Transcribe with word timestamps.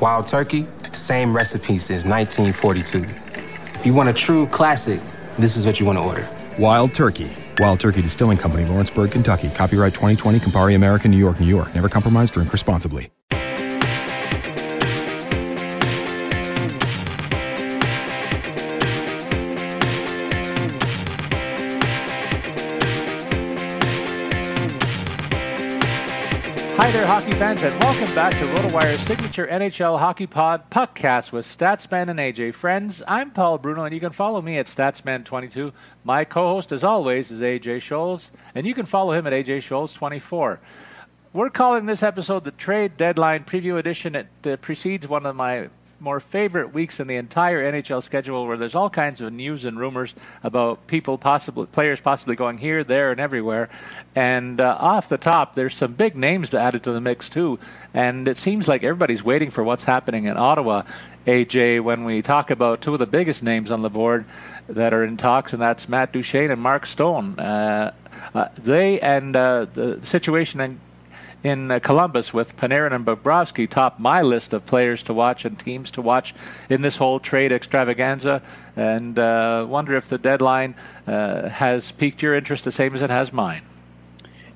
Wild 0.00 0.26
Turkey, 0.26 0.66
same 0.92 1.34
recipe 1.34 1.78
since 1.78 2.04
1942. 2.04 3.04
If 3.78 3.86
you 3.86 3.94
want 3.94 4.08
a 4.08 4.12
true 4.12 4.46
classic, 4.48 5.00
this 5.38 5.56
is 5.56 5.64
what 5.64 5.80
you 5.80 5.86
want 5.86 5.98
to 5.98 6.02
order. 6.02 6.28
Wild 6.58 6.92
Turkey. 6.92 7.30
Wild 7.58 7.80
Turkey 7.80 8.02
Distilling 8.02 8.36
Company, 8.36 8.66
Lawrenceburg, 8.66 9.10
Kentucky. 9.10 9.48
Copyright 9.50 9.94
2020, 9.94 10.40
Campari 10.40 10.74
American, 10.74 11.10
New 11.10 11.16
York, 11.16 11.40
New 11.40 11.46
York. 11.46 11.74
Never 11.74 11.88
compromise, 11.88 12.30
drink 12.30 12.52
responsibly. 12.52 13.10
Hi 26.86 26.92
there, 26.92 27.04
hockey 27.04 27.32
fans, 27.32 27.64
and 27.64 27.74
welcome 27.82 28.14
back 28.14 28.32
to 28.34 28.44
RotoWire's 28.44 29.00
signature 29.08 29.48
NHL 29.48 29.98
Hockey 29.98 30.28
Pod 30.28 30.70
podcast 30.70 31.32
with 31.32 31.44
Statsman 31.44 32.08
and 32.10 32.20
AJ. 32.20 32.54
Friends, 32.54 33.02
I'm 33.08 33.32
Paul 33.32 33.58
Bruno, 33.58 33.82
and 33.82 33.92
you 33.92 33.98
can 33.98 34.12
follow 34.12 34.40
me 34.40 34.56
at 34.58 34.66
Statsman22. 34.66 35.72
My 36.04 36.22
co-host, 36.24 36.70
as 36.70 36.84
always, 36.84 37.32
is 37.32 37.40
AJ 37.40 37.78
Scholes, 37.78 38.30
and 38.54 38.64
you 38.68 38.72
can 38.72 38.86
follow 38.86 39.14
him 39.14 39.26
at 39.26 39.32
AJ 39.32 39.62
Scholes24. 39.62 40.58
We're 41.32 41.50
calling 41.50 41.86
this 41.86 42.04
episode 42.04 42.44
the 42.44 42.52
Trade 42.52 42.96
Deadline 42.96 43.42
Preview 43.42 43.80
Edition. 43.80 44.14
It 44.14 44.28
uh, 44.44 44.54
precedes 44.54 45.08
one 45.08 45.26
of 45.26 45.34
my 45.34 45.68
more 46.00 46.20
favorite 46.20 46.74
weeks 46.74 47.00
in 47.00 47.06
the 47.06 47.16
entire 47.16 47.72
NHL 47.72 48.02
schedule 48.02 48.46
where 48.46 48.56
there's 48.56 48.74
all 48.74 48.90
kinds 48.90 49.20
of 49.20 49.32
news 49.32 49.64
and 49.64 49.78
rumors 49.78 50.14
about 50.42 50.86
people 50.86 51.18
possibly 51.18 51.66
players 51.66 52.00
possibly 52.00 52.36
going 52.36 52.58
here, 52.58 52.84
there, 52.84 53.10
and 53.10 53.20
everywhere. 53.20 53.68
And 54.14 54.60
uh, 54.60 54.76
off 54.78 55.08
the 55.08 55.18
top, 55.18 55.54
there's 55.54 55.74
some 55.74 55.94
big 55.94 56.16
names 56.16 56.50
to 56.50 56.60
add 56.60 56.82
to 56.82 56.92
the 56.92 57.00
mix 57.00 57.28
too. 57.28 57.58
And 57.94 58.28
it 58.28 58.38
seems 58.38 58.68
like 58.68 58.82
everybody's 58.82 59.24
waiting 59.24 59.50
for 59.50 59.64
what's 59.64 59.84
happening 59.84 60.24
in 60.24 60.36
Ottawa. 60.36 60.82
AJ, 61.26 61.82
when 61.82 62.04
we 62.04 62.22
talk 62.22 62.50
about 62.50 62.82
two 62.82 62.92
of 62.92 63.00
the 63.00 63.06
biggest 63.06 63.42
names 63.42 63.70
on 63.72 63.82
the 63.82 63.90
board 63.90 64.26
that 64.68 64.94
are 64.94 65.02
in 65.02 65.16
talks, 65.16 65.52
and 65.52 65.60
that's 65.60 65.88
Matt 65.88 66.12
Duchene 66.12 66.50
and 66.50 66.60
Mark 66.60 66.86
Stone. 66.86 67.38
Uh, 67.38 67.92
uh, 68.34 68.48
they 68.56 69.00
and 69.00 69.34
uh, 69.34 69.66
the 69.72 70.00
situation 70.04 70.60
in 70.60 70.78
in 71.46 71.70
uh, 71.70 71.78
Columbus 71.78 72.34
with 72.34 72.56
Panarin 72.56 72.92
and 72.92 73.06
Bobrovsky 73.06 73.70
top 73.70 74.00
my 74.00 74.22
list 74.22 74.52
of 74.52 74.66
players 74.66 75.04
to 75.04 75.14
watch 75.14 75.44
and 75.44 75.56
teams 75.56 75.92
to 75.92 76.02
watch 76.02 76.34
in 76.68 76.82
this 76.82 76.96
whole 76.96 77.20
trade 77.20 77.52
extravaganza. 77.52 78.42
And 78.74 79.16
uh, 79.16 79.64
wonder 79.68 79.96
if 79.96 80.08
the 80.08 80.18
deadline 80.18 80.74
uh, 81.06 81.48
has 81.48 81.92
piqued 81.92 82.20
your 82.20 82.34
interest 82.34 82.64
the 82.64 82.72
same 82.72 82.96
as 82.96 83.02
it 83.02 83.10
has 83.10 83.32
mine. 83.32 83.62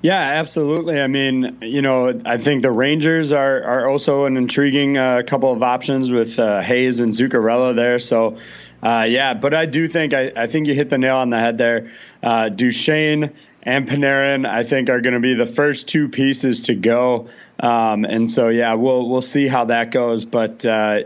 Yeah, 0.01 0.19
absolutely. 0.19 0.99
I 0.99 1.07
mean, 1.07 1.59
you 1.61 1.81
know, 1.81 2.19
I 2.25 2.37
think 2.37 2.61
the 2.61 2.71
Rangers 2.71 3.31
are 3.31 3.63
are 3.63 3.87
also 3.87 4.25
an 4.25 4.35
intriguing 4.35 4.97
uh, 4.97 5.21
couple 5.25 5.53
of 5.53 5.63
options 5.63 6.11
with 6.11 6.39
uh, 6.39 6.59
Hayes 6.61 6.99
and 6.99 7.13
Zuccarello 7.13 7.75
there. 7.75 7.99
So, 7.99 8.37
uh, 8.83 9.05
yeah, 9.07 9.35
but 9.35 9.53
I 9.53 9.67
do 9.67 9.87
think 9.87 10.13
I, 10.13 10.31
I 10.35 10.47
think 10.47 10.67
you 10.67 10.73
hit 10.73 10.89
the 10.89 10.97
nail 10.97 11.17
on 11.17 11.29
the 11.29 11.39
head 11.39 11.57
there. 11.57 11.91
Uh, 12.23 12.49
Duchene 12.49 13.31
and 13.63 13.87
Panarin, 13.87 14.47
I 14.47 14.63
think, 14.63 14.89
are 14.89 15.01
going 15.01 15.13
to 15.13 15.19
be 15.19 15.35
the 15.35 15.45
first 15.45 15.87
two 15.87 16.09
pieces 16.09 16.63
to 16.63 16.75
go. 16.75 17.27
Um, 17.59 18.05
and 18.05 18.29
so, 18.29 18.49
yeah, 18.49 18.73
we'll 18.73 19.07
we'll 19.07 19.21
see 19.21 19.47
how 19.47 19.65
that 19.65 19.91
goes. 19.91 20.25
But 20.25 20.65
uh, 20.65 21.01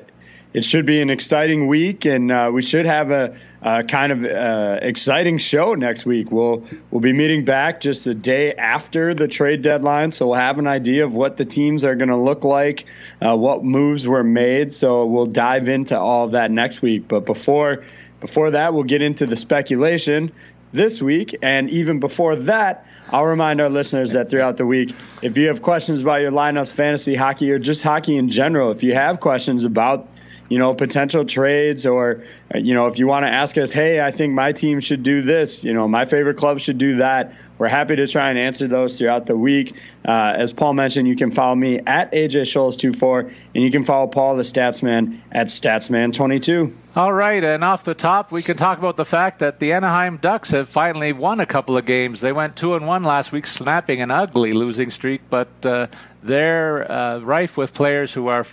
it 0.56 0.64
should 0.64 0.86
be 0.86 1.02
an 1.02 1.10
exciting 1.10 1.68
week, 1.68 2.06
and 2.06 2.32
uh, 2.32 2.50
we 2.54 2.62
should 2.62 2.86
have 2.86 3.12
a, 3.12 3.36
a 3.62 3.84
kind 3.84 4.14
of 4.14 4.24
uh, 4.24 4.80
exciting 4.82 5.38
show 5.38 5.74
next 5.74 6.06
week. 6.06 6.32
We'll 6.32 6.64
we'll 6.92 7.02
be 7.02 7.12
meeting 7.12 7.44
back 7.44 7.82
just 7.82 8.08
a 8.08 8.14
day 8.14 8.54
after 8.54 9.14
the 9.14 9.28
trade 9.28 9.62
deadline, 9.62 10.12
so 10.12 10.28
we'll 10.28 10.36
have 10.36 10.58
an 10.58 10.66
idea 10.66 11.04
of 11.04 11.14
what 11.14 11.36
the 11.36 11.44
teams 11.44 11.84
are 11.84 11.96
going 11.96 12.08
to 12.08 12.16
look 12.16 12.46
like, 12.46 12.86
uh, 13.22 13.36
what 13.36 13.66
moves 13.66 14.08
were 14.08 14.24
made. 14.24 14.72
So 14.72 15.06
we'll 15.06 15.26
dive 15.26 15.68
into 15.68 16.00
all 16.00 16.24
of 16.24 16.32
that 16.32 16.52
next 16.52 16.82
week. 16.82 17.10
But 17.10 17.26
before 17.26 17.84
before 18.22 18.52
that, 18.52 18.74
we'll 18.74 18.84
get 18.84 19.02
into 19.02 19.26
the 19.26 19.36
speculation 19.36 20.32
this 20.76 21.02
week. 21.02 21.38
And 21.42 21.70
even 21.70 22.00
before 22.00 22.36
that, 22.36 22.86
I'll 23.10 23.26
remind 23.26 23.62
our 23.62 23.70
listeners 23.70 24.12
that 24.12 24.30
throughout 24.30 24.58
the 24.58 24.66
week, 24.66 24.94
if 25.22 25.38
you 25.38 25.48
have 25.48 25.62
questions 25.62 26.02
about 26.02 26.22
your 26.22 26.32
lineups, 26.32 26.72
fantasy 26.72 27.16
hockey, 27.16 27.52
or 27.52 27.60
just 27.60 27.82
hockey 27.84 28.18
in 28.18 28.30
general, 28.30 28.72
if 28.72 28.84
you 28.84 28.94
have 28.94 29.20
questions 29.20 29.64
about 29.66 30.08
you 30.50 30.60
know, 30.60 30.76
potential 30.76 31.26
trades, 31.26 31.86
or 31.86 32.24
you 32.54 32.74
know, 32.74 32.88
if 32.88 33.00
you 33.00 33.08
want 33.08 33.26
to 33.26 33.32
ask 33.32 33.58
us, 33.58 33.72
hey, 33.72 34.00
I 34.00 34.12
think 34.12 34.34
my 34.34 34.52
team 34.52 34.80
should 34.80 35.04
do 35.04 35.22
this. 35.22 35.64
You 35.64 35.74
know, 35.74 35.88
my 35.88 36.06
favorite 36.06 36.38
club 36.38 36.60
should 36.60 36.78
do 36.78 36.98
that. 36.98 37.34
We're 37.58 37.70
happy 37.70 37.96
to 37.96 38.08
try 38.08 38.30
and 38.30 38.38
answer 38.38 38.68
those 38.68 38.98
throughout 38.98 39.26
the 39.26 39.38
week. 39.38 39.74
Uh, 40.04 40.34
as 40.36 40.52
Paul 40.52 40.74
mentioned, 40.74 41.08
you 41.08 41.16
can 41.16 41.32
follow 41.32 41.56
me 41.56 41.80
at 41.80 42.12
AJ 42.12 42.42
Scholes24, 42.42 43.34
and 43.56 43.64
you 43.64 43.72
can 43.72 43.86
follow 43.86 44.08
Paul 44.08 44.36
the 44.36 44.44
Statsman 44.44 45.22
at 45.32 45.48
Statsman22. 45.48 46.76
All 46.96 47.14
right, 47.14 47.44
and 47.44 47.64
off 47.64 47.84
the 47.84 47.94
top, 47.94 48.32
we 48.32 48.44
can 48.44 48.58
talk 48.58 48.78
about 48.78 48.98
the 48.98 49.06
fact 49.06 49.40
that 49.40 49.60
the 49.60 49.74
Anaheim 49.74 50.18
Ducks 50.18 50.52
have 50.52 50.70
finally 50.70 51.14
won 51.14 51.40
a 51.40 51.46
couple 51.46 51.78
of 51.78 51.86
games. 51.86 52.22
They 52.22 52.32
went 52.32 52.56
two 52.56 52.76
and 52.76 52.86
one 52.86 53.04
last 53.04 53.32
week, 53.32 53.48
snapping 53.48 54.02
an 54.02 54.12
ugly 54.12 54.54
losing 54.54 54.92
streak, 54.92 55.22
but 55.30 55.50
uh, 55.66 55.88
they're 56.24 56.90
uh, 56.90 57.20
rife 57.20 57.58
with 57.58 57.74
players 57.74 58.14
who 58.14 58.28
are 58.28 58.46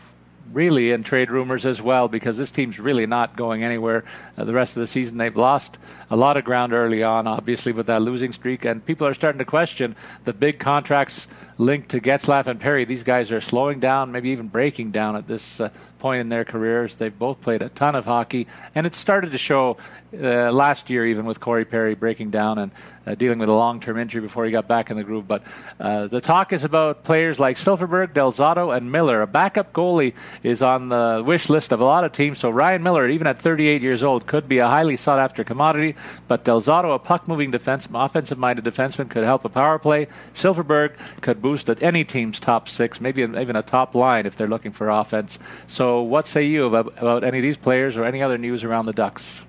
really 0.53 0.91
in 0.91 1.03
trade 1.03 1.31
rumors 1.31 1.65
as 1.67 1.81
well 1.81 2.09
because 2.09 2.37
this 2.37 2.51
team's 2.51 2.79
really 2.79 3.07
not 3.07 3.37
going 3.37 3.63
anywhere 3.63 4.05
uh, 4.37 4.45
the 4.45 4.53
rest 4.53 4.77
of 4.77 4.81
the 4.81 4.87
season. 4.87 5.19
They've 5.19 5.37
lost 5.37 5.79
a 6.11 6.17
lot 6.17 6.37
of 6.37 6.45
ground 6.45 6.73
early 6.73 7.03
on, 7.03 7.27
obviously, 7.27 7.73
with 7.73 7.87
that 7.87 8.03
losing 8.03 8.33
streak, 8.33 8.65
and 8.65 8.85
people 8.85 9.07
are 9.07 9.15
starting 9.15 9.39
to 9.39 9.45
question 9.45 9.97
the 10.25 10.33
big 10.33 10.59
contracts 10.59 11.27
linked 11.63 11.91
to 11.91 12.01
Getzlaf 12.01 12.47
and 12.49 12.59
Perry. 12.59 12.85
These 12.85 13.05
guys 13.05 13.31
are 13.31 13.41
slowing 13.41 13.81
down, 13.81 14.13
maybe 14.13 14.31
even 14.31 14.49
breaking 14.49 14.91
down 14.91 15.17
at 15.17 15.27
this 15.29 15.61
uh, 15.61 15.71
point 15.99 16.21
in 16.21 16.29
their 16.29 16.45
careers. 16.45 16.97
They've 16.97 17.17
both 17.17 17.41
played 17.41 17.63
a 17.63 17.69
ton 17.69 17.95
of 17.95 18.05
hockey, 18.05 18.49
and 18.75 18.87
it 18.87 18.95
started 18.95 19.33
to 19.33 19.39
show 19.39 19.77
uh, 20.13 20.51
last 20.51 20.91
year, 20.91 21.07
even 21.07 21.25
with 21.25 21.41
Corey 21.41 21.65
Perry 21.65 21.95
breaking 21.95 22.31
down 22.31 22.59
and 22.59 22.73
uh, 23.07 23.15
dealing 23.15 23.39
with 23.39 23.49
a 23.49 23.53
long-term 23.53 23.99
injury 23.99 24.21
before 24.21 24.45
he 24.45 24.51
got 24.51 24.69
back 24.69 24.91
in 24.91 24.97
the 24.97 25.05
groove. 25.05 25.27
But 25.27 25.43
uh, 25.81 26.09
the 26.09 26.21
talk 26.21 26.53
is 26.53 26.65
about 26.65 27.05
players 27.05 27.39
like 27.39 27.57
Silfverberg, 27.57 28.13
Del 28.13 28.33
Zotto, 28.33 28.77
and 28.77 28.91
Miller. 28.91 29.23
A 29.23 29.27
backup 29.27 29.73
goalie 29.73 30.15
is 30.43 30.63
on 30.63 30.89
the 30.89 31.23
wish 31.25 31.49
list 31.49 31.73
of 31.73 31.81
a 31.81 31.85
lot 31.85 32.05
of 32.05 32.13
teams. 32.13 32.39
So 32.39 32.51
Ryan 32.51 32.83
Miller, 32.83 33.09
even 33.09 33.27
at 33.27 33.39
38 33.39 33.81
years 33.81 34.03
old, 34.03 34.27
could 34.27 34.49
be 34.49 34.59
a 34.59 34.69
highly 34.69 34.97
sought-after 34.97 35.45
commodity. 35.45 35.95
But 36.29 36.45
Del 36.45 36.61
Zotto, 36.61 36.95
a 36.95 36.99
puck-moving 36.99 37.51
defense, 37.51 37.89
offensive-minded 37.93 38.65
defenseman, 38.65 39.09
could 39.09 39.25
help 39.25 39.45
a 39.45 39.49
power 39.49 39.79
play. 39.79 40.09
Silfverberg 40.35 40.97
could 41.21 41.41
boost 41.41 41.52
at 41.61 41.83
any 41.83 42.05
team's 42.05 42.41
top 42.41 42.69
six, 42.69 43.01
maybe 43.01 43.23
even 43.23 43.57
a 43.57 43.63
top 43.63 43.95
line 43.95 44.27
if 44.27 44.37
they're 44.37 44.49
looking 44.49 44.73
for 44.73 44.89
offense. 44.89 45.39
So 45.67 46.03
what 46.03 46.29
say 46.29 46.45
you 46.45 46.67
about, 46.67 46.95
about 46.99 47.25
any 47.25 47.39
of 47.39 47.43
these 47.43 47.57
players 47.57 47.97
or 47.97 48.05
any 48.05 48.23
other 48.23 48.39
news 48.39 48.65
around 48.65 48.87
the 48.87 48.93
Ducks? 48.93 49.43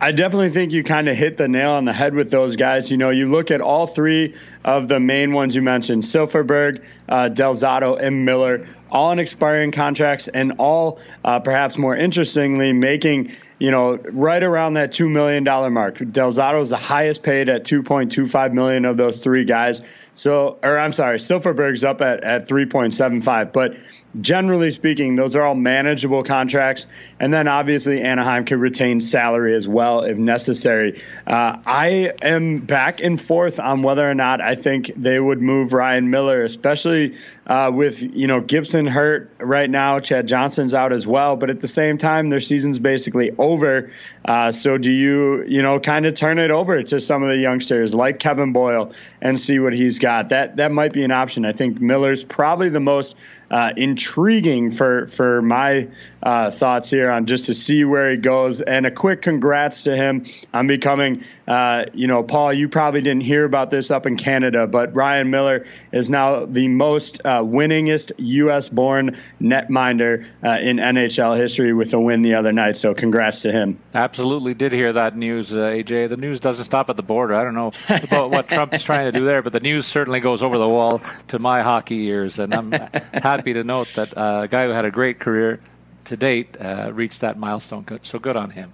I 0.00 0.12
definitely 0.12 0.50
think 0.50 0.72
you 0.72 0.82
kind 0.84 1.08
of 1.08 1.16
hit 1.16 1.38
the 1.38 1.48
nail 1.48 1.70
on 1.70 1.86
the 1.86 1.92
head 1.92 2.14
with 2.14 2.30
those 2.30 2.56
guys. 2.56 2.90
You 2.90 2.98
know, 2.98 3.10
you 3.10 3.30
look 3.30 3.50
at 3.50 3.60
all 3.60 3.86
three 3.86 4.34
of 4.64 4.88
the 4.88 5.00
main 5.00 5.32
ones 5.32 5.54
you 5.54 5.62
mentioned 5.62 6.02
Silfverberg, 6.02 6.84
uh, 7.08 7.28
Del 7.28 7.54
Zotto, 7.54 7.98
and 7.98 8.24
Miller, 8.24 8.66
all 8.90 9.12
in 9.12 9.18
expiring 9.18 9.70
contracts, 9.70 10.28
and 10.28 10.54
all, 10.58 10.98
uh, 11.24 11.40
perhaps 11.40 11.78
more 11.78 11.96
interestingly, 11.96 12.72
making 12.72 13.34
you 13.58 13.70
know, 13.70 13.96
right 13.96 14.42
around 14.42 14.74
that 14.74 14.92
two 14.92 15.08
million 15.08 15.44
dollar 15.44 15.70
mark. 15.70 15.98
Del 16.10 16.30
Zotto 16.30 16.60
is 16.60 16.70
the 16.70 16.76
highest 16.76 17.22
paid 17.22 17.48
at 17.48 17.64
two 17.64 17.82
point 17.82 18.12
two 18.12 18.26
five 18.26 18.52
million 18.52 18.84
of 18.84 18.96
those 18.96 19.22
three 19.22 19.44
guys. 19.44 19.80
So, 20.14 20.58
or 20.62 20.78
I'm 20.78 20.92
sorry, 20.92 21.18
Silfverberg's 21.18 21.84
up 21.84 22.00
at 22.00 22.22
at 22.22 22.46
three 22.46 22.66
point 22.66 22.94
seven 22.94 23.20
five. 23.20 23.52
But 23.52 23.76
generally 24.20 24.70
speaking, 24.70 25.16
those 25.16 25.34
are 25.34 25.42
all 25.42 25.54
manageable 25.54 26.22
contracts. 26.22 26.86
And 27.18 27.34
then 27.34 27.48
obviously 27.48 28.00
Anaheim 28.00 28.44
could 28.44 28.58
retain 28.60 29.00
salary 29.00 29.54
as 29.56 29.66
well 29.66 30.02
if 30.02 30.16
necessary. 30.16 31.02
Uh, 31.26 31.58
I 31.66 32.12
am 32.22 32.58
back 32.58 33.00
and 33.00 33.20
forth 33.20 33.58
on 33.58 33.82
whether 33.82 34.08
or 34.08 34.14
not 34.14 34.40
I 34.40 34.54
think 34.54 34.92
they 34.96 35.18
would 35.18 35.42
move 35.42 35.72
Ryan 35.72 36.10
Miller, 36.10 36.44
especially 36.44 37.16
uh, 37.46 37.70
with 37.74 38.02
you 38.02 38.26
know 38.26 38.40
Gibson 38.40 38.86
hurt 38.86 39.30
right 39.38 39.68
now. 39.68 40.00
Chad 40.00 40.26
Johnson's 40.26 40.74
out 40.74 40.92
as 40.92 41.06
well, 41.06 41.36
but 41.36 41.50
at 41.50 41.60
the 41.60 41.68
same 41.68 41.98
time, 41.98 42.30
their 42.30 42.40
season's 42.40 42.78
basically 42.78 43.32
over. 43.36 43.90
Uh, 44.24 44.52
so 44.52 44.78
do 44.78 44.90
you 44.90 45.44
you 45.44 45.62
know 45.62 45.78
kind 45.78 46.06
of 46.06 46.14
turn 46.14 46.38
it 46.38 46.50
over 46.50 46.82
to 46.82 47.00
some 47.00 47.22
of 47.22 47.28
the 47.28 47.36
youngsters 47.36 47.94
like 47.94 48.18
Kevin 48.18 48.52
Boyle 48.52 48.92
and 49.20 49.38
see 49.38 49.58
what 49.58 49.72
he's 49.72 49.98
got? 49.98 50.30
That 50.30 50.56
that 50.56 50.72
might 50.72 50.92
be 50.92 51.04
an 51.04 51.10
option. 51.10 51.44
I 51.44 51.52
think 51.52 51.80
Miller's 51.80 52.24
probably 52.24 52.70
the 52.70 52.80
most 52.80 53.16
uh, 53.50 53.72
intriguing 53.76 54.70
for 54.70 55.06
for 55.06 55.42
my 55.42 55.88
uh, 56.22 56.50
thoughts 56.50 56.90
here 56.90 57.10
on 57.10 57.26
just 57.26 57.46
to 57.46 57.54
see 57.54 57.84
where 57.84 58.10
he 58.10 58.16
goes. 58.16 58.60
And 58.60 58.86
a 58.86 58.90
quick 58.90 59.22
congrats 59.22 59.84
to 59.84 59.94
him 59.94 60.24
on 60.52 60.66
becoming, 60.66 61.24
uh, 61.46 61.84
you 61.92 62.06
know, 62.06 62.22
Paul. 62.22 62.52
You 62.52 62.68
probably 62.68 63.00
didn't 63.00 63.22
hear 63.22 63.44
about 63.44 63.70
this 63.70 63.90
up 63.90 64.06
in 64.06 64.16
Canada, 64.16 64.66
but 64.66 64.94
Ryan 64.94 65.30
Miller 65.30 65.66
is 65.92 66.10
now 66.10 66.46
the 66.46 66.68
most 66.68 67.20
uh, 67.34 67.42
winningest 67.42 68.12
U.S.-born 68.18 69.16
netminder 69.40 70.26
uh, 70.42 70.58
in 70.60 70.76
NHL 70.76 71.36
history 71.36 71.72
with 71.72 71.92
a 71.94 72.00
win 72.00 72.22
the 72.22 72.34
other 72.34 72.52
night. 72.52 72.76
So 72.76 72.94
congrats 72.94 73.42
to 73.42 73.52
him. 73.52 73.78
Absolutely, 73.94 74.54
did 74.54 74.72
hear 74.72 74.92
that 74.92 75.16
news, 75.16 75.52
uh, 75.52 75.56
AJ. 75.56 76.08
The 76.08 76.16
news 76.16 76.40
doesn't 76.40 76.64
stop 76.64 76.90
at 76.90 76.96
the 76.96 77.02
border. 77.02 77.34
I 77.34 77.44
don't 77.44 77.54
know 77.54 77.72
about 77.88 78.30
what 78.30 78.48
Trump 78.48 78.74
is 78.74 78.84
trying 78.84 79.10
to 79.10 79.12
do 79.12 79.24
there, 79.24 79.42
but 79.42 79.52
the 79.52 79.60
news 79.60 79.86
certainly 79.86 80.20
goes 80.20 80.42
over 80.42 80.58
the 80.58 80.68
wall 80.68 81.02
to 81.28 81.38
my 81.38 81.62
hockey 81.62 82.06
ears, 82.06 82.38
and 82.38 82.54
I'm 82.54 82.72
happy 83.12 83.54
to 83.54 83.64
note 83.64 83.88
that 83.96 84.16
uh, 84.16 84.42
a 84.44 84.48
guy 84.48 84.66
who 84.66 84.70
had 84.70 84.84
a 84.84 84.90
great 84.90 85.18
career 85.18 85.60
to 86.06 86.16
date 86.16 86.56
uh, 86.60 86.90
reached 86.92 87.20
that 87.20 87.38
milestone. 87.38 87.86
So 88.02 88.18
good 88.18 88.36
on 88.36 88.50
him. 88.50 88.72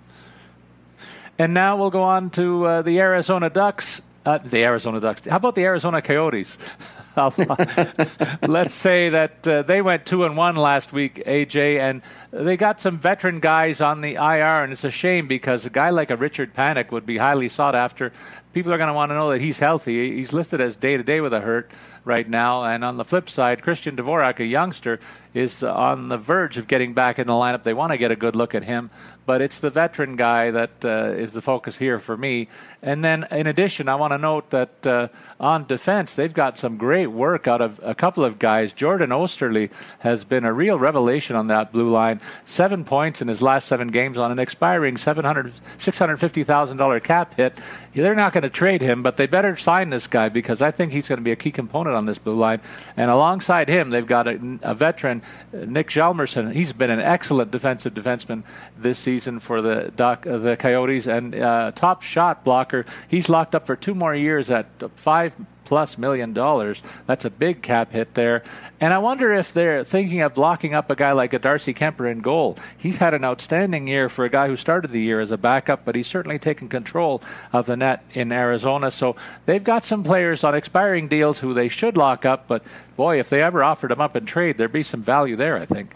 And 1.38 1.54
now 1.54 1.76
we'll 1.78 1.90
go 1.90 2.02
on 2.02 2.30
to 2.30 2.66
uh, 2.66 2.82
the 2.82 3.00
Arizona 3.00 3.48
Ducks. 3.48 4.02
Uh, 4.26 4.38
the 4.38 4.64
Arizona 4.64 5.00
Ducks. 5.00 5.26
How 5.26 5.36
about 5.36 5.54
the 5.54 5.64
Arizona 5.64 6.02
Coyotes? 6.02 6.58
Let's 8.42 8.74
say 8.74 9.08
that 9.08 9.46
uh, 9.46 9.62
they 9.62 9.82
went 9.82 10.06
two 10.06 10.24
and 10.24 10.36
one 10.36 10.54
last 10.54 10.92
week, 10.92 11.16
AJ, 11.26 11.80
and 11.80 12.02
they 12.30 12.56
got 12.56 12.80
some 12.80 12.98
veteran 12.98 13.40
guys 13.40 13.80
on 13.80 14.00
the 14.00 14.14
IR, 14.14 14.62
and 14.62 14.72
it's 14.72 14.84
a 14.84 14.90
shame 14.90 15.26
because 15.26 15.66
a 15.66 15.70
guy 15.70 15.90
like 15.90 16.10
a 16.10 16.16
Richard 16.16 16.54
Panik 16.54 16.92
would 16.92 17.06
be 17.06 17.18
highly 17.18 17.48
sought 17.48 17.74
after. 17.74 18.12
People 18.52 18.72
are 18.72 18.78
going 18.78 18.88
to 18.88 18.94
want 18.94 19.10
to 19.10 19.14
know 19.14 19.30
that 19.30 19.40
he's 19.40 19.58
healthy. 19.58 20.16
He's 20.16 20.32
listed 20.32 20.60
as 20.60 20.76
day 20.76 20.96
to 20.96 21.02
day 21.02 21.20
with 21.20 21.34
a 21.34 21.40
hurt 21.40 21.70
right 22.04 22.28
now. 22.28 22.64
And 22.64 22.84
on 22.84 22.96
the 22.96 23.04
flip 23.04 23.28
side, 23.28 23.62
Christian 23.62 23.96
Dvorak, 23.96 24.38
a 24.40 24.44
youngster, 24.44 25.00
is 25.34 25.62
on 25.62 26.08
the 26.08 26.18
verge 26.18 26.56
of 26.56 26.68
getting 26.68 26.94
back 26.94 27.18
in 27.18 27.26
the 27.26 27.32
lineup. 27.32 27.62
They 27.62 27.74
want 27.74 27.92
to 27.92 27.98
get 27.98 28.10
a 28.10 28.16
good 28.16 28.36
look 28.36 28.54
at 28.54 28.64
him, 28.64 28.90
but 29.30 29.40
it's 29.40 29.60
the 29.60 29.70
veteran 29.70 30.16
guy 30.16 30.50
that 30.50 30.84
uh, 30.84 31.12
is 31.12 31.32
the 31.32 31.40
focus 31.40 31.78
here 31.78 32.00
for 32.00 32.16
me. 32.16 32.48
And 32.82 33.04
then, 33.04 33.28
in 33.30 33.46
addition, 33.46 33.88
I 33.88 33.94
want 33.94 34.12
to 34.12 34.18
note 34.18 34.50
that 34.50 34.84
uh, 34.84 35.06
on 35.40 35.66
defense, 35.66 36.14
they've 36.14 36.32
got 36.32 36.58
some 36.58 36.76
great 36.76 37.06
work 37.06 37.48
out 37.48 37.62
of 37.62 37.80
a 37.82 37.94
couple 37.94 38.24
of 38.24 38.38
guys. 38.38 38.72
Jordan 38.72 39.10
Oesterle 39.10 39.70
has 40.00 40.22
been 40.22 40.44
a 40.44 40.52
real 40.52 40.78
revelation 40.78 41.34
on 41.34 41.46
that 41.46 41.72
blue 41.72 41.90
line. 41.90 42.20
Seven 42.44 42.84
points 42.84 43.22
in 43.22 43.28
his 43.28 43.40
last 43.40 43.66
seven 43.66 43.88
games 43.88 44.18
on 44.18 44.30
an 44.30 44.38
expiring 44.38 44.96
$700, 44.96 45.52
$650,000 45.78 47.02
cap 47.02 47.34
hit. 47.36 47.58
They're 47.94 48.14
not 48.14 48.34
going 48.34 48.42
to 48.42 48.50
trade 48.50 48.82
him, 48.82 49.02
but 49.02 49.16
they 49.16 49.26
better 49.26 49.56
sign 49.56 49.90
this 49.90 50.06
guy 50.06 50.28
because 50.28 50.60
I 50.60 50.70
think 50.70 50.92
he's 50.92 51.08
going 51.08 51.18
to 51.18 51.24
be 51.24 51.32
a 51.32 51.36
key 51.36 51.50
component 51.50 51.96
on 51.96 52.04
this 52.04 52.18
blue 52.18 52.36
line. 52.36 52.60
And 52.96 53.10
alongside 53.10 53.68
him, 53.68 53.90
they've 53.90 54.06
got 54.06 54.28
a, 54.28 54.58
a 54.62 54.74
veteran, 54.74 55.22
Nick 55.52 55.88
Hjalmarsson. 55.88 56.52
He's 56.52 56.72
been 56.72 56.90
an 56.90 57.00
excellent 57.00 57.50
defensive 57.50 57.94
defenseman 57.94 58.42
this 58.78 58.98
season 58.98 59.40
for 59.40 59.62
the 59.62 59.90
uh, 60.02 60.16
the 60.38 60.56
Coyotes, 60.58 61.06
and 61.06 61.34
uh, 61.34 61.72
top 61.74 62.02
shot 62.02 62.44
blocker. 62.44 62.84
He's 63.08 63.28
locked 63.28 63.54
up 63.54 63.66
for 63.66 63.76
two 63.76 63.94
more 63.94 64.14
years 64.14 64.50
at 64.50 64.66
five 64.96 65.29
plus 65.70 65.96
million 65.96 66.32
dollars. 66.32 66.82
That's 67.06 67.24
a 67.24 67.30
big 67.30 67.62
cap 67.62 67.92
hit 67.92 68.14
there. 68.14 68.42
And 68.80 68.92
I 68.92 68.98
wonder 68.98 69.32
if 69.32 69.52
they're 69.52 69.84
thinking 69.84 70.20
of 70.20 70.36
locking 70.36 70.74
up 70.74 70.90
a 70.90 70.96
guy 70.96 71.12
like 71.12 71.32
a 71.32 71.38
Darcy 71.38 71.72
Kuemper 71.72 72.10
in 72.10 72.22
goal. 72.22 72.58
He's 72.76 72.96
had 72.96 73.14
an 73.14 73.24
outstanding 73.24 73.86
year 73.86 74.08
for 74.08 74.24
a 74.24 74.28
guy 74.28 74.48
who 74.48 74.56
started 74.56 74.90
the 74.90 75.00
year 75.00 75.20
as 75.20 75.30
a 75.30 75.38
backup, 75.38 75.84
but 75.84 75.94
he's 75.94 76.08
certainly 76.08 76.40
taken 76.40 76.68
control 76.68 77.22
of 77.52 77.66
the 77.66 77.76
net 77.76 78.02
in 78.14 78.32
Arizona. 78.32 78.90
So 78.90 79.14
they've 79.46 79.62
got 79.62 79.84
some 79.84 80.02
players 80.02 80.42
on 80.42 80.56
expiring 80.56 81.06
deals 81.06 81.38
who 81.38 81.54
they 81.54 81.68
should 81.68 81.96
lock 81.96 82.24
up, 82.24 82.48
but 82.48 82.64
boy, 82.96 83.20
if 83.20 83.30
they 83.30 83.40
ever 83.40 83.62
offered 83.62 83.92
them 83.92 84.00
up 84.00 84.16
in 84.16 84.26
trade, 84.26 84.58
there'd 84.58 84.72
be 84.72 84.82
some 84.82 85.02
value 85.02 85.36
there, 85.36 85.56
I 85.56 85.66
think. 85.66 85.94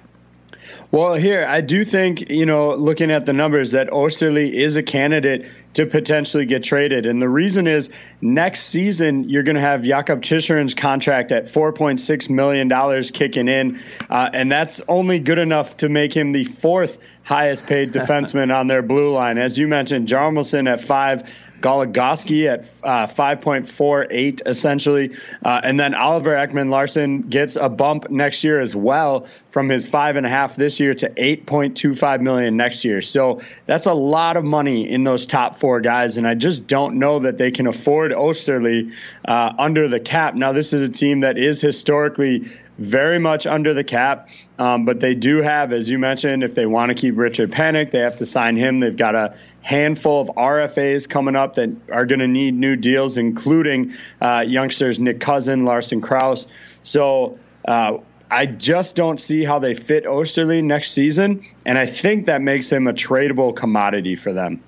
Well, 0.95 1.15
here, 1.15 1.45
I 1.45 1.61
do 1.61 1.85
think, 1.85 2.31
you 2.31 2.47
know, 2.47 2.77
looking 2.77 3.11
at 3.11 3.27
the 3.27 3.33
numbers, 3.33 3.73
that 3.73 3.91
Oesterle 3.91 4.49
is 4.49 4.77
a 4.77 4.83
candidate 4.85 5.51
to 5.73 5.87
potentially 5.87 6.47
get 6.47 6.63
traded. 6.63 7.05
And 7.05 7.21
the 7.21 7.29
reason 7.29 7.67
is 7.67 7.91
next 8.21 8.67
season, 8.67 9.29
you're 9.29 9.43
going 9.43 9.57
to 9.57 9.61
have 9.61 9.83
Jakob 9.83 10.23
Chychrun's 10.23 10.75
contract 10.75 11.33
at 11.33 11.47
$4.6 11.47 12.31
million 12.31 13.03
kicking 13.13 13.49
in. 13.49 13.81
Uh, 14.09 14.31
and 14.33 14.53
that's 14.53 14.81
only 14.87 15.19
good 15.19 15.39
enough 15.39 15.79
to 15.79 15.89
make 15.89 16.17
him 16.17 16.31
the 16.31 16.45
fourth 16.45 16.99
highest 17.25 17.67
paid 17.67 17.93
defenseman 17.93 18.57
on 18.57 18.69
their 18.69 18.83
blue 18.83 19.13
line. 19.13 19.37
As 19.37 19.59
you 19.59 19.67
mentioned, 19.67 20.07
Hjalmarsson 20.07 20.73
at 20.73 20.81
five, 20.81 21.29
Goligoski 21.65 22.47
at 22.47 22.71
uh, 22.83 23.07
5.48 23.07 24.43
essentially, 24.45 25.17
uh, 25.43 25.63
and 25.65 25.81
then 25.81 25.95
Oliver 25.95 26.33
Ekman 26.33 26.69
Larsson 26.69 27.23
gets 27.23 27.57
a 27.57 27.71
bump 27.71 28.11
next 28.11 28.45
year 28.45 28.61
as 28.61 28.77
well 28.77 29.27
from 29.51 29.71
his 29.71 29.89
five 29.89 30.17
and 30.17 30.27
a 30.27 30.29
half 30.29 30.57
this 30.57 30.79
year 30.79 30.93
to 30.93 31.09
8.25 31.09 32.21
million 32.21 32.59
next 32.59 32.85
year. 32.85 33.01
So 33.01 33.41
that's 33.65 33.87
a 33.87 33.95
lot 33.95 34.37
of 34.37 34.45
money 34.45 34.91
in 34.91 35.05
those 35.05 35.27
top 35.27 35.57
four 35.57 35.81
guys, 35.81 36.19
and 36.19 36.29
I 36.29 36.35
just 36.35 36.67
don't 36.67 36.99
know 36.99 37.21
that 37.21 37.39
they 37.39 37.51
can 37.51 37.67
afford 37.67 38.13
Oesterle 38.13 38.93
uh, 39.25 39.55
under 39.59 39.89
the 39.89 40.01
cap. 40.01 40.35
Now 40.35 40.53
this 40.53 40.75
is 40.75 40.83
a 40.83 40.93
team 40.93 41.21
that 41.21 41.39
is 41.39 41.63
historically 41.63 42.47
very 42.79 43.19
much 43.19 43.47
under 43.47 43.75
the 43.75 43.85
cap. 43.85 44.29
Um, 44.59 44.85
but 44.85 45.01
they 45.01 45.15
do 45.15 45.41
have, 45.43 45.73
as 45.73 45.89
you 45.91 45.99
mentioned, 45.99 46.43
if 46.43 46.55
they 46.55 46.67
want 46.67 46.91
to 46.91 46.95
keep 46.95 47.17
Richard 47.17 47.51
Panik, 47.51 47.91
they 47.91 48.01
have 48.01 48.19
to 48.19 48.27
sign 48.27 48.57
him. 48.57 48.81
They've 48.81 48.97
got 48.97 49.15
a 49.15 49.37
handful 49.61 50.21
of 50.21 50.29
RFAs 50.29 51.09
coming 51.09 51.37
up 51.37 51.55
that 51.55 51.71
are 51.91 52.07
going 52.07 52.21
to 52.21 52.29
need 52.29 52.55
new 52.55 52.77
deals, 52.77 53.17
including 53.17 53.95
uh, 54.21 54.45
youngsters 54.47 54.99
Nick 54.99 55.21
Cousin, 55.21 55.65
Lawson 55.65 56.01
Crouse. 56.01 56.47
So 56.83 57.39
uh, 57.65 57.99
I 58.31 58.47
just 58.47 58.97
don't 58.97 59.21
see 59.21 59.45
how 59.45 59.59
they 59.59 59.75
fit 59.75 60.05
Oesterle 60.05 60.63
next 60.63 60.93
season, 60.93 61.45
and 61.65 61.79
I 61.79 61.87
think 61.87 62.27
that 62.27 62.43
makes 62.43 62.71
him 62.71 62.87
a 62.87 62.93
tradable 62.93 63.55
commodity 63.55 64.17
for 64.17 64.33
them. 64.33 64.63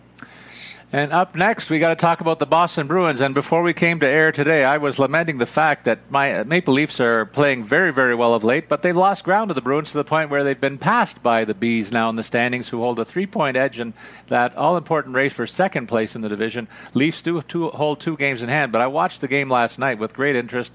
And 0.97 1.12
up 1.12 1.35
next, 1.35 1.69
we 1.69 1.79
got 1.79 1.91
to 1.91 1.95
talk 1.95 2.23
about 2.23 2.38
the 2.38 2.47
Boston 2.47 2.87
Bruins. 2.87 3.21
And 3.21 3.35
before 3.35 3.62
we 3.62 3.75
came 3.75 4.00
to 4.00 4.07
air 4.07 4.33
today, 4.33 4.65
I 4.65 4.79
was 4.79 4.99
lamenting 4.99 5.37
the 5.37 5.45
fact 5.45 5.85
that 5.85 6.11
my 6.11 6.37
uh, 6.37 6.45
Maple 6.45 6.73
Leafs 6.73 7.00
are 7.00 7.26
playing 7.26 7.65
very, 7.65 7.93
very 7.93 8.15
well 8.15 8.33
of 8.33 8.45
late, 8.45 8.67
but 8.67 8.81
they've 8.81 8.97
lost 8.97 9.23
ground 9.23 9.49
to 9.49 9.55
the 9.55 9.61
Bruins 9.61 9.91
to 9.91 9.99
the 9.99 10.05
point 10.05 10.31
where 10.31 10.43
they've 10.43 10.59
been 10.59 10.79
passed 10.79 11.23
by 11.23 11.45
the 11.45 11.53
Bees 11.53 11.93
now 11.93 12.09
in 12.09 12.17
the 12.17 12.23
standings, 12.23 12.71
who 12.71 12.79
hold 12.79 12.99
a 12.99 13.05
three-point 13.05 13.59
edge 13.59 13.79
in 13.79 13.93
that 14.29 14.57
all-important 14.57 15.15
race 15.15 15.35
for 15.35 15.47
second 15.47 15.87
place 15.87 16.17
in 16.17 16.23
the 16.23 16.31
division. 16.31 16.67
Leafs 16.95 17.21
do 17.21 17.43
two, 17.43 17.69
hold 17.69 18.00
two 18.00 18.17
games 18.17 18.41
in 18.41 18.49
hand, 18.49 18.73
but 18.73 18.81
I 18.81 18.87
watched 18.87 19.21
the 19.21 19.29
game 19.29 19.50
last 19.50 19.79
night 19.79 19.99
with 19.99 20.15
great 20.15 20.35
interest. 20.35 20.73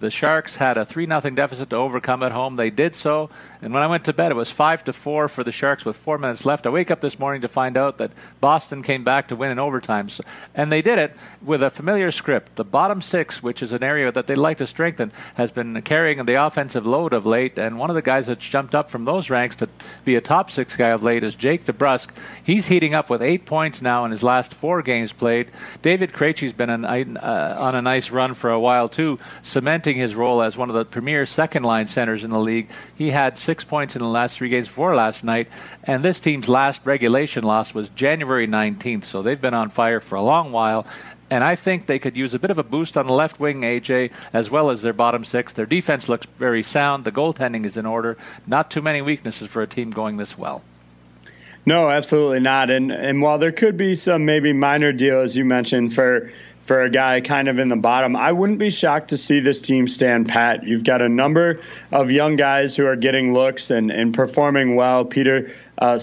The 0.00 0.10
Sharks 0.10 0.56
had 0.56 0.78
a 0.78 0.84
3 0.84 1.06
0 1.06 1.20
deficit 1.30 1.70
to 1.70 1.76
overcome 1.76 2.22
at 2.22 2.32
home. 2.32 2.56
They 2.56 2.70
did 2.70 2.96
so. 2.96 3.30
And 3.60 3.74
when 3.74 3.82
I 3.82 3.86
went 3.86 4.06
to 4.06 4.14
bed, 4.14 4.32
it 4.32 4.34
was 4.34 4.50
5 4.50 4.84
to 4.84 4.92
4 4.92 5.28
for 5.28 5.44
the 5.44 5.52
Sharks 5.52 5.84
with 5.84 5.96
four 5.96 6.16
minutes 6.16 6.46
left. 6.46 6.66
I 6.66 6.70
wake 6.70 6.90
up 6.90 7.02
this 7.02 7.18
morning 7.18 7.42
to 7.42 7.48
find 7.48 7.76
out 7.76 7.98
that 7.98 8.10
Boston 8.40 8.82
came 8.82 9.04
back 9.04 9.28
to 9.28 9.36
win 9.36 9.50
in 9.50 9.58
overtime. 9.58 10.08
And 10.54 10.72
they 10.72 10.80
did 10.80 10.98
it 10.98 11.14
with 11.42 11.62
a 11.62 11.70
familiar 11.70 12.10
script. 12.10 12.56
The 12.56 12.64
bottom 12.64 13.02
six, 13.02 13.42
which 13.42 13.62
is 13.62 13.72
an 13.72 13.82
area 13.82 14.10
that 14.10 14.26
they'd 14.26 14.36
like 14.36 14.58
to 14.58 14.66
strengthen, 14.66 15.12
has 15.34 15.50
been 15.50 15.82
carrying 15.82 16.24
the 16.24 16.44
offensive 16.44 16.86
load 16.86 17.12
of 17.12 17.26
late. 17.26 17.58
And 17.58 17.78
one 17.78 17.90
of 17.90 17.96
the 17.96 18.02
guys 18.02 18.26
that's 18.26 18.44
jumped 18.44 18.74
up 18.74 18.90
from 18.90 19.04
those 19.04 19.28
ranks 19.28 19.56
to 19.56 19.68
be 20.06 20.16
a 20.16 20.20
top 20.22 20.50
six 20.50 20.76
guy 20.76 20.88
of 20.88 21.02
late 21.02 21.22
is 21.22 21.34
Jake 21.34 21.66
DeBrusk. 21.66 22.08
He's 22.42 22.66
heating 22.66 22.94
up 22.94 23.10
with 23.10 23.20
eight 23.20 23.44
points 23.44 23.82
now 23.82 24.06
in 24.06 24.10
his 24.10 24.22
last 24.22 24.54
four 24.54 24.80
games 24.80 25.12
played. 25.12 25.48
David 25.82 26.12
Krejci's 26.12 26.54
been 26.54 26.70
an, 26.70 26.84
uh, 26.84 27.56
on 27.58 27.74
a 27.74 27.82
nice 27.82 28.10
run 28.10 28.32
for 28.32 28.50
a 28.50 28.60
while, 28.60 28.88
too, 28.88 29.18
cementing 29.42 29.89
his 29.96 30.14
role 30.14 30.42
as 30.42 30.56
one 30.56 30.68
of 30.68 30.74
the 30.74 30.84
premier 30.84 31.26
second 31.26 31.62
line 31.62 31.88
centers 31.88 32.24
in 32.24 32.30
the 32.30 32.38
league. 32.38 32.68
He 32.96 33.10
had 33.10 33.38
six 33.38 33.64
points 33.64 33.96
in 33.96 34.00
the 34.02 34.08
last 34.08 34.36
three 34.36 34.48
games 34.48 34.68
before 34.68 34.94
last 34.94 35.24
night, 35.24 35.48
and 35.84 36.04
this 36.04 36.20
team's 36.20 36.48
last 36.48 36.80
regulation 36.84 37.44
loss 37.44 37.74
was 37.74 37.88
January 37.90 38.46
19th, 38.46 39.04
so 39.04 39.22
they've 39.22 39.40
been 39.40 39.54
on 39.54 39.70
fire 39.70 40.00
for 40.00 40.16
a 40.16 40.22
long 40.22 40.52
while. 40.52 40.86
And 41.30 41.44
I 41.44 41.54
think 41.54 41.86
they 41.86 42.00
could 42.00 42.16
use 42.16 42.34
a 42.34 42.40
bit 42.40 42.50
of 42.50 42.58
a 42.58 42.64
boost 42.64 42.96
on 42.96 43.06
the 43.06 43.12
left 43.12 43.38
wing, 43.38 43.60
AJ, 43.60 44.10
as 44.32 44.50
well 44.50 44.70
as 44.70 44.82
their 44.82 44.92
bottom 44.92 45.24
six. 45.24 45.52
Their 45.52 45.66
defense 45.66 46.08
looks 46.08 46.26
very 46.36 46.64
sound. 46.64 47.04
The 47.04 47.12
goaltending 47.12 47.64
is 47.64 47.76
in 47.76 47.86
order. 47.86 48.18
Not 48.48 48.70
too 48.70 48.82
many 48.82 49.00
weaknesses 49.00 49.48
for 49.48 49.62
a 49.62 49.66
team 49.66 49.90
going 49.90 50.16
this 50.16 50.36
well. 50.36 50.62
No, 51.66 51.88
absolutely 51.88 52.40
not. 52.40 52.70
And 52.70 52.90
and 52.90 53.20
while 53.20 53.38
there 53.38 53.52
could 53.52 53.76
be 53.76 53.94
some 53.94 54.24
maybe 54.24 54.52
minor 54.52 54.92
deal, 54.92 55.20
as 55.20 55.36
you 55.36 55.44
mentioned, 55.44 55.94
for 55.94 56.32
for 56.62 56.82
a 56.82 56.90
guy 56.90 57.20
kind 57.20 57.48
of 57.48 57.58
in 57.58 57.68
the 57.68 57.76
bottom. 57.76 58.14
I 58.14 58.32
wouldn't 58.32 58.58
be 58.58 58.70
shocked 58.70 59.10
to 59.10 59.16
see 59.16 59.40
this 59.40 59.60
team 59.60 59.88
stand 59.88 60.28
pat. 60.28 60.64
You've 60.64 60.84
got 60.84 61.02
a 61.02 61.08
number 61.08 61.60
of 61.90 62.10
young 62.10 62.36
guys 62.36 62.76
who 62.76 62.86
are 62.86 62.96
getting 62.96 63.34
looks 63.34 63.70
and, 63.70 63.90
and 63.90 64.14
performing 64.14 64.76
well. 64.76 65.04
Peter 65.04 65.50
uh, 65.80 65.98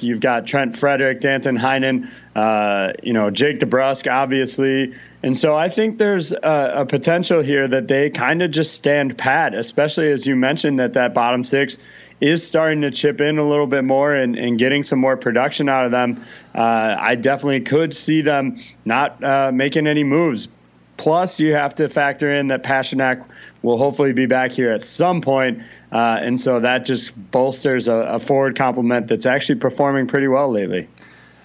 you've 0.00 0.20
got 0.20 0.46
Trent 0.46 0.76
Frederic, 0.76 1.20
Danton 1.20 1.56
Heinen, 1.56 2.10
uh, 2.36 2.92
you 3.02 3.14
know, 3.14 3.30
Jake 3.30 3.58
DeBrusk, 3.58 4.10
obviously. 4.12 4.94
And 5.22 5.36
so 5.36 5.56
I 5.56 5.70
think 5.70 5.98
there's 5.98 6.32
a, 6.32 6.72
a 6.76 6.86
potential 6.86 7.40
here 7.40 7.66
that 7.66 7.88
they 7.88 8.10
kind 8.10 8.42
of 8.42 8.50
just 8.50 8.74
stand 8.74 9.16
pat, 9.16 9.54
especially 9.54 10.12
as 10.12 10.26
you 10.26 10.36
mentioned 10.36 10.78
that 10.78 10.92
that 10.94 11.14
bottom 11.14 11.42
six 11.42 11.78
is 12.20 12.46
starting 12.46 12.80
to 12.82 12.90
chip 12.90 13.20
in 13.20 13.38
a 13.38 13.48
little 13.48 13.66
bit 13.66 13.84
more 13.84 14.14
and, 14.14 14.36
and 14.36 14.58
getting 14.58 14.82
some 14.82 14.98
more 14.98 15.16
production 15.16 15.68
out 15.68 15.86
of 15.86 15.92
them. 15.92 16.24
Uh, 16.54 16.96
I 16.98 17.14
definitely 17.14 17.60
could 17.60 17.94
see 17.94 18.22
them 18.22 18.58
not 18.84 19.22
uh, 19.22 19.52
making 19.52 19.86
any 19.86 20.04
moves. 20.04 20.48
Plus, 20.96 21.38
you 21.38 21.54
have 21.54 21.76
to 21.76 21.88
factor 21.88 22.34
in 22.34 22.48
that 22.48 22.64
Pastrnak 22.64 23.24
will 23.62 23.78
hopefully 23.78 24.12
be 24.12 24.26
back 24.26 24.50
here 24.52 24.72
at 24.72 24.82
some 24.82 25.20
point, 25.20 25.62
uh, 25.92 26.18
and 26.20 26.40
so 26.40 26.58
that 26.58 26.84
just 26.84 27.12
bolsters 27.30 27.86
a, 27.86 27.94
a 27.94 28.18
forward 28.18 28.56
complement 28.56 29.06
that's 29.06 29.24
actually 29.24 29.60
performing 29.60 30.08
pretty 30.08 30.26
well 30.26 30.50
lately. 30.50 30.88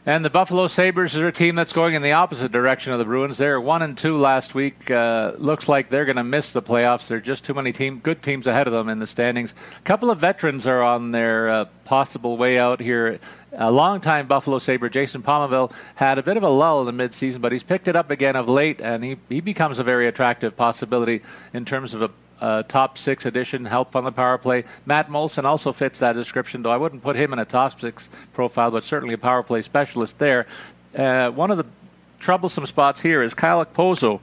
And 0.05 0.25
the 0.25 0.29
Buffalo 0.29 0.67
Sabres 0.67 1.15
are 1.15 1.29
a 1.29 1.31
team 1.31 1.55
that's 1.55 1.72
going 1.72 1.93
in 1.93 2.01
the 2.01 2.12
opposite 2.12 2.51
direction 2.51 2.91
of 2.91 3.00
the 3.00 3.05
Bruins. 3.05 3.38
They're 3.38 3.62
one 3.62 3.81
and 3.81 3.98
two 3.98 4.17
last 4.17 4.53
week. 4.53 4.91
Uh, 4.91 5.31
looks 5.38 5.69
like 5.69 5.89
they're 5.89 6.03
going 6.03 6.17
to 6.17 6.25
miss 6.25 6.51
the 6.51 6.62
playoffs. 6.62 7.07
There 7.07 7.19
are 7.19 7.22
just 7.22 7.45
too 7.45 7.53
many 7.53 7.72
team, 7.72 8.00
good 8.00 8.22
teams 8.22 8.45
ahead 8.45 8.67
of 8.67 8.74
them 8.74 8.89
in 8.89 9.00
the 9.00 9.07
standings. 9.07 9.53
A 9.77 9.81
couple 9.83 10.12
of 10.12 10.19
veterans 10.19 10.67
are 10.67 10.83
on 10.83 11.12
their 11.12 11.50
uh, 11.50 11.65
possible 11.86 12.36
way 12.36 12.60
out 12.60 12.81
here. 12.81 13.17
A 13.53 13.72
longtime 13.72 14.27
Buffalo 14.27 14.60
Sabre, 14.60 14.89
Jason 14.89 15.24
Pominville, 15.24 15.72
had 15.95 16.17
a 16.17 16.24
bit 16.24 16.36
of 16.36 16.43
a 16.43 16.50
lull 16.50 16.86
in 16.86 16.98
the 16.98 17.07
midseason, 17.07 17.39
but 17.39 17.53
he's 17.53 17.63
picked 17.63 17.88
it 17.88 17.95
up 17.95 18.12
again 18.12 18.36
of 18.36 18.50
late, 18.50 18.81
and 18.81 19.05
he, 19.05 19.15
he 19.29 19.39
becomes 19.39 19.79
a 19.79 19.86
very 19.86 20.07
attractive 20.07 20.57
possibility 20.57 21.22
in 21.53 21.63
terms 21.63 21.93
of 21.93 22.01
a 22.01 22.10
uh, 22.43 22.62
top 22.63 22.97
six 22.97 23.25
addition, 23.25 23.63
help 23.63 23.95
on 23.95 24.03
the 24.03 24.12
power 24.12 24.38
play. 24.38 24.65
Matt 24.85 25.09
Moulson 25.09 25.45
also 25.45 25.71
fits 25.71 26.00
that 26.00 26.12
description, 26.12 26.62
though 26.62 26.71
I 26.71 26.77
wouldn't 26.77 27.01
put 27.01 27.15
him 27.15 27.31
in 27.31 27.39
a 27.39 27.45
top 27.45 27.79
six 27.79 28.09
profile, 28.33 28.69
but 28.69 28.83
certainly 28.83 29.13
a 29.13 29.17
power 29.17 29.43
play 29.43 29.62
specialist 29.62 30.19
there. 30.19 30.45
Uh, 30.93 31.29
one 31.29 31.51
of 31.51 31.57
the 31.57 31.65
troublesome 32.19 32.65
spots 32.65 33.00
here 33.00 33.23
is 33.23 33.33
Kyle 33.33 33.65
Okposo 33.65 34.19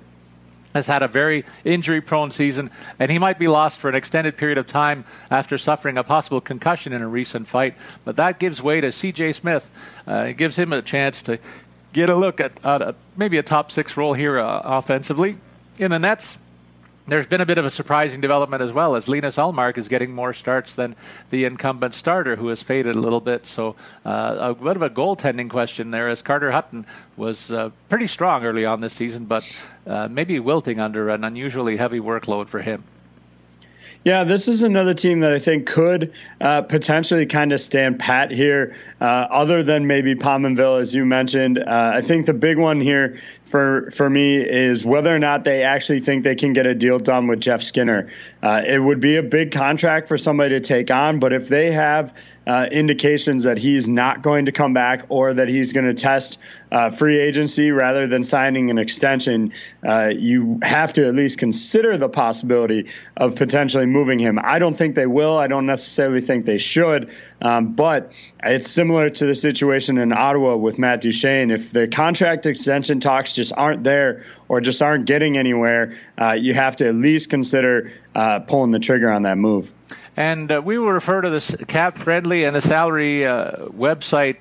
has 0.75 0.87
had 0.87 1.03
a 1.03 1.09
very 1.09 1.47
injury 1.65 2.03
prone 2.03 2.31
season, 2.31 2.71
and 2.99 3.11
he 3.11 3.19
might 3.19 3.39
be 3.39 3.49
lost 3.49 3.79
for 3.79 3.89
an 3.89 3.95
extended 3.95 4.37
period 4.37 4.59
of 4.59 4.67
time 4.67 5.03
after 5.31 5.57
suffering 5.57 5.97
a 5.97 6.05
possible 6.05 6.43
concussion 6.43 6.93
in 6.93 7.00
a 7.00 7.09
recent 7.09 7.49
fight. 7.49 7.75
But 8.05 8.17
that 8.17 8.39
gives 8.39 8.61
way 8.61 8.83
to 8.83 8.89
CJ 8.89 9.35
Smith. 9.35 9.69
Uh, 10.07 10.27
it 10.29 10.35
gives 10.35 10.57
him 10.57 10.75
a 10.75 10.83
chance 10.83 11.23
to 11.23 11.39
get 11.95 12.11
a 12.11 12.15
look 12.15 12.39
at 12.39 12.95
maybe 13.17 13.39
a 13.39 13.43
top 13.43 13.73
six 13.73 13.97
role 13.97 14.12
here 14.12 14.39
uh, 14.39 14.61
offensively. 14.62 15.39
In 15.79 15.91
the 15.91 15.99
Nets, 15.99 16.37
there's 17.11 17.26
been 17.26 17.40
a 17.40 17.47
bit 17.47 17.59
of 17.59 17.67
a 17.67 17.71
surprising 17.71 18.21
development 18.21 18.62
as 18.62 18.73
well, 18.73 18.95
as 18.95 19.09
Linus 19.09 19.37
Ullmark 19.37 19.79
is 19.79 19.88
getting 19.88 20.14
more 20.14 20.33
starts 20.33 20.75
than 20.75 20.95
the 21.31 21.45
incumbent 21.45 21.95
starter, 21.95 22.37
who 22.37 22.49
has 22.49 22.62
faded 22.62 22.97
a 22.97 23.00
little 23.00 23.21
bit. 23.21 23.47
So 23.47 23.76
uh, 24.05 24.37
a 24.40 24.55
bit 24.55 24.76
of 24.76 24.83
a 24.83 24.90
goaltending 24.90 25.50
question 25.50 25.90
there, 25.90 26.09
as 26.09 26.23
Carter 26.23 26.50
Hutton 26.50 26.87
was 27.17 27.50
uh, 27.50 27.71
pretty 27.88 28.07
strong 28.07 28.45
early 28.45 28.64
on 28.64 28.81
this 28.81 28.93
season, 28.93 29.25
but 29.25 29.45
uh, 29.87 30.09
maybe 30.11 30.38
wilting 30.38 30.81
under 30.81 31.09
an 31.11 31.25
unusually 31.25 31.76
heavy 31.76 32.00
workload 32.00 32.49
for 32.49 32.61
him. 32.61 32.85
Yeah, 34.02 34.25
this 34.25 34.49
is 34.49 34.62
another 34.62 34.95
team 34.95 35.21
that 35.21 35.33
I 35.35 35.38
think 35.38 35.67
could 35.67 36.14
uh, 36.40 36.62
potentially 36.62 37.26
kind 37.26 37.52
of 37.52 37.61
stand 37.61 37.99
pat 37.99 38.31
here, 38.31 38.75
uh, 38.99 39.05
other 39.05 39.62
than 39.62 39.87
maybe 39.87 40.14
Pominville, 40.14 40.81
as 40.81 40.95
you 40.95 41.05
mentioned. 41.05 41.59
Uh, 41.59 41.93
I 41.97 42.00
think 42.00 42.25
the 42.25 42.33
big 42.33 42.57
one 42.57 42.81
here 42.81 43.21
for 43.50 43.90
for 43.90 44.09
me 44.09 44.37
is 44.37 44.85
whether 44.85 45.14
or 45.14 45.19
not 45.19 45.42
they 45.42 45.64
actually 45.64 46.00
think 46.00 46.23
they 46.23 46.37
can 46.37 46.52
get 46.52 46.66
a 46.66 46.75
deal 46.75 47.00
done 47.00 47.26
with 47.26 47.40
Jeff 47.40 47.62
Skinner. 47.62 48.09
Uh, 48.42 48.62
it 48.64 48.78
would 48.78 49.00
be 49.00 49.16
a 49.16 49.23
big 49.23 49.50
contract 49.50 50.07
for 50.07 50.16
somebody 50.16 50.54
to 50.54 50.61
take 50.61 50.90
on, 50.90 51.19
but 51.19 51.33
if 51.33 51.49
they 51.49 51.73
have 51.73 52.14
uh, 52.47 52.66
indications 52.71 53.45
that 53.45 53.59
he's 53.59 53.87
not 53.87 54.23
going 54.23 54.47
to 54.47 54.52
come 54.52 54.73
back 54.73 55.04
or 55.09 55.35
that 55.35 55.49
he's 55.49 55.73
going 55.73 55.87
to 55.87 55.95
test 55.95 56.38
uh, 56.73 56.90
free 56.90 57.19
agency 57.19 57.71
rather 57.71 58.07
than 58.07 58.25
signing 58.25 58.71
an 58.71 58.78
extension, 58.78 59.52
uh, 59.87 60.11
you 60.16 60.59
have 60.62 60.92
to 60.92 61.07
at 61.07 61.14
least 61.14 61.38
consider 61.38 61.99
the 61.99 62.09
possibility 62.09 62.88
of 63.16 63.35
potentially 63.35 63.87
moving 63.87 64.19
him. 64.19 64.38
I 64.42 64.59
don't 64.59 64.76
think 64.76 64.95
they 64.95 65.07
will. 65.07 65.37
I 65.37 65.49
don't 65.49 65.66
necessarily 65.66 66.21
think 66.21 66.47
they 66.47 66.59
should. 66.59 67.12
Um, 67.43 67.73
but 67.73 68.13
it's 68.43 68.71
similar 68.71 69.09
to 69.09 69.27
the 69.27 69.35
situation 69.35 69.99
in 69.99 70.13
Ottawa 70.13 70.57
with 70.57 70.79
Matt 70.79 71.01
Duchene. 71.01 71.51
If 71.51 71.73
the 71.73 71.89
contract 71.89 72.47
extension 72.47 73.01
talks 73.01 73.35
just 73.35 73.53
aren't 73.57 73.83
there 73.85 74.25
or 74.49 74.61
just 74.61 74.83
aren't 74.83 75.07
getting 75.07 75.39
anywhere, 75.39 75.99
uh, 76.21 76.33
you 76.33 76.55
have 76.55 76.77
to 76.77 76.89
at 76.89 76.95
least 76.95 77.31
consider 77.31 77.93
uh, 78.15 78.41
pulling 78.41 78.71
the 78.71 78.79
trigger 78.79 79.11
on 79.11 79.23
that 79.23 79.39
move. 79.39 79.71
And 80.17 80.53
uh, 80.53 80.61
we 80.63 80.77
will 80.77 80.93
refer 80.93 81.23
to 81.23 81.31
the 81.31 81.65
cap 81.67 81.97
friendly 81.97 82.45
and 82.45 82.55
the 82.55 82.61
salary 82.61 83.25
uh, 83.25 83.69
website 83.69 84.37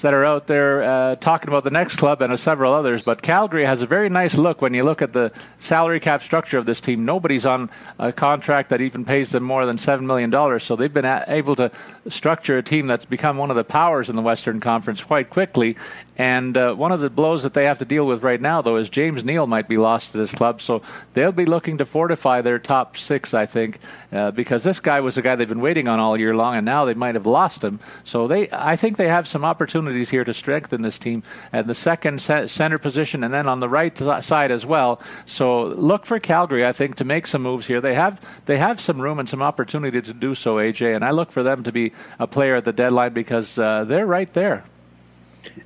that 0.00 0.14
are 0.14 0.24
out 0.24 0.46
there 0.46 0.82
uh, 0.82 1.14
talking 1.16 1.48
about 1.48 1.64
the 1.64 1.70
next 1.70 1.96
club 1.96 2.22
and 2.22 2.38
several 2.40 2.72
others. 2.72 3.02
But 3.02 3.22
Calgary 3.22 3.64
has 3.64 3.82
a 3.82 3.86
very 3.86 4.08
nice 4.08 4.36
look 4.36 4.62
when 4.62 4.74
you 4.74 4.84
look 4.84 5.02
at 5.02 5.12
the 5.12 5.32
salary 5.58 6.00
cap 6.00 6.22
structure 6.22 6.58
of 6.58 6.66
this 6.66 6.80
team. 6.80 7.04
Nobody's 7.04 7.46
on 7.46 7.70
a 7.98 8.12
contract 8.12 8.70
that 8.70 8.80
even 8.80 9.04
pays 9.04 9.30
them 9.30 9.42
more 9.42 9.66
than 9.66 9.76
$7 9.76 10.02
million. 10.02 10.60
So 10.60 10.76
they've 10.76 10.92
been 10.92 11.04
able 11.04 11.54
to 11.56 11.70
structure 12.08 12.58
a 12.58 12.62
team 12.62 12.86
that's 12.86 13.04
become 13.04 13.36
one 13.36 13.50
of 13.50 13.56
the 13.56 13.64
powers 13.64 14.08
in 14.08 14.16
the 14.16 14.22
Western 14.22 14.60
Conference 14.60 15.02
quite 15.02 15.30
quickly. 15.30 15.76
And 16.18 16.56
uh, 16.56 16.74
one 16.74 16.92
of 16.92 17.00
the 17.00 17.08
blows 17.08 17.42
that 17.42 17.54
they 17.54 17.64
have 17.64 17.78
to 17.78 17.86
deal 17.86 18.06
with 18.06 18.22
right 18.22 18.40
now, 18.40 18.60
though, 18.60 18.76
is 18.76 18.90
James 18.90 19.24
Neal 19.24 19.46
might 19.46 19.66
be 19.66 19.78
lost 19.78 20.12
to 20.12 20.18
this 20.18 20.32
club. 20.32 20.60
So 20.60 20.82
they'll 21.14 21.32
be 21.32 21.46
looking 21.46 21.78
to 21.78 21.86
fortify 21.86 22.42
their 22.42 22.58
top 22.58 22.98
six, 22.98 23.32
I 23.32 23.46
think, 23.46 23.78
uh, 24.12 24.30
because 24.30 24.62
this 24.62 24.78
guy 24.78 25.00
was 25.00 25.16
a 25.16 25.22
guy 25.22 25.36
they've 25.36 25.48
been 25.48 25.60
waiting 25.60 25.88
on 25.88 25.98
all 25.98 26.18
year 26.18 26.34
long, 26.36 26.56
and 26.56 26.66
now 26.66 26.84
they 26.84 26.94
might 26.94 27.14
have 27.14 27.26
lost 27.26 27.64
him. 27.64 27.80
So 28.04 28.28
they, 28.28 28.48
I 28.52 28.76
think 28.76 28.98
they 28.98 29.08
have 29.08 29.26
some 29.26 29.44
opportunities 29.44 30.10
here 30.10 30.24
to 30.24 30.34
strengthen 30.34 30.82
this 30.82 30.98
team 30.98 31.22
at 31.52 31.66
the 31.66 31.74
second 31.74 32.20
center 32.20 32.78
position, 32.78 33.24
and 33.24 33.32
then 33.32 33.48
on 33.48 33.60
the 33.60 33.68
right 33.68 33.96
side 33.96 34.50
as 34.50 34.66
well. 34.66 35.00
So 35.24 35.64
look 35.64 36.04
for 36.04 36.20
Calgary, 36.20 36.66
I 36.66 36.72
think, 36.72 36.96
to 36.96 37.04
make 37.04 37.26
some 37.26 37.42
moves 37.42 37.66
here. 37.66 37.80
They 37.80 37.94
have 37.94 38.20
they 38.44 38.58
have 38.58 38.80
some 38.80 39.00
room 39.00 39.18
and 39.18 39.28
some 39.28 39.42
opportunity 39.42 40.02
to 40.02 40.12
do 40.12 40.34
so, 40.34 40.56
AJ, 40.56 40.94
and 40.94 41.04
I 41.04 41.10
look 41.12 41.32
for 41.32 41.42
them 41.42 41.64
to 41.64 41.72
be 41.72 41.92
a 42.18 42.26
player 42.26 42.56
at 42.56 42.64
the 42.64 42.72
deadline 42.72 43.14
because 43.14 43.58
uh, 43.58 43.84
they're 43.84 44.06
right 44.06 44.32
there. 44.34 44.64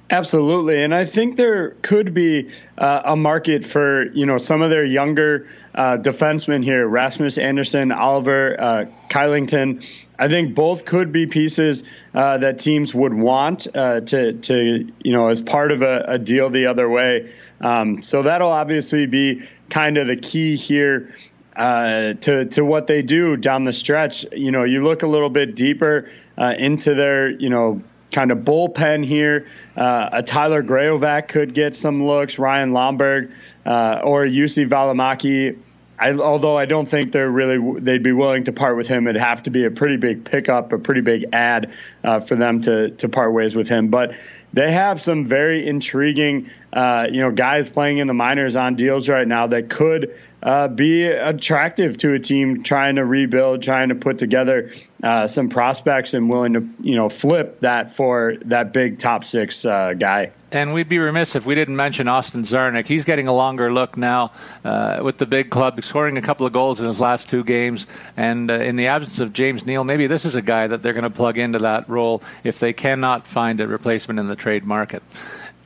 Absolutely, 0.08 0.84
and 0.84 0.94
I 0.94 1.04
think 1.04 1.36
there 1.36 1.70
could 1.82 2.14
be 2.14 2.50
uh, 2.78 3.02
a 3.04 3.16
market 3.16 3.66
for 3.66 4.04
you 4.12 4.24
know 4.24 4.38
some 4.38 4.62
of 4.62 4.70
their 4.70 4.84
younger 4.84 5.48
uh, 5.74 5.98
defensemen 5.98 6.62
here, 6.62 6.86
Rasmus 6.86 7.38
Andersson, 7.38 7.90
Oliver 7.90 8.56
uh, 8.58 8.84
Kylington. 9.10 9.84
I 10.18 10.28
think 10.28 10.54
both 10.54 10.84
could 10.84 11.12
be 11.12 11.26
pieces 11.26 11.82
uh, 12.14 12.38
that 12.38 12.58
teams 12.60 12.94
would 12.94 13.14
want 13.14 13.66
uh, 13.74 14.00
to 14.00 14.34
to 14.34 14.92
you 15.02 15.12
know 15.12 15.26
as 15.26 15.40
part 15.40 15.72
of 15.72 15.82
a, 15.82 16.04
a 16.06 16.18
deal 16.18 16.50
the 16.50 16.66
other 16.66 16.88
way. 16.88 17.32
Um, 17.60 18.02
so 18.02 18.22
that'll 18.22 18.50
obviously 18.50 19.06
be 19.06 19.42
kind 19.70 19.98
of 19.98 20.06
the 20.06 20.16
key 20.16 20.56
here. 20.56 21.14
Uh, 21.54 22.12
to 22.12 22.44
to 22.44 22.62
what 22.66 22.86
they 22.86 23.00
do 23.00 23.34
down 23.34 23.64
the 23.64 23.72
stretch, 23.72 24.26
you 24.32 24.50
know, 24.50 24.64
you 24.64 24.84
look 24.84 25.02
a 25.02 25.06
little 25.06 25.30
bit 25.30 25.56
deeper 25.56 26.10
uh, 26.36 26.52
into 26.54 26.94
their, 26.94 27.30
you 27.30 27.48
know, 27.48 27.82
kind 28.12 28.30
of 28.30 28.38
bullpen 28.38 29.04
here. 29.04 29.46
Uh, 29.76 30.08
a 30.12 30.22
Tyler 30.22 30.62
Graovac 30.62 31.28
could 31.28 31.54
get 31.54 31.76
some 31.76 32.04
looks. 32.04 32.38
Ryan 32.38 32.72
Lomberg 32.72 33.32
uh, 33.64 34.00
or 34.02 34.24
Jussi 34.24 34.68
Valimaki. 34.68 35.58
I, 35.98 36.12
although 36.12 36.58
I 36.58 36.66
don't 36.66 36.86
think 36.86 37.12
they're 37.12 37.30
really 37.30 37.80
they'd 37.80 38.02
be 38.02 38.12
willing 38.12 38.44
to 38.44 38.52
part 38.52 38.76
with 38.76 38.86
him. 38.86 39.06
It'd 39.06 39.20
have 39.20 39.44
to 39.44 39.50
be 39.50 39.64
a 39.64 39.70
pretty 39.70 39.96
big 39.96 40.24
pickup, 40.24 40.72
a 40.72 40.78
pretty 40.78 41.00
big 41.00 41.26
ad 41.32 41.72
uh, 42.04 42.20
for 42.20 42.36
them 42.36 42.60
to 42.62 42.90
to 42.90 43.08
part 43.08 43.32
ways 43.32 43.54
with 43.54 43.68
him. 43.68 43.88
But 43.88 44.14
they 44.56 44.72
have 44.72 45.02
some 45.02 45.26
very 45.26 45.66
intriguing, 45.66 46.50
uh, 46.72 47.06
you 47.12 47.20
know, 47.20 47.30
guys 47.30 47.68
playing 47.68 47.98
in 47.98 48.06
the 48.06 48.14
minors 48.14 48.56
on 48.56 48.74
deals 48.74 49.06
right 49.06 49.28
now 49.28 49.46
that 49.48 49.68
could 49.68 50.18
uh, 50.42 50.66
be 50.66 51.04
attractive 51.04 51.98
to 51.98 52.14
a 52.14 52.18
team 52.18 52.62
trying 52.62 52.96
to 52.96 53.04
rebuild, 53.04 53.62
trying 53.62 53.90
to 53.90 53.94
put 53.94 54.16
together 54.16 54.70
uh, 55.02 55.28
some 55.28 55.50
prospects 55.50 56.14
and 56.14 56.30
willing 56.30 56.54
to, 56.54 56.66
you 56.80 56.96
know, 56.96 57.10
flip 57.10 57.60
that 57.60 57.90
for 57.90 58.36
that 58.46 58.72
big 58.72 58.98
top 58.98 59.24
six 59.24 59.66
uh, 59.66 59.92
guy. 59.92 60.32
And 60.56 60.72
we'd 60.72 60.88
be 60.88 60.98
remiss 60.98 61.36
if 61.36 61.44
we 61.44 61.54
didn't 61.54 61.76
mention 61.76 62.08
Austin 62.08 62.42
Czarnik. 62.42 62.86
He's 62.86 63.04
getting 63.04 63.28
a 63.28 63.32
longer 63.34 63.70
look 63.70 63.98
now 63.98 64.32
uh, 64.64 65.00
with 65.02 65.18
the 65.18 65.26
big 65.26 65.50
club, 65.50 65.84
scoring 65.84 66.16
a 66.16 66.22
couple 66.22 66.46
of 66.46 66.54
goals 66.54 66.80
in 66.80 66.86
his 66.86 66.98
last 66.98 67.28
two 67.28 67.44
games. 67.44 67.86
And 68.16 68.50
uh, 68.50 68.54
in 68.54 68.76
the 68.76 68.86
absence 68.86 69.20
of 69.20 69.34
James 69.34 69.66
Neal, 69.66 69.84
maybe 69.84 70.06
this 70.06 70.24
is 70.24 70.34
a 70.34 70.40
guy 70.40 70.66
that 70.66 70.82
they're 70.82 70.94
going 70.94 71.04
to 71.04 71.10
plug 71.10 71.38
into 71.38 71.58
that 71.58 71.86
role 71.90 72.22
if 72.42 72.58
they 72.58 72.72
cannot 72.72 73.28
find 73.28 73.60
a 73.60 73.68
replacement 73.68 74.18
in 74.18 74.28
the 74.28 74.34
trade 74.34 74.64
market. 74.64 75.02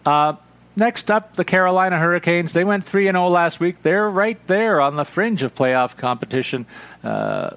Uh, 0.04 0.34
Next 0.76 1.10
up, 1.10 1.34
the 1.34 1.44
Carolina 1.44 1.98
Hurricanes. 1.98 2.52
They 2.52 2.64
went 2.64 2.84
3 2.84 3.04
0 3.04 3.28
last 3.28 3.58
week. 3.58 3.82
They're 3.82 4.08
right 4.08 4.38
there 4.46 4.80
on 4.80 4.96
the 4.96 5.04
fringe 5.04 5.42
of 5.42 5.54
playoff 5.54 5.96
competition. 5.96 6.64
Uh, 7.02 7.50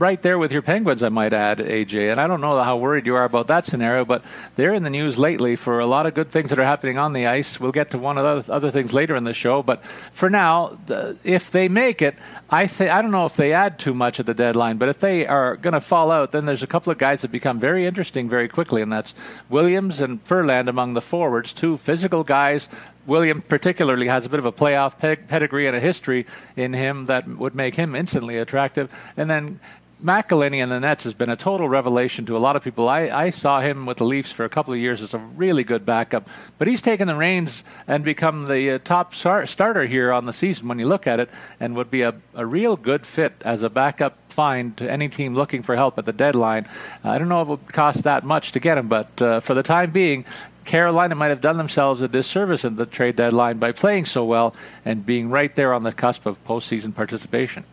right 0.00 0.22
there 0.22 0.38
with 0.38 0.50
your 0.50 0.62
Penguins, 0.62 1.02
I 1.02 1.10
might 1.10 1.34
add, 1.34 1.58
AJ. 1.58 2.10
And 2.10 2.18
I 2.18 2.26
don't 2.26 2.40
know 2.40 2.60
how 2.62 2.78
worried 2.78 3.04
you 3.04 3.14
are 3.16 3.24
about 3.24 3.48
that 3.48 3.66
scenario, 3.66 4.06
but 4.06 4.24
they're 4.56 4.72
in 4.72 4.82
the 4.82 4.90
news 4.90 5.18
lately 5.18 5.56
for 5.56 5.78
a 5.78 5.86
lot 5.86 6.06
of 6.06 6.14
good 6.14 6.30
things 6.30 6.48
that 6.48 6.58
are 6.58 6.64
happening 6.64 6.96
on 6.96 7.12
the 7.12 7.26
ice. 7.26 7.60
We'll 7.60 7.70
get 7.70 7.90
to 7.90 7.98
one 7.98 8.16
of 8.16 8.46
the 8.46 8.52
other 8.52 8.70
things 8.70 8.94
later 8.94 9.14
in 9.14 9.24
the 9.24 9.34
show, 9.34 9.62
but 9.62 9.84
for 10.12 10.30
now, 10.30 10.78
the, 10.86 11.18
if 11.22 11.50
they 11.50 11.68
make 11.68 12.00
it, 12.00 12.16
I 12.48 12.66
think 12.66 12.90
I 12.90 13.02
don't 13.02 13.10
know 13.10 13.26
if 13.26 13.36
they 13.36 13.52
add 13.52 13.78
too 13.78 13.92
much 13.92 14.18
at 14.18 14.26
the 14.26 14.34
deadline, 14.34 14.78
but 14.78 14.88
if 14.88 15.00
they 15.00 15.26
are 15.26 15.56
going 15.56 15.74
to 15.74 15.80
fall 15.80 16.10
out, 16.10 16.32
then 16.32 16.46
there's 16.46 16.62
a 16.62 16.66
couple 16.66 16.90
of 16.90 16.98
guys 16.98 17.20
that 17.20 17.30
become 17.30 17.60
very 17.60 17.84
interesting 17.84 18.28
very 18.28 18.48
quickly, 18.48 18.80
and 18.80 18.90
that's 18.90 19.14
Williams 19.50 20.00
and 20.00 20.22
Ferland 20.22 20.70
among 20.70 20.94
the 20.94 21.02
forwards, 21.02 21.52
two 21.52 21.76
physical 21.76 22.24
guys. 22.24 22.68
William 23.06 23.40
particularly 23.42 24.06
has 24.06 24.26
a 24.26 24.28
bit 24.28 24.38
of 24.38 24.46
a 24.46 24.52
playoff 24.52 24.98
pedigree 24.98 25.66
and 25.66 25.74
a 25.74 25.80
history 25.80 26.26
in 26.54 26.72
him 26.72 27.06
that 27.06 27.26
would 27.26 27.54
make 27.54 27.74
him 27.74 27.94
instantly 27.94 28.36
attractive, 28.36 28.90
and 29.16 29.28
then 29.28 29.60
McElhinney 30.02 30.62
in 30.62 30.70
the 30.70 30.80
Nets 30.80 31.04
has 31.04 31.12
been 31.12 31.28
a 31.28 31.36
total 31.36 31.68
revelation 31.68 32.24
to 32.24 32.36
a 32.36 32.38
lot 32.38 32.56
of 32.56 32.64
people. 32.64 32.88
I, 32.88 33.08
I, 33.08 33.30
saw 33.30 33.60
him 33.60 33.84
with 33.84 33.98
the 33.98 34.04
Leafs 34.04 34.32
for 34.32 34.46
a 34.46 34.48
couple 34.48 34.72
of 34.72 34.80
years 34.80 35.02
as 35.02 35.12
a 35.12 35.18
really 35.18 35.62
good 35.62 35.84
backup, 35.84 36.26
but 36.56 36.66
he's 36.66 36.80
taken 36.80 37.06
the 37.06 37.14
reins 37.14 37.64
and 37.86 38.02
become 38.02 38.46
the 38.46 38.70
uh, 38.70 38.78
top 38.78 39.14
star- 39.14 39.46
starter 39.46 39.84
here 39.84 40.10
on 40.10 40.24
the 40.24 40.32
season 40.32 40.68
when 40.68 40.78
you 40.78 40.86
look 40.86 41.06
at 41.06 41.20
it, 41.20 41.28
and 41.60 41.76
would 41.76 41.90
be 41.90 42.00
a, 42.00 42.14
a 42.34 42.46
real 42.46 42.76
good 42.76 43.06
fit 43.06 43.34
as 43.42 43.62
a 43.62 43.68
backup 43.68 44.16
find 44.32 44.74
to 44.78 44.90
any 44.90 45.08
team 45.10 45.34
looking 45.34 45.62
for 45.62 45.76
help 45.76 45.98
at 45.98 46.06
the 46.06 46.14
deadline. 46.14 46.66
I 47.04 47.18
don't 47.18 47.28
know 47.28 47.42
if 47.42 47.48
it 47.48 47.50
would 47.50 47.72
cost 47.72 48.04
that 48.04 48.24
much 48.24 48.52
to 48.52 48.60
get 48.60 48.78
him, 48.78 48.88
but 48.88 49.20
uh, 49.20 49.40
for 49.40 49.52
the 49.52 49.62
time 49.62 49.90
being, 49.90 50.24
Carolina 50.64 51.14
might 51.14 51.28
have 51.28 51.42
done 51.42 51.58
themselves 51.58 52.00
a 52.00 52.08
disservice 52.08 52.64
at 52.64 52.76
the 52.76 52.86
trade 52.86 53.16
deadline 53.16 53.58
by 53.58 53.72
playing 53.72 54.06
so 54.06 54.24
well 54.24 54.54
and 54.86 55.04
being 55.04 55.28
right 55.28 55.54
there 55.56 55.74
on 55.74 55.82
the 55.82 55.92
cusp 55.92 56.24
of 56.24 56.42
postseason 56.46 56.94
participation. 56.94 57.64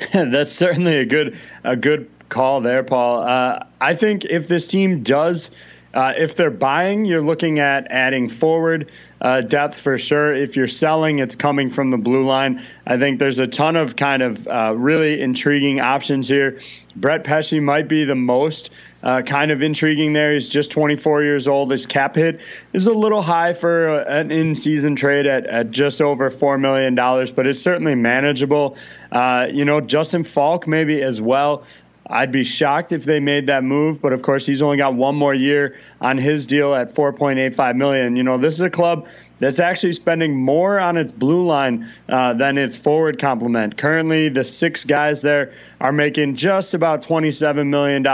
That's 0.12 0.52
certainly 0.52 0.96
a 0.96 1.04
good 1.04 1.38
a 1.64 1.76
good 1.76 2.10
call 2.28 2.60
there, 2.60 2.82
Paul. 2.82 3.22
Uh, 3.22 3.64
I 3.80 3.94
think 3.94 4.24
if 4.24 4.48
this 4.48 4.66
team 4.66 5.02
does. 5.02 5.50
Uh, 5.92 6.12
if 6.16 6.36
they're 6.36 6.52
buying, 6.52 7.04
you're 7.04 7.20
looking 7.20 7.58
at 7.58 7.88
adding 7.90 8.28
forward 8.28 8.92
uh, 9.20 9.40
depth 9.40 9.74
for 9.80 9.98
sure. 9.98 10.32
If 10.32 10.54
you're 10.54 10.68
selling, 10.68 11.18
it's 11.18 11.34
coming 11.34 11.68
from 11.68 11.90
the 11.90 11.98
blue 11.98 12.24
line. 12.24 12.62
I 12.86 12.96
think 12.96 13.18
there's 13.18 13.40
a 13.40 13.48
ton 13.48 13.74
of 13.74 13.96
kind 13.96 14.22
of 14.22 14.46
uh, 14.46 14.74
really 14.76 15.20
intriguing 15.20 15.80
options 15.80 16.28
here. 16.28 16.60
Brett 16.94 17.24
Pesce 17.24 17.54
might 17.54 17.88
be 17.88 18.04
the 18.04 18.14
most 18.14 18.70
uh, 19.02 19.22
kind 19.22 19.50
of 19.50 19.62
intriguing 19.62 20.12
there. 20.12 20.32
He's 20.32 20.48
just 20.48 20.70
24 20.70 21.22
years 21.22 21.48
old. 21.48 21.70
His 21.70 21.86
cap 21.86 22.14
hit 22.14 22.40
is 22.72 22.86
a 22.86 22.92
little 22.92 23.22
high 23.22 23.52
for 23.52 24.00
an 24.00 24.30
in 24.30 24.54
season 24.54 24.96
trade 24.96 25.26
at, 25.26 25.46
at 25.46 25.70
just 25.70 26.00
over 26.00 26.30
$4 26.30 26.60
million, 26.60 26.94
but 26.94 27.46
it's 27.46 27.60
certainly 27.60 27.94
manageable. 27.94 28.76
Uh, 29.10 29.48
you 29.50 29.64
know, 29.64 29.80
Justin 29.80 30.24
Faulk 30.24 30.66
maybe 30.66 31.02
as 31.02 31.20
well. 31.20 31.64
I'd 32.10 32.32
be 32.32 32.42
shocked 32.42 32.90
if 32.90 33.04
they 33.04 33.20
made 33.20 33.46
that 33.46 33.62
move, 33.62 34.02
but 34.02 34.12
of 34.12 34.20
course 34.20 34.44
he's 34.44 34.62
only 34.62 34.76
got 34.76 34.94
one 34.94 35.14
more 35.14 35.32
year 35.32 35.76
on 36.00 36.18
his 36.18 36.44
deal 36.44 36.74
at 36.74 36.92
4.85 36.92 37.76
million. 37.76 38.16
You 38.16 38.24
know, 38.24 38.36
this 38.36 38.56
is 38.56 38.62
a 38.62 38.70
club 38.70 39.06
that's 39.40 39.58
actually 39.58 39.92
spending 39.92 40.36
more 40.36 40.78
on 40.78 40.96
its 40.96 41.10
blue 41.10 41.44
line 41.44 41.88
uh, 42.08 42.34
than 42.34 42.58
its 42.58 42.76
forward 42.76 43.18
complement. 43.18 43.76
Currently, 43.76 44.28
the 44.28 44.44
six 44.44 44.84
guys 44.84 45.22
there 45.22 45.54
are 45.80 45.92
making 45.92 46.36
just 46.36 46.74
about 46.74 47.02
$27 47.02 47.66
million, 47.66 48.06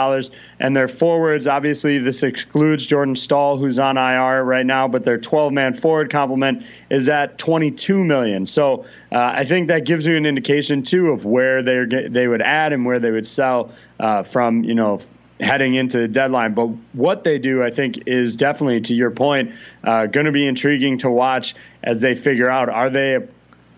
and 0.61 0.77
their 0.77 0.89
forwards, 0.89 1.47
obviously, 1.47 1.99
this 1.99 2.23
excludes 2.23 2.87
Jordan 2.87 3.17
Staal, 3.17 3.59
who's 3.59 3.79
on 3.79 3.99
IR 3.99 4.43
right 4.45 4.65
now, 4.65 4.89
but 4.89 5.05
their 5.05 5.19
12 5.19 5.53
man 5.53 5.75
forward 5.75 6.11
complement 6.11 6.65
is 6.89 7.09
at 7.09 7.37
22 7.39 8.03
million. 8.05 8.47
So 8.47 8.85
uh, 9.13 9.33
I 9.35 9.45
think 9.45 9.69
that 9.69 9.85
gives 9.85 10.07
you 10.07 10.17
an 10.17 10.27
indication, 10.27 10.83
too, 10.85 11.11
of 11.11 11.25
where 11.25 11.63
they 11.63 11.85
they 12.09 12.29
would 12.29 12.43
add 12.43 12.73
and 12.73 12.87
where 12.87 13.01
they 13.01 13.11
would 13.11 13.27
sell 13.27 13.73
uh, 13.99 14.23
from, 14.23 14.63
you 14.63 14.75
know, 14.75 15.01
heading 15.41 15.75
into 15.75 15.99
the 15.99 16.09
deadline. 16.09 16.55
But 16.55 16.69
what 16.93 17.25
they 17.25 17.39
do, 17.39 17.63
I 17.63 17.71
think, 17.71 18.07
is 18.07 18.37
definitely, 18.37 18.83
to 18.83 18.95
your 18.95 19.11
point, 19.11 19.53
uh, 19.85 20.07
going 20.07 20.27
to 20.27 20.33
be 20.33 20.47
intriguing 20.47 20.99
to 20.99 21.11
watch 21.11 21.55
as 21.83 22.01
they 22.01 22.15
figure 22.15 22.49
out 22.49 22.69
are 22.69 22.91
they 22.91 23.27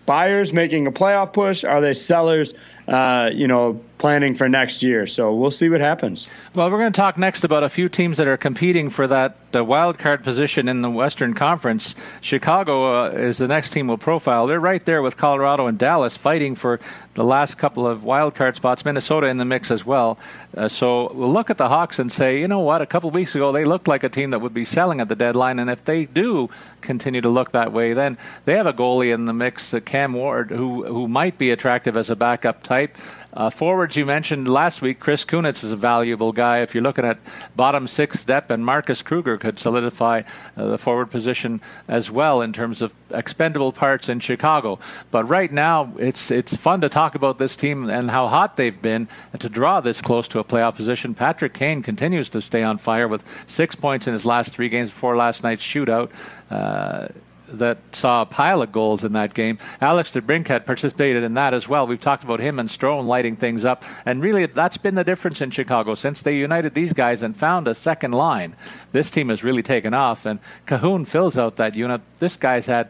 buyers 0.05 0.51
making 0.53 0.87
a 0.87 0.91
playoff 0.91 1.33
push? 1.33 1.63
Are 1.63 1.81
they 1.81 1.93
sellers, 1.93 2.53
uh, 2.87 3.29
you 3.33 3.47
know, 3.47 3.81
planning 3.99 4.33
for 4.33 4.49
next 4.49 4.81
year? 4.81 5.05
So 5.05 5.35
we'll 5.35 5.51
see 5.51 5.69
what 5.69 5.81
happens. 5.81 6.27
Well, 6.55 6.71
we're 6.71 6.79
going 6.79 6.91
to 6.91 6.99
talk 6.99 7.17
next 7.17 7.43
about 7.43 7.63
a 7.63 7.69
few 7.69 7.89
teams 7.89 8.17
that 8.17 8.27
are 8.27 8.37
competing 8.37 8.89
for 8.89 9.05
that 9.07 9.37
uh, 9.53 9.63
wild 9.63 9.99
card 9.99 10.23
position 10.23 10.67
in 10.67 10.81
the 10.81 10.89
Western 10.89 11.33
Conference. 11.33 11.93
Chicago 12.21 13.05
uh, 13.05 13.09
is 13.09 13.37
the 13.37 13.47
next 13.47 13.71
team 13.71 13.87
we'll 13.87 13.97
profile. 13.97 14.47
They're 14.47 14.59
right 14.59 14.83
there 14.83 15.01
with 15.01 15.17
Colorado 15.17 15.67
and 15.67 15.77
Dallas 15.77 16.17
fighting 16.17 16.55
for 16.55 16.79
the 17.15 17.23
last 17.23 17.57
couple 17.57 17.85
of 17.85 18.03
wild 18.03 18.35
card 18.35 18.55
spots. 18.55 18.85
Minnesota 18.85 19.27
in 19.27 19.37
the 19.37 19.45
mix 19.45 19.69
as 19.69 19.85
well. 19.85 20.17
Uh, 20.55 20.67
so 20.67 21.11
we'll 21.13 21.31
look 21.31 21.49
at 21.49 21.57
the 21.57 21.67
Hawks 21.67 21.99
and 21.99 22.11
say, 22.11 22.39
you 22.39 22.47
know 22.47 22.59
what? 22.59 22.81
A 22.81 22.85
couple 22.85 23.11
weeks 23.11 23.35
ago, 23.35 23.51
they 23.51 23.65
looked 23.65 23.87
like 23.87 24.03
a 24.03 24.09
team 24.09 24.31
that 24.31 24.39
would 24.39 24.53
be 24.53 24.65
selling 24.65 25.01
at 25.01 25.09
the 25.09 25.15
deadline, 25.15 25.59
and 25.59 25.69
if 25.69 25.83
they 25.85 26.05
do 26.05 26.49
continue 26.81 27.21
to 27.21 27.29
look 27.29 27.51
that 27.51 27.73
way, 27.73 27.93
then 27.93 28.17
they 28.45 28.55
have 28.55 28.65
a 28.65 28.73
goalie 28.73 29.13
in 29.13 29.25
the 29.25 29.33
mix, 29.33 29.73
uh, 29.73 29.79
Cam 29.81 30.13
Ward, 30.13 30.49
who 30.49 30.85
who 30.85 31.07
might 31.07 31.37
be 31.37 31.51
attractive 31.51 31.97
as 31.97 32.09
a 32.09 32.15
backup 32.15 32.63
type. 32.63 32.97
Uh, 33.33 33.49
forwards, 33.49 33.95
you 33.95 34.05
mentioned 34.05 34.47
last 34.47 34.81
week, 34.81 34.99
Chris 34.99 35.23
Kunitz 35.23 35.63
is 35.63 35.71
a 35.71 35.75
valuable 35.75 36.31
guy. 36.31 36.59
If 36.59 36.73
you're 36.73 36.83
looking 36.83 37.05
at 37.05 37.19
bottom 37.55 37.87
six 37.87 38.23
depth, 38.23 38.49
and 38.49 38.65
Marcus 38.65 39.01
Kruger 39.01 39.37
could 39.37 39.59
solidify 39.59 40.23
uh, 40.57 40.67
the 40.67 40.77
forward 40.77 41.11
position 41.11 41.61
as 41.87 42.09
well 42.09 42.41
in 42.41 42.53
terms 42.53 42.81
of 42.81 42.93
expendable 43.11 43.71
parts 43.71 44.09
in 44.09 44.19
Chicago. 44.19 44.79
But 45.11 45.25
right 45.25 45.51
now, 45.51 45.93
it's 45.97 46.31
it's 46.31 46.55
fun 46.55 46.81
to 46.81 46.89
talk 46.89 47.15
about 47.15 47.37
this 47.37 47.55
team 47.55 47.89
and 47.89 48.09
how 48.09 48.27
hot 48.27 48.57
they've 48.57 48.81
been 48.81 49.07
and 49.31 49.41
to 49.41 49.49
draw 49.49 49.79
this 49.79 50.01
close 50.01 50.27
to 50.29 50.39
a 50.39 50.43
playoff 50.43 50.75
position. 50.75 51.13
Patrick 51.13 51.53
Kane 51.53 51.83
continues 51.83 52.29
to 52.29 52.41
stay 52.41 52.63
on 52.63 52.77
fire 52.77 53.07
with 53.07 53.23
six 53.47 53.75
points 53.75 54.07
in 54.07 54.13
his 54.13 54.25
last 54.25 54.53
three 54.53 54.69
games 54.69 54.89
before 54.89 55.15
last 55.15 55.43
night's 55.43 55.63
shootout. 55.63 56.09
Uh, 56.49 57.09
that 57.57 57.77
saw 57.91 58.21
a 58.21 58.25
pile 58.25 58.61
of 58.61 58.71
goals 58.71 59.03
in 59.03 59.13
that 59.13 59.33
game. 59.33 59.57
Alex 59.81 60.11
DeBrincat 60.11 60.65
participated 60.65 61.23
in 61.23 61.33
that 61.35 61.53
as 61.53 61.67
well. 61.67 61.87
We've 61.87 61.99
talked 61.99 62.23
about 62.23 62.39
him 62.39 62.59
and 62.59 62.69
Strome 62.69 63.05
lighting 63.05 63.35
things 63.35 63.65
up, 63.65 63.83
and 64.05 64.21
really 64.21 64.45
that's 64.45 64.77
been 64.77 64.95
the 64.95 65.03
difference 65.03 65.41
in 65.41 65.51
Chicago 65.51 65.95
since 65.95 66.21
they 66.21 66.37
united 66.37 66.73
these 66.73 66.93
guys 66.93 67.23
and 67.23 67.35
found 67.35 67.67
a 67.67 67.75
second 67.75 68.11
line. 68.11 68.55
This 68.91 69.09
team 69.09 69.29
has 69.29 69.43
really 69.43 69.63
taken 69.63 69.93
off, 69.93 70.25
and 70.25 70.39
Kahun 70.67 71.07
fills 71.07 71.37
out 71.37 71.55
that 71.57 71.75
unit. 71.75 72.01
This 72.19 72.37
guy's 72.37 72.65
had 72.65 72.89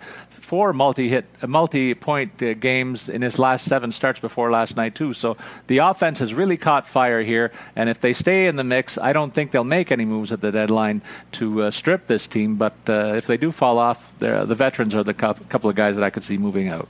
four 0.49 0.73
multi-hit, 0.73 1.25
multi-point 1.47 2.41
uh, 2.41 2.55
games 2.55 3.07
in 3.07 3.21
his 3.21 3.37
last 3.37 3.65
seven 3.65 3.91
starts 3.91 4.19
before 4.19 4.49
last 4.49 4.75
night 4.75 4.95
too. 4.95 5.13
So 5.13 5.37
the 5.67 5.77
offense 5.77 6.17
has 6.21 6.33
really 6.33 6.57
caught 6.57 6.87
fire 6.87 7.21
here, 7.21 7.51
and 7.75 7.87
if 7.87 8.01
they 8.01 8.13
stay 8.13 8.47
in 8.47 8.55
the 8.55 8.63
mix, 8.63 8.97
I 8.97 9.13
don't 9.13 9.31
think 9.31 9.51
they'll 9.51 9.63
make 9.63 9.91
any 9.91 10.05
moves 10.05 10.31
at 10.31 10.41
the 10.41 10.51
deadline 10.51 11.03
to 11.33 11.61
uh, 11.61 11.71
strip 11.71 12.07
this 12.07 12.25
team. 12.25 12.55
But 12.55 12.73
uh, 12.87 13.13
if 13.13 13.27
they 13.27 13.37
do 13.37 13.51
fall 13.51 13.77
off, 13.77 14.11
the 14.17 14.55
veterans 14.55 14.95
are 14.95 15.03
the 15.03 15.13
couple 15.13 15.69
of 15.69 15.75
guys 15.75 15.95
that 15.97 16.03
I 16.03 16.09
could 16.09 16.23
see 16.23 16.37
moving 16.37 16.67
out. 16.67 16.87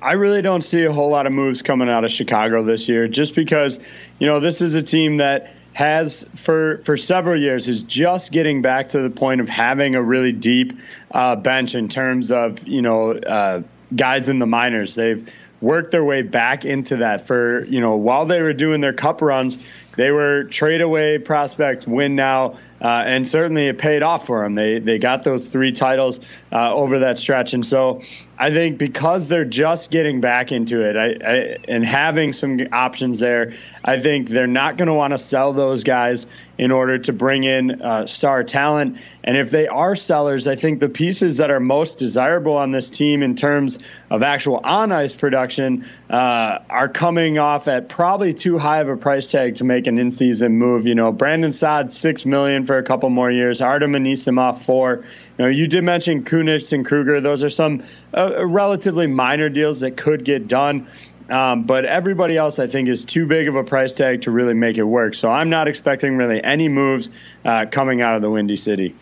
I 0.00 0.12
really 0.12 0.42
don't 0.42 0.62
see 0.62 0.84
a 0.84 0.92
whole 0.92 1.10
lot 1.10 1.26
of 1.26 1.32
moves 1.32 1.62
coming 1.62 1.88
out 1.88 2.04
of 2.04 2.12
Chicago 2.12 2.62
this 2.62 2.88
year, 2.88 3.08
just 3.08 3.34
because 3.34 3.80
you 4.20 4.28
know 4.28 4.38
this 4.38 4.60
is 4.60 4.76
a 4.76 4.82
team 4.82 5.16
that 5.16 5.52
has 5.72 6.26
for 6.34 6.78
for 6.84 6.96
several 6.96 7.40
years 7.40 7.68
is 7.68 7.82
just 7.82 8.32
getting 8.32 8.62
back 8.62 8.90
to 8.90 9.00
the 9.00 9.10
point 9.10 9.40
of 9.40 9.48
having 9.48 9.94
a 9.94 10.02
really 10.02 10.32
deep 10.32 10.78
uh, 11.10 11.36
bench 11.36 11.74
in 11.74 11.88
terms 11.88 12.30
of 12.30 12.66
you 12.66 12.82
know 12.82 13.12
uh, 13.12 13.62
guys 13.94 14.28
in 14.28 14.38
the 14.38 14.46
minors. 14.46 14.94
They've 14.94 15.28
worked 15.60 15.92
their 15.92 16.04
way 16.04 16.22
back 16.22 16.64
into 16.64 16.96
that 16.96 17.26
for 17.26 17.64
you 17.64 17.80
know 17.80 17.96
while 17.96 18.26
they 18.26 18.42
were 18.42 18.52
doing 18.52 18.80
their 18.80 18.92
cup 18.92 19.22
runs, 19.22 19.58
they 19.96 20.10
were 20.10 20.44
trade 20.44 20.80
away 20.80 21.18
prospects. 21.18 21.86
win 21.86 22.16
now. 22.16 22.58
Uh, 22.80 23.04
and 23.06 23.28
certainly 23.28 23.68
it 23.68 23.78
paid 23.78 24.02
off 24.02 24.26
for 24.26 24.42
them. 24.42 24.54
They 24.54 24.80
they 24.80 24.98
got 24.98 25.22
those 25.22 25.46
three 25.46 25.70
titles 25.70 26.18
uh, 26.50 26.74
over 26.74 26.98
that 27.00 27.16
stretch, 27.16 27.54
and 27.54 27.64
so 27.64 28.02
I 28.42 28.52
think 28.52 28.76
because 28.76 29.28
they're 29.28 29.44
just 29.44 29.92
getting 29.92 30.20
back 30.20 30.50
into 30.50 30.80
it 30.80 30.96
I, 30.96 31.10
I, 31.24 31.58
and 31.68 31.86
having 31.86 32.32
some 32.32 32.58
options 32.72 33.20
there, 33.20 33.52
I 33.84 34.00
think 34.00 34.28
they're 34.28 34.48
not 34.48 34.76
going 34.76 34.88
to 34.88 34.94
want 34.94 35.12
to 35.12 35.18
sell 35.18 35.52
those 35.52 35.84
guys 35.84 36.26
in 36.62 36.70
order 36.70 36.96
to 36.96 37.12
bring 37.12 37.42
in 37.42 37.82
uh, 37.82 38.06
star 38.06 38.44
talent. 38.44 38.96
And 39.24 39.36
if 39.36 39.50
they 39.50 39.66
are 39.66 39.96
sellers, 39.96 40.46
I 40.46 40.54
think 40.54 40.78
the 40.78 40.88
pieces 40.88 41.38
that 41.38 41.50
are 41.50 41.58
most 41.58 41.98
desirable 41.98 42.54
on 42.54 42.70
this 42.70 42.88
team 42.88 43.24
in 43.24 43.34
terms 43.34 43.80
of 44.10 44.22
actual 44.22 44.60
on 44.62 44.92
ice 44.92 45.12
production 45.12 45.84
uh, 46.08 46.60
are 46.70 46.88
coming 46.88 47.38
off 47.38 47.66
at 47.66 47.88
probably 47.88 48.32
too 48.32 48.58
high 48.58 48.78
of 48.78 48.88
a 48.88 48.96
price 48.96 49.28
tag 49.28 49.56
to 49.56 49.64
make 49.64 49.88
an 49.88 49.98
in 49.98 50.12
season 50.12 50.52
move. 50.52 50.86
You 50.86 50.94
know, 50.94 51.10
Brandon 51.10 51.50
Saad, 51.50 51.90
six 51.90 52.24
million 52.24 52.64
for 52.64 52.78
a 52.78 52.84
couple 52.84 53.10
more 53.10 53.30
years, 53.30 53.60
Artem 53.60 53.94
Anisimov, 53.94 54.60
four. 54.60 55.04
You 55.38 55.44
know, 55.46 55.48
you 55.48 55.66
did 55.66 55.82
mention 55.82 56.22
Kunitz 56.22 56.72
and 56.72 56.86
Kruger. 56.86 57.20
Those 57.20 57.42
are 57.42 57.50
some 57.50 57.82
uh, 58.16 58.46
relatively 58.46 59.08
minor 59.08 59.48
deals 59.48 59.80
that 59.80 59.96
could 59.96 60.24
get 60.24 60.46
done. 60.46 60.86
Um, 61.32 61.64
but 61.64 61.84
everybody 61.86 62.36
else, 62.36 62.58
I 62.58 62.66
think, 62.66 62.88
is 62.88 63.04
too 63.04 63.26
big 63.26 63.48
of 63.48 63.56
a 63.56 63.64
price 63.64 63.94
tag 63.94 64.22
to 64.22 64.30
really 64.30 64.54
make 64.54 64.76
it 64.76 64.84
work. 64.84 65.14
So 65.14 65.30
I'm 65.30 65.48
not 65.48 65.66
expecting 65.66 66.16
really 66.16 66.42
any 66.44 66.68
moves 66.68 67.10
uh, 67.44 67.66
coming 67.70 68.02
out 68.02 68.14
of 68.14 68.22
the 68.22 68.30
Windy 68.30 68.56
City. 68.56 68.94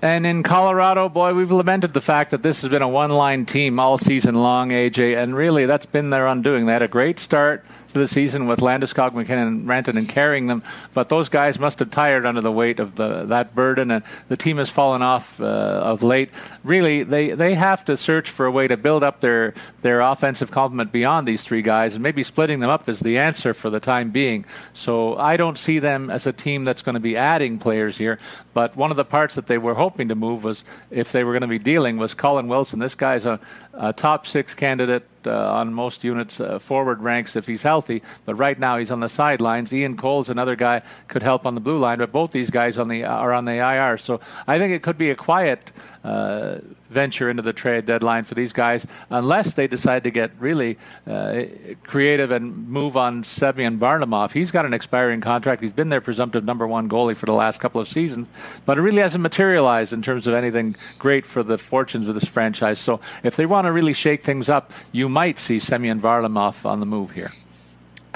And 0.00 0.26
in 0.26 0.42
Colorado, 0.42 1.08
boy, 1.08 1.34
we've 1.34 1.52
lamented 1.52 1.94
the 1.94 2.00
fact 2.00 2.32
that 2.32 2.42
this 2.42 2.62
has 2.62 2.70
been 2.70 2.82
a 2.82 2.88
one 2.88 3.10
line 3.10 3.46
team 3.46 3.78
all 3.78 3.96
season 3.98 4.34
long, 4.34 4.70
AJ, 4.70 5.16
and 5.16 5.34
really 5.34 5.66
that's 5.66 5.86
been 5.86 6.10
their 6.10 6.26
undoing. 6.26 6.66
They 6.66 6.72
had 6.72 6.82
a 6.82 6.88
great 6.88 7.18
start 7.18 7.64
the 8.00 8.08
season 8.08 8.46
with 8.46 8.60
Landeskog, 8.60 9.14
MacKinnon, 9.14 9.64
Rantanen 9.66 10.08
carrying 10.08 10.46
them, 10.46 10.62
but 10.92 11.08
those 11.08 11.28
guys 11.28 11.58
must 11.58 11.78
have 11.78 11.90
tired 11.90 12.26
under 12.26 12.40
the 12.40 12.52
weight 12.52 12.80
of 12.80 12.94
the, 12.96 13.24
that 13.26 13.54
burden, 13.54 13.90
and 13.90 14.04
the 14.28 14.36
team 14.36 14.58
has 14.58 14.70
fallen 14.70 15.02
off 15.02 15.40
uh, 15.40 15.44
of 15.44 16.02
late. 16.02 16.30
Really, 16.62 17.02
they, 17.02 17.30
they 17.30 17.54
have 17.54 17.84
to 17.86 17.96
search 17.96 18.30
for 18.30 18.46
a 18.46 18.50
way 18.50 18.68
to 18.68 18.76
build 18.76 19.02
up 19.02 19.20
their, 19.20 19.54
their 19.82 20.00
offensive 20.00 20.50
complement 20.50 20.92
beyond 20.92 21.26
these 21.26 21.42
three 21.42 21.62
guys, 21.62 21.94
and 21.94 22.02
maybe 22.02 22.22
splitting 22.22 22.60
them 22.60 22.70
up 22.70 22.88
is 22.88 23.00
the 23.00 23.18
answer 23.18 23.54
for 23.54 23.70
the 23.70 23.80
time 23.80 24.10
being. 24.10 24.44
So 24.72 25.16
I 25.16 25.36
don't 25.36 25.58
see 25.58 25.78
them 25.78 26.10
as 26.10 26.26
a 26.26 26.32
team 26.32 26.64
that's 26.64 26.82
going 26.82 26.94
to 26.94 27.00
be 27.00 27.16
adding 27.16 27.58
players 27.58 27.96
here, 27.96 28.18
but 28.52 28.76
one 28.76 28.90
of 28.90 28.96
the 28.96 29.04
parts 29.04 29.34
that 29.34 29.46
they 29.46 29.58
were 29.58 29.74
hoping 29.74 30.08
to 30.08 30.14
move 30.14 30.44
was 30.44 30.64
if 30.90 31.12
they 31.12 31.24
were 31.24 31.32
going 31.32 31.42
to 31.42 31.48
be 31.48 31.58
dealing 31.58 31.96
was 31.96 32.14
Colin 32.14 32.48
Wilson. 32.48 32.78
This 32.78 32.94
guy's 32.94 33.26
a, 33.26 33.40
a 33.76 33.92
top 33.92 34.26
six 34.26 34.54
candidate 34.54 35.06
uh, 35.26 35.52
on 35.52 35.72
most 35.72 36.04
units 36.04 36.40
uh, 36.40 36.58
forward 36.58 37.00
ranks 37.00 37.36
if 37.36 37.46
he's 37.46 37.62
healthy. 37.62 38.02
But 38.24 38.34
right 38.34 38.58
now 38.58 38.78
he's 38.78 38.90
on 38.90 39.00
the 39.00 39.08
sidelines. 39.08 39.72
Ian 39.72 39.96
Cole's 39.96 40.28
another 40.28 40.56
guy 40.56 40.82
could 41.08 41.22
help 41.22 41.46
on 41.46 41.54
the 41.54 41.60
blue 41.60 41.78
line, 41.78 41.98
but 41.98 42.12
both 42.12 42.30
these 42.30 42.50
guys 42.50 42.78
on 42.78 42.88
the 42.88 43.04
are 43.04 43.32
on 43.32 43.44
the 43.44 43.56
IR. 43.56 43.98
So 43.98 44.20
I 44.46 44.58
think 44.58 44.72
it 44.72 44.82
could 44.82 44.98
be 44.98 45.10
a 45.10 45.16
quiet 45.16 45.72
uh, 46.02 46.58
venture 46.94 47.28
into 47.28 47.42
the 47.42 47.52
trade 47.52 47.84
deadline 47.84 48.24
for 48.24 48.34
these 48.34 48.52
guys, 48.52 48.86
unless 49.10 49.54
they 49.54 49.66
decide 49.66 50.04
to 50.04 50.10
get 50.10 50.30
really 50.38 50.78
uh, 51.06 51.42
creative 51.82 52.30
and 52.30 52.68
move 52.68 52.96
on 52.96 53.24
Semyon 53.24 53.78
Varlamov. 53.78 54.32
He's 54.32 54.50
got 54.50 54.64
an 54.64 54.72
expiring 54.72 55.20
contract. 55.20 55.60
He's 55.60 55.72
been 55.72 55.90
their 55.90 56.00
presumptive 56.00 56.44
number 56.44 56.66
one 56.66 56.88
goalie 56.88 57.16
for 57.16 57.26
the 57.26 57.32
last 57.32 57.60
couple 57.60 57.80
of 57.80 57.88
seasons, 57.88 58.26
but 58.64 58.78
it 58.78 58.82
really 58.82 59.02
hasn't 59.02 59.22
materialized 59.22 59.92
in 59.92 60.00
terms 60.00 60.26
of 60.26 60.34
anything 60.34 60.76
great 60.98 61.26
for 61.26 61.42
the 61.42 61.58
fortunes 61.58 62.08
of 62.08 62.14
this 62.14 62.28
franchise. 62.28 62.78
So 62.78 63.00
if 63.22 63.36
they 63.36 63.46
want 63.46 63.66
to 63.66 63.72
really 63.72 63.92
shake 63.92 64.22
things 64.22 64.48
up, 64.48 64.72
you 64.92 65.08
might 65.08 65.38
see 65.38 65.58
Semyon 65.58 66.00
Varlamov 66.00 66.64
on 66.64 66.80
the 66.80 66.86
move 66.86 67.10
here. 67.10 67.32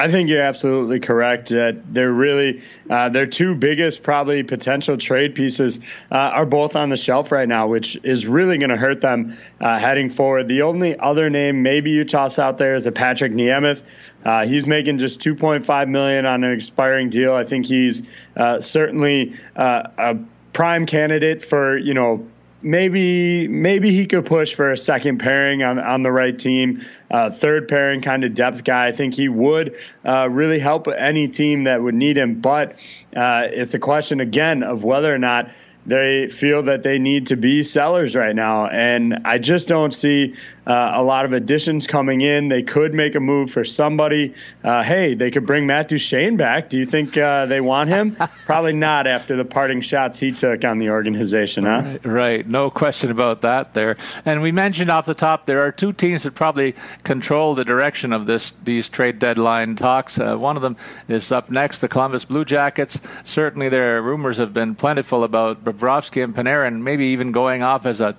I 0.01 0.09
think 0.09 0.29
you're 0.29 0.43
absolutely 0.43 1.01
correct 1.01 1.49
that 1.49 1.93
they're 1.93 2.13
really 2.13 2.63
uh, 2.89 3.09
their 3.09 3.27
two 3.27 3.57
biggest 3.57 4.05
probably 4.05 4.45
potential 4.45 4.97
trade 4.97 5.35
pieces 5.35 5.81
uh, 6.13 6.15
are 6.15 6.47
both 6.47 6.77
on 6.77 6.89
the 6.89 6.97
shelf 6.97 7.33
right 7.33 7.49
now, 7.49 7.67
which 7.67 7.99
is 8.05 8.25
really 8.25 8.59
going 8.59 8.71
to 8.71 8.77
hurt 8.77 9.01
them 9.01 9.37
uh, 9.61 9.77
heading 9.77 10.09
forward. 10.09 10.47
The 10.47 10.63
only 10.63 10.97
other 10.97 11.31
name 11.31 11.65
maybe 11.65 11.91
you 11.91 12.05
toss 12.05 12.39
out 12.39 12.59
there 12.59 12.77
is 12.77 12.87
a 12.87 12.93
Patrik 12.93 13.35
Nemeth. 13.35 13.83
Uh, 14.25 14.47
he's 14.47 14.69
making 14.69 14.99
just 14.99 15.21
2.5 15.21 15.89
million 15.89 16.27
on 16.27 16.45
an 16.45 16.53
expiring 16.53 17.11
deal. 17.11 17.35
I 17.35 17.43
think 17.43 17.67
he's 17.67 18.05
uh, 18.37 18.61
certainly 18.61 19.35
a 19.57 20.17
prime 20.53 20.87
candidate 20.87 21.45
for 21.45 21.77
you 21.77 21.95
know 21.95 22.25
maybe 22.63 23.47
maybe 23.49 23.91
he 23.91 24.07
could 24.07 24.27
push 24.27 24.55
for 24.55 24.73
a 24.73 24.77
second 24.77 25.19
pairing 25.19 25.63
on 25.63 25.79
on 25.79 26.03
the 26.03 26.13
right 26.13 26.39
team, 26.39 26.85
uh, 27.11 27.31
third 27.31 27.69
pairing 27.69 28.01
kind 28.01 28.25
of 28.25 28.35
depth 28.35 28.65
guy. 28.65 28.87
I 28.89 28.93
think 28.93 29.15
he 29.15 29.29
would 29.29 29.77
uh, 30.05 30.29
really 30.31 30.59
help 30.59 30.89
any 30.89 31.29
team 31.29 31.65
that 31.65 31.83
would 31.83 31.95
need 31.95 32.19
him. 32.19 32.41
But 32.41 32.77
uh, 33.15 33.47
it's 33.51 33.75
a 33.75 33.79
question 33.79 34.21
again 34.21 34.63
of 34.63 34.85
whether 34.85 35.15
or 35.15 35.19
not 35.19 35.51
they 35.87 36.29
feel 36.29 36.65
that 36.65 36.83
they 36.83 36.99
need 36.99 37.29
to 37.29 37.37
be 37.37 37.63
sellers 37.63 38.15
right 38.15 38.35
now, 38.35 38.67
and 38.67 39.21
I 39.25 39.39
just 39.39 39.69
don't 39.69 39.93
see 39.93 40.35
uh, 40.69 40.93
a 40.95 41.03
lot 41.03 41.25
of 41.25 41.33
additions 41.33 41.87
coming 41.87 42.21
in. 42.21 42.49
They 42.49 42.63
could 42.63 42.93
make 42.93 43.15
a 43.15 43.21
move 43.21 43.51
for 43.51 43.65
somebody. 43.65 44.35
Uh, 44.63 44.83
hey, 44.83 45.15
they 45.15 45.31
could 45.31 45.47
bring 45.47 45.67
Matt 45.67 45.89
Duchene 45.89 46.37
back. 46.37 46.69
Do 46.69 46.79
you 46.79 46.85
think 46.85 47.17
uh, 47.17 47.47
they 47.47 47.63
want 47.63 47.89
him? 47.89 48.17
Probably 48.45 48.75
not 48.75 49.07
after 49.07 49.35
the 49.35 49.47
parting 49.47 49.81
shots 49.81 50.19
he 50.19 50.31
took 50.31 50.65
on 50.65 50.79
the 50.79 50.91
organization, 50.91 51.65
huh? 51.65 51.83
Right, 51.85 52.07
right, 52.07 52.47
no 52.47 52.71
question 52.71 53.11
about 53.11 53.41
that 53.41 53.73
there. 53.73 53.97
And 54.27 54.43
we 54.43 54.53
mentioned 54.53 54.91
off 54.91 55.07
the 55.07 55.15
top 55.15 55.47
there 55.47 55.63
are 55.63 55.73
two 55.73 55.95
teams 55.95 56.25
that 56.25 56.35
probably 56.35 56.75
control 57.03 57.55
the 57.55 57.65
direction 57.65 58.13
of 58.13 58.27
this 58.27 58.53
these 58.63 58.89
trade 58.89 59.19
deadline 59.19 59.75
talks. 59.75 60.21
Uh, 60.21 60.37
one 60.37 60.57
of 60.57 60.63
them 60.63 60.77
is 61.09 61.33
up 61.33 61.51
next, 61.51 61.79
the 61.79 61.89
Columbus 61.89 62.27
Blue 62.27 62.45
Jackets. 62.45 63.01
Certainly, 63.25 63.71
their 63.71 64.03
rumors 64.03 64.37
have 64.37 64.53
been 64.53 64.75
plentiful 64.75 65.25
about 65.25 65.65
Bobrovsky 65.65 66.23
and 66.23 66.35
Panarin, 66.35 66.83
maybe 66.83 67.07
even 67.07 67.33
going 67.33 67.63
off 67.63 67.87
as 67.87 68.03
a 68.03 68.15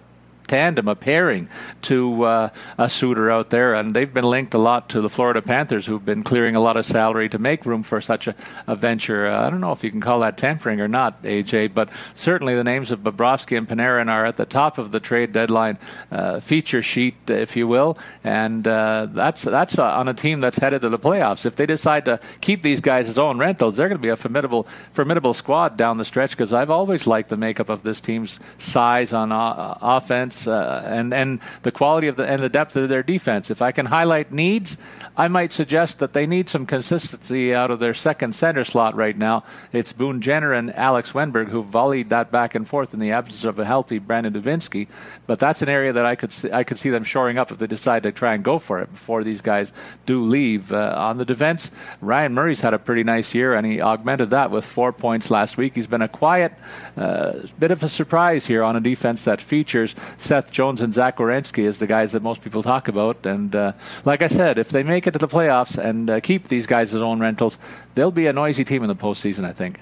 tandem, 0.49 0.87
a 0.87 0.95
pairing 0.95 1.47
to 1.83 2.23
uh, 2.23 2.49
a 2.77 2.89
suitor 2.89 3.31
out 3.31 3.49
there, 3.49 3.75
and 3.75 3.95
they've 3.95 4.13
been 4.13 4.25
linked 4.25 4.53
a 4.53 4.57
lot 4.57 4.89
to 4.89 4.99
the 4.99 5.09
Florida 5.09 5.41
Panthers, 5.41 5.85
who've 5.85 6.03
been 6.03 6.23
clearing 6.23 6.55
a 6.55 6.59
lot 6.59 6.75
of 6.75 6.85
salary 6.85 7.29
to 7.29 7.39
make 7.39 7.65
room 7.65 7.83
for 7.83 8.01
such 8.01 8.27
a, 8.27 8.35
a 8.67 8.75
venture. 8.75 9.27
Uh, 9.27 9.47
I 9.47 9.49
don't 9.49 9.61
know 9.61 9.71
if 9.71 9.83
you 9.83 9.91
can 9.91 10.01
call 10.01 10.19
that 10.21 10.37
tampering 10.37 10.81
or 10.81 10.87
not, 10.87 11.23
AJ, 11.23 11.73
but 11.73 11.89
certainly 12.15 12.55
the 12.55 12.63
names 12.63 12.91
of 12.91 12.99
Bobrovsky 12.99 13.57
and 13.57 13.67
Panarin 13.67 14.11
are 14.11 14.25
at 14.25 14.37
the 14.37 14.45
top 14.45 14.77
of 14.77 14.91
the 14.91 14.99
trade 14.99 15.31
deadline 15.31 15.77
uh, 16.11 16.39
feature 16.39 16.83
sheet, 16.83 17.15
if 17.27 17.55
you 17.55 17.67
will, 17.67 17.97
and 18.23 18.67
uh, 18.67 19.07
that's 19.11 19.43
that's 19.43 19.77
on 19.77 20.07
a 20.07 20.13
team 20.13 20.41
that's 20.41 20.57
headed 20.57 20.81
to 20.81 20.89
the 20.89 20.99
playoffs. 20.99 21.45
If 21.45 21.55
they 21.55 21.65
decide 21.65 22.05
to 22.05 22.19
keep 22.41 22.63
these 22.63 22.81
guys 22.81 23.09
as 23.09 23.17
own 23.17 23.37
rentals, 23.37 23.77
they're 23.77 23.87
going 23.87 23.97
to 23.97 24.01
be 24.01 24.09
a 24.09 24.15
formidable 24.15 24.67
formidable 24.93 25.33
squad 25.33 25.77
down 25.77 25.97
the 25.97 26.05
stretch. 26.05 26.31
Because 26.31 26.53
I've 26.53 26.71
always 26.71 27.05
liked 27.07 27.29
the 27.29 27.37
makeup 27.37 27.69
of 27.69 27.83
this 27.83 27.99
team's 27.99 28.39
size 28.57 29.13
on 29.13 29.31
uh, 29.31 29.77
uh, 30.47 30.83
and 30.85 31.13
and 31.13 31.39
the 31.63 31.71
quality 31.71 32.07
of 32.07 32.15
the 32.15 32.27
and 32.27 32.41
the 32.41 32.49
depth 32.49 32.75
of 32.75 32.89
their 32.89 33.03
defense. 33.03 33.49
If 33.49 33.61
I 33.61 33.71
can 33.71 33.85
highlight 33.85 34.31
needs, 34.31 34.77
I 35.17 35.27
might 35.27 35.51
suggest 35.51 35.99
that 35.99 36.13
they 36.13 36.25
need 36.25 36.49
some 36.49 36.65
consistency 36.65 37.53
out 37.53 37.71
of 37.71 37.79
their 37.79 37.93
second 37.93 38.35
center 38.35 38.63
slot 38.63 38.95
right 38.95 39.17
now. 39.17 39.43
It's 39.73 39.93
Boone 39.93 40.21
Jenner 40.21 40.53
and 40.53 40.75
Alex 40.75 41.11
Wennberg 41.11 41.49
who 41.49 41.63
volleyed 41.63 42.09
that 42.09 42.31
back 42.31 42.55
and 42.55 42.67
forth 42.67 42.93
in 42.93 42.99
the 42.99 43.11
absence 43.11 43.43
of 43.43 43.59
a 43.59 43.65
healthy 43.65 43.99
Brandon 43.99 44.33
Dubinsky. 44.33 44.87
But 45.27 45.39
that's 45.39 45.61
an 45.61 45.69
area 45.69 45.93
that 45.93 46.05
I 46.05 46.15
could 46.15 46.31
see, 46.31 46.51
I 46.51 46.63
could 46.63 46.79
see 46.79 46.89
them 46.89 47.03
shoring 47.03 47.37
up 47.37 47.51
if 47.51 47.57
they 47.57 47.67
decide 47.67 48.03
to 48.03 48.11
try 48.11 48.33
and 48.33 48.43
go 48.43 48.59
for 48.59 48.79
it 48.79 48.91
before 48.91 49.23
these 49.23 49.41
guys 49.41 49.71
do 50.05 50.23
leave. 50.25 50.71
Uh, 50.71 50.93
on 50.97 51.17
the 51.17 51.25
defense, 51.25 51.71
Ryan 52.01 52.33
Murray's 52.33 52.61
had 52.61 52.73
a 52.73 52.79
pretty 52.79 53.03
nice 53.03 53.33
year, 53.33 53.53
and 53.53 53.65
he 53.65 53.81
augmented 53.81 54.29
that 54.31 54.51
with 54.51 54.65
four 54.65 54.91
points 54.91 55.29
last 55.31 55.57
week. 55.57 55.75
He's 55.75 55.87
been 55.87 56.01
a 56.01 56.07
quiet, 56.07 56.53
uh, 56.97 57.33
bit 57.57 57.71
of 57.71 57.83
a 57.83 57.89
surprise 57.89 58.45
here 58.45 58.63
on 58.63 58.75
a 58.75 58.79
defense 58.79 59.23
that 59.25 59.41
features 59.41 59.95
Seth 60.29 60.51
Jones 60.51 60.79
and 60.79 60.93
Zach 60.93 61.17
Werenski 61.17 61.67
as 61.67 61.79
the 61.79 61.87
guys 61.87 62.11
that 62.11 62.21
most 62.21 62.43
people 62.43 62.61
talk 62.61 62.87
about. 62.87 63.25
And 63.25 63.55
uh, 63.55 63.73
like 64.05 64.21
I 64.21 64.27
said, 64.27 64.59
if 64.59 64.69
they 64.69 64.83
make 64.83 65.07
it 65.07 65.11
to 65.13 65.17
the 65.17 65.27
playoffs 65.27 65.75
and 65.75 66.07
uh, 66.07 66.19
keep 66.19 66.49
these 66.49 66.67
guys 66.67 66.93
as 66.93 67.01
own 67.01 67.19
rentals, 67.19 67.57
they'll 67.95 68.11
be 68.11 68.27
a 68.27 68.33
noisy 68.33 68.63
team 68.63 68.83
in 68.83 68.89
the 68.89 68.95
postseason, 68.95 69.43
I 69.43 69.53
think. 69.53 69.79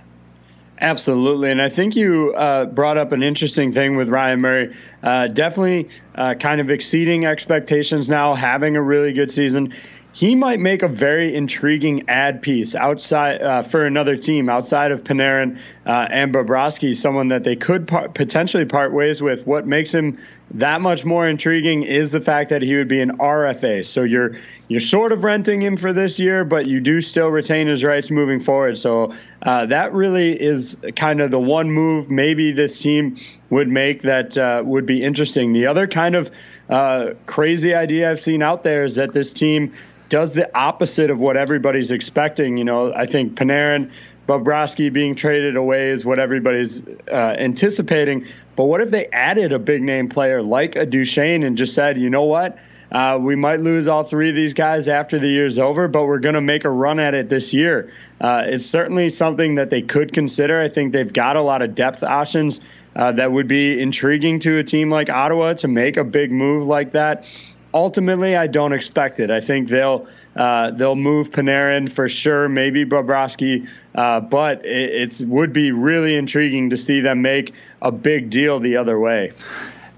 Absolutely. 0.80 1.52
And 1.52 1.62
I 1.62 1.68
think 1.68 1.98
you 1.98 2.34
uh, 2.34 2.64
brought 2.64 2.98
up 2.98 3.12
an 3.12 3.24
interesting 3.24 3.74
thing 3.74 3.98
with 3.98 4.08
Ryan 4.08 4.40
Murray. 4.40 4.76
Uh, 5.04 5.28
definitely 5.28 5.90
uh, 6.16 6.36
kind 6.36 6.62
of 6.62 6.72
exceeding 6.72 7.26
expectations 7.26 8.08
now, 8.08 8.34
having 8.34 8.78
a 8.78 8.82
really 8.82 9.12
good 9.12 9.30
season 9.30 9.74
he 10.18 10.34
might 10.34 10.60
make 10.60 10.82
a 10.82 10.88
very 10.88 11.36
intriguing 11.36 12.10
ad 12.10 12.42
piece 12.42 12.74
outside 12.74 13.40
uh, 13.40 13.62
for 13.62 13.86
another 13.86 14.18
team 14.18 14.50
outside 14.50 14.92
of 14.92 15.04
Panarin 15.04 15.60
uh, 15.86 16.08
and 16.10 16.34
Bobrovsky, 16.34 16.96
someone 16.96 17.28
that 17.28 17.44
they 17.44 17.56
could 17.56 17.88
par- 17.88 18.10
potentially 18.10 18.66
part 18.66 18.92
ways 18.92 19.22
with. 19.22 19.46
What 19.46 19.68
makes 19.68 19.94
him 19.94 20.18
that 20.52 20.82
much 20.82 21.04
more 21.04 21.28
intriguing 21.28 21.84
is 21.84 22.12
the 22.12 22.22
fact 22.22 22.52
that 22.52 22.62
he 22.62 22.76
would 22.76 22.88
be 22.88 23.02
an 23.02 23.18
RFA. 23.18 23.86
So 23.86 24.04
you're 24.04 24.38
you're 24.70 24.80
sort 24.80 25.12
of 25.12 25.24
renting 25.24 25.62
him 25.62 25.78
for 25.78 25.94
this 25.94 26.20
year, 26.20 26.44
but 26.44 26.68
you 26.68 26.82
do 26.82 27.00
still 27.02 27.30
retain 27.30 27.68
his 27.68 27.84
rights 27.84 28.12
moving 28.12 28.40
forward. 28.40 28.78
So 28.78 29.14
uh, 29.42 29.68
that 29.68 29.94
really 29.94 30.40
is 30.40 30.78
kind 30.96 31.22
of 31.22 31.32
the 31.32 31.40
one 31.40 31.72
move 31.72 32.10
maybe 32.10 32.52
this 32.52 32.82
team 32.82 33.18
would 33.50 33.70
make 33.70 34.02
that 34.04 34.38
uh, 34.38 34.64
would 34.66 34.86
be 34.86 35.04
interesting. 35.04 35.54
The 35.54 35.68
other 35.68 35.88
kind 35.88 36.16
of 36.16 36.32
uh, 36.70 37.12
crazy 37.26 37.74
idea 37.74 38.12
I've 38.12 38.20
seen 38.20 38.42
out 38.42 38.64
there 38.64 38.84
is 38.84 38.96
that 38.96 39.14
this 39.14 39.32
team 39.32 39.74
does 40.10 40.34
the 40.34 40.58
opposite 40.58 41.10
of 41.10 41.20
what 41.20 41.38
everybody's 41.38 41.92
expecting. 41.92 42.58
You 42.58 42.64
know, 42.64 42.94
I 42.94 43.06
think 43.06 43.36
Panarin, 43.36 43.92
Bobrovsky 44.28 44.92
being 44.92 45.16
traded 45.16 45.56
away 45.56 45.90
is 45.90 46.04
what 46.04 46.20
everybody's 46.20 46.86
uh, 46.86 47.36
anticipating. 47.40 48.26
But 48.56 48.66
what 48.66 48.82
if 48.82 48.92
they 48.92 49.06
added 49.08 49.54
a 49.54 49.60
big 49.60 49.82
name 49.82 50.10
player 50.10 50.44
like 50.44 50.76
a 50.76 50.86
Duchene 50.86 51.44
and 51.44 51.58
just 51.58 51.74
said, 51.74 51.98
you 51.98 52.10
know 52.10 52.24
what? 52.24 52.58
Uh, 52.92 53.18
we 53.22 53.36
might 53.36 53.60
lose 53.60 53.88
all 53.88 54.04
three 54.04 54.30
of 54.30 54.36
these 54.36 54.54
guys 54.54 54.88
after 54.88 55.20
the 55.20 55.28
year's 55.28 55.60
over, 55.60 55.88
but 55.88 56.06
we're 56.06 56.20
going 56.20 56.36
to 56.36 56.42
make 56.42 56.64
a 56.64 56.70
run 56.70 57.00
at 57.00 57.14
it 57.14 57.30
this 57.30 57.54
year. 57.54 57.92
Uh, 58.20 58.44
it's 58.46 58.66
certainly 58.66 59.10
something 59.10 59.56
that 59.56 59.70
they 59.70 59.82
could 59.82 60.14
consider. 60.14 60.62
I 60.62 60.70
think 60.70 60.94
they've 60.94 61.12
got 61.12 61.36
a 61.36 61.42
lot 61.42 61.62
of 61.62 61.76
depth 61.76 62.04
options 62.04 62.62
uh, 62.96 63.12
that 63.14 63.32
would 63.32 63.48
be 63.48 63.80
intriguing 63.80 64.40
to 64.40 64.58
a 64.58 64.64
team 64.64 64.90
like 64.90 65.10
Ottawa 65.10 65.54
to 65.56 65.68
make 65.68 65.98
a 65.98 66.04
big 66.04 66.32
move 66.32 66.66
like 66.66 66.94
that 66.94 67.26
ultimately, 67.74 68.36
I 68.36 68.48
don't 68.48 68.74
expect 68.74 69.20
it. 69.20 69.32
I 69.32 69.42
think 69.42 69.70
they'll 69.70 70.08
uh, 70.36 70.72
they'll 70.72 70.96
move 70.96 71.32
Panarin 71.32 71.92
for 71.92 72.08
sure, 72.08 72.48
maybe 72.48 72.86
Bobrovsky, 72.86 73.68
uh, 73.96 74.20
but 74.20 74.66
it 74.66 75.22
would 75.28 75.54
be 75.54 75.72
really 75.72 76.16
intriguing 76.16 76.70
to 76.70 76.78
see 76.78 77.02
them 77.02 77.22
make 77.22 77.54
a 77.82 77.92
big 77.92 78.30
deal 78.30 78.60
the 78.60 78.78
other 78.78 79.00
way. 79.00 79.32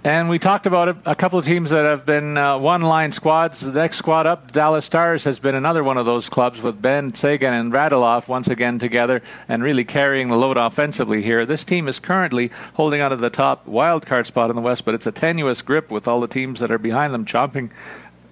And 0.01 0.29
we 0.29 0.39
talked 0.39 0.65
about 0.65 1.05
a, 1.05 1.13
couple 1.13 1.38
of 1.39 1.43
teams 1.43 1.71
that 1.71 1.83
have 1.83 2.05
been 2.05 2.38
uh, 2.38 2.57
one 2.57 2.81
line 2.81 3.12
squads. 3.12 3.59
The 3.59 3.73
next 3.73 3.97
squad 3.97 4.25
up, 4.25 4.53
Dallas 4.53 4.85
Stars, 4.85 5.25
has 5.25 5.39
been 5.39 5.55
another 5.55 5.83
one 5.83 5.97
of 5.97 6.05
those 6.05 6.29
clubs 6.29 6.62
with 6.62 6.81
Benn 6.81 7.13
Seguin, 7.13 7.51
and 7.51 7.73
Radulov 7.73 8.29
once 8.29 8.47
again 8.47 8.79
together 8.79 9.21
and 9.49 9.62
really 9.62 9.83
carrying 9.83 10.29
the 10.29 10.38
load 10.38 10.55
offensively 10.55 11.21
here. 11.21 11.45
This 11.45 11.65
team 11.65 11.89
is 11.89 11.99
currently 11.99 12.49
holding 12.75 13.01
on 13.01 13.12
to 13.12 13.17
the 13.17 13.29
top 13.29 13.67
wild 13.67 14.05
card 14.05 14.25
spot 14.25 14.49
in 14.49 14.55
the 14.55 14.62
West, 14.62 14.85
but 14.85 14.95
it's 14.95 15.05
a 15.05 15.12
tenuous 15.12 15.62
grip 15.62 15.91
with 15.91 16.07
all 16.07 16.21
the 16.21 16.29
teams 16.29 16.62
that 16.62 16.71
are 16.71 16.77
behind 16.77 17.13
them 17.13 17.25
chomping 17.25 17.69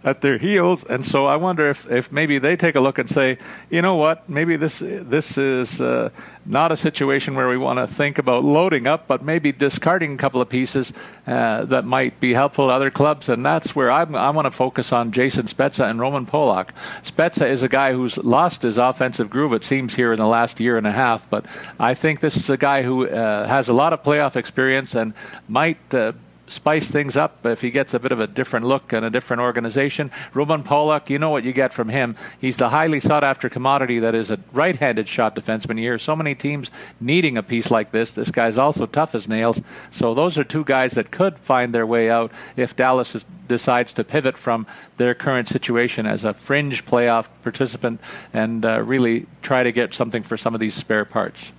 at 0.07 0.21
their 0.21 0.37
heels, 0.37 0.85
and 0.85 1.05
so 1.05 1.25
I 1.25 1.35
wonder 1.35 1.69
if, 1.69 1.91
if 1.91 2.13
maybe 2.13 2.39
they 2.39 2.55
take 2.55 2.75
a 2.75 2.79
look 2.79 2.97
and 2.97 3.09
say, 3.09 3.37
you 3.69 3.81
know 3.81 3.97
what, 3.97 4.29
maybe 4.29 4.55
this 4.55 4.79
this 4.79 5.37
is 5.37 5.81
uh, 5.81 6.11
not 6.45 6.71
a 6.71 6.77
situation 6.77 7.35
where 7.35 7.49
we 7.49 7.57
want 7.57 7.77
to 7.79 7.87
think 7.93 8.17
about 8.17 8.45
loading 8.45 8.87
up, 8.87 9.05
but 9.05 9.21
maybe 9.21 9.51
discarding 9.51 10.13
a 10.13 10.17
couple 10.17 10.39
of 10.39 10.47
pieces 10.47 10.93
uh, 11.27 11.65
that 11.65 11.83
might 11.83 12.21
be 12.21 12.33
helpful 12.33 12.69
to 12.69 12.73
other 12.73 12.89
clubs, 12.89 13.27
and 13.27 13.45
that's 13.45 13.75
where 13.75 13.91
I'm, 13.91 14.15
i 14.15 14.29
want 14.29 14.45
to 14.45 14.51
focus 14.51 14.93
on 14.93 15.11
Jason 15.11 15.45
Spezza 15.45 15.89
and 15.89 15.99
Roman 15.99 16.25
Polak. 16.25 16.69
Spezza 17.03 17.45
is 17.45 17.61
a 17.61 17.69
guy 17.69 17.91
who's 17.91 18.17
lost 18.17 18.61
his 18.61 18.77
offensive 18.77 19.29
groove, 19.29 19.51
it 19.51 19.65
seems, 19.65 19.93
here 19.93 20.13
in 20.13 20.19
the 20.19 20.25
last 20.25 20.61
year 20.61 20.77
and 20.77 20.87
a 20.87 20.91
half, 20.93 21.29
but 21.29 21.45
I 21.81 21.95
think 21.95 22.21
this 22.21 22.37
is 22.37 22.49
a 22.49 22.57
guy 22.57 22.81
who 22.81 23.09
uh, 23.09 23.45
has 23.45 23.67
a 23.67 23.73
lot 23.73 23.91
of 23.91 24.03
playoff 24.03 24.37
experience 24.37 24.95
and 24.95 25.13
might 25.49 25.93
uh, 25.93 26.13
spice 26.47 26.89
things 26.89 27.15
up 27.15 27.45
if 27.45 27.61
he 27.61 27.71
gets 27.71 27.93
a 27.93 27.99
bit 27.99 28.11
of 28.11 28.19
a 28.19 28.27
different 28.27 28.65
look 28.65 28.93
and 28.93 29.05
a 29.05 29.09
different 29.09 29.41
organization. 29.41 30.11
Roman 30.33 30.63
Polak, 30.63 31.09
you 31.09 31.19
know 31.19 31.29
what 31.29 31.43
you 31.43 31.53
get 31.53 31.73
from 31.73 31.89
him. 31.89 32.15
He's 32.39 32.57
the 32.57 32.69
highly 32.69 32.99
sought 32.99 33.23
after 33.23 33.49
commodity 33.49 33.99
that 33.99 34.15
is 34.15 34.31
a 34.31 34.39
right 34.51 34.75
handed 34.75 35.07
shot 35.07 35.35
defenseman. 35.35 35.77
You 35.77 35.83
hear 35.83 35.99
so 35.99 36.15
many 36.15 36.35
teams 36.35 36.71
needing 36.99 37.37
a 37.37 37.43
piece 37.43 37.71
like 37.71 37.91
this. 37.91 38.13
This 38.13 38.31
guy's 38.31 38.57
also 38.57 38.85
tough 38.85 39.15
as 39.15 39.27
nails. 39.27 39.61
So 39.91 40.13
those 40.13 40.37
are 40.37 40.43
two 40.43 40.63
guys 40.63 40.93
that 40.93 41.11
could 41.11 41.37
find 41.39 41.73
their 41.73 41.85
way 41.85 42.09
out 42.09 42.31
if 42.55 42.75
Dallas 42.75 43.15
is, 43.15 43.25
decides 43.47 43.93
to 43.93 44.03
pivot 44.03 44.37
from 44.37 44.67
their 44.97 45.13
current 45.13 45.47
situation 45.47 46.05
as 46.05 46.23
a 46.23 46.33
fringe 46.33 46.85
playoff 46.85 47.27
participant 47.43 47.99
and 48.33 48.65
uh, 48.65 48.81
really 48.81 49.25
try 49.41 49.63
to 49.63 49.71
get 49.71 49.93
something 49.93 50.23
for 50.23 50.37
some 50.37 50.53
of 50.53 50.59
these 50.59 50.73
spare 50.73 51.05
parts. 51.05 51.51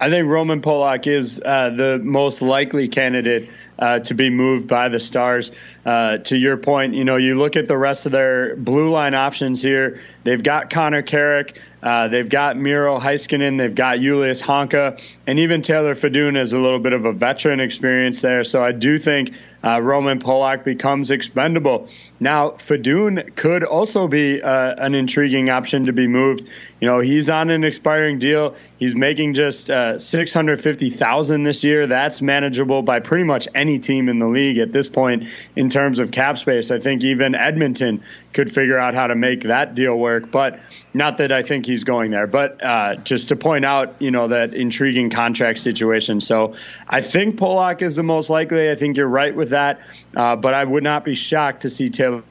I 0.00 0.10
think 0.10 0.28
Roman 0.28 0.62
Polak 0.62 1.08
is 1.08 1.42
uh, 1.44 1.70
the 1.70 1.98
most 1.98 2.40
likely 2.40 2.86
candidate 2.86 3.50
uh, 3.78 4.00
to 4.00 4.14
be 4.14 4.30
moved 4.30 4.68
by 4.68 4.88
the 4.88 5.00
Stars. 5.00 5.50
Uh, 5.84 6.18
to 6.18 6.36
your 6.36 6.56
point, 6.56 6.94
you 6.94 7.04
know, 7.04 7.16
you 7.16 7.38
look 7.38 7.56
at 7.56 7.66
the 7.66 7.78
rest 7.78 8.06
of 8.06 8.12
their 8.12 8.56
blue 8.56 8.90
line 8.90 9.14
options 9.14 9.62
here. 9.62 10.00
They've 10.24 10.42
got 10.42 10.68
Connor 10.68 11.00
Carrick, 11.02 11.58
uh, 11.82 12.08
they've 12.08 12.28
got 12.28 12.58
Miro 12.58 12.98
Heiskanen, 12.98 13.56
they've 13.56 13.74
got 13.74 14.00
Julius 14.00 14.42
Honka, 14.42 15.00
and 15.26 15.38
even 15.38 15.62
Taylor 15.62 15.94
Fedun 15.94 16.36
has 16.36 16.52
a 16.52 16.58
little 16.58 16.80
bit 16.80 16.92
of 16.92 17.06
a 17.06 17.12
veteran 17.12 17.60
experience 17.60 18.20
there. 18.20 18.44
So 18.44 18.62
I 18.62 18.72
do 18.72 18.98
think 18.98 19.32
uh, 19.64 19.80
Roman 19.80 20.18
Polak 20.18 20.64
becomes 20.64 21.10
expendable. 21.10 21.88
Now, 22.20 22.50
Fedun 22.50 23.34
could 23.34 23.64
also 23.64 24.08
be 24.08 24.42
uh, 24.42 24.74
an 24.76 24.94
intriguing 24.94 25.48
option 25.48 25.84
to 25.84 25.92
be 25.92 26.06
moved. 26.06 26.46
You 26.80 26.88
know, 26.88 27.00
he's 27.00 27.30
on 27.30 27.48
an 27.50 27.64
expiring 27.64 28.18
deal. 28.18 28.56
He's 28.78 28.94
making 28.94 29.34
just 29.34 29.70
uh, 29.70 29.98
six 29.98 30.32
hundred 30.32 30.60
fifty 30.60 30.90
thousand 30.90 31.44
this 31.44 31.64
year. 31.64 31.86
That's 31.86 32.20
manageable 32.20 32.82
by 32.82 33.00
pretty 33.00 33.24
much 33.24 33.48
any 33.54 33.67
team 33.76 34.08
in 34.08 34.18
the 34.18 34.26
league 34.26 34.58
at 34.58 34.72
this 34.72 34.88
point 34.88 35.24
in 35.54 35.68
terms 35.68 35.98
of 35.98 36.10
cap 36.10 36.38
space. 36.38 36.70
I 36.70 36.78
think 36.78 37.04
even 37.04 37.34
Edmonton 37.34 38.02
could 38.32 38.52
figure 38.52 38.78
out 38.78 38.94
how 38.94 39.08
to 39.08 39.14
make 39.14 39.42
that 39.42 39.74
deal 39.74 39.98
work. 39.98 40.30
But 40.30 40.60
not 40.94 41.18
that 41.18 41.32
I 41.32 41.42
think 41.42 41.66
he's 41.66 41.84
going 41.84 42.10
there, 42.12 42.26
but 42.26 42.64
uh, 42.64 42.94
just 42.96 43.28
to 43.28 43.36
point 43.36 43.64
out, 43.64 43.96
you 43.98 44.10
know, 44.10 44.28
that 44.28 44.54
intriguing 44.54 45.10
contract 45.10 45.58
situation. 45.58 46.20
So 46.20 46.54
I 46.88 47.00
think 47.00 47.36
Polak 47.36 47.82
is 47.82 47.96
the 47.96 48.02
most 48.02 48.30
likely. 48.30 48.70
I 48.70 48.76
think 48.76 48.96
you're 48.96 49.06
right 49.06 49.34
with 49.34 49.50
that, 49.50 49.80
uh, 50.16 50.36
but 50.36 50.54
I 50.54 50.64
would 50.64 50.84
not 50.84 51.04
be 51.04 51.14
shocked 51.14 51.62
to 51.62 51.70
see 51.70 51.90
Taylor 51.90 52.22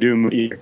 either. 0.00 0.60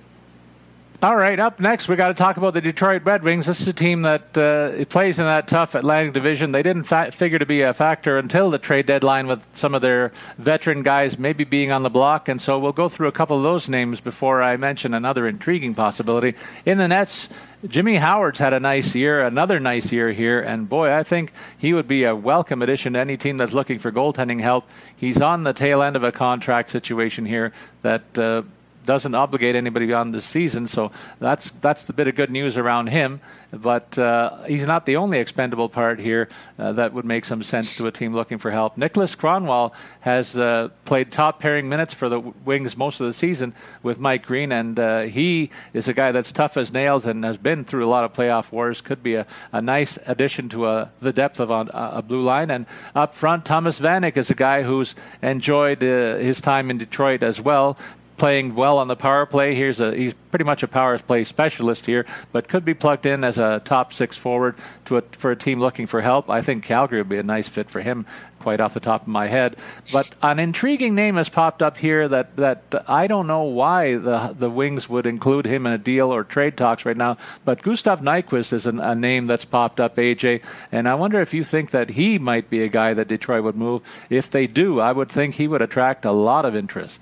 All 1.01 1.15
right, 1.15 1.39
up 1.39 1.61
next, 1.61 1.87
we 1.87 1.95
got 1.95 2.09
to 2.09 2.13
talk 2.13 2.35
about 2.35 2.53
the 2.53 2.59
Detroit 2.59 3.03
Red 3.05 3.23
Wings. 3.23 3.45
This 3.45 3.61
is 3.61 3.69
a 3.69 3.73
team 3.73 4.01
that 4.01 4.37
uh, 4.37 4.83
plays 4.83 5.17
in 5.17 5.23
that 5.23 5.47
tough 5.47 5.73
Atlantic 5.73 6.11
Division. 6.11 6.51
They 6.51 6.61
didn't 6.61 6.83
fa- 6.83 7.13
figure 7.13 7.39
to 7.39 7.45
be 7.45 7.61
a 7.61 7.73
factor 7.73 8.17
until 8.17 8.49
the 8.49 8.57
trade 8.57 8.85
deadline, 8.85 9.25
with 9.25 9.47
some 9.53 9.73
of 9.73 9.81
their 9.81 10.11
veteran 10.37 10.83
guys 10.83 11.17
maybe 11.17 11.45
being 11.45 11.71
on 11.71 11.83
the 11.83 11.89
block. 11.89 12.27
And 12.27 12.41
so 12.41 12.59
we'll 12.59 12.73
go 12.73 12.89
through 12.89 13.07
a 13.07 13.13
couple 13.13 13.37
of 13.37 13.43
those 13.43 13.69
names 13.69 14.01
before 14.01 14.43
I 14.43 14.57
mention 14.57 14.93
another 14.93 15.25
intriguing 15.25 15.73
possibility. 15.73 16.35
In 16.65 16.77
the 16.77 16.87
Nets, 16.89 17.29
Jimmy 17.65 17.95
Howard's 17.95 18.39
had 18.39 18.51
a 18.51 18.59
nice 18.59 18.93
year, 18.93 19.25
another 19.25 19.57
nice 19.57 19.93
year 19.93 20.11
here, 20.11 20.41
and 20.41 20.67
boy, 20.67 20.93
I 20.93 21.03
think 21.03 21.31
he 21.57 21.73
would 21.73 21.87
be 21.87 22.03
a 22.03 22.13
welcome 22.13 22.61
addition 22.61 22.91
to 22.91 22.99
any 22.99 23.15
team 23.15 23.37
that's 23.37 23.53
looking 23.53 23.79
for 23.79 23.89
goaltending 23.89 24.41
help. 24.41 24.67
He's 24.97 25.21
on 25.21 25.45
the 25.45 25.53
tail 25.53 25.81
end 25.81 25.95
of 25.95 26.03
a 26.03 26.11
contract 26.11 26.71
situation 26.71 27.25
here 27.25 27.53
that. 27.83 28.17
Uh, 28.17 28.41
doesn't 28.89 29.13
obligate 29.13 29.55
anybody 29.55 29.85
beyond 29.85 30.15
the 30.15 30.19
season. 30.19 30.67
So 30.67 30.91
that's 31.19 31.51
that's 31.61 31.83
the 31.83 31.93
bit 31.93 32.07
of 32.07 32.15
good 32.15 32.31
news 32.31 32.57
around 32.57 32.87
him. 32.87 33.21
But 33.51 33.97
uh, 33.99 34.43
he's 34.45 34.65
not 34.65 34.87
the 34.87 34.95
only 34.95 35.19
expendable 35.19 35.69
part 35.69 35.99
here 35.99 36.27
uh, 36.57 36.73
that 36.73 36.93
would 36.93 37.05
make 37.05 37.25
some 37.25 37.43
sense 37.43 37.77
to 37.77 37.85
a 37.85 37.91
team 37.91 38.15
looking 38.15 38.39
for 38.39 38.49
help. 38.49 38.77
Niklas 38.77 39.15
Kronwall 39.15 39.73
has 39.99 40.35
uh, 40.35 40.69
played 40.85 41.11
top 41.11 41.39
pairing 41.39 41.69
minutes 41.69 41.93
for 41.93 42.09
the 42.09 42.19
Wings 42.19 42.75
most 42.75 42.99
of 42.99 43.05
the 43.05 43.13
season 43.13 43.53
with 43.83 43.99
Mike 43.99 44.25
Green, 44.25 44.51
and 44.51 44.79
uh, 44.79 45.01
he 45.01 45.51
is 45.73 45.87
a 45.87 45.93
guy 45.93 46.11
that's 46.11 46.31
tough 46.31 46.57
as 46.57 46.73
nails 46.73 47.05
and 47.05 47.23
has 47.23 47.37
been 47.37 47.65
through 47.65 47.85
a 47.85 47.89
lot 47.89 48.03
of 48.03 48.13
playoff 48.13 48.51
wars. 48.51 48.81
Could 48.81 49.03
be 49.03 49.15
a, 49.15 49.27
a 49.51 49.61
nice 49.61 49.99
addition 50.07 50.49
to 50.49 50.67
a, 50.67 50.91
the 50.99 51.13
depth 51.13 51.39
of 51.39 51.51
a, 51.51 51.69
a 51.93 52.01
blue 52.01 52.23
line. 52.23 52.49
And 52.49 52.65
up 52.95 53.13
front, 53.13 53.45
Thomas 53.45 53.79
Vanek 53.79 54.17
is 54.17 54.31
a 54.31 54.35
guy 54.35 54.63
who's 54.63 54.95
enjoyed 55.21 55.83
uh, 55.83 56.17
his 56.17 56.41
time 56.41 56.71
in 56.71 56.79
Detroit 56.79 57.21
as 57.21 57.39
well 57.39 57.77
playing 58.19 58.53
well 58.53 58.77
on 58.77 58.87
the 58.87 58.95
power 58.95 59.25
play. 59.25 59.55
Here's 59.55 59.79
a 59.79 59.95
he's 59.95 60.13
pretty 60.13 60.45
much 60.45 60.61
a 60.61 60.67
power 60.67 60.97
play 60.99 61.23
specialist 61.23 61.85
here, 61.85 62.05
but 62.31 62.47
could 62.47 62.65
be 62.65 62.73
plugged 62.73 63.05
in 63.05 63.23
as 63.23 63.37
a 63.37 63.61
top 63.65 63.93
six 63.93 64.15
forward 64.17 64.55
to 64.85 64.97
a, 64.97 65.01
for 65.13 65.31
a 65.31 65.35
team 65.35 65.59
looking 65.59 65.87
for 65.87 66.01
help. 66.01 66.29
I 66.29 66.41
think 66.41 66.63
Calgary 66.63 66.99
would 66.99 67.09
be 67.09 67.17
a 67.17 67.23
nice 67.23 67.47
fit 67.47 67.69
for 67.69 67.81
him, 67.81 68.05
quite 68.39 68.59
off 68.59 68.73
the 68.73 68.79
top 68.79 69.03
of 69.03 69.07
my 69.07 69.27
head. 69.27 69.55
But 69.91 70.13
an 70.21 70.37
intriguing 70.37 70.93
name 70.93 71.15
has 71.15 71.29
popped 71.29 71.63
up 71.63 71.77
here 71.77 72.07
that 72.09 72.35
that 72.35 72.83
I 72.87 73.07
don't 73.07 73.25
know 73.25 73.43
why 73.43 73.95
the 73.95 74.35
the 74.37 74.49
Wings 74.49 74.89
would 74.89 75.07
include 75.07 75.45
him 75.45 75.65
in 75.65 75.73
a 75.73 75.77
deal 75.77 76.13
or 76.13 76.23
trade 76.23 76.57
talks 76.57 76.85
right 76.85 76.97
now. 76.97 77.17
But 77.45 77.63
Gustav 77.63 78.01
Nyquist 78.01 78.53
is 78.53 78.67
an, 78.67 78.79
a 78.79 78.93
name 78.95 79.27
that's 79.27 79.45
popped 79.45 79.79
up, 79.79 79.95
AJ, 79.95 80.43
and 80.71 80.87
I 80.87 80.95
wonder 80.95 81.21
if 81.21 81.33
you 81.33 81.43
think 81.43 81.71
that 81.71 81.91
he 81.91 82.19
might 82.19 82.49
be 82.49 82.61
a 82.61 82.67
guy 82.67 82.93
that 82.93 83.07
Detroit 83.07 83.43
would 83.45 83.55
move. 83.55 83.81
If 84.09 84.29
they 84.29 84.45
do, 84.45 84.81
I 84.81 84.91
would 84.91 85.09
think 85.09 85.35
he 85.35 85.47
would 85.47 85.61
attract 85.61 86.03
a 86.03 86.11
lot 86.11 86.45
of 86.45 86.55
interest 86.55 86.99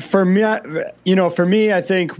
for 0.00 0.24
me, 0.24 0.44
you 1.04 1.16
know, 1.16 1.28
for 1.28 1.44
me, 1.44 1.72
I 1.72 1.80
think 1.80 2.12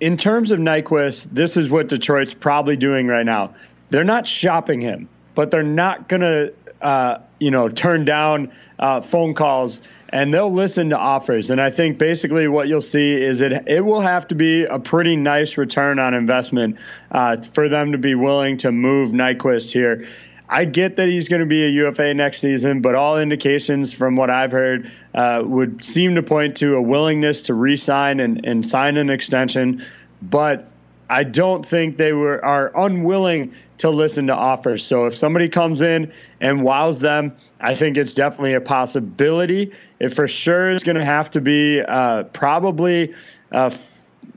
in 0.00 0.16
terms 0.16 0.50
of 0.52 0.58
Nyquist, 0.58 1.28
this 1.32 1.56
is 1.56 1.70
what 1.70 1.88
Detroit's 1.88 2.34
probably 2.34 2.76
doing 2.76 3.06
right 3.06 3.26
now. 3.26 3.54
They're 3.88 4.04
not 4.04 4.26
shopping 4.26 4.80
him, 4.80 5.08
but 5.34 5.50
they're 5.50 5.62
not 5.62 6.08
going 6.08 6.22
to, 6.22 6.52
uh, 6.80 7.18
you 7.38 7.50
know, 7.50 7.68
turn 7.68 8.04
down 8.04 8.52
uh, 8.78 9.00
phone 9.00 9.34
calls 9.34 9.82
and 10.12 10.32
they'll 10.32 10.52
listen 10.52 10.90
to 10.90 10.98
offers. 10.98 11.50
And 11.50 11.60
I 11.60 11.70
think 11.70 11.98
basically 11.98 12.46
what 12.46 12.68
you'll 12.68 12.82
see 12.82 13.12
is 13.12 13.40
it 13.40 13.64
it 13.66 13.84
will 13.84 14.00
have 14.00 14.28
to 14.28 14.34
be 14.34 14.64
a 14.64 14.78
pretty 14.78 15.16
nice 15.16 15.56
return 15.56 15.98
on 15.98 16.14
investment 16.14 16.76
uh, 17.10 17.38
for 17.40 17.68
them 17.68 17.92
to 17.92 17.98
be 17.98 18.14
willing 18.14 18.58
to 18.58 18.70
move 18.70 19.10
Nyquist 19.10 19.72
here. 19.72 20.06
I 20.52 20.66
get 20.66 20.96
that 20.96 21.08
he's 21.08 21.30
going 21.30 21.40
to 21.40 21.46
be 21.46 21.64
a 21.64 21.68
UFA 21.68 22.12
next 22.12 22.40
season, 22.40 22.82
but 22.82 22.94
all 22.94 23.18
indications 23.18 23.94
from 23.94 24.16
what 24.16 24.28
I've 24.28 24.52
heard 24.52 24.92
uh, 25.14 25.42
would 25.42 25.82
seem 25.82 26.16
to 26.16 26.22
point 26.22 26.58
to 26.58 26.74
a 26.74 26.82
willingness 26.82 27.44
to 27.44 27.54
re-sign 27.54 28.20
and, 28.20 28.44
and 28.44 28.66
sign 28.66 28.98
an 28.98 29.08
extension. 29.08 29.82
But 30.20 30.68
I 31.08 31.24
don't 31.24 31.64
think 31.64 31.96
they 31.96 32.12
were 32.12 32.44
are 32.44 32.70
unwilling 32.74 33.54
to 33.78 33.88
listen 33.88 34.26
to 34.26 34.34
offers. 34.34 34.84
So 34.84 35.06
if 35.06 35.16
somebody 35.16 35.48
comes 35.48 35.80
in 35.80 36.12
and 36.38 36.62
wows 36.62 37.00
them, 37.00 37.34
I 37.58 37.74
think 37.74 37.96
it's 37.96 38.12
definitely 38.12 38.52
a 38.52 38.60
possibility. 38.60 39.72
It 39.98 40.10
for 40.10 40.28
sure 40.28 40.70
is 40.70 40.82
going 40.82 40.96
to 40.96 41.04
have 41.04 41.30
to 41.30 41.40
be 41.40 41.80
uh, 41.80 42.24
probably 42.24 43.14
uh, 43.50 43.70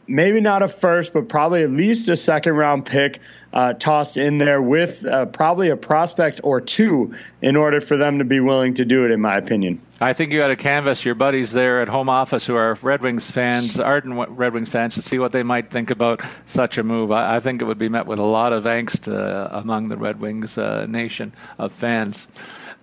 maybe 0.08 0.42
not 0.42 0.64
a 0.64 0.68
first, 0.68 1.14
but 1.14 1.30
probably 1.30 1.64
at 1.64 1.72
least 1.72 2.10
a 2.10 2.16
second 2.16 2.54
round 2.54 2.86
pick 2.86 3.20
uh, 3.54 3.74
tossed 3.74 4.18
in 4.18 4.38
there 4.38 4.62
with 4.62 5.06
uh, 5.06 5.26
probably 5.28 5.70
a 5.70 5.78
prospect 5.78 6.42
or 6.44 6.60
two 6.60 7.16
in 7.42 7.56
order 7.56 7.80
for 7.80 7.96
them 7.96 8.20
to 8.20 8.26
be 8.26 8.40
willing 8.42 8.74
to 8.74 8.84
do 8.86 9.06
it, 9.06 9.12
in 9.12 9.22
my 9.22 9.38
opinion. 9.38 9.82
I 10.02 10.12
think 10.12 10.34
you 10.34 10.40
got 10.40 10.48
to 10.48 10.58
canvass 10.58 11.06
your 11.06 11.16
buddies 11.16 11.54
there 11.54 11.82
at 11.82 11.88
home 11.88 12.10
office 12.10 12.46
who 12.46 12.56
are 12.56 12.78
Red 12.82 13.02
Wings 13.02 13.32
fans, 13.32 13.80
ardent 13.80 14.30
Red 14.30 14.54
Wings 14.54 14.68
fans, 14.68 14.96
to 14.96 15.02
see 15.02 15.20
what 15.20 15.32
they 15.32 15.44
might 15.44 15.72
think 15.72 15.90
about 15.90 16.22
such 16.46 16.78
a 16.78 16.84
move. 16.84 17.14
I, 17.14 17.38
I 17.38 17.40
think 17.40 17.62
it 17.62 17.66
would 17.66 17.80
be 17.80 17.88
met 17.88 18.06
with 18.06 18.20
a 18.20 18.24
lot 18.24 18.52
of 18.52 18.66
angst 18.66 19.08
uh, 19.08 19.50
among 19.58 19.88
the 19.88 19.96
Red 19.96 20.20
Wings 20.20 20.58
uh, 20.58 20.86
nation 20.90 21.34
of 21.58 21.72
fans. 21.72 22.28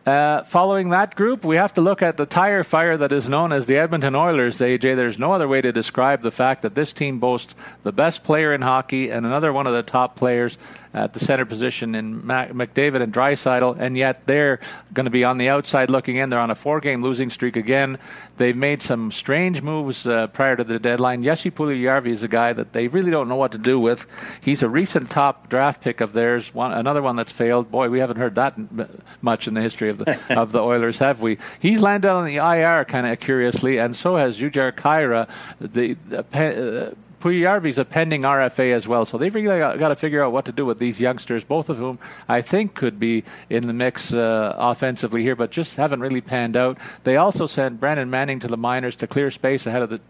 Uh, 0.05 0.43
following 0.43 0.89
that 0.89 1.15
group, 1.15 1.45
we 1.45 1.57
have 1.57 1.73
to 1.73 1.81
look 1.81 2.03
at 2.03 2.17
the 2.17 2.27
tire 2.27 2.65
fire 2.65 2.97
that 2.97 3.13
is 3.13 3.29
known 3.29 3.53
as 3.53 3.67
the 3.67 3.77
Edmonton 3.77 4.17
Oilers. 4.17 4.59
AJ, 4.59 4.97
there's 4.97 5.19
no 5.19 5.33
other 5.33 5.47
way 5.47 5.61
to 5.61 5.71
describe 5.71 6.23
the 6.23 6.31
fact 6.33 6.63
that 6.63 6.75
this 6.75 6.93
team 6.93 7.21
boasts 7.21 7.55
the 7.85 7.93
best 7.93 8.25
player 8.25 8.53
in 8.53 8.63
hockey 8.63 9.11
and 9.11 9.25
another 9.25 9.53
one 9.53 9.69
of 9.69 9.75
the 9.75 9.83
top 9.83 10.17
players 10.17 10.59
at 10.95 11.13
the 11.13 11.19
center 11.19 11.47
position 11.47 11.95
in 11.95 12.27
Mac- 12.27 12.53
McDavid 12.53 13.03
and 13.03 13.13
Draisaitl, 13.13 13.79
and 13.79 13.97
yet 13.97 14.27
they're 14.27 14.61
going 14.93 15.05
to 15.05 15.11
be 15.11 15.25
on 15.25 15.39
the 15.39 15.49
outside 15.49 15.91
looking 15.91 16.17
in. 16.17 16.31
They're 16.31 16.41
on 16.41 16.51
a 16.51 16.55
four-game 16.55 17.03
losing 17.03 17.31
streak 17.31 17.57
again. 17.57 17.99
They've 18.37 18.57
made 18.57 18.83
some 18.83 19.11
strange 19.11 19.63
moves 19.63 20.07
uh, 20.07 20.27
prior 20.29 20.57
to 20.57 20.65
the 20.65 20.79
deadline. 20.79 21.25
Jesse 21.25 21.51
Puljujarvi 21.51 22.09
is 22.09 22.23
a 22.23 22.29
guy 22.29 22.53
that 22.53 22.73
they 22.73 22.89
really 22.89 23.11
don't 23.11 23.29
know 23.29 23.37
what 23.37 23.53
to 23.53 23.59
do 23.59 23.81
with. 23.81 24.07
He's 24.43 24.63
a 24.63 24.69
recent 24.69 25.11
top 25.11 25.49
draft 25.49 25.81
pick 25.81 26.01
of 26.01 26.13
theirs. 26.13 26.55
One, 26.55 26.73
another 26.73 27.03
one 27.03 27.17
that's 27.17 27.33
failed. 27.33 27.71
Boy, 27.71 27.89
we 27.89 27.99
haven't 27.99 28.19
heard 28.19 28.35
that 28.35 28.59
much 29.23 29.49
in 29.49 29.55
the 29.55 29.63
history 29.63 29.89
of 29.89 29.99
the 29.99 30.19
of 30.39 30.53
the 30.53 30.61
Oilers, 30.61 30.99
have 30.99 31.23
we? 31.23 31.39
He's 31.61 31.81
landed 31.81 32.11
on 32.11 32.27
the 32.27 32.37
IR 32.37 32.85
kind 32.85 33.07
of 33.07 33.19
curiously, 33.21 33.79
and 33.79 33.97
so 33.97 34.17
has 34.17 34.39
Jujhar 34.39 34.73
Khaira. 34.73 35.29
The, 35.61 35.95
the 36.09 36.91
uh, 36.91 36.95
Puljujarvi's 37.23 37.79
a 37.79 37.85
pending 37.85 38.23
RFA 38.23 38.75
as 38.75 38.89
well, 38.89 39.07
so 39.07 39.17
they've 39.17 39.33
really 39.33 39.47
got, 39.47 39.79
got, 39.79 39.91
to 39.91 39.97
figure 39.97 40.25
out 40.25 40.33
what 40.33 40.45
to 40.47 40.53
do 40.53 40.67
with 40.67 40.81
these 40.81 41.01
youngsters, 41.01 41.45
both 41.45 41.69
of 41.69 41.77
whom 41.77 42.01
I 42.29 42.43
think 42.43 42.75
could 42.75 42.99
be 42.99 43.23
in 43.49 43.69
the 43.69 43.73
mix 43.73 44.13
uh, 44.13 44.57
offensively 44.59 45.23
here, 45.23 45.37
but 45.37 45.53
just 45.53 45.77
haven't 45.77 46.01
really 46.01 46.21
panned 46.21 46.57
out. 46.57 46.79
They 47.05 47.19
also 47.19 47.47
sent 47.47 47.79
Brandon 47.79 48.11
Manning 48.11 48.41
to 48.41 48.49
the 48.49 48.57
minors 48.57 48.97
to 48.97 49.07
clear 49.07 49.31
space 49.31 49.69
ahead 49.69 49.83
of 49.83 49.91
the 49.91 50.01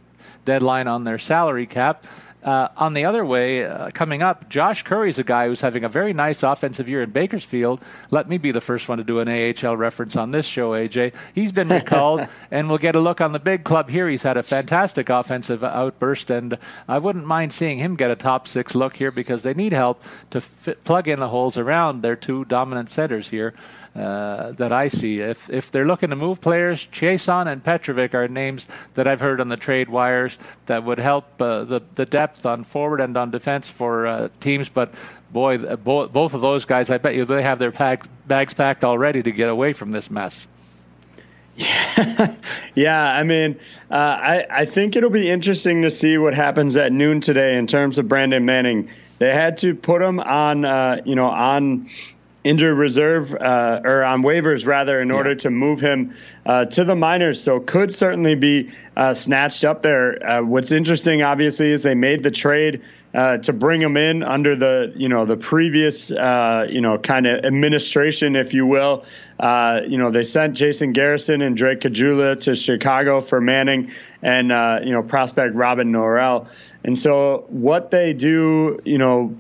deadline 0.47 0.89
on 0.89 1.05
their 1.05 1.19
salary 1.19 1.67
cap. 1.67 2.07
Uh, 2.43 2.69
on 2.77 2.93
the 2.93 3.05
other 3.05 3.25
way, 3.25 3.65
uh, 3.65 3.91
coming 3.93 4.21
up, 4.21 4.49
Josh 4.49 4.83
Currie's 4.83 5.19
a 5.21 5.25
guy 5.25 5.47
who's 5.47 5.61
having 5.61 5.85
a 5.85 5.89
very 5.89 6.13
nice 6.13 6.43
offensive 6.43 6.89
year 6.89 7.03
in 7.03 7.11
Bakersfield. 7.11 7.81
Let 8.11 8.29
me 8.29 8.37
be 8.37 8.51
the 8.51 8.61
first 8.61 8.89
one 8.89 8.99
to 8.99 9.05
do 9.05 9.21
an 9.21 9.29
AHL 9.29 9.77
reference 9.77 10.17
on 10.17 10.33
this 10.33 10.45
show, 10.45 10.73
AJ. 10.73 11.15
He's 11.35 11.53
been 11.53 11.69
recalled, 11.69 12.27
and 12.51 12.69
we'll 12.69 12.79
get 12.79 12.97
a 12.97 13.01
look 13.01 13.21
on 13.21 13.33
the 13.33 13.39
big 13.39 13.63
club 13.63 13.89
here. 13.89 14.09
He's 14.09 14.25
had 14.25 14.37
a 14.37 14.43
fantastic 14.43 15.09
offensive 15.09 15.63
outburst, 15.63 16.31
and 16.31 16.59
I 16.89 16.99
wouldn't 16.99 17.27
mind 17.27 17.53
seeing 17.53 17.79
him 17.79 17.95
get 17.95 18.11
a 18.11 18.17
top 18.17 18.49
six 18.49 18.75
look 18.75 18.97
here 18.97 19.13
because 19.13 19.45
they 19.45 19.55
need 19.55 19.73
help 19.73 20.03
to 20.31 20.41
fit, 20.41 20.83
plug 20.83 21.07
in 21.07 21.21
the 21.21 21.29
holes 21.29 21.57
around 21.57 22.03
their 22.03 22.17
two 22.17 22.45
dominant 22.47 22.91
centers 22.91 23.29
here 23.29 23.55
uh, 23.95 24.53
that 24.53 24.73
I 24.73 24.89
see. 24.89 25.21
If 25.21 25.51
if 25.51 25.71
they're 25.71 25.87
looking 25.87 26.11
to 26.11 26.17
move 26.17 26.41
players, 26.41 26.87
Chiasson 26.93 27.51
and 27.51 27.63
Petrovic 27.63 28.15
are 28.15 28.27
names 28.27 28.67
that 28.95 29.07
I've 29.07 29.21
heard 29.21 29.41
on 29.41 29.49
the 29.49 29.57
trade 29.57 29.89
wires 29.89 30.39
that 30.67 30.85
would 30.85 30.99
help 30.99 31.41
uh, 31.41 31.65
the 31.65 31.83
the 31.95 32.07
depth 32.07 32.47
on 32.47 32.65
forward 32.65 33.01
and 33.01 33.17
on 33.17 33.31
defense 33.31 33.69
for 33.69 34.07
uh, 34.07 34.29
teams. 34.41 34.69
But 34.69 34.95
boy, 35.31 35.59
bo- 35.77 36.09
both 36.09 36.33
of 36.35 36.41
those 36.41 36.65
guys, 36.65 36.89
I 36.91 36.99
bet 36.99 37.15
you 37.15 37.25
they 37.25 37.43
have 37.43 37.59
their 37.59 37.73
pack- 37.73 38.07
bags 38.27 38.55
packed 38.55 38.83
already 38.85 39.23
to 39.23 39.31
get 39.31 39.51
away 39.51 39.73
from 39.75 39.91
this 39.91 40.11
mess. 40.11 40.47
Yeah, 41.55 42.35
yeah. 42.75 43.13
I 43.15 43.25
mean, 43.25 43.61
uh, 43.91 43.95
I 43.95 44.47
I 44.49 44.65
think 44.65 44.97
it'll 44.97 45.11
be 45.11 45.31
interesting 45.31 45.83
to 45.83 45.91
see 45.91 46.17
what 46.17 46.33
happens 46.35 46.77
at 46.79 46.93
noon 46.93 47.21
today 47.21 47.59
in 47.59 47.67
terms 47.67 47.99
of 47.99 48.09
Brandon 48.09 48.45
Manning. 48.45 48.89
They 49.19 49.33
had 49.33 49.59
to 49.59 49.75
put 49.75 50.01
him 50.03 50.19
on, 50.19 50.65
uh, 50.65 51.03
you 51.05 51.15
know, 51.15 51.27
on 51.27 51.91
injured 52.45 52.77
reserve 52.77 53.35
uh, 53.35 53.81
or 53.85 54.03
on 54.03 54.23
waivers 54.23 54.67
rather 54.67 55.01
in 55.01 55.09
yeah. 55.09 55.15
order 55.15 55.35
to 55.35 55.51
move 55.51 55.81
him 55.81 56.15
uh, 56.45 56.65
to 56.67 56.85
the 56.85 56.97
minors. 56.97 57.41
So 57.41 57.61
could 57.61 57.93
certainly 57.95 58.35
be 58.35 58.71
uh, 58.97 59.15
snatched 59.15 59.65
up 59.65 59.83
there. 59.83 60.25
Uh, 60.27 60.43
what's 60.43 60.73
interesting, 60.73 61.23
obviously, 61.23 61.71
is 61.71 61.83
they 61.83 61.95
made 61.95 62.23
the 62.23 62.31
trade. 62.31 62.83
Uh, 63.15 63.37
to 63.37 63.53
bring 63.53 63.83
him 63.83 63.99
in 63.99 64.23
under 64.23 64.57
the 64.57 64.91
you 64.97 65.07
know 65.07 65.27
the 65.27 65.37
previous 65.37 66.11
uh, 66.11 66.67
you 66.71 66.81
know 66.81 66.97
kind 66.97 67.27
of 67.27 67.45
administration, 67.45 68.35
if 68.37 68.55
you 68.55 68.65
will, 68.65 69.05
you 69.39 69.99
know 69.99 70.11
they 70.11 70.25
sent 70.25 70.57
Jason 70.57 70.95
Garrison 70.95 71.43
and 71.43 71.55
Drake 71.55 71.81
Caggiula 71.81 72.41
to 72.41 72.55
Chicago 72.55 73.21
for 73.21 73.39
Manning 73.39 73.91
and 74.23 74.49
you 74.87 74.95
know 74.95 75.03
prospect 75.03 75.55
Robin 75.55 75.93
Norell, 75.93 76.49
and 76.85 76.97
so 76.97 77.45
what 77.49 77.91
they 77.91 78.15
do, 78.15 78.81
you 78.87 78.97
know, 78.97 79.37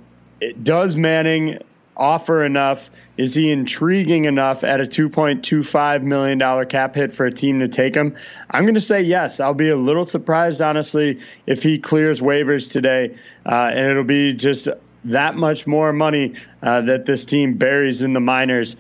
does 0.62 0.94
Manning 0.94 1.58
offer 1.96 2.44
enough? 2.44 2.90
Is 3.16 3.34
he 3.34 3.50
intriguing 3.50 4.24
enough 4.24 4.64
at 4.64 4.80
a 4.80 4.84
$2.25 4.84 6.02
million 6.02 6.66
cap 6.66 6.94
hit 6.94 7.12
for 7.12 7.26
a 7.26 7.32
team 7.32 7.60
to 7.60 7.68
take 7.68 7.94
him? 7.94 8.16
I'm 8.50 8.64
going 8.64 8.74
to 8.74 8.80
say 8.80 9.02
yes. 9.02 9.40
I'll 9.40 9.54
be 9.54 9.70
a 9.70 9.76
little 9.76 10.04
surprised, 10.04 10.62
honestly, 10.62 11.20
if 11.46 11.62
he 11.62 11.78
clears 11.78 12.20
waivers 12.20 12.70
today. 12.70 13.16
Uh, 13.44 13.70
and 13.74 13.86
it'll 13.86 14.04
be 14.04 14.32
just 14.32 14.68
that 15.04 15.36
much 15.36 15.66
more 15.66 15.92
money 15.92 16.34
uh, 16.62 16.80
that 16.82 17.06
this 17.06 17.24
team 17.24 17.54
buries 17.54 18.02
in 18.02 18.12
the 18.12 18.20
minors. 18.20 18.76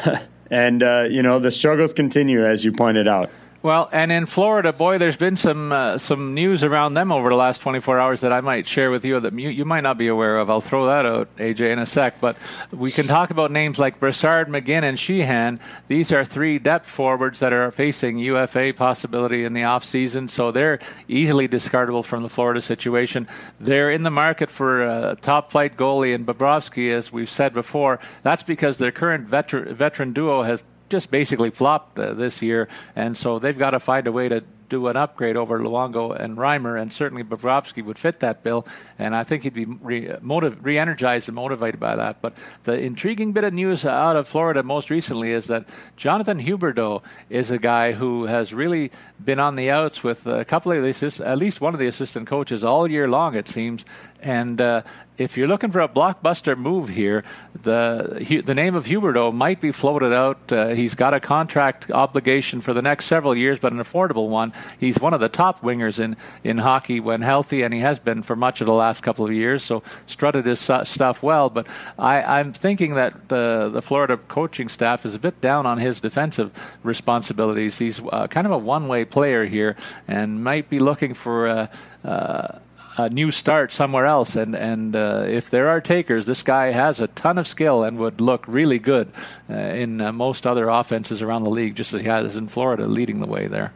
and, 0.50 0.82
uh, 0.82 1.06
you 1.08 1.22
know, 1.22 1.38
the 1.38 1.50
struggles 1.50 1.92
continue, 1.92 2.46
as 2.46 2.64
you 2.64 2.72
pointed 2.72 3.08
out. 3.08 3.30
Well, 3.62 3.88
and 3.92 4.10
in 4.10 4.26
Florida, 4.26 4.72
boy, 4.72 4.98
there's 4.98 5.16
been 5.16 5.36
some 5.36 5.70
uh, 5.70 5.96
some 5.96 6.34
news 6.34 6.64
around 6.64 6.94
them 6.94 7.12
over 7.12 7.28
the 7.28 7.36
last 7.36 7.60
24 7.60 7.96
hours 7.96 8.20
that 8.22 8.32
I 8.32 8.40
might 8.40 8.66
share 8.66 8.90
with 8.90 9.04
you 9.04 9.20
that 9.20 9.38
you, 9.38 9.50
you, 9.50 9.64
might 9.64 9.82
not 9.82 9.96
be 9.96 10.08
aware 10.08 10.38
of. 10.38 10.50
I'll 10.50 10.60
throw 10.60 10.86
that 10.86 11.06
out, 11.06 11.28
AJ, 11.36 11.72
in 11.72 11.78
a 11.78 11.86
sec. 11.86 12.20
But 12.20 12.36
we 12.72 12.90
can 12.90 13.06
talk 13.06 13.30
about 13.30 13.52
names 13.52 13.78
like 13.78 14.00
Brassard, 14.00 14.48
McGinn, 14.48 14.82
and 14.82 14.98
Sheahan. 14.98 15.60
These 15.86 16.10
are 16.10 16.24
three 16.24 16.58
depth 16.58 16.88
forwards 16.88 17.38
that 17.38 17.52
are 17.52 17.70
facing 17.70 18.18
UFA 18.18 18.74
possibility 18.76 19.44
in 19.44 19.52
the 19.52 19.62
off 19.62 19.84
season, 19.84 20.26
so 20.26 20.50
they're 20.50 20.80
easily 21.06 21.46
discardable 21.46 22.04
from 22.04 22.24
the 22.24 22.28
Florida 22.28 22.60
situation. 22.60 23.28
They're 23.60 23.92
in 23.92 24.02
the 24.02 24.10
market 24.10 24.50
for 24.50 24.82
a 24.82 25.16
top 25.22 25.52
flight 25.52 25.76
goalie 25.76 26.14
in 26.14 26.26
Bobrovsky, 26.26 26.92
as 26.92 27.12
we've 27.12 27.30
said 27.30 27.54
before. 27.54 28.00
That's 28.24 28.42
because 28.42 28.78
their 28.78 28.90
current 28.90 29.28
veteran, 29.28 29.72
veteran 29.72 30.12
duo 30.12 30.42
has 30.42 30.64
just 30.92 31.10
basically 31.10 31.50
flopped 31.50 31.98
uh, 31.98 32.12
this 32.12 32.42
year, 32.42 32.68
and 32.94 33.16
so 33.16 33.38
they've 33.38 33.58
got 33.58 33.70
to 33.70 33.80
find 33.80 34.06
a 34.06 34.12
way 34.12 34.28
to 34.28 34.44
do 34.68 34.88
an 34.88 34.96
upgrade 34.96 35.36
over 35.36 35.58
Luongo 35.58 36.18
and 36.18 36.38
Reimer, 36.38 36.80
and 36.80 36.90
certainly 36.90 37.22
Bobrovsky 37.22 37.84
would 37.84 37.98
fit 37.98 38.20
that 38.20 38.42
bill, 38.42 38.66
and 38.98 39.14
I 39.14 39.22
think 39.22 39.42
he'd 39.42 39.52
be 39.52 39.66
re- 39.66 40.16
motiv- 40.22 40.64
re-energized 40.64 41.28
and 41.28 41.34
motivated 41.34 41.78
by 41.78 41.96
that. 41.96 42.22
But 42.22 42.32
the 42.64 42.72
intriguing 42.72 43.32
bit 43.32 43.44
of 43.44 43.52
news 43.52 43.84
out 43.84 44.16
of 44.16 44.28
Florida 44.28 44.62
most 44.62 44.88
recently 44.88 45.32
is 45.32 45.46
that 45.48 45.66
Jonathan 45.96 46.38
Huberdeau 46.40 47.02
is 47.28 47.50
a 47.50 47.58
guy 47.58 47.92
who 47.92 48.24
has 48.24 48.54
really 48.54 48.90
been 49.22 49.38
on 49.38 49.56
the 49.56 49.70
outs 49.70 50.02
with 50.02 50.26
a 50.26 50.44
couple 50.44 50.72
of 50.72 50.82
the 50.82 50.88
assist- 50.88 51.20
at 51.20 51.36
least 51.36 51.60
one 51.60 51.74
of 51.74 51.80
the 51.80 51.86
assistant 51.86 52.26
coaches 52.26 52.64
all 52.64 52.90
year 52.90 53.08
long, 53.08 53.34
it 53.34 53.48
seems, 53.48 53.84
and 54.22 54.60
uh, 54.60 54.82
if 55.18 55.36
you're 55.36 55.46
looking 55.46 55.70
for 55.70 55.80
a 55.80 55.88
blockbuster 55.88 56.56
move 56.56 56.88
here, 56.88 57.22
the 57.62 58.42
the 58.44 58.54
name 58.54 58.74
of 58.74 58.86
Huberdeau 58.86 59.32
might 59.32 59.60
be 59.60 59.70
floated 59.70 60.12
out. 60.12 60.50
Uh, 60.50 60.68
he's 60.68 60.94
got 60.94 61.14
a 61.14 61.20
contract 61.20 61.90
obligation 61.90 62.60
for 62.60 62.72
the 62.72 62.82
next 62.82 63.06
several 63.06 63.36
years, 63.36 63.58
but 63.58 63.72
an 63.72 63.78
affordable 63.78 64.28
one. 64.28 64.52
He's 64.80 64.98
one 64.98 65.12
of 65.12 65.20
the 65.20 65.28
top 65.28 65.60
wingers 65.60 66.00
in, 66.00 66.16
in 66.42 66.58
hockey 66.58 66.98
when 67.00 67.20
healthy, 67.20 67.62
and 67.62 67.74
he 67.74 67.80
has 67.80 67.98
been 67.98 68.22
for 68.22 68.34
much 68.34 68.60
of 68.60 68.66
the 68.66 68.72
last 68.72 69.02
couple 69.02 69.24
of 69.24 69.32
years. 69.32 69.62
So 69.62 69.82
strutted 70.06 70.46
his 70.46 70.60
stuff 70.60 71.22
well. 71.22 71.50
But 71.50 71.66
I, 71.98 72.40
am 72.40 72.52
thinking 72.52 72.94
that 72.94 73.28
the 73.28 73.70
the 73.72 73.82
Florida 73.82 74.16
coaching 74.16 74.68
staff 74.68 75.04
is 75.04 75.14
a 75.14 75.18
bit 75.18 75.40
down 75.40 75.66
on 75.66 75.78
his 75.78 76.00
defensive 76.00 76.52
responsibilities. 76.82 77.78
He's 77.78 78.00
uh, 78.00 78.26
kind 78.28 78.46
of 78.46 78.52
a 78.52 78.58
one 78.58 78.88
way 78.88 79.04
player 79.04 79.44
here, 79.44 79.76
and 80.08 80.42
might 80.42 80.70
be 80.70 80.78
looking 80.78 81.14
for. 81.14 81.48
Uh, 81.48 81.66
uh 82.04 82.58
a 82.96 83.08
new 83.08 83.30
start 83.30 83.72
somewhere 83.72 84.06
else. 84.06 84.36
And 84.36 84.54
and 84.54 84.94
uh, 84.94 85.24
if 85.26 85.50
there 85.50 85.68
are 85.68 85.80
takers, 85.80 86.26
this 86.26 86.42
guy 86.42 86.70
has 86.70 87.00
a 87.00 87.08
ton 87.08 87.38
of 87.38 87.46
skill 87.46 87.84
and 87.84 87.98
would 87.98 88.20
look 88.20 88.44
really 88.46 88.78
good 88.78 89.10
uh, 89.48 89.54
in 89.54 90.00
uh, 90.00 90.12
most 90.12 90.46
other 90.46 90.68
offenses 90.68 91.22
around 91.22 91.44
the 91.44 91.50
league, 91.50 91.74
just 91.74 91.92
as 91.92 92.00
he 92.00 92.06
has 92.06 92.36
in 92.36 92.48
Florida, 92.48 92.86
leading 92.86 93.20
the 93.20 93.26
way 93.26 93.46
there. 93.46 93.72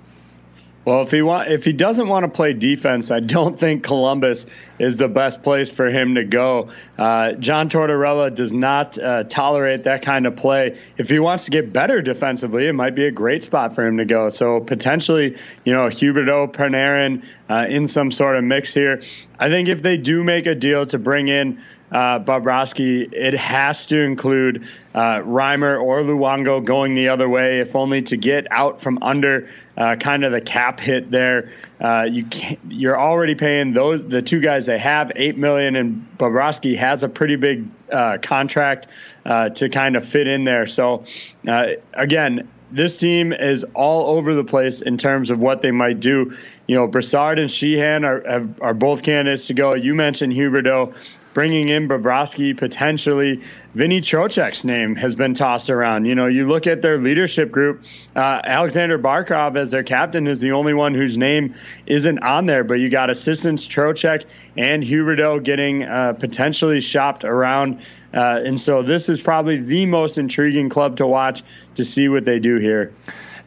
Well, 0.87 1.03
if 1.03 1.11
he 1.11 1.21
want, 1.21 1.51
if 1.51 1.65
he 1.65 1.73
doesn't 1.73 2.07
want 2.07 2.23
to 2.23 2.29
play 2.29 2.53
defense, 2.53 3.11
I 3.11 3.19
don't 3.19 3.59
think 3.59 3.83
Columbus 3.83 4.47
is 4.79 4.99
the 4.99 5.09
best 5.09 5.43
place 5.43 5.69
for 5.69 5.89
him 5.89 6.15
to 6.15 6.23
go. 6.23 6.71
Uh, 6.97 7.33
John 7.33 7.69
Tortorella 7.69 8.33
does 8.33 8.53
not 8.53 8.97
uh, 8.97 9.25
tolerate 9.25 9.83
that 9.83 10.03
kind 10.03 10.27
of 10.27 10.37
play. 10.37 10.79
If 10.97 11.11
he 11.11 11.19
wants 11.19 11.47
to 11.47 11.51
get 11.51 11.73
better 11.73 12.01
defensively, 12.03 12.69
it 12.69 12.73
might 12.73 12.95
be 12.95 13.05
a 13.05 13.11
great 13.11 13.43
spot 13.43 13.75
for 13.75 13.85
him 13.85 13.97
to 13.97 14.05
go. 14.05 14.31
So 14.31 14.61
potentially, 14.61 15.37
you 15.65 15.73
know, 15.73 15.87
Huberdeau, 15.87 16.53
Panarin 16.53 17.25
uh, 17.49 17.67
in 17.69 17.87
some 17.87 18.11
sort 18.11 18.37
of 18.37 18.45
mix 18.45 18.75
here. 18.75 19.03
I 19.39 19.49
think 19.49 19.69
if 19.69 19.83
they 19.83 19.97
do 19.97 20.25
make 20.25 20.47
a 20.47 20.55
deal 20.55 20.87
to 20.87 20.99
bring 20.99 21.29
in 21.29 21.61
uh, 21.91 22.19
Bobrovsky, 22.19 23.13
it 23.13 23.35
has 23.35 23.87
to 23.87 24.01
include 24.01 24.67
uh, 24.95 25.21
Reimer 25.21 25.81
or 25.81 26.01
Luongo 26.03 26.65
going 26.65 26.95
the 26.95 27.09
other 27.11 27.29
way, 27.29 27.61
if 27.61 27.77
only 27.77 28.03
to 28.03 28.17
get 28.17 28.47
out 28.51 28.81
from 28.81 28.99
under 29.03 29.49
uh, 29.77 29.95
kind 29.97 30.25
of 30.25 30.33
the 30.33 30.41
cap 30.41 30.81
hit 30.81 31.11
there. 31.11 31.53
Uh, 31.81 32.09
you 32.11 32.27
you're 32.69 32.99
already 32.99 33.35
paying 33.35 33.73
those 33.73 34.07
the 34.09 34.23
two 34.23 34.41
guys 34.41 34.67
they 34.67 34.79
have 34.79 35.13
eight 35.15 35.37
million, 35.37 35.77
and 35.77 36.07
Bobrovsky 36.19 36.77
has 36.77 37.03
a 37.03 37.09
pretty 37.09 37.37
big 37.37 37.67
uh, 37.93 38.19
contract 38.21 38.89
uh, 39.25 39.51
to 39.51 39.69
kind 39.69 39.95
of 39.95 40.05
fit 40.05 40.27
in 40.27 40.45
there. 40.45 40.67
So 40.67 41.05
uh, 41.47 41.73
again, 41.93 42.49
this 42.71 42.97
team 42.97 43.33
is 43.33 43.65
all 43.75 44.17
over 44.17 44.35
the 44.35 44.45
place 44.45 44.83
in 44.83 44.97
terms 44.97 45.31
of 45.31 45.39
what 45.39 45.63
they 45.63 45.71
might 45.71 46.01
do. 46.01 46.37
You 46.67 46.75
know, 46.75 46.87
Brassard 46.87 47.39
and 47.39 47.49
Sheahan 47.49 48.05
are 48.05 48.65
are 48.65 48.75
both 48.75 49.03
candidates 49.03 49.47
to 49.49 49.55
go. 49.55 49.75
You 49.75 49.95
mentioned 49.95 50.33
Huberdeau 50.33 50.95
bringing 51.37 51.69
in 51.69 51.87
Bobrovsky 51.87 52.57
potentially. 52.57 53.43
Vinny 53.75 54.01
Trocheck's 54.01 54.65
name 54.65 54.97
has 54.97 55.15
been 55.15 55.35
tossed 55.35 55.69
around. 55.69 56.07
You 56.07 56.15
know, 56.15 56.29
you 56.29 56.49
look 56.49 56.67
at 56.67 56.81
their 56.81 56.97
leadership 56.97 57.53
group. 57.53 57.85
Uh, 58.17 58.41
Alexander 58.43 58.99
Barkov 58.99 59.55
as 59.59 59.71
their 59.71 59.83
captain 59.83 60.29
is 60.29 60.41
the 60.41 60.53
only 60.53 60.73
one 60.73 60.95
whose 60.95 61.19
name 61.19 61.55
isn't 61.85 62.21
on 62.21 62.47
there. 62.47 62.65
But 62.65 62.81
you 62.81 62.89
got 62.89 63.11
assistants 63.11 63.69
Trocheck 63.69 64.25
and 64.57 64.83
Huberdeau 64.83 65.45
getting 65.45 65.83
uh, 65.83 66.15
potentially 66.15 66.81
shopped 66.81 67.23
around. 67.23 67.83
Uh, 68.17 68.41
and 68.45 68.59
so 68.59 68.83
this 68.83 69.09
is 69.09 69.21
probably 69.21 69.59
the 69.59 69.87
most 69.87 70.17
intriguing 70.17 70.69
club 70.69 70.97
to 70.97 71.07
watch 71.07 71.43
to 71.75 71.85
see 71.85 72.09
what 72.09 72.25
they 72.25 72.39
do 72.39 72.57
here. 72.57 72.93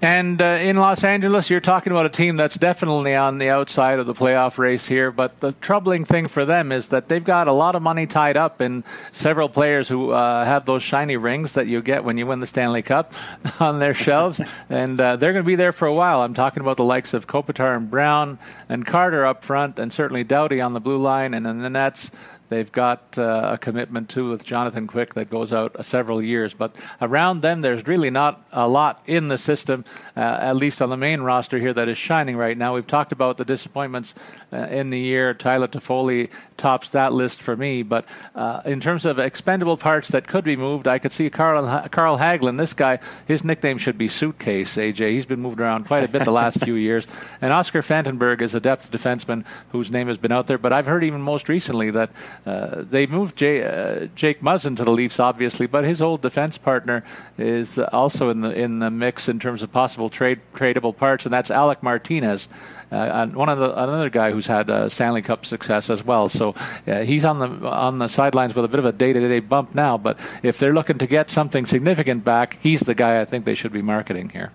And 0.01 0.41
uh, 0.41 0.45
in 0.61 0.77
Los 0.77 1.03
Angeles, 1.03 1.49
you're 1.49 1.59
talking 1.59 1.91
about 1.91 2.05
a 2.05 2.09
team 2.09 2.37
that's 2.37 2.55
definitely 2.55 3.15
on 3.15 3.37
the 3.37 3.49
outside 3.49 3.99
of 3.99 4.05
the 4.05 4.13
playoff 4.13 4.57
race 4.57 4.87
here. 4.87 5.11
But 5.11 5.39
the 5.39 5.51
troubling 5.53 6.05
thing 6.05 6.27
for 6.27 6.45
them 6.45 6.71
is 6.71 6.87
that 6.87 7.09
they've 7.09 7.23
got 7.23 7.49
a 7.49 7.51
lot 7.51 7.75
of 7.75 7.81
money 7.81 8.07
tied 8.07 8.37
up 8.37 8.61
in 8.61 8.85
several 9.11 9.49
players 9.49 9.89
who 9.89 10.11
uh, 10.11 10.45
have 10.45 10.65
those 10.65 10.83
shiny 10.83 11.17
rings 11.17 11.51
that 11.53 11.67
you 11.67 11.81
get 11.81 12.05
when 12.05 12.17
you 12.17 12.25
win 12.25 12.39
the 12.39 12.47
Stanley 12.47 12.81
Cup 12.81 13.13
on 13.59 13.79
their 13.79 13.93
shelves. 13.93 14.39
and 14.69 15.01
uh, 15.01 15.17
they're 15.17 15.33
going 15.33 15.43
to 15.43 15.47
be 15.47 15.55
there 15.55 15.73
for 15.73 15.85
a 15.85 15.93
while. 15.93 16.21
I'm 16.21 16.33
talking 16.33 16.61
about 16.61 16.77
the 16.77 16.85
likes 16.85 17.13
of 17.13 17.27
Kopitar 17.27 17.75
and 17.75 17.91
Brown 17.91 18.39
and 18.69 18.85
Carter 18.85 19.25
up 19.25 19.43
front, 19.43 19.79
and 19.79 19.91
certainly 19.91 20.23
Doughty 20.23 20.61
on 20.61 20.71
the 20.71 20.79
blue 20.79 21.01
line. 21.01 21.33
And 21.33 21.45
in 21.45 21.59
the 21.59 21.69
Nets, 21.69 22.09
They've 22.49 22.71
got 22.71 23.17
uh, 23.17 23.51
a 23.53 23.57
commitment 23.57 24.09
too 24.09 24.29
with 24.29 24.43
Jonathan 24.43 24.87
Quick 24.87 25.13
that 25.13 25.29
goes 25.29 25.53
out 25.53 25.75
uh, 25.75 25.83
several 25.83 26.21
years. 26.21 26.53
But 26.53 26.75
around 27.01 27.41
them, 27.41 27.61
there's 27.61 27.85
really 27.87 28.09
not 28.09 28.43
a 28.51 28.67
lot 28.67 29.01
in 29.05 29.27
the 29.27 29.37
system, 29.37 29.85
uh, 30.17 30.19
at 30.19 30.55
least 30.55 30.81
on 30.81 30.89
the 30.89 30.97
main 30.97 31.21
roster 31.21 31.59
here, 31.59 31.73
that 31.73 31.87
is 31.87 31.97
shining 31.97 32.35
right 32.35 32.57
now. 32.57 32.75
We've 32.75 32.87
talked 32.87 33.11
about 33.11 33.37
the 33.37 33.45
disappointments 33.45 34.15
uh, 34.51 34.57
in 34.57 34.89
the 34.89 34.99
year. 34.99 35.33
Tyler 35.33 35.67
Toffoli 35.67 36.29
tops 36.59 36.89
that 36.89 37.13
list 37.13 37.41
for 37.41 37.57
me. 37.57 37.81
But 37.81 38.05
uh, 38.35 38.61
in 38.65 38.79
terms 38.79 39.05
of 39.05 39.17
expendable 39.17 39.77
parts 39.77 40.09
that 40.09 40.27
could 40.27 40.43
be 40.43 40.55
moved, 40.55 40.87
I 40.87 40.99
could 40.99 41.13
see 41.13 41.29
Carl 41.29 41.87
Carl 41.89 42.19
Hagelin. 42.19 42.57
This 42.57 42.73
guy, 42.73 42.99
his 43.27 43.43
nickname 43.43 43.79
should 43.79 43.97
be 43.97 44.07
Suitcase. 44.07 44.75
AJ. 44.75 45.11
He's 45.13 45.25
been 45.25 45.41
moved 45.41 45.59
around 45.59 45.85
quite 45.85 46.03
a 46.03 46.07
bit 46.07 46.25
the 46.25 46.31
last 46.31 46.59
few 46.63 46.75
years. 46.75 47.07
And 47.41 47.51
Oscar 47.51 47.81
Fantenberg 47.81 48.41
is 48.41 48.53
a 48.53 48.59
depth 48.59 48.91
defenseman 48.91 49.45
whose 49.71 49.89
name 49.89 50.07
has 50.07 50.17
been 50.17 50.31
out 50.31 50.47
there. 50.47 50.57
But 50.57 50.73
I've 50.73 50.85
heard 50.85 51.03
even 51.03 51.21
most 51.21 51.49
recently 51.49 51.91
that 51.91 52.11
uh, 52.45 52.83
they 52.83 53.07
moved 53.07 53.37
Jay, 53.37 53.63
uh, 53.63 54.07
Jake 54.15 54.41
Muzzin 54.41 54.75
to 54.77 54.83
the 54.83 54.91
Leafs, 54.91 55.19
obviously, 55.19 55.65
but 55.65 55.83
his 55.83 56.01
old 56.01 56.21
defense 56.21 56.57
partner 56.57 57.03
is 57.37 57.79
also 57.79 58.29
in 58.29 58.41
the 58.41 58.51
in 58.51 58.79
the 58.79 58.89
mix 58.89 59.29
in 59.29 59.39
terms 59.39 59.63
of 59.63 59.71
possible 59.71 60.09
trade 60.09 60.39
tradable 60.53 60.95
parts, 60.95 61.25
and 61.25 61.33
that's 61.33 61.51
Alec 61.51 61.81
Martinez, 61.81 62.47
and 62.91 63.35
one 63.35 63.49
of 63.49 63.59
the 63.59 63.71
another 63.71 64.09
guy 64.09 64.31
who's 64.31 64.47
had 64.47 64.69
uh, 64.69 64.89
Stanley 64.89 65.21
Cup 65.21 65.45
success 65.45 65.89
as 65.89 66.03
well. 66.03 66.29
So 66.29 66.55
uh, 66.87 67.01
he's 67.01 67.25
on 67.25 67.39
the 67.39 67.67
on 67.67 67.99
the 67.99 68.07
sidelines 68.07 68.55
with 68.55 68.65
a 68.65 68.67
bit 68.67 68.79
of 68.79 68.85
a 68.85 68.91
day-to-day 68.91 69.39
bump 69.39 69.75
now. 69.75 69.97
But 69.97 70.19
if 70.43 70.57
they're 70.57 70.73
looking 70.73 70.97
to 70.97 71.07
get 71.07 71.29
something 71.29 71.65
significant 71.65 72.23
back, 72.23 72.57
he's 72.61 72.81
the 72.81 72.95
guy 72.95 73.21
I 73.21 73.25
think 73.25 73.45
they 73.45 73.55
should 73.55 73.73
be 73.73 73.81
marketing 73.81 74.29
here. 74.29 74.51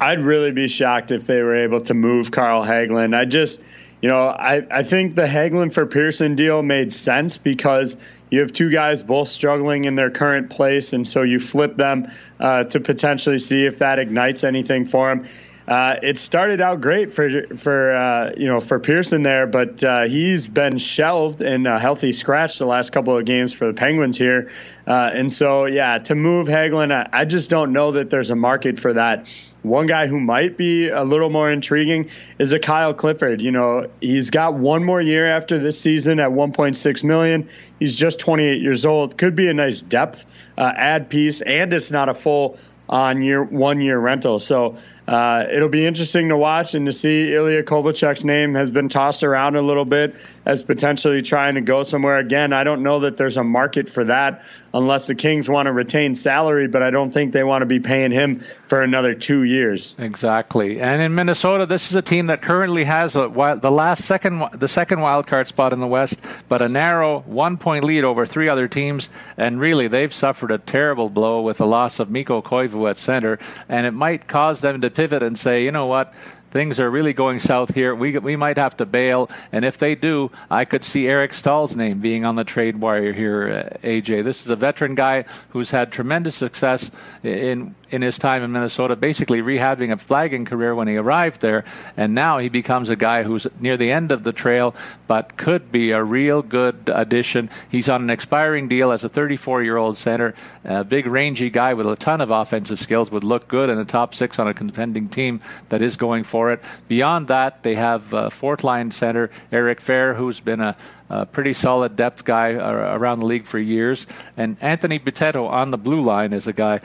I'd 0.00 0.20
really 0.20 0.52
be 0.52 0.68
shocked 0.68 1.10
if 1.10 1.26
they 1.26 1.40
were 1.40 1.56
able 1.56 1.80
to 1.82 1.94
move 1.94 2.30
Carl 2.30 2.64
Hagelin. 2.64 3.16
I 3.16 3.24
just 3.24 3.60
you 4.02 4.10
know, 4.10 4.28
I, 4.28 4.66
I 4.70 4.82
think 4.82 5.14
the 5.14 5.26
Hagelin 5.26 5.72
for 5.72 5.86
Pearson 5.86 6.36
deal 6.36 6.62
made 6.62 6.92
sense 6.92 7.38
because 7.38 7.96
you 8.30 8.40
have 8.40 8.52
two 8.52 8.70
guys 8.70 9.02
both 9.02 9.28
struggling 9.28 9.84
in 9.84 9.94
their 9.94 10.10
current 10.10 10.50
place, 10.50 10.92
and 10.92 11.06
so 11.06 11.22
you 11.22 11.38
flip 11.38 11.76
them 11.76 12.10
uh, 12.38 12.64
to 12.64 12.80
potentially 12.80 13.38
see 13.38 13.64
if 13.64 13.78
that 13.78 13.98
ignites 13.98 14.44
anything 14.44 14.84
for 14.84 15.10
him. 15.10 15.26
Uh, 15.66 15.96
it 16.00 16.16
started 16.16 16.60
out 16.60 16.80
great 16.80 17.12
for 17.12 17.28
for 17.56 17.94
uh, 17.94 18.32
you 18.36 18.46
know 18.46 18.60
for 18.60 18.78
Pearson 18.78 19.22
there, 19.22 19.46
but 19.46 19.82
uh, 19.82 20.04
he's 20.04 20.46
been 20.46 20.78
shelved 20.78 21.40
in 21.40 21.66
a 21.66 21.78
healthy 21.78 22.12
scratch 22.12 22.58
the 22.58 22.66
last 22.66 22.92
couple 22.92 23.16
of 23.16 23.24
games 23.24 23.52
for 23.52 23.66
the 23.66 23.74
Penguins 23.74 24.16
here, 24.16 24.52
uh, 24.86 25.10
and 25.12 25.32
so 25.32 25.66
yeah, 25.66 25.98
to 25.98 26.14
move 26.14 26.46
Hagelin, 26.46 26.92
I, 26.92 27.08
I 27.12 27.24
just 27.24 27.50
don't 27.50 27.72
know 27.72 27.92
that 27.92 28.10
there's 28.10 28.30
a 28.30 28.36
market 28.36 28.78
for 28.78 28.92
that. 28.92 29.26
One 29.62 29.86
guy 29.86 30.06
who 30.06 30.20
might 30.20 30.56
be 30.56 30.90
a 30.90 31.02
little 31.02 31.30
more 31.30 31.50
intriguing 31.50 32.10
is 32.38 32.52
a 32.52 32.60
Kyle 32.60 32.94
Clifford. 32.94 33.40
You 33.42 33.50
know, 33.50 33.88
he's 34.00 34.30
got 34.30 34.54
one 34.54 34.84
more 34.84 35.00
year 35.00 35.26
after 35.26 35.58
this 35.58 35.80
season 35.80 36.20
at 36.20 36.30
1.6 36.30 37.02
million. 37.02 37.48
He's 37.80 37.96
just 37.96 38.20
28 38.20 38.62
years 38.62 38.86
old. 38.86 39.18
Could 39.18 39.34
be 39.34 39.48
a 39.48 39.54
nice 39.54 39.82
depth 39.82 40.24
uh, 40.56 40.72
add 40.76 41.10
piece, 41.10 41.40
and 41.40 41.72
it's 41.72 41.90
not 41.90 42.08
a 42.08 42.14
full 42.14 42.58
on 42.88 43.22
year 43.22 43.42
one 43.42 43.80
year 43.80 43.98
rental. 43.98 44.38
So 44.38 44.76
uh, 45.08 45.44
it'll 45.50 45.68
be 45.68 45.86
interesting 45.86 46.28
to 46.30 46.36
watch 46.36 46.74
and 46.74 46.86
to 46.86 46.92
see 46.92 47.32
Ilya 47.32 47.62
Kovalchuk's 47.62 48.24
name 48.24 48.54
has 48.54 48.70
been 48.70 48.88
tossed 48.88 49.22
around 49.22 49.56
a 49.56 49.62
little 49.62 49.84
bit 49.84 50.14
as 50.44 50.62
potentially 50.62 51.22
trying 51.22 51.54
to 51.54 51.60
go 51.60 51.82
somewhere. 51.82 52.18
Again, 52.18 52.52
I 52.52 52.64
don't 52.64 52.82
know 52.82 53.00
that 53.00 53.16
there's 53.16 53.36
a 53.36 53.44
market 53.44 53.88
for 53.88 54.04
that 54.04 54.42
unless 54.76 55.06
the 55.06 55.14
Kings 55.14 55.48
want 55.48 55.66
to 55.66 55.72
retain 55.72 56.14
salary, 56.14 56.68
but 56.68 56.82
I 56.82 56.90
don't 56.90 57.12
think 57.12 57.32
they 57.32 57.44
want 57.44 57.62
to 57.62 57.66
be 57.66 57.80
paying 57.80 58.10
him 58.10 58.44
for 58.66 58.82
another 58.82 59.14
two 59.14 59.44
years. 59.44 59.94
Exactly. 59.98 60.80
And 60.80 61.00
in 61.00 61.14
Minnesota, 61.14 61.64
this 61.64 61.90
is 61.90 61.96
a 61.96 62.02
team 62.02 62.26
that 62.26 62.42
currently 62.42 62.84
has 62.84 63.16
a, 63.16 63.28
the 63.60 63.70
last 63.70 64.04
second, 64.04 64.44
the 64.52 64.68
second 64.68 65.00
wild 65.00 65.26
card 65.26 65.48
spot 65.48 65.72
in 65.72 65.80
the 65.80 65.86
West, 65.86 66.18
but 66.48 66.60
a 66.60 66.68
narrow 66.68 67.20
one 67.20 67.56
point 67.56 67.84
lead 67.84 68.04
over 68.04 68.26
three 68.26 68.48
other 68.48 68.68
teams. 68.68 69.08
And 69.38 69.58
really, 69.58 69.88
they've 69.88 70.12
suffered 70.12 70.50
a 70.50 70.58
terrible 70.58 71.08
blow 71.08 71.40
with 71.40 71.56
the 71.56 71.66
loss 71.66 71.98
of 71.98 72.10
Mikko 72.10 72.42
Koivu 72.42 72.90
at 72.90 72.98
center, 72.98 73.38
and 73.68 73.86
it 73.86 73.92
might 73.92 74.26
cause 74.26 74.60
them 74.60 74.82
to 74.82 74.90
pivot 74.96 75.22
and 75.22 75.38
say, 75.38 75.62
you 75.62 75.70
know 75.70 75.86
what, 75.86 76.12
things 76.50 76.80
are 76.80 76.90
really 76.90 77.12
going 77.12 77.38
south 77.38 77.74
here. 77.74 77.94
We 77.94 78.18
we 78.18 78.36
might 78.36 78.58
have 78.58 78.76
to 78.78 78.86
bail, 78.86 79.30
and 79.52 79.64
if 79.64 79.78
they 79.78 79.94
do, 79.94 80.30
I 80.50 80.64
could 80.64 80.84
see 80.84 81.08
Eric 81.08 81.32
Staal's 81.32 81.76
name 81.76 82.00
being 82.00 82.24
on 82.24 82.36
the 82.36 82.44
trade 82.44 82.80
wire 82.80 83.12
here. 83.12 83.70
Uh, 83.82 83.86
AJ, 83.86 84.24
this 84.24 84.44
is 84.44 84.50
a 84.50 84.56
veteran 84.56 84.94
guy 84.94 85.24
who's 85.50 85.70
had 85.70 85.92
tremendous 85.92 86.36
success 86.36 86.90
in 87.22 87.74
in 87.90 88.02
his 88.02 88.18
time 88.18 88.42
in 88.42 88.52
Minnesota, 88.52 88.96
basically 88.96 89.40
rehabbing 89.40 89.92
a 89.92 89.96
flagging 89.96 90.44
career 90.44 90.74
when 90.74 90.88
he 90.88 90.96
arrived 90.96 91.40
there, 91.40 91.64
and 91.96 92.14
now 92.14 92.38
he 92.38 92.48
becomes 92.48 92.90
a 92.90 92.96
guy 92.96 93.22
who's 93.22 93.46
near 93.60 93.76
the 93.76 93.92
end 93.92 94.10
of 94.10 94.24
the 94.24 94.32
trail, 94.32 94.74
but 95.06 95.36
could 95.36 95.70
be 95.70 95.92
a 95.92 96.02
real 96.02 96.42
good 96.42 96.90
addition. 96.92 97.48
He's 97.70 97.88
on 97.88 98.02
an 98.02 98.10
expiring 98.10 98.68
deal 98.68 98.90
as 98.90 99.04
a 99.04 99.08
34-year-old 99.08 99.96
center, 99.96 100.34
a 100.64 100.82
big 100.82 101.06
rangy 101.06 101.48
guy 101.48 101.74
with 101.74 101.86
a 101.86 101.96
ton 101.96 102.20
of 102.20 102.30
offensive 102.30 102.80
skills, 102.80 103.10
would 103.10 103.24
look 103.24 103.46
good 103.46 103.70
in 103.70 103.78
the 103.78 103.84
top 103.84 104.14
six 104.14 104.38
on 104.38 104.48
a 104.48 104.54
contending 104.54 105.08
team 105.08 105.40
that 105.68 105.80
is 105.80 105.96
going 105.96 106.24
for 106.24 106.35
it. 106.52 106.60
Beyond 106.88 107.28
that, 107.28 107.62
they 107.62 107.74
have 107.74 108.12
uh, 108.14 108.30
fourth-line 108.30 108.92
center 108.92 109.30
Eric 109.50 109.80
Fehr, 109.80 110.14
who's 110.16 110.40
been 110.40 110.60
a, 110.60 110.76
a 111.08 111.26
pretty 111.26 111.54
solid 111.54 111.96
depth 111.96 112.24
guy 112.24 112.54
uh, 112.54 112.96
around 112.98 113.20
the 113.20 113.26
league 113.26 113.46
for 113.46 113.58
years, 113.58 114.06
and 114.36 114.56
Anthony 114.60 114.98
Bitetto 114.98 115.48
on 115.48 115.70
the 115.70 115.78
blue 115.78 116.02
line 116.02 116.32
is 116.32 116.46
a 116.46 116.52
guy 116.52 116.80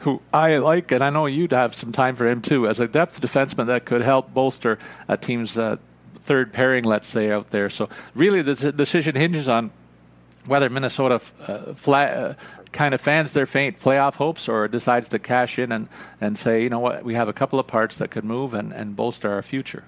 who 0.00 0.20
I 0.32 0.58
like, 0.58 0.92
and 0.92 1.02
I 1.02 1.10
know 1.10 1.26
you'd 1.26 1.52
have 1.52 1.74
some 1.74 1.92
time 1.92 2.16
for 2.16 2.26
him 2.28 2.40
too, 2.40 2.68
as 2.68 2.80
a 2.80 2.86
depth 2.86 3.20
defenseman 3.20 3.66
that 3.66 3.84
could 3.84 4.02
help 4.02 4.32
bolster 4.32 4.78
a 5.08 5.16
team's 5.16 5.56
uh, 5.56 5.76
third 6.22 6.52
pairing, 6.52 6.84
let's 6.84 7.08
say, 7.08 7.30
out 7.30 7.48
there. 7.50 7.70
So 7.70 7.88
really, 8.14 8.42
the 8.42 8.72
decision 8.72 9.14
hinges 9.16 9.48
on 9.48 9.70
whether 10.46 10.70
Minnesota 10.70 11.20
uh, 11.46 11.74
flat, 11.74 12.16
uh, 12.16 12.34
kind 12.72 12.94
of 12.94 13.00
fans 13.00 13.32
their 13.32 13.46
faint 13.46 13.78
playoff 13.78 14.14
hopes 14.14 14.48
or 14.48 14.68
decides 14.68 15.08
to 15.08 15.18
cash 15.18 15.58
in 15.58 15.72
and, 15.72 15.88
and 16.20 16.38
say, 16.38 16.62
you 16.62 16.68
know 16.68 16.80
what, 16.80 17.04
we 17.04 17.14
have 17.14 17.28
a 17.28 17.32
couple 17.32 17.58
of 17.58 17.66
parts 17.66 17.98
that 17.98 18.10
could 18.10 18.24
move 18.24 18.54
and, 18.54 18.72
and 18.72 18.96
bolster 18.96 19.30
our 19.30 19.42
future. 19.42 19.84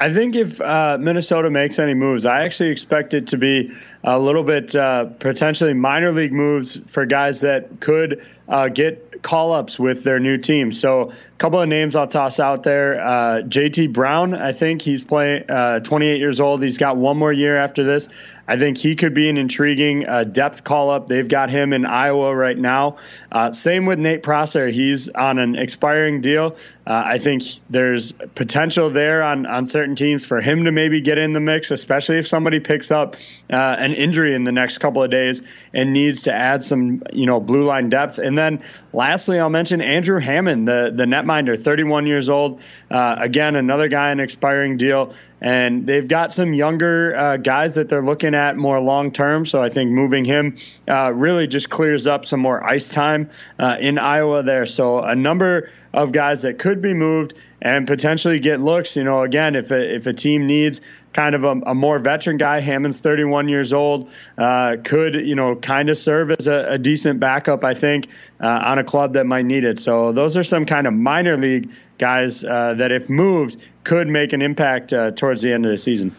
I 0.00 0.12
think 0.12 0.36
if 0.36 0.60
uh, 0.60 0.96
Minnesota 1.00 1.50
makes 1.50 1.80
any 1.80 1.94
moves, 1.94 2.24
I 2.24 2.44
actually 2.44 2.70
expect 2.70 3.14
it 3.14 3.28
to 3.28 3.36
be 3.36 3.72
a 4.04 4.18
little 4.18 4.44
bit 4.44 4.74
uh, 4.76 5.06
potentially 5.06 5.74
minor 5.74 6.12
league 6.12 6.32
moves 6.32 6.78
for 6.86 7.04
guys 7.04 7.40
that 7.40 7.80
could 7.80 8.24
uh, 8.48 8.68
get 8.68 9.22
call 9.22 9.52
ups 9.52 9.76
with 9.76 10.04
their 10.04 10.20
new 10.20 10.38
team. 10.38 10.72
So, 10.72 11.10
a 11.10 11.14
couple 11.38 11.60
of 11.60 11.68
names 11.68 11.96
I'll 11.96 12.06
toss 12.06 12.38
out 12.38 12.62
there. 12.62 13.00
Uh, 13.00 13.42
JT 13.42 13.92
Brown, 13.92 14.34
I 14.34 14.52
think 14.52 14.82
he's 14.82 15.02
playing 15.02 15.50
uh, 15.50 15.80
28 15.80 16.18
years 16.18 16.40
old. 16.40 16.62
He's 16.62 16.78
got 16.78 16.96
one 16.96 17.16
more 17.16 17.32
year 17.32 17.58
after 17.58 17.82
this. 17.82 18.08
I 18.48 18.56
think 18.56 18.78
he 18.78 18.96
could 18.96 19.12
be 19.12 19.28
an 19.28 19.36
intriguing 19.36 20.08
uh, 20.08 20.24
depth 20.24 20.64
call 20.64 20.90
up. 20.90 21.06
They've 21.06 21.28
got 21.28 21.50
him 21.50 21.74
in 21.74 21.84
Iowa 21.84 22.34
right 22.34 22.56
now. 22.56 22.96
Uh, 23.30 23.52
same 23.52 23.84
with 23.84 23.98
Nate 23.98 24.22
Prosser. 24.22 24.68
He's 24.68 25.10
on 25.10 25.38
an 25.38 25.54
expiring 25.54 26.22
deal. 26.22 26.56
Uh, 26.86 27.02
I 27.04 27.18
think 27.18 27.42
there's 27.68 28.12
potential 28.12 28.88
there 28.88 29.22
on, 29.22 29.44
on 29.44 29.66
certain 29.66 29.94
teams 29.94 30.24
for 30.24 30.40
him 30.40 30.64
to 30.64 30.72
maybe 30.72 31.02
get 31.02 31.18
in 31.18 31.34
the 31.34 31.40
mix, 31.40 31.70
especially 31.70 32.16
if 32.16 32.26
somebody 32.26 32.60
picks 32.60 32.90
up 32.90 33.16
uh, 33.50 33.76
an 33.78 33.92
injury 33.92 34.34
in 34.34 34.44
the 34.44 34.52
next 34.52 34.78
couple 34.78 35.02
of 35.02 35.10
days 35.10 35.42
and 35.74 35.92
needs 35.92 36.22
to 36.22 36.32
add 36.32 36.64
some, 36.64 37.02
you 37.12 37.26
know, 37.26 37.40
blue 37.40 37.66
line 37.66 37.90
depth. 37.90 38.16
And 38.16 38.38
then 38.38 38.62
lastly, 38.94 39.38
I'll 39.38 39.50
mention 39.50 39.82
Andrew 39.82 40.18
Hammond, 40.18 40.66
the, 40.66 40.90
the 40.94 41.04
netminder, 41.04 41.60
31 41.60 42.06
years 42.06 42.30
old. 42.30 42.62
Uh, 42.90 43.16
again, 43.18 43.54
another 43.56 43.88
guy 43.88 44.10
in 44.10 44.20
expiring 44.20 44.78
deal 44.78 45.12
and 45.40 45.86
they've 45.86 46.08
got 46.08 46.32
some 46.32 46.52
younger 46.52 47.16
uh, 47.16 47.36
guys 47.36 47.76
that 47.76 47.88
they're 47.88 48.02
looking 48.02 48.34
at 48.34 48.56
more 48.56 48.80
long 48.80 49.12
term. 49.12 49.46
So 49.46 49.62
I 49.62 49.68
think 49.68 49.90
moving 49.90 50.24
him 50.24 50.56
uh, 50.88 51.12
really 51.14 51.46
just 51.46 51.70
clears 51.70 52.06
up 52.06 52.26
some 52.26 52.40
more 52.40 52.62
ice 52.62 52.90
time 52.90 53.30
uh, 53.58 53.76
in 53.80 53.98
Iowa 53.98 54.42
there. 54.42 54.66
So 54.66 55.00
a 55.00 55.14
number 55.14 55.70
of 55.92 56.12
guys 56.12 56.42
that 56.42 56.58
could 56.58 56.82
be 56.82 56.94
moved 56.94 57.34
and 57.62 57.86
potentially 57.86 58.40
get 58.40 58.60
looks. 58.60 58.96
You 58.96 59.04
know, 59.04 59.22
again, 59.22 59.54
if 59.54 59.70
a, 59.70 59.94
if 59.94 60.06
a 60.06 60.12
team 60.12 60.46
needs 60.46 60.80
kind 61.18 61.34
of 61.34 61.42
a, 61.42 61.60
a 61.66 61.74
more 61.74 61.98
veteran 61.98 62.36
guy, 62.36 62.60
Hammond's 62.60 63.00
31 63.00 63.48
years 63.48 63.72
old, 63.72 64.08
uh, 64.38 64.76
could 64.84 65.14
you 65.14 65.34
know 65.34 65.56
kind 65.56 65.90
of 65.90 65.98
serve 65.98 66.30
as 66.30 66.46
a, 66.46 66.66
a 66.68 66.78
decent 66.78 67.18
backup, 67.18 67.64
I 67.64 67.74
think, 67.74 68.06
uh, 68.40 68.62
on 68.66 68.78
a 68.78 68.84
club 68.84 69.14
that 69.14 69.26
might 69.26 69.44
need 69.44 69.64
it. 69.64 69.80
So 69.80 70.12
those 70.12 70.36
are 70.36 70.44
some 70.44 70.64
kind 70.64 70.86
of 70.86 70.94
minor 70.94 71.36
league 71.36 71.70
guys 71.98 72.44
uh, 72.44 72.74
that, 72.74 72.92
if 72.92 73.10
moved, 73.10 73.56
could 73.82 74.06
make 74.06 74.32
an 74.32 74.42
impact 74.42 74.92
uh, 74.92 75.10
towards 75.10 75.42
the 75.42 75.52
end 75.52 75.66
of 75.66 75.72
the 75.72 75.78
season. 75.78 76.14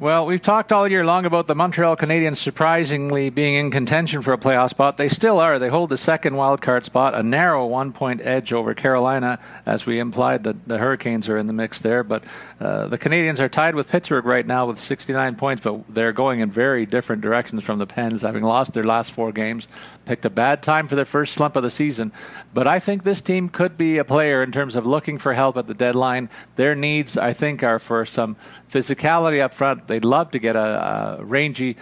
Well, 0.00 0.26
we've 0.26 0.40
talked 0.40 0.70
all 0.70 0.86
year 0.86 1.04
long 1.04 1.26
about 1.26 1.48
the 1.48 1.56
Montreal 1.56 1.96
Canadiens 1.96 2.36
surprisingly 2.36 3.30
being 3.30 3.56
in 3.56 3.72
contention 3.72 4.22
for 4.22 4.32
a 4.32 4.38
playoff 4.38 4.70
spot. 4.70 4.96
They 4.96 5.08
still 5.08 5.40
are. 5.40 5.58
They 5.58 5.70
hold 5.70 5.88
the 5.88 5.98
second 5.98 6.36
wild 6.36 6.62
card 6.62 6.84
spot, 6.84 7.16
a 7.16 7.22
narrow 7.24 7.66
one 7.66 7.92
point 7.92 8.20
edge 8.22 8.52
over 8.52 8.74
Carolina, 8.74 9.40
as 9.66 9.86
we 9.86 9.98
implied 9.98 10.44
that 10.44 10.68
the 10.68 10.78
Hurricanes 10.78 11.28
are 11.28 11.36
in 11.36 11.48
the 11.48 11.52
mix 11.52 11.80
there. 11.80 12.04
But 12.04 12.22
uh, 12.60 12.86
the 12.86 12.96
Canadiens 12.96 13.40
are 13.40 13.48
tied 13.48 13.74
with 13.74 13.88
Pittsburgh 13.88 14.24
right 14.24 14.46
now 14.46 14.66
with 14.66 14.78
69 14.78 15.34
points, 15.34 15.64
but 15.64 15.82
they're 15.92 16.12
going 16.12 16.38
in 16.38 16.50
very 16.52 16.86
different 16.86 17.20
directions 17.20 17.64
from 17.64 17.80
the 17.80 17.86
Pens, 17.86 18.22
having 18.22 18.44
lost 18.44 18.74
their 18.74 18.84
last 18.84 19.10
four 19.10 19.32
games. 19.32 19.66
Picked 20.08 20.24
a 20.24 20.30
bad 20.30 20.62
time 20.62 20.88
for 20.88 20.96
their 20.96 21.04
first 21.04 21.34
slump 21.34 21.54
of 21.54 21.62
the 21.62 21.70
season. 21.70 22.12
But 22.54 22.66
I 22.66 22.80
think 22.80 23.04
this 23.04 23.20
team 23.20 23.50
could 23.50 23.76
be 23.76 23.98
a 23.98 24.04
player 24.04 24.42
in 24.42 24.52
terms 24.52 24.74
of 24.74 24.86
looking 24.86 25.18
for 25.18 25.34
help 25.34 25.58
at 25.58 25.66
the 25.66 25.74
deadline. 25.74 26.30
Their 26.56 26.74
needs, 26.74 27.18
I 27.18 27.34
think, 27.34 27.62
are 27.62 27.78
for 27.78 28.06
some 28.06 28.36
physicality 28.72 29.42
up 29.42 29.52
front. 29.52 29.86
They'd 29.86 30.06
love 30.06 30.30
to 30.30 30.38
get 30.38 30.56
a, 30.56 31.18
a 31.20 31.24
rangy 31.24 31.76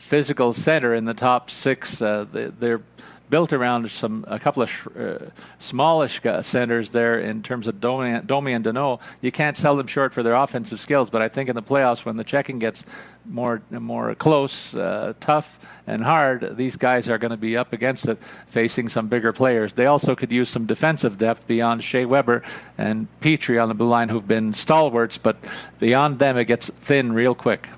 physical 0.00 0.52
center 0.52 0.92
in 0.92 1.04
the 1.04 1.14
top 1.14 1.50
six. 1.50 2.02
Uh, 2.02 2.26
they, 2.32 2.70
are 2.72 2.82
built 3.30 3.52
around 3.52 3.90
some 3.90 4.24
a 4.28 4.38
couple 4.38 4.62
of 4.62 4.70
sh- 4.70 4.86
uh, 4.98 5.18
smallish 5.58 6.20
centers 6.42 6.90
there 6.90 7.20
in 7.20 7.42
terms 7.42 7.68
of 7.68 7.80
Domi, 7.80 8.20
Domi 8.24 8.52
and 8.52 8.64
Danault. 8.64 9.00
You 9.20 9.32
can't 9.32 9.56
sell 9.56 9.76
them 9.76 9.86
short 9.86 10.12
for 10.12 10.22
their 10.22 10.34
offensive 10.34 10.80
skills, 10.80 11.10
but 11.10 11.22
I 11.22 11.28
think 11.28 11.48
in 11.48 11.54
the 11.54 11.62
playoffs 11.62 12.04
when 12.04 12.16
the 12.16 12.24
checking 12.24 12.58
gets 12.58 12.84
more 13.26 13.60
more 13.70 14.14
close, 14.14 14.74
uh, 14.74 15.12
tough, 15.20 15.58
and 15.86 16.02
hard, 16.02 16.56
these 16.56 16.76
guys 16.76 17.08
are 17.08 17.18
going 17.18 17.30
to 17.30 17.36
be 17.36 17.56
up 17.56 17.72
against 17.72 18.06
it, 18.06 18.18
facing 18.46 18.88
some 18.88 19.08
bigger 19.08 19.32
players. 19.32 19.72
They 19.72 19.86
also 19.86 20.14
could 20.14 20.32
use 20.32 20.48
some 20.48 20.66
defensive 20.66 21.18
depth 21.18 21.46
beyond 21.46 21.82
Shea 21.84 22.04
Weber 22.04 22.42
and 22.76 23.08
Petry 23.20 23.62
on 23.62 23.68
the 23.68 23.74
blue 23.74 23.88
line, 23.88 24.08
who've 24.08 24.26
been 24.26 24.54
stalwarts, 24.54 25.18
but 25.18 25.36
beyond 25.78 26.18
them, 26.18 26.36
it 26.36 26.44
gets 26.44 26.68
thin 26.68 27.12
real 27.12 27.34
quick. 27.34 27.68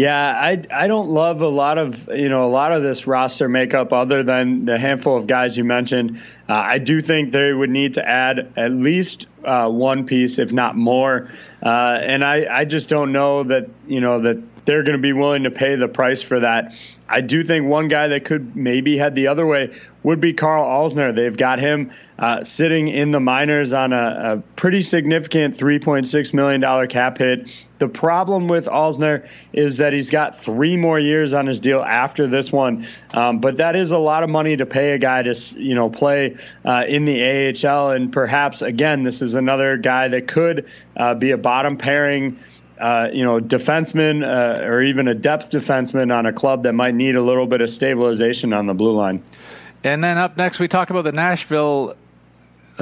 Yeah, 0.00 0.32
I 0.34 0.62
I 0.72 0.86
don't 0.86 1.10
love 1.10 1.42
a 1.42 1.48
lot 1.48 1.76
of 1.76 2.08
you 2.08 2.30
know 2.30 2.46
a 2.46 2.48
lot 2.48 2.72
of 2.72 2.82
this 2.82 3.06
roster 3.06 3.50
makeup 3.50 3.92
other 3.92 4.22
than 4.22 4.64
the 4.64 4.78
handful 4.78 5.18
of 5.18 5.26
guys 5.26 5.58
you 5.58 5.64
mentioned. 5.64 6.22
Uh, 6.48 6.54
I 6.54 6.78
do 6.78 7.02
think 7.02 7.32
they 7.32 7.52
would 7.52 7.68
need 7.68 7.94
to 7.94 8.08
add 8.08 8.54
at 8.56 8.72
least 8.72 9.26
uh, 9.44 9.68
one 9.68 10.06
piece, 10.06 10.38
if 10.38 10.54
not 10.54 10.74
more. 10.74 11.30
Uh, 11.62 11.98
and 12.00 12.24
I 12.24 12.46
I 12.50 12.64
just 12.64 12.88
don't 12.88 13.12
know 13.12 13.42
that 13.42 13.68
you 13.86 14.00
know 14.00 14.20
that 14.20 14.38
they're 14.64 14.84
going 14.84 14.96
to 14.96 15.02
be 15.02 15.12
willing 15.12 15.42
to 15.42 15.50
pay 15.50 15.74
the 15.76 15.88
price 15.88 16.22
for 16.22 16.40
that. 16.40 16.74
I 17.06 17.20
do 17.20 17.42
think 17.42 17.66
one 17.66 17.88
guy 17.88 18.08
that 18.08 18.24
could 18.24 18.56
maybe 18.56 18.96
head 18.96 19.14
the 19.14 19.26
other 19.26 19.44
way 19.44 19.74
would 20.02 20.20
be 20.20 20.32
Carl 20.32 20.64
Alzner. 20.64 21.14
They've 21.14 21.36
got 21.36 21.58
him 21.58 21.90
uh, 22.18 22.42
sitting 22.44 22.88
in 22.88 23.10
the 23.10 23.20
minors 23.20 23.74
on 23.74 23.92
a, 23.92 24.34
a 24.34 24.36
pretty 24.54 24.82
significant 24.82 25.56
$3.6 25.56 26.34
million 26.34 26.88
cap 26.88 27.18
hit. 27.18 27.50
The 27.80 27.88
problem 27.88 28.46
with 28.46 28.66
Alzner 28.66 29.26
is 29.54 29.78
that 29.78 29.94
he's 29.94 30.10
got 30.10 30.36
three 30.36 30.76
more 30.76 31.00
years 31.00 31.32
on 31.32 31.46
his 31.46 31.60
deal 31.60 31.80
after 31.80 32.26
this 32.26 32.52
one, 32.52 32.86
um, 33.14 33.40
but 33.40 33.56
that 33.56 33.74
is 33.74 33.90
a 33.90 33.98
lot 33.98 34.22
of 34.22 34.28
money 34.28 34.54
to 34.58 34.66
pay 34.66 34.92
a 34.92 34.98
guy 34.98 35.22
to 35.22 35.34
you 35.58 35.74
know 35.74 35.88
play 35.88 36.36
uh, 36.62 36.84
in 36.86 37.06
the 37.06 37.22
AHL, 37.24 37.92
and 37.92 38.12
perhaps 38.12 38.60
again 38.60 39.02
this 39.02 39.22
is 39.22 39.34
another 39.34 39.78
guy 39.78 40.08
that 40.08 40.28
could 40.28 40.68
uh, 40.94 41.14
be 41.14 41.30
a 41.30 41.38
bottom 41.38 41.78
pairing 41.78 42.38
uh, 42.78 43.08
you 43.12 43.24
know, 43.24 43.40
defenseman 43.40 44.24
uh, 44.24 44.62
or 44.62 44.82
even 44.82 45.08
a 45.08 45.14
depth 45.14 45.50
defenseman 45.50 46.14
on 46.14 46.24
a 46.24 46.32
club 46.32 46.62
that 46.62 46.72
might 46.72 46.94
need 46.94 47.14
a 47.14 47.22
little 47.22 47.46
bit 47.46 47.60
of 47.60 47.68
stabilization 47.68 48.54
on 48.54 48.66
the 48.66 48.72
blue 48.72 48.94
line. 48.94 49.22
And 49.84 50.04
then 50.04 50.16
up 50.16 50.36
next, 50.36 50.58
we 50.58 50.68
talk 50.68 50.88
about 50.88 51.04
the 51.04 51.12
Nashville 51.12 51.94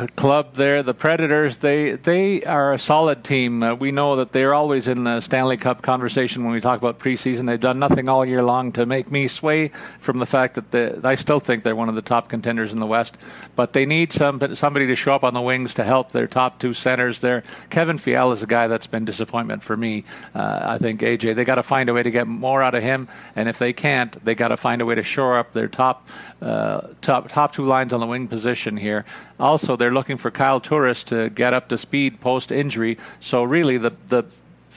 club 0.07 0.55
there, 0.55 0.83
the 0.83 0.95
Predators, 0.95 1.59
they 1.59 1.93
they 1.93 2.43
are 2.45 2.73
a 2.73 2.79
solid 2.79 3.25
team. 3.25 3.63
Uh, 3.63 3.75
we 3.75 3.91
know 3.91 4.17
that 4.17 4.33
they're 4.33 4.55
always 4.55 4.87
in 4.87 5.05
the 5.05 5.21
Stanley 5.21 5.57
Cup 5.57 5.83
conversation 5.83 6.45
when 6.45 6.53
we 6.53 6.61
talk 6.61 6.79
about 6.79 6.99
preseason. 6.99 7.47
They've 7.47 7.59
done 7.59 7.79
nothing 7.79 8.09
all 8.09 8.25
year 8.25 8.43
long 8.43 8.73
to 8.73 8.87
make 8.87 9.11
me 9.11 9.29
sway 9.29 9.73
from 9.99 10.19
the 10.19 10.27
fact 10.27 10.55
that 10.71 11.05
I 11.05 11.15
still 11.17 11.41
think 11.41 11.65
they're 11.65 11.75
one 11.77 11.89
of 11.89 11.95
the 11.95 12.03
top 12.03 12.29
contenders 12.29 12.73
in 12.73 12.79
the 12.79 12.87
West. 12.87 13.17
But 13.57 13.73
they 13.73 13.87
need 13.87 14.13
some 14.13 14.55
somebody 14.55 14.87
to 14.87 14.95
show 14.95 15.15
up 15.15 15.25
on 15.25 15.35
the 15.35 15.41
wings 15.41 15.75
to 15.75 15.85
help 15.85 16.13
their 16.13 16.27
top 16.27 16.61
two 16.61 16.75
centers 16.75 17.21
there. 17.21 17.43
Kevin 17.71 17.99
Fiala 17.99 18.33
is 18.33 18.43
a 18.43 18.47
guy 18.47 18.69
that's 18.69 18.87
been 18.87 19.05
disappointment 19.05 19.63
for 19.63 19.77
me. 19.77 20.05
Uh, 20.35 20.61
I 20.63 20.79
think 20.79 21.01
AJ 21.01 21.35
they 21.35 21.45
got 21.45 21.57
to 21.57 21.63
find 21.63 21.89
a 21.89 21.95
way 21.95 22.03
to 22.03 22.11
get 22.11 22.27
more 22.27 22.63
out 22.63 22.75
of 22.75 22.83
him, 22.83 23.09
and 23.35 23.49
if 23.49 23.59
they 23.59 23.73
can't, 23.73 24.25
they 24.25 24.35
got 24.35 24.49
to 24.49 24.57
find 24.57 24.81
a 24.81 24.87
way 24.87 24.95
to 24.95 25.03
shore 25.03 25.39
up 25.39 25.53
their 25.53 25.69
top 25.69 26.09
uh, 26.41 26.89
top 27.01 27.29
top 27.29 27.53
two 27.53 27.65
lines 27.65 27.93
on 27.93 28.01
the 28.01 28.07
wing 28.07 28.29
position 28.29 28.77
here. 28.77 29.05
Also, 29.41 29.77
they're 29.77 29.88
looking 29.93 30.17
for 30.17 30.31
Kyle 30.31 30.61
Turris 30.61 31.05
to 31.05 31.31
get 31.31 31.55
up 31.55 31.69
to 31.69 31.79
speed 31.79 32.21
post 32.21 32.53
injury. 32.53 32.99
So 33.21 33.43
really, 33.43 33.79
the 33.79 33.93
the 34.09 34.25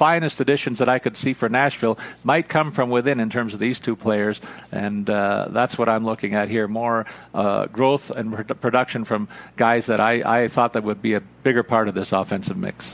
finest 0.02 0.40
additions 0.40 0.80
that 0.80 0.90
I 0.90 0.98
could 0.98 1.16
see 1.16 1.34
for 1.34 1.48
Nashville 1.48 2.00
might 2.24 2.48
come 2.48 2.72
from 2.72 2.90
within 2.90 3.20
in 3.20 3.30
terms 3.30 3.54
of 3.54 3.60
these 3.60 3.80
two 3.80 3.96
players, 3.96 4.42
and 4.72 5.08
uh, 5.08 5.50
that's 5.52 5.78
what 5.78 5.90
I'm 5.90 6.04
looking 6.04 6.34
at 6.34 6.50
here. 6.50 6.68
More 6.68 7.06
uh, 7.36 7.68
growth 7.68 8.10
and 8.10 8.34
production 8.62 9.06
from 9.06 9.28
guys 9.58 9.86
that 9.86 10.00
I, 10.00 10.44
I 10.44 10.48
thought 10.48 10.74
that 10.74 10.84
would 10.84 11.04
be 11.04 11.14
a 11.14 11.22
bigger 11.44 11.62
part 11.62 11.88
of 11.88 11.94
this 11.94 12.14
offensive 12.14 12.58
mix. 12.58 12.92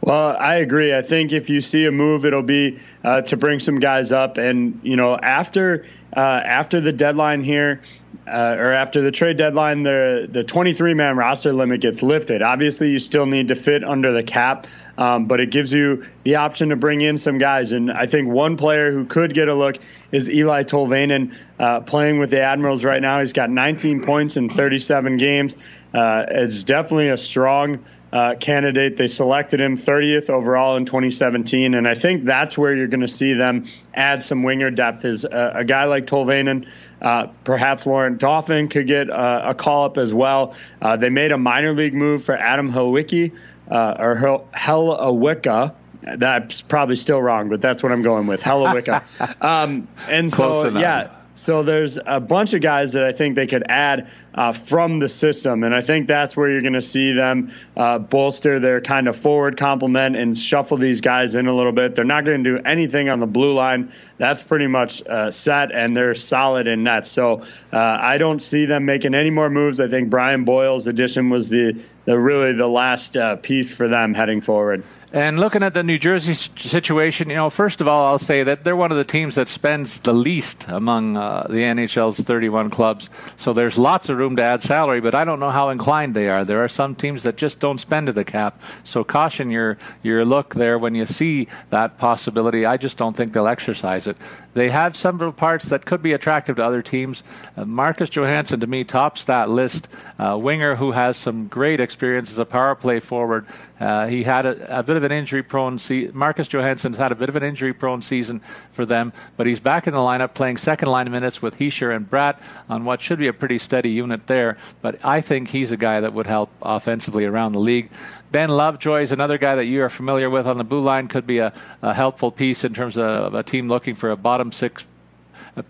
Well, 0.00 0.36
I 0.36 0.56
agree. 0.56 0.94
I 0.94 1.02
think 1.02 1.32
if 1.32 1.50
you 1.50 1.60
see 1.60 1.84
a 1.84 1.92
move, 1.92 2.24
it'll 2.24 2.42
be 2.42 2.80
uh, 3.04 3.22
to 3.22 3.36
bring 3.36 3.60
some 3.60 3.78
guys 3.78 4.10
up, 4.10 4.38
and 4.38 4.80
you 4.82 4.96
know, 4.96 5.16
after 5.16 5.86
uh, 6.16 6.40
after 6.44 6.80
the 6.80 6.92
deadline 6.92 7.44
here, 7.44 7.80
uh, 8.28 8.56
or 8.58 8.72
after 8.72 9.00
the 9.00 9.10
trade 9.10 9.36
deadline, 9.36 9.82
the 9.82 10.28
the 10.30 10.44
23 10.44 10.94
man 10.94 11.16
roster 11.16 11.52
limit 11.52 11.80
gets 11.80 12.02
lifted. 12.02 12.42
Obviously, 12.42 12.90
you 12.90 12.98
still 12.98 13.26
need 13.26 13.48
to 13.48 13.54
fit 13.54 13.82
under 13.82 14.12
the 14.12 14.22
cap, 14.22 14.66
um, 14.96 15.26
but 15.26 15.40
it 15.40 15.50
gives 15.50 15.72
you 15.72 16.04
the 16.24 16.36
option 16.36 16.68
to 16.68 16.76
bring 16.76 17.00
in 17.00 17.16
some 17.16 17.38
guys. 17.38 17.72
And 17.72 17.90
I 17.90 18.06
think 18.06 18.28
one 18.28 18.56
player 18.56 18.92
who 18.92 19.06
could 19.06 19.34
get 19.34 19.48
a 19.48 19.54
look 19.54 19.78
is 20.12 20.28
Eeli 20.28 20.64
Tolvanen, 20.64 21.34
uh, 21.58 21.80
playing 21.80 22.18
with 22.18 22.30
the 22.30 22.40
Admirals 22.40 22.84
right 22.84 23.00
now. 23.00 23.20
He's 23.20 23.32
got 23.32 23.50
19 23.50 24.02
points 24.02 24.36
in 24.36 24.48
37 24.48 25.16
games. 25.16 25.56
Uh, 25.94 26.26
it's 26.28 26.64
definitely 26.64 27.08
a 27.08 27.16
strong. 27.16 27.84
Uh, 28.10 28.34
candidate. 28.36 28.96
They 28.96 29.06
selected 29.06 29.60
him 29.60 29.76
30th 29.76 30.30
overall 30.30 30.78
in 30.78 30.86
2017, 30.86 31.74
and 31.74 31.86
I 31.86 31.94
think 31.94 32.24
that's 32.24 32.56
where 32.56 32.74
you're 32.74 32.86
going 32.86 33.02
to 33.02 33.06
see 33.06 33.34
them 33.34 33.66
add 33.92 34.22
some 34.22 34.42
winger 34.42 34.70
depth. 34.70 35.04
Is 35.04 35.26
a, 35.26 35.52
a 35.56 35.64
guy 35.64 35.84
like 35.84 36.06
Tolvanen, 36.06 36.66
uh, 37.00 37.28
perhaps 37.44 37.86
Laurent 37.86 38.18
Dauphin 38.18 38.68
could 38.68 38.86
get 38.86 39.10
uh, 39.10 39.42
a 39.44 39.54
call 39.54 39.84
up 39.84 39.98
as 39.98 40.12
well. 40.12 40.54
Uh, 40.82 40.96
they 40.96 41.10
made 41.10 41.32
a 41.32 41.38
minor 41.38 41.74
league 41.74 41.94
move 41.94 42.24
for 42.24 42.36
Adam 42.36 42.72
Helwicki 42.72 43.32
uh, 43.70 43.96
or 43.98 44.16
Hellawicka. 44.54 45.74
That's 46.16 46.62
probably 46.62 46.96
still 46.96 47.20
wrong, 47.20 47.48
but 47.48 47.60
that's 47.60 47.82
what 47.82 47.92
I'm 47.92 48.02
going 48.02 48.26
with. 48.26 48.42
Hellawicka. 48.42 49.42
um, 49.44 49.86
and 50.08 50.32
so, 50.32 50.68
yeah. 50.78 51.14
So 51.34 51.62
there's 51.62 51.98
a 52.04 52.18
bunch 52.18 52.54
of 52.54 52.62
guys 52.62 52.92
that 52.94 53.04
I 53.04 53.12
think 53.12 53.36
they 53.36 53.46
could 53.46 53.62
add 53.68 54.08
uh, 54.38 54.52
from 54.52 55.00
the 55.00 55.08
system. 55.08 55.64
And 55.64 55.74
I 55.74 55.80
think 55.80 56.06
that's 56.06 56.36
where 56.36 56.48
you're 56.48 56.60
going 56.62 56.74
to 56.74 56.80
see 56.80 57.12
them 57.12 57.50
uh, 57.76 57.98
bolster 57.98 58.60
their 58.60 58.80
kind 58.80 59.08
of 59.08 59.16
forward 59.16 59.56
complement 59.56 60.14
and 60.14 60.38
shuffle 60.38 60.76
these 60.76 61.00
guys 61.00 61.34
in 61.34 61.48
a 61.48 61.52
little 61.52 61.72
bit. 61.72 61.96
They're 61.96 62.04
not 62.04 62.24
going 62.24 62.44
to 62.44 62.56
do 62.58 62.62
anything 62.64 63.08
on 63.08 63.18
the 63.18 63.26
blue 63.26 63.52
line. 63.52 63.92
That's 64.16 64.40
pretty 64.40 64.68
much 64.68 65.04
uh, 65.04 65.32
set, 65.32 65.72
and 65.72 65.96
they're 65.96 66.14
solid 66.14 66.68
in 66.68 66.84
that. 66.84 67.04
So 67.08 67.42
uh, 67.72 67.76
I 68.00 68.18
don't 68.18 68.40
see 68.40 68.66
them 68.66 68.84
making 68.84 69.16
any 69.16 69.30
more 69.30 69.50
moves. 69.50 69.80
I 69.80 69.88
think 69.88 70.08
Brian 70.08 70.44
Boyle's 70.44 70.86
addition 70.86 71.30
was 71.30 71.48
the, 71.48 71.82
the 72.04 72.16
really 72.16 72.52
the 72.52 72.68
last 72.68 73.16
uh, 73.16 73.34
piece 73.36 73.74
for 73.74 73.88
them 73.88 74.14
heading 74.14 74.40
forward. 74.40 74.84
And 75.12 75.40
looking 75.40 75.62
at 75.62 75.72
the 75.72 75.82
New 75.82 75.98
Jersey 75.98 76.34
situation, 76.34 77.30
you 77.30 77.36
know, 77.36 77.48
first 77.48 77.80
of 77.80 77.88
all, 77.88 78.04
I'll 78.04 78.18
say 78.18 78.42
that 78.42 78.62
they're 78.62 78.76
one 78.76 78.92
of 78.92 78.98
the 78.98 79.04
teams 79.04 79.36
that 79.36 79.48
spends 79.48 80.00
the 80.00 80.12
least 80.12 80.66
among 80.68 81.16
uh, 81.16 81.46
the 81.48 81.60
NHL's 81.60 82.20
31 82.20 82.68
clubs. 82.68 83.08
So 83.36 83.54
there's 83.54 83.78
lots 83.78 84.10
of 84.10 84.18
room 84.28 84.36
to 84.36 84.42
add 84.42 84.62
salary, 84.62 85.00
but 85.00 85.14
I 85.14 85.24
don't 85.24 85.40
know 85.40 85.50
how 85.50 85.70
inclined 85.70 86.12
they 86.14 86.28
are. 86.28 86.44
There 86.44 86.62
are 86.62 86.68
some 86.68 86.94
teams 86.94 87.22
that 87.22 87.36
just 87.36 87.58
don't 87.58 87.78
spend 87.78 88.08
to 88.08 88.12
the 88.12 88.24
cap. 88.24 88.60
So 88.84 89.02
caution 89.02 89.50
your 89.50 89.78
your 90.02 90.24
look 90.24 90.54
there 90.54 90.78
when 90.78 90.94
you 90.94 91.06
see 91.06 91.48
that 91.70 91.96
possibility. 91.96 92.66
I 92.66 92.76
just 92.76 92.98
don't 92.98 93.16
think 93.16 93.32
they'll 93.32 93.48
exercise 93.48 94.06
it. 94.06 94.18
They 94.58 94.70
have 94.70 94.96
several 94.96 95.30
parts 95.30 95.66
that 95.66 95.84
could 95.84 96.02
be 96.02 96.14
attractive 96.14 96.56
to 96.56 96.64
other 96.64 96.82
teams. 96.82 97.22
Uh, 97.56 97.64
Marcus 97.64 98.10
Johansson, 98.10 98.58
to 98.58 98.66
me, 98.66 98.82
tops 98.82 99.22
that 99.24 99.48
list. 99.48 99.86
Uh, 100.18 100.36
winger 100.36 100.74
who 100.74 100.90
has 100.90 101.16
some 101.16 101.46
great 101.46 101.78
experience 101.78 102.32
as 102.32 102.38
a 102.38 102.44
power 102.44 102.74
play 102.74 102.98
forward. 102.98 103.46
Uh, 103.78 104.08
he 104.08 104.24
had 104.24 104.46
a, 104.46 104.80
a, 104.80 104.82
bit 104.82 104.96
of 104.96 105.04
an 105.04 105.12
injury 105.12 105.44
prone 105.44 105.78
season. 105.78 106.18
Marcus 106.18 106.48
Johansson's 106.48 106.96
had 106.96 107.12
a 107.12 107.14
bit 107.14 107.28
of 107.28 107.36
an 107.36 107.44
injury 107.44 107.72
prone 107.72 108.02
season 108.02 108.40
for 108.72 108.84
them, 108.84 109.12
but 109.36 109.46
he's 109.46 109.60
back 109.60 109.86
in 109.86 109.94
the 109.94 110.00
lineup 110.00 110.34
playing 110.34 110.56
second 110.56 110.88
line 110.88 111.08
minutes 111.08 111.40
with 111.40 111.56
Hischier 111.56 111.94
and 111.94 112.10
Bratt 112.10 112.40
on 112.68 112.84
what 112.84 113.00
should 113.00 113.20
be 113.20 113.28
a 113.28 113.32
pretty 113.32 113.58
steady 113.58 113.90
unit 113.90 114.26
there. 114.26 114.56
But 114.82 115.04
I 115.04 115.20
think 115.20 115.50
he's 115.50 115.70
a 115.70 115.76
guy 115.76 116.00
that 116.00 116.12
would 116.12 116.26
help 116.26 116.50
offensively 116.60 117.24
around 117.24 117.52
the 117.52 117.60
league. 117.60 117.90
Ben 118.30 118.50
Lovejoy 118.50 119.02
is 119.02 119.12
another 119.12 119.38
guy 119.38 119.56
that 119.56 119.64
you 119.64 119.82
are 119.82 119.88
familiar 119.88 120.28
with 120.28 120.46
on 120.46 120.58
the 120.58 120.64
blue 120.64 120.82
line. 120.82 121.08
Could 121.08 121.26
be 121.26 121.38
a, 121.38 121.52
a 121.82 121.94
helpful 121.94 122.30
piece 122.30 122.64
in 122.64 122.74
terms 122.74 122.98
of 122.98 123.34
a 123.34 123.42
team 123.42 123.68
looking 123.68 123.94
for 123.94 124.10
a 124.10 124.16
bottom 124.16 124.52
six 124.52 124.84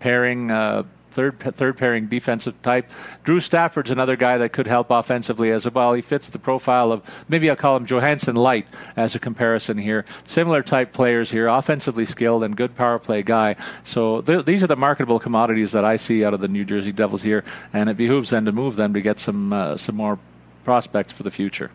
pairing. 0.00 0.50
Uh, 0.50 0.84
third 1.10 1.38
third 1.56 1.76
pairing 1.76 2.06
defensive 2.06 2.60
type. 2.62 2.88
Drew 3.24 3.40
Stafford's 3.40 3.90
another 3.90 4.14
guy 4.14 4.38
that 4.38 4.52
could 4.52 4.66
help 4.66 4.90
offensively 4.90 5.50
as 5.50 5.68
well. 5.68 5.92
He 5.94 6.02
fits 6.02 6.30
the 6.30 6.38
profile 6.38 6.92
of 6.92 7.02
maybe 7.28 7.50
I'll 7.50 7.56
call 7.56 7.76
him 7.76 7.86
Johansson 7.86 8.36
Light 8.36 8.66
as 8.96 9.14
a 9.14 9.18
comparison 9.18 9.78
here. 9.78 10.04
Similar 10.24 10.62
type 10.62 10.92
players 10.92 11.30
here, 11.30 11.48
offensively 11.48 12.06
skilled 12.06 12.44
and 12.44 12.56
good 12.56 12.76
power 12.76 12.98
play 12.98 13.22
guy. 13.22 13.56
So 13.84 14.20
th- 14.20 14.44
these 14.44 14.62
are 14.62 14.68
the 14.68 14.76
marketable 14.76 15.18
commodities 15.18 15.72
that 15.72 15.84
I 15.84 15.96
see 15.96 16.24
out 16.24 16.34
of 16.34 16.40
the 16.40 16.48
New 16.48 16.64
Jersey 16.64 16.92
Devils 16.92 17.22
here, 17.22 17.42
and 17.72 17.88
it 17.88 17.96
behooves 17.96 18.30
them 18.30 18.44
to 18.44 18.52
move 18.52 18.76
them 18.76 18.94
to 18.94 19.00
get 19.00 19.18
some 19.18 19.52
uh, 19.52 19.76
some 19.76 19.96
more 19.96 20.18
prospects 20.64 21.12
for 21.12 21.22
the 21.22 21.30
future. 21.30 21.70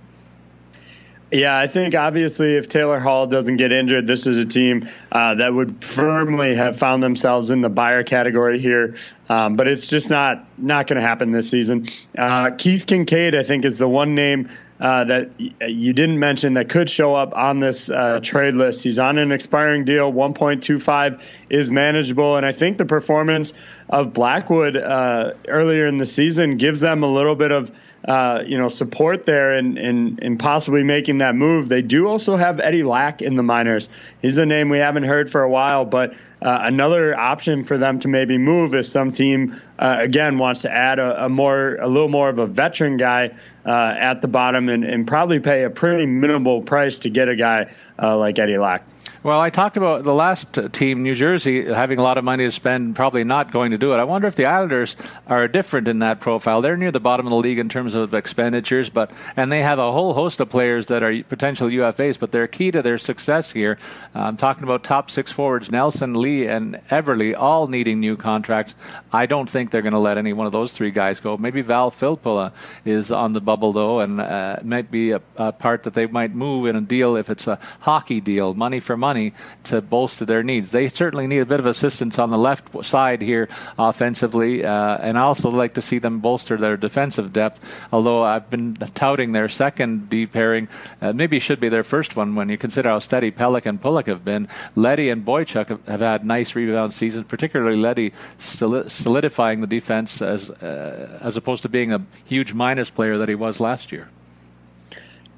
Yeah, 1.33 1.57
I 1.57 1.65
think 1.65 1.95
obviously 1.95 2.57
if 2.57 2.69
Taylor 2.69 2.99
Hall 2.99 3.25
doesn't 3.25 3.57
get 3.57 3.71
injured, 3.71 4.05
this 4.05 4.27
is 4.27 4.37
a 4.37 4.45
team 4.45 4.87
uh, 5.11 5.33
that 5.33 5.51
would 5.51 5.83
firmly 5.83 6.53
have 6.53 6.77
found 6.77 7.01
themselves 7.01 7.49
in 7.49 7.61
the 7.61 7.69
buyer 7.69 8.03
category 8.03 8.59
here. 8.59 8.97
Um, 9.29 9.55
but 9.55 9.67
it's 9.67 9.87
just 9.87 10.11
not 10.11 10.45
not 10.59 10.85
going 10.85 10.97
to 10.97 11.01
happen 11.01 11.31
this 11.31 11.49
season. 11.49 11.87
Uh, 12.15 12.51
Keith 12.51 12.85
Kinkaid, 12.85 13.35
I 13.35 13.41
think, 13.41 13.65
is 13.65 13.79
the 13.79 13.89
one 13.89 14.13
name 14.13 14.47
uh, 14.79 15.05
that 15.05 15.31
you 15.39 15.93
didn't 15.93 16.19
mention 16.19 16.53
that 16.53 16.69
could 16.69 16.87
show 16.87 17.15
up 17.15 17.33
on 17.33 17.57
this 17.57 17.89
uh, 17.89 18.19
trade 18.21 18.53
list. 18.53 18.83
He's 18.83 18.99
on 18.99 19.17
an 19.17 19.31
expiring 19.31 19.85
deal. 19.85 20.13
1.25 20.13 21.19
is 21.49 21.71
manageable, 21.71 22.35
and 22.37 22.45
I 22.45 22.51
think 22.51 22.77
the 22.77 22.85
performance 22.85 23.53
of 23.89 24.13
Blackwood 24.13 24.77
uh, 24.77 25.31
earlier 25.47 25.87
in 25.87 25.97
the 25.97 26.05
season 26.05 26.57
gives 26.57 26.81
them 26.81 27.01
a 27.01 27.11
little 27.11 27.35
bit 27.35 27.51
of 27.51 27.71
uh, 28.05 28.43
you 28.45 28.57
know, 28.57 28.67
support 28.67 29.25
there 29.25 29.53
and, 29.53 29.77
and, 29.77 30.21
and 30.21 30.39
possibly 30.39 30.83
making 30.83 31.19
that 31.19 31.35
move. 31.35 31.69
They 31.69 31.81
do 31.81 32.07
also 32.07 32.35
have 32.35 32.59
Eddie 32.59 32.83
Lack 32.83 33.21
in 33.21 33.35
the 33.35 33.43
minors. 33.43 33.89
He's 34.21 34.37
a 34.37 34.45
name 34.45 34.69
we 34.69 34.79
haven't 34.79 35.03
heard 35.03 35.31
for 35.31 35.41
a 35.41 35.49
while, 35.49 35.85
but 35.85 36.13
uh, 36.41 36.59
another 36.63 37.17
option 37.17 37.63
for 37.63 37.77
them 37.77 37.99
to 38.01 38.09
maybe 38.09 38.37
move 38.37 38.75
if 38.75 38.85
some 38.85 39.11
team 39.11 39.59
uh, 39.79 39.95
again 39.99 40.37
wants 40.37 40.63
to 40.63 40.71
add 40.71 40.99
a, 40.99 41.25
a, 41.25 41.29
more 41.29 41.75
a 41.75 41.87
little 41.87 42.09
more 42.09 42.27
of 42.27 42.39
a 42.39 42.47
veteran 42.47 42.97
guy 42.97 43.31
uh, 43.65 43.95
at 43.97 44.21
the 44.21 44.27
bottom 44.27 44.67
and, 44.67 44.83
and 44.83 45.07
probably 45.07 45.39
pay 45.39 45.63
a 45.63 45.69
pretty 45.69 46.05
minimal 46.05 46.61
price 46.61 46.99
to 46.99 47.09
get 47.09 47.29
a 47.29 47.35
guy 47.35 47.73
uh, 48.01 48.17
like 48.17 48.37
Eddie 48.37 48.57
Lack. 48.57 48.85
Well, 49.23 49.39
I 49.39 49.51
talked 49.51 49.77
about 49.77 50.03
the 50.03 50.13
last 50.13 50.59
team, 50.73 51.01
New 51.01 51.15
Jersey, 51.15 51.63
having 51.63 51.97
a 51.97 52.03
lot 52.03 52.17
of 52.17 52.25
money 52.25 52.43
to 52.43 52.51
spend, 52.51 52.93
probably 52.93 53.23
not 53.23 53.53
going 53.53 53.71
to 53.71 53.77
do 53.77 53.93
it. 53.93 53.95
I 53.95 54.03
wonder 54.03 54.27
if 54.27 54.35
the 54.35 54.47
Islanders 54.47 54.97
are 55.27 55.47
different 55.47 55.87
in 55.87 55.99
that 55.99 56.19
profile. 56.19 56.61
They're 56.61 56.75
near 56.75 56.91
the 56.91 56.99
bottom 56.99 57.25
of 57.25 57.29
the 57.29 57.37
league 57.37 57.57
in 57.57 57.69
terms 57.69 57.93
of 57.93 58.13
expenditures, 58.13 58.89
but 58.89 59.11
and 59.37 59.49
they 59.49 59.61
have 59.61 59.79
a 59.79 59.93
whole 59.93 60.13
host 60.13 60.41
of 60.41 60.49
players 60.49 60.87
that 60.87 61.03
are 61.03 61.23
potential 61.23 61.69
UFAs, 61.69 62.19
but 62.19 62.33
they're 62.33 62.49
key 62.49 62.69
to 62.71 62.81
their 62.81 62.97
success 62.97 63.49
here. 63.49 63.77
I'm 64.13 64.35
talking 64.35 64.63
about 64.63 64.83
top 64.83 65.09
six 65.09 65.31
forwards, 65.31 65.71
Nelson, 65.71 66.15
Lee, 66.15 66.45
and 66.47 66.81
Eberle, 66.91 67.33
all 67.39 67.67
needing 67.67 68.01
new 68.01 68.17
contracts. 68.17 68.75
I 69.13 69.25
don't 69.25 69.49
think 69.49 69.71
they're 69.71 69.81
going 69.81 69.93
to 69.93 69.99
let 69.99 70.17
any 70.17 70.33
one 70.33 70.47
of 70.47 70.51
those 70.51 70.73
three 70.73 70.91
guys 70.91 71.21
go. 71.21 71.37
Maybe 71.37 71.61
Val 71.61 71.91
Filppula 71.91 72.51
is 72.83 73.09
on 73.09 73.31
the 73.31 73.39
bubble 73.39 73.71
though, 73.71 74.01
and 74.01 74.19
uh, 74.19 74.57
might 74.63 74.91
be 74.91 75.11
a, 75.11 75.21
a 75.37 75.53
part 75.53 75.83
that 75.83 75.93
they 75.93 76.07
might 76.07 76.35
move 76.35 76.65
in 76.65 76.75
a 76.75 76.81
deal 76.81 77.15
if 77.15 77.29
it's 77.29 77.47
a 77.47 77.57
hockey 77.79 78.19
deal, 78.19 78.53
money 78.53 78.81
for 78.81 78.97
money 78.97 79.12
money 79.13 79.33
to 79.63 79.79
bolster 79.79 80.25
their 80.25 80.43
needs. 80.43 80.71
They 80.71 80.89
certainly 80.89 81.27
need 81.27 81.39
a 81.39 81.45
bit 81.45 81.59
of 81.59 81.67
assistance 81.67 82.17
on 82.17 82.31
the 82.31 82.37
left 82.37 82.65
side 82.83 83.21
here 83.21 83.47
offensively, 83.77 84.65
uh, 84.65 84.97
and 84.97 85.17
I 85.17 85.21
also 85.21 85.49
like 85.51 85.75
to 85.75 85.81
see 85.81 85.99
them 85.99 86.19
bolster 86.19 86.57
their 86.57 86.77
defensive 86.77 87.31
depth. 87.31 87.61
Although 87.91 88.23
I've 88.23 88.49
been 88.49 88.73
touting 88.95 89.33
their 89.33 89.49
second 89.49 90.09
D 90.09 90.25
pairing, 90.25 90.67
uh, 91.01 91.13
maybe 91.13 91.39
should 91.39 91.59
be 91.59 91.69
their 91.69 91.83
first 91.83 92.15
one 92.15 92.33
when 92.35 92.49
you 92.49 92.57
consider 92.57 92.89
how 92.89 92.99
steady 92.99 93.31
Pelech 93.31 93.67
and 93.67 93.79
Pulock 93.79 94.07
have 94.07 94.25
been. 94.25 94.47
Leddy 94.75 95.09
and 95.09 95.23
Boychuk 95.23 95.67
have, 95.67 95.85
have 95.85 96.01
had 96.01 96.25
nice 96.25 96.55
rebound 96.55 96.93
seasons, 96.93 97.27
particularly 97.27 97.77
Leddy 97.77 98.13
solidifying 98.39 99.61
the 99.61 99.67
defense 99.67 100.21
as 100.21 100.49
uh, 100.49 101.19
as 101.21 101.37
opposed 101.37 101.61
to 101.61 101.69
being 101.69 101.93
a 101.93 102.01
huge 102.25 102.53
minus 102.53 102.89
player 102.89 103.17
that 103.19 103.29
he 103.29 103.35
was 103.35 103.59
last 103.59 103.91
year. 103.91 104.09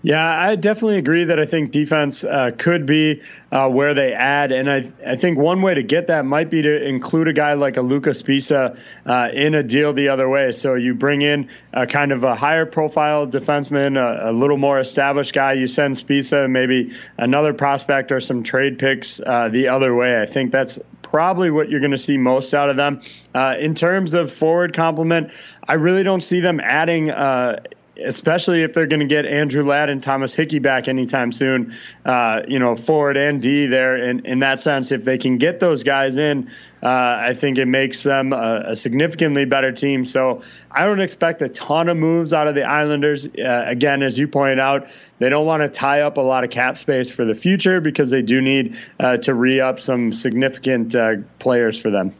Yeah, 0.05 0.23
I 0.23 0.55
definitely 0.55 0.99
agree 0.99 1.23
that 1.23 1.39
I 1.39 1.45
think 1.45 1.71
defense 1.71 2.23
uh, 2.23 2.51
could 2.59 2.85
be 2.85 3.23
uh, 3.51 3.67
where 3.71 3.95
they 3.95 4.13
add, 4.13 4.51
and 4.51 4.69
I 4.69 4.91
I 5.03 5.15
think 5.15 5.39
one 5.39 5.63
way 5.63 5.73
to 5.73 5.81
get 5.81 6.05
that 6.07 6.25
might 6.25 6.51
be 6.51 6.61
to 6.61 6.87
include 6.87 7.27
a 7.27 7.33
guy 7.33 7.53
like 7.55 7.75
a 7.77 7.81
Luca 7.81 8.11
Sbisa 8.11 8.77
uh, 9.07 9.29
in 9.33 9.55
a 9.55 9.63
deal 9.63 9.93
the 9.93 10.09
other 10.09 10.29
way. 10.29 10.51
So 10.51 10.75
you 10.75 10.93
bring 10.93 11.23
in 11.23 11.49
a 11.73 11.87
kind 11.87 12.11
of 12.11 12.23
a 12.23 12.35
higher 12.35 12.67
profile 12.67 13.25
defenseman, 13.25 13.97
a, 13.97 14.29
a 14.29 14.31
little 14.31 14.57
more 14.57 14.79
established 14.79 15.33
guy. 15.33 15.53
You 15.53 15.65
send 15.65 15.95
Sbisa, 15.95 16.47
maybe 16.51 16.91
another 17.17 17.51
prospect 17.51 18.11
or 18.11 18.19
some 18.19 18.43
trade 18.43 18.77
picks 18.77 19.19
uh, 19.25 19.49
the 19.49 19.67
other 19.67 19.95
way. 19.95 20.21
I 20.21 20.27
think 20.27 20.51
that's 20.51 20.77
probably 21.01 21.49
what 21.49 21.71
you're 21.71 21.79
going 21.79 21.89
to 21.89 21.97
see 21.97 22.17
most 22.19 22.53
out 22.53 22.69
of 22.69 22.75
them. 22.75 23.01
Uh, 23.33 23.55
in 23.59 23.73
terms 23.73 24.13
of 24.13 24.31
forward 24.31 24.71
complement, 24.75 25.31
I 25.67 25.73
really 25.73 26.03
don't 26.03 26.21
see 26.21 26.41
them 26.41 26.59
adding 26.59 27.09
uh, 27.09 27.59
especially 28.03 28.63
if 28.63 28.73
they're 28.73 28.87
going 28.87 28.99
to 28.99 29.05
get 29.05 29.25
Andrew 29.25 29.63
Ladd 29.63 29.89
and 29.89 30.01
Thomas 30.01 30.33
Hickey 30.33 30.59
back 30.59 30.87
anytime 30.87 31.31
soon, 31.31 31.75
uh, 32.03 32.41
you 32.47 32.59
know, 32.59 32.75
forward 32.75 33.17
and 33.17 33.41
D 33.41 33.67
there. 33.67 33.95
In, 33.95 34.25
in 34.25 34.39
that 34.39 34.59
sense, 34.59 34.91
if 34.91 35.03
they 35.03 35.17
can 35.17 35.37
get 35.37 35.59
those 35.59 35.83
guys 35.83 36.17
in, 36.17 36.49
uh, 36.83 37.17
I 37.19 37.33
think 37.33 37.57
it 37.57 37.67
makes 37.67 38.03
them 38.03 38.33
a, 38.33 38.63
a, 38.67 38.75
significantly 38.75 39.45
better 39.45 39.71
team. 39.71 40.05
So 40.05 40.43
I 40.69 40.85
don't 40.85 41.01
expect 41.01 41.41
a 41.41 41.49
ton 41.49 41.89
of 41.89 41.97
moves 41.97 42.33
out 42.33 42.47
of 42.47 42.55
the 42.55 42.63
Islanders. 42.63 43.27
Uh, 43.27 43.63
again, 43.65 44.03
as 44.03 44.19
you 44.19 44.27
pointed 44.27 44.59
out, 44.59 44.87
they 45.17 45.29
don't 45.29 45.45
want 45.45 45.63
to 45.63 45.69
tie 45.69 46.01
up 46.01 46.17
a 46.17 46.21
lot 46.21 46.43
of 46.43 46.49
cap 46.49 46.77
space 46.77 47.11
for 47.11 47.25
the 47.25 47.35
future 47.35 47.81
because 47.81 48.11
they 48.11 48.21
do 48.21 48.41
need 48.41 48.77
uh, 48.99 49.17
to 49.17 49.33
re 49.33 49.61
up 49.61 49.79
some 49.79 50.11
significant 50.11 50.95
uh, 50.95 51.15
players 51.39 51.81
for 51.81 51.89
them. 51.89 52.13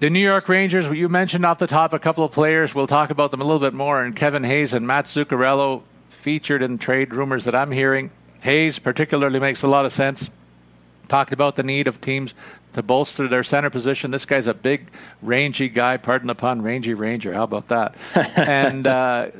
The 0.00 0.10
New 0.10 0.20
York 0.20 0.48
Rangers, 0.48 0.86
you 0.86 1.08
mentioned 1.08 1.44
off 1.44 1.58
the 1.58 1.66
top 1.66 1.92
a 1.92 1.98
couple 1.98 2.22
of 2.22 2.30
players. 2.30 2.72
We'll 2.72 2.86
talk 2.86 3.10
about 3.10 3.32
them 3.32 3.40
a 3.40 3.44
little 3.44 3.58
bit 3.58 3.74
more. 3.74 4.00
And 4.00 4.14
Kevin 4.14 4.44
Hayes 4.44 4.72
and 4.72 4.86
Matt 4.86 5.06
Zuccarello 5.06 5.82
featured 6.08 6.62
in 6.62 6.78
trade 6.78 7.12
rumors 7.12 7.46
that 7.46 7.56
I'm 7.56 7.72
hearing. 7.72 8.12
Hayes 8.44 8.78
particularly 8.78 9.40
makes 9.40 9.64
a 9.64 9.66
lot 9.66 9.86
of 9.86 9.92
sense. 9.92 10.30
Talked 11.08 11.32
about 11.32 11.56
the 11.56 11.64
need 11.64 11.88
of 11.88 12.00
teams 12.00 12.34
to 12.74 12.82
bolster 12.82 13.26
their 13.26 13.42
center 13.42 13.70
position. 13.70 14.12
This 14.12 14.24
guy's 14.24 14.46
a 14.46 14.54
big, 14.54 14.88
rangy 15.20 15.68
guy. 15.68 15.96
Pardon 15.96 16.28
the 16.28 16.36
pun, 16.36 16.62
rangy 16.62 16.94
ranger. 16.94 17.34
How 17.34 17.42
about 17.42 17.66
that? 17.68 17.96
and 18.36 18.86
uh, 18.86 19.30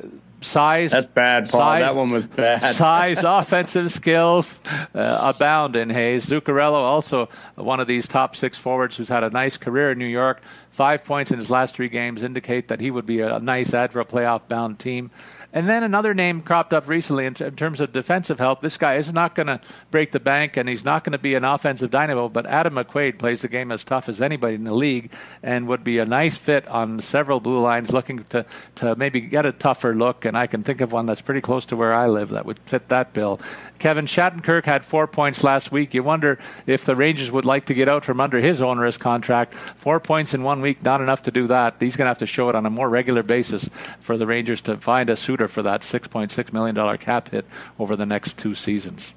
size. 0.41 0.91
That's 0.91 1.07
bad, 1.07 1.49
Paul. 1.49 1.61
Size, 1.61 1.81
that 1.81 1.95
one 1.95 2.09
was 2.09 2.25
bad. 2.25 2.75
size, 2.75 3.23
offensive 3.23 3.91
skills 3.91 4.59
uh, 4.93 5.33
abound 5.35 5.75
in 5.75 5.89
Hayes. 5.89 6.25
Zuccarello, 6.25 6.73
also 6.73 7.29
one 7.55 7.79
of 7.79 7.87
these 7.87 8.07
top 8.07 8.35
six 8.35 8.57
forwards 8.57 8.97
who's 8.97 9.09
had 9.09 9.23
a 9.23 9.29
nice 9.29 9.57
career 9.57 9.91
in 9.91 9.97
New 9.97 10.05
York. 10.05 10.41
Five 10.71 11.03
points 11.03 11.31
in 11.31 11.39
his 11.39 11.49
last 11.49 11.75
three 11.75 11.89
games 11.89 12.23
indicate 12.23 12.69
that 12.69 12.79
he 12.79 12.89
would 12.89 13.05
be 13.05 13.19
a 13.19 13.39
nice 13.39 13.73
ad 13.73 13.91
for 13.91 13.99
a 13.99 14.05
playoff 14.05 14.47
bound 14.47 14.79
team. 14.79 15.11
And 15.51 15.67
then 15.67 15.83
another 15.83 16.13
name 16.13 16.41
cropped 16.41 16.73
up 16.73 16.87
recently 16.87 17.25
in, 17.25 17.33
t- 17.33 17.43
in 17.43 17.55
terms 17.55 17.81
of 17.81 17.91
defensive 17.91 18.37
help. 18.37 18.61
This 18.61 18.77
guy 18.77 18.97
is 18.97 19.11
not 19.11 19.33
going 19.33 19.47
to 19.47 19.59
break 19.89 20.11
the 20.11 20.19
bank, 20.19 20.57
and 20.57 20.69
he's 20.69 20.85
not 20.85 21.03
going 21.03 21.13
to 21.13 21.17
be 21.17 21.33
an 21.33 21.43
offensive 21.43 21.89
dynamo. 21.89 22.29
But 22.29 22.45
Adam 22.45 22.75
McQuaid 22.75 23.17
plays 23.17 23.41
the 23.41 23.47
game 23.47 23.71
as 23.71 23.83
tough 23.83 24.09
as 24.09 24.21
anybody 24.21 24.55
in 24.55 24.63
the 24.63 24.73
league, 24.73 25.11
and 25.41 25.67
would 25.67 25.83
be 25.83 25.97
a 25.97 26.05
nice 26.05 26.37
fit 26.37 26.67
on 26.67 26.99
several 26.99 27.39
blue 27.39 27.59
lines, 27.59 27.91
looking 27.91 28.25
to 28.29 28.45
to 28.75 28.95
maybe 28.95 29.21
get 29.21 29.45
a 29.45 29.51
tougher 29.51 29.95
look. 29.95 30.25
And 30.25 30.37
I 30.37 30.45
can 30.45 30.63
think 30.63 30.81
of 30.81 30.91
one 30.91 31.07
that's 31.07 31.21
pretty 31.21 31.41
close 31.41 31.65
to 31.67 31.75
where 31.75 31.93
I 31.93 32.07
live 32.07 32.29
that 32.29 32.45
would 32.45 32.59
fit 32.59 32.89
that 32.89 33.13
bill. 33.13 33.39
Kevin 33.79 34.05
Shattenkirk 34.05 34.65
had 34.65 34.85
four 34.85 35.07
points 35.07 35.43
last 35.43 35.71
week. 35.71 35.93
You 35.93 36.03
wonder 36.03 36.37
if 36.67 36.85
the 36.85 36.95
Rangers 36.95 37.31
would 37.31 37.45
like 37.45 37.65
to 37.65 37.73
get 37.73 37.87
out 37.87 38.05
from 38.05 38.19
under 38.19 38.39
his 38.39 38.61
onerous 38.61 38.97
contract. 38.97 39.53
Four 39.53 39.99
points 39.99 40.33
in 40.33 40.43
one 40.43 40.61
week, 40.61 40.83
not 40.83 41.01
enough 41.01 41.23
to 41.23 41.31
do 41.31 41.47
that. 41.47 41.75
He's 41.79 41.95
going 41.95 42.05
to 42.05 42.09
have 42.09 42.17
to 42.19 42.27
show 42.27 42.49
it 42.49 42.55
on 42.55 42.65
a 42.65 42.69
more 42.69 42.89
regular 42.89 43.23
basis 43.23 43.67
for 43.99 44.17
the 44.17 44.27
Rangers 44.27 44.61
to 44.61 44.77
find 44.77 45.09
a 45.09 45.15
for 45.47 45.61
that 45.63 45.81
$6.6 45.81 46.53
million 46.53 46.97
cap 46.97 47.29
hit 47.29 47.45
over 47.77 47.95
the 47.95 48.05
next 48.05 48.37
two 48.37 48.55
seasons. 48.55 49.13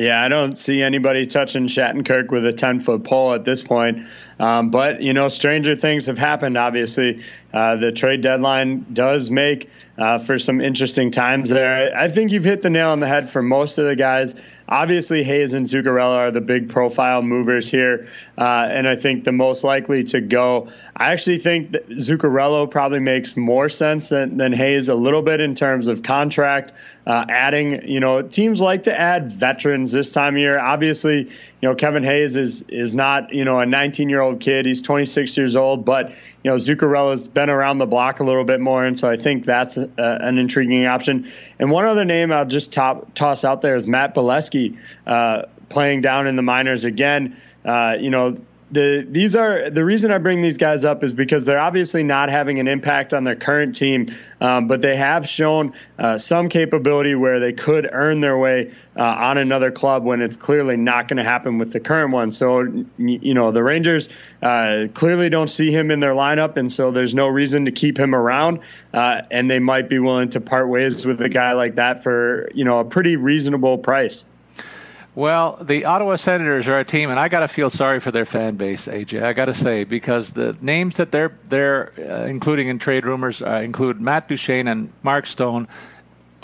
Yeah, 0.00 0.22
I 0.22 0.28
don't 0.28 0.56
see 0.56 0.80
anybody 0.80 1.26
touching 1.26 1.66
Shattenkirk 1.66 2.30
with 2.30 2.46
a 2.46 2.54
10 2.54 2.80
foot 2.80 3.04
pole 3.04 3.34
at 3.34 3.44
this 3.44 3.60
point. 3.60 4.06
Um, 4.38 4.70
but, 4.70 5.02
you 5.02 5.12
know, 5.12 5.28
stranger 5.28 5.76
things 5.76 6.06
have 6.06 6.16
happened, 6.16 6.56
obviously. 6.56 7.22
Uh, 7.52 7.76
the 7.76 7.92
trade 7.92 8.22
deadline 8.22 8.86
does 8.94 9.30
make 9.30 9.68
uh, 9.98 10.18
for 10.18 10.38
some 10.38 10.62
interesting 10.62 11.10
times 11.10 11.50
there. 11.50 11.94
I 11.94 12.08
think 12.08 12.32
you've 12.32 12.44
hit 12.44 12.62
the 12.62 12.70
nail 12.70 12.90
on 12.90 13.00
the 13.00 13.08
head 13.08 13.28
for 13.28 13.42
most 13.42 13.76
of 13.76 13.84
the 13.84 13.94
guys. 13.94 14.34
Obviously, 14.70 15.24
Hayes 15.24 15.52
and 15.52 15.66
Zuccarello 15.66 16.14
are 16.14 16.30
the 16.30 16.40
big 16.40 16.68
profile 16.68 17.22
movers 17.22 17.68
here, 17.68 18.08
uh, 18.38 18.68
and 18.70 18.86
I 18.86 18.94
think 18.94 19.24
the 19.24 19.32
most 19.32 19.64
likely 19.64 20.04
to 20.04 20.20
go. 20.20 20.68
I 20.96 21.12
actually 21.12 21.38
think 21.38 21.72
that 21.72 21.88
Zuccarello 21.88 22.70
probably 22.70 23.00
makes 23.00 23.36
more 23.36 23.68
sense 23.68 24.10
than, 24.10 24.36
than 24.36 24.52
Hayes 24.52 24.88
a 24.88 24.94
little 24.94 25.22
bit 25.22 25.40
in 25.40 25.56
terms 25.56 25.88
of 25.88 26.04
contract. 26.04 26.72
Uh, 27.10 27.26
adding, 27.28 27.88
you 27.88 27.98
know, 27.98 28.22
teams 28.22 28.60
like 28.60 28.84
to 28.84 28.96
add 28.96 29.32
veterans 29.32 29.90
this 29.90 30.12
time 30.12 30.36
of 30.36 30.38
year. 30.38 30.60
Obviously, 30.60 31.24
you 31.24 31.68
know, 31.68 31.74
Kevin 31.74 32.04
Hayes 32.04 32.36
is 32.36 32.62
is 32.68 32.94
not, 32.94 33.34
you 33.34 33.44
know, 33.44 33.58
a 33.58 33.66
19 33.66 34.08
year 34.08 34.20
old 34.20 34.38
kid. 34.38 34.64
He's 34.64 34.80
26 34.80 35.36
years 35.36 35.56
old, 35.56 35.84
but 35.84 36.10
you 36.44 36.50
know, 36.52 36.54
Zuccarello's 36.54 37.26
been 37.26 37.50
around 37.50 37.78
the 37.78 37.86
block 37.86 38.20
a 38.20 38.22
little 38.22 38.44
bit 38.44 38.60
more, 38.60 38.86
and 38.86 38.96
so 38.96 39.10
I 39.10 39.16
think 39.16 39.44
that's 39.44 39.76
a, 39.76 39.90
an 39.98 40.38
intriguing 40.38 40.86
option. 40.86 41.32
And 41.58 41.72
one 41.72 41.84
other 41.84 42.04
name 42.04 42.30
I'll 42.30 42.44
just 42.44 42.72
top, 42.72 43.12
toss 43.12 43.44
out 43.44 43.60
there 43.60 43.74
is 43.74 43.88
Matt 43.88 44.14
Beleskey, 44.14 44.78
uh, 45.04 45.46
playing 45.68 46.02
down 46.02 46.28
in 46.28 46.36
the 46.36 46.42
minors 46.42 46.84
again. 46.84 47.36
Uh, 47.64 47.96
you 47.98 48.10
know, 48.10 48.38
the 48.72 49.06
these 49.08 49.34
are 49.34 49.68
the 49.68 49.84
reason 49.84 50.12
I 50.12 50.18
bring 50.18 50.40
these 50.40 50.58
guys 50.58 50.84
up 50.84 51.02
is 51.02 51.12
because 51.12 51.46
they're 51.46 51.58
obviously 51.58 52.02
not 52.02 52.30
having 52.30 52.60
an 52.60 52.68
impact 52.68 53.12
on 53.12 53.24
their 53.24 53.34
current 53.34 53.74
team, 53.74 54.06
um, 54.40 54.68
but 54.68 54.80
they 54.80 54.96
have 54.96 55.28
shown 55.28 55.74
uh, 55.98 56.18
some 56.18 56.48
capability 56.48 57.14
where 57.14 57.40
they 57.40 57.52
could 57.52 57.88
earn 57.90 58.20
their 58.20 58.38
way 58.38 58.72
uh, 58.96 59.02
on 59.02 59.38
another 59.38 59.70
club 59.70 60.04
when 60.04 60.22
it's 60.22 60.36
clearly 60.36 60.76
not 60.76 61.08
going 61.08 61.16
to 61.16 61.24
happen 61.24 61.58
with 61.58 61.72
the 61.72 61.80
current 61.80 62.12
one. 62.12 62.30
So 62.30 62.62
you 62.96 63.34
know 63.34 63.50
the 63.50 63.62
Rangers 63.62 64.08
uh, 64.40 64.86
clearly 64.94 65.28
don't 65.30 65.50
see 65.50 65.72
him 65.72 65.90
in 65.90 65.98
their 65.98 66.14
lineup, 66.14 66.56
and 66.56 66.70
so 66.70 66.92
there's 66.92 67.14
no 67.14 67.26
reason 67.26 67.64
to 67.64 67.72
keep 67.72 67.98
him 67.98 68.14
around. 68.14 68.60
Uh, 68.94 69.22
and 69.30 69.50
they 69.50 69.58
might 69.58 69.88
be 69.88 69.98
willing 69.98 70.28
to 70.30 70.40
part 70.40 70.68
ways 70.68 71.04
with 71.04 71.20
a 71.20 71.28
guy 71.28 71.52
like 71.52 71.74
that 71.74 72.02
for 72.02 72.48
you 72.54 72.64
know 72.64 72.78
a 72.78 72.84
pretty 72.84 73.16
reasonable 73.16 73.78
price. 73.78 74.24
Well, 75.14 75.58
the 75.60 75.86
Ottawa 75.86 76.14
Senators 76.16 76.68
are 76.68 76.78
a 76.78 76.84
team, 76.84 77.10
and 77.10 77.18
I 77.18 77.28
got 77.28 77.40
to 77.40 77.48
feel 77.48 77.68
sorry 77.68 77.98
for 77.98 78.12
their 78.12 78.24
fan 78.24 78.54
base, 78.54 78.86
AJ. 78.86 79.24
I 79.24 79.32
got 79.32 79.46
to 79.46 79.54
say 79.54 79.82
because 79.82 80.30
the 80.30 80.56
names 80.60 80.98
that 80.98 81.10
they're 81.10 81.36
they're 81.48 81.92
uh, 81.98 82.26
including 82.26 82.68
in 82.68 82.78
trade 82.78 83.04
rumors 83.04 83.42
uh, 83.42 83.60
include 83.64 84.00
Matt 84.00 84.28
Duchene 84.28 84.68
and 84.68 84.92
Mark 85.02 85.26
Stone. 85.26 85.66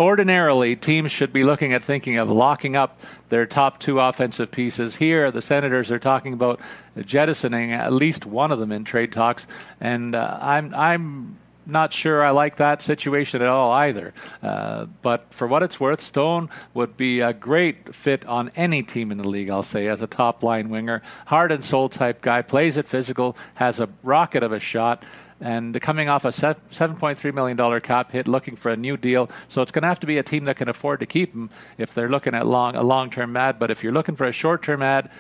Ordinarily, 0.01 0.75
teams 0.75 1.13
should 1.13 1.33
be 1.33 1.45
looking 1.45 1.73
at 1.73 1.83
thinking 1.83 2.19
of 2.19 2.29
locking 2.29 2.77
up 2.77 3.01
their 3.29 3.47
top 3.47 3.79
two 3.79 4.01
offensive 4.01 4.51
pieces. 4.51 4.97
Here, 4.97 5.31
the 5.31 5.41
Senators 5.41 5.91
are 5.93 5.99
talking 6.01 6.33
about 6.33 6.61
jettisoning 7.01 7.73
at 7.73 7.93
least 7.93 8.27
one 8.27 8.51
of 8.51 8.59
them 8.59 8.73
in 8.73 8.85
trade 8.85 9.13
talks, 9.13 9.47
and 9.81 10.17
uh, 10.17 10.39
I'm 10.43 10.75
I'm 10.75 11.39
not 11.67 11.93
sure 11.93 12.25
I 12.25 12.31
like 12.31 12.57
that 12.57 12.83
situation 12.83 13.43
at 13.43 13.49
all 13.49 13.73
either. 13.73 14.15
Uh, 14.43 14.87
but 15.03 15.27
for 15.31 15.47
what 15.47 15.63
it's 15.63 15.81
worth, 15.81 16.01
Stone 16.01 16.49
would 16.75 16.97
be 16.97 17.21
a 17.21 17.33
great 17.33 17.95
fit 17.95 18.25
on 18.27 18.51
any 18.57 18.83
team 18.83 19.11
in 19.11 19.19
the 19.19 19.29
league, 19.29 19.51
I'll 19.51 19.63
say, 19.63 19.89
as 19.89 20.03
a 20.03 20.07
top 20.07 20.43
line 20.43 20.69
winger. 20.69 21.03
Heart 21.27 21.53
and 21.53 21.65
soul 21.65 21.89
type 21.89 22.23
guy, 22.23 22.43
plays 22.43 22.77
it 22.77 22.89
physical, 22.89 23.37
has 23.55 23.81
a 23.81 23.89
rocket 24.03 24.43
of 24.43 24.53
a 24.53 24.61
shot. 24.61 25.05
And 25.39 25.79
coming 25.83 26.09
off 26.09 26.25
a 26.25 26.29
$7.3 26.29 27.35
million 27.35 27.81
cap 27.83 28.11
hit, 28.11 28.27
looking 28.27 28.57
for 28.57 28.71
a 28.71 28.77
new 28.77 28.97
deal. 28.97 29.29
So 29.49 29.61
it's 29.61 29.71
going 29.71 29.83
to 29.83 29.89
have 29.89 30.01
to 30.01 30.07
be 30.07 30.17
a 30.17 30.23
team 30.23 30.47
that 30.47 30.57
can 30.57 30.71
afford 30.71 31.01
to 31.01 31.07
keep 31.07 31.35
him 31.35 31.51
if 31.77 31.93
they're 31.93 32.09
looking 32.09 32.35
at 32.35 32.47
long, 32.47 32.75
a 32.75 32.83
long 32.83 33.11
term 33.11 33.37
ad. 33.37 33.59
But 33.59 33.71
if 33.71 33.85
you're 33.85 33.93
looking 33.93 34.17
for 34.17 34.25
a 34.25 34.33
short 34.33 34.63
term 34.63 34.83
ad, 34.83 35.11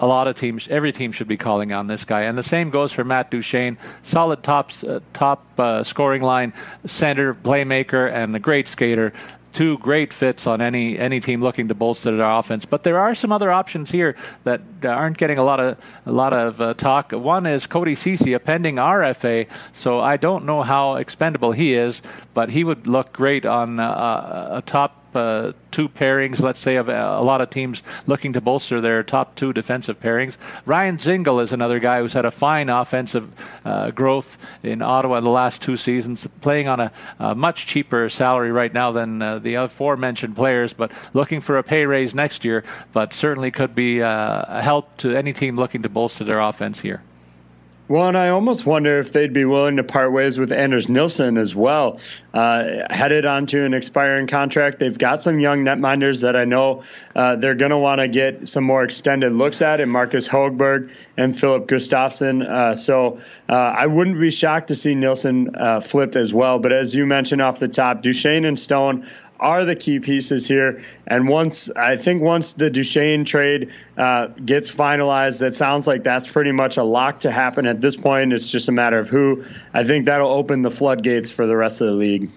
a 0.00 0.06
lot 0.06 0.26
of 0.26 0.36
teams, 0.36 0.68
every 0.68 0.92
team 0.92 1.12
should 1.12 1.28
be 1.28 1.36
calling 1.36 1.72
on 1.72 1.86
this 1.86 2.04
guy. 2.04 2.22
And 2.22 2.36
the 2.36 2.42
same 2.42 2.70
goes 2.70 2.92
for 2.92 3.04
Matt 3.04 3.30
Duchene, 3.30 3.78
solid 4.02 4.42
top 4.42 4.72
uh, 4.86 5.00
top 5.12 5.44
uh, 5.58 5.82
scoring 5.82 6.22
line, 6.22 6.52
center, 6.86 7.34
playmaker, 7.34 8.12
and 8.12 8.34
a 8.34 8.38
great 8.38 8.68
skater. 8.68 9.12
Two 9.52 9.78
great 9.78 10.12
fits 10.12 10.48
on 10.48 10.60
any 10.60 10.98
any 10.98 11.20
team 11.20 11.40
looking 11.40 11.68
to 11.68 11.74
bolster 11.74 12.16
their 12.16 12.28
offense. 12.28 12.64
But 12.64 12.82
there 12.82 12.98
are 12.98 13.14
some 13.14 13.30
other 13.30 13.52
options 13.52 13.92
here 13.92 14.16
that 14.42 14.60
aren't 14.82 15.16
getting 15.16 15.38
a 15.38 15.44
lot 15.44 15.60
of 15.60 15.78
a 16.06 16.12
lot 16.12 16.32
of 16.32 16.60
uh, 16.60 16.74
talk. 16.74 17.12
One 17.12 17.46
is 17.46 17.68
Cody 17.68 17.94
Ceci, 17.94 18.32
a 18.32 18.40
pending 18.40 18.76
RFA. 18.76 19.46
So 19.72 20.00
I 20.00 20.16
don't 20.16 20.44
know 20.44 20.62
how 20.62 20.96
expendable 20.96 21.52
he 21.52 21.74
is, 21.74 22.02
but 22.34 22.50
he 22.50 22.64
would 22.64 22.88
look 22.88 23.12
great 23.12 23.46
on 23.46 23.78
uh, 23.78 24.48
a 24.54 24.62
top 24.66 25.03
uh, 25.16 25.52
two 25.70 25.88
pairings, 25.88 26.40
let's 26.40 26.60
say, 26.60 26.76
of 26.76 26.88
a 26.88 27.20
lot 27.20 27.40
of 27.40 27.50
teams 27.50 27.82
looking 28.06 28.32
to 28.32 28.40
bolster 28.40 28.80
their 28.80 29.02
top 29.02 29.34
two 29.36 29.52
defensive 29.52 30.00
pairings. 30.00 30.36
Ryan 30.66 30.98
Dzingel 30.98 31.42
is 31.42 31.52
another 31.52 31.78
guy 31.78 32.00
who's 32.00 32.12
had 32.12 32.24
a 32.24 32.30
fine 32.30 32.68
offensive 32.68 33.32
uh, 33.64 33.90
growth 33.90 34.38
in 34.62 34.82
Ottawa 34.82 35.20
the 35.20 35.28
last 35.28 35.62
two 35.62 35.76
seasons, 35.76 36.26
playing 36.40 36.68
on 36.68 36.80
a, 36.80 36.92
a 37.18 37.34
much 37.34 37.66
cheaper 37.66 38.08
salary 38.08 38.52
right 38.52 38.72
now 38.72 38.92
than 38.92 39.22
uh, 39.22 39.38
the 39.38 39.54
aforementioned 39.54 40.36
players, 40.36 40.72
but 40.72 40.92
looking 41.12 41.40
for 41.40 41.56
a 41.58 41.62
pay 41.62 41.86
raise 41.86 42.14
next 42.14 42.44
year, 42.44 42.64
but 42.92 43.12
certainly 43.12 43.50
could 43.50 43.74
be 43.74 44.02
uh, 44.02 44.44
a 44.48 44.62
help 44.62 44.96
to 44.98 45.16
any 45.16 45.32
team 45.32 45.56
looking 45.56 45.82
to 45.82 45.88
bolster 45.88 46.24
their 46.24 46.40
offense 46.40 46.80
here. 46.80 47.02
Well, 47.86 48.08
and 48.08 48.16
I 48.16 48.30
almost 48.30 48.64
wonder 48.64 48.98
if 48.98 49.12
they'd 49.12 49.34
be 49.34 49.44
willing 49.44 49.76
to 49.76 49.84
part 49.84 50.10
ways 50.10 50.38
with 50.38 50.52
Anders 50.52 50.88
Nilsson 50.88 51.36
as 51.36 51.54
well. 51.54 52.00
Uh, 52.32 52.82
headed 52.88 53.26
onto 53.26 53.62
an 53.62 53.74
expiring 53.74 54.26
contract, 54.26 54.78
they've 54.78 54.96
got 54.96 55.20
some 55.20 55.38
young 55.38 55.64
netminders 55.64 56.22
that 56.22 56.34
I 56.34 56.46
know 56.46 56.82
uh, 57.14 57.36
they're 57.36 57.54
going 57.54 57.72
to 57.72 57.78
want 57.78 58.00
to 58.00 58.08
get 58.08 58.48
some 58.48 58.64
more 58.64 58.84
extended 58.84 59.34
looks 59.34 59.60
at, 59.60 59.80
in 59.80 59.90
Marcus 59.90 60.26
Hogberg 60.26 60.92
and 61.18 61.38
Filip 61.38 61.66
Gustavsson. 61.66 62.42
Uh, 62.42 62.74
so 62.74 63.20
uh, 63.50 63.52
I 63.52 63.86
wouldn't 63.86 64.18
be 64.18 64.30
shocked 64.30 64.68
to 64.68 64.74
see 64.74 64.94
Nilsson 64.94 65.54
uh, 65.54 65.80
flipped 65.80 66.16
as 66.16 66.32
well. 66.32 66.58
But 66.58 66.72
as 66.72 66.94
you 66.94 67.04
mentioned 67.04 67.42
off 67.42 67.58
the 67.58 67.68
top, 67.68 68.00
Duchene 68.00 68.46
and 68.46 68.58
Stone 68.58 69.06
are 69.40 69.64
the 69.64 69.76
key 69.76 70.00
pieces 70.00 70.46
here. 70.46 70.82
And 71.06 71.28
once 71.28 71.70
I 71.70 71.96
think 71.96 72.22
once 72.22 72.54
the 72.54 72.70
Duchene 72.70 73.24
trade 73.24 73.70
uh, 73.96 74.28
gets 74.28 74.70
finalized, 74.74 75.40
that 75.40 75.54
sounds 75.54 75.86
like 75.86 76.04
that's 76.04 76.26
pretty 76.26 76.52
much 76.52 76.76
a 76.76 76.84
lock 76.84 77.20
to 77.20 77.30
happen 77.30 77.66
at 77.66 77.80
this 77.80 77.96
point. 77.96 78.32
It's 78.32 78.50
just 78.50 78.68
a 78.68 78.72
matter 78.72 78.98
of 78.98 79.08
who. 79.08 79.44
I 79.72 79.84
think 79.84 80.06
that'll 80.06 80.32
open 80.32 80.62
the 80.62 80.70
floodgates 80.70 81.30
for 81.30 81.46
the 81.46 81.56
rest 81.56 81.80
of 81.80 81.88
the 81.88 81.94
league. 81.94 82.30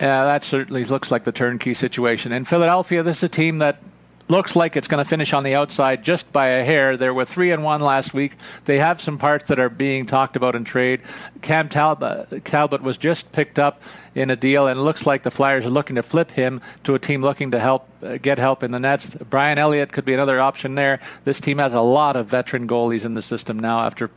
Yeah, 0.00 0.24
that 0.24 0.44
certainly 0.44 0.84
looks 0.84 1.10
like 1.10 1.24
the 1.24 1.32
turnkey 1.32 1.74
situation. 1.74 2.32
In 2.32 2.44
Philadelphia, 2.44 3.02
this 3.02 3.18
is 3.18 3.22
a 3.24 3.28
team 3.28 3.58
that 3.58 3.80
looks 4.28 4.54
like 4.54 4.76
it's 4.76 4.88
going 4.88 5.02
to 5.02 5.08
finish 5.08 5.32
on 5.32 5.42
the 5.42 5.54
outside 5.54 6.04
just 6.04 6.30
by 6.32 6.48
a 6.48 6.64
hair. 6.64 6.96
There 6.96 7.14
were 7.14 7.24
three 7.24 7.50
and 7.50 7.64
one 7.64 7.80
last 7.80 8.14
week. 8.14 8.32
They 8.64 8.78
have 8.78 9.00
some 9.00 9.18
parts 9.18 9.48
that 9.48 9.58
are 9.58 9.68
being 9.68 10.06
talked 10.06 10.36
about 10.36 10.54
in 10.54 10.64
trade. 10.64 11.00
Cam 11.42 11.68
Talbot, 11.68 12.44
Talbot 12.44 12.82
was 12.82 12.98
just 12.98 13.32
picked 13.32 13.58
up 13.58 13.82
in 14.14 14.30
a 14.30 14.36
deal, 14.36 14.66
and 14.66 14.84
looks 14.84 15.06
like 15.06 15.22
the 15.22 15.30
Flyers 15.30 15.64
are 15.64 15.70
looking 15.70 15.96
to 15.96 16.02
flip 16.02 16.30
him 16.30 16.60
to 16.84 16.94
a 16.94 16.98
team 16.98 17.22
looking 17.22 17.52
to 17.52 17.60
help 17.60 17.88
uh, 18.02 18.16
get 18.16 18.38
help 18.38 18.62
in 18.62 18.72
the 18.72 18.78
nets. 18.78 19.16
Brian 19.30 19.58
Elliott 19.58 19.92
could 19.92 20.04
be 20.04 20.14
another 20.14 20.40
option 20.40 20.74
there. 20.74 21.00
This 21.24 21.40
team 21.40 21.58
has 21.58 21.74
a 21.74 21.80
lot 21.80 22.16
of 22.16 22.26
veteran 22.26 22.66
goalies 22.66 23.04
in 23.04 23.14
the 23.14 23.22
system 23.22 23.58
now 23.58 23.80
after 23.80 24.10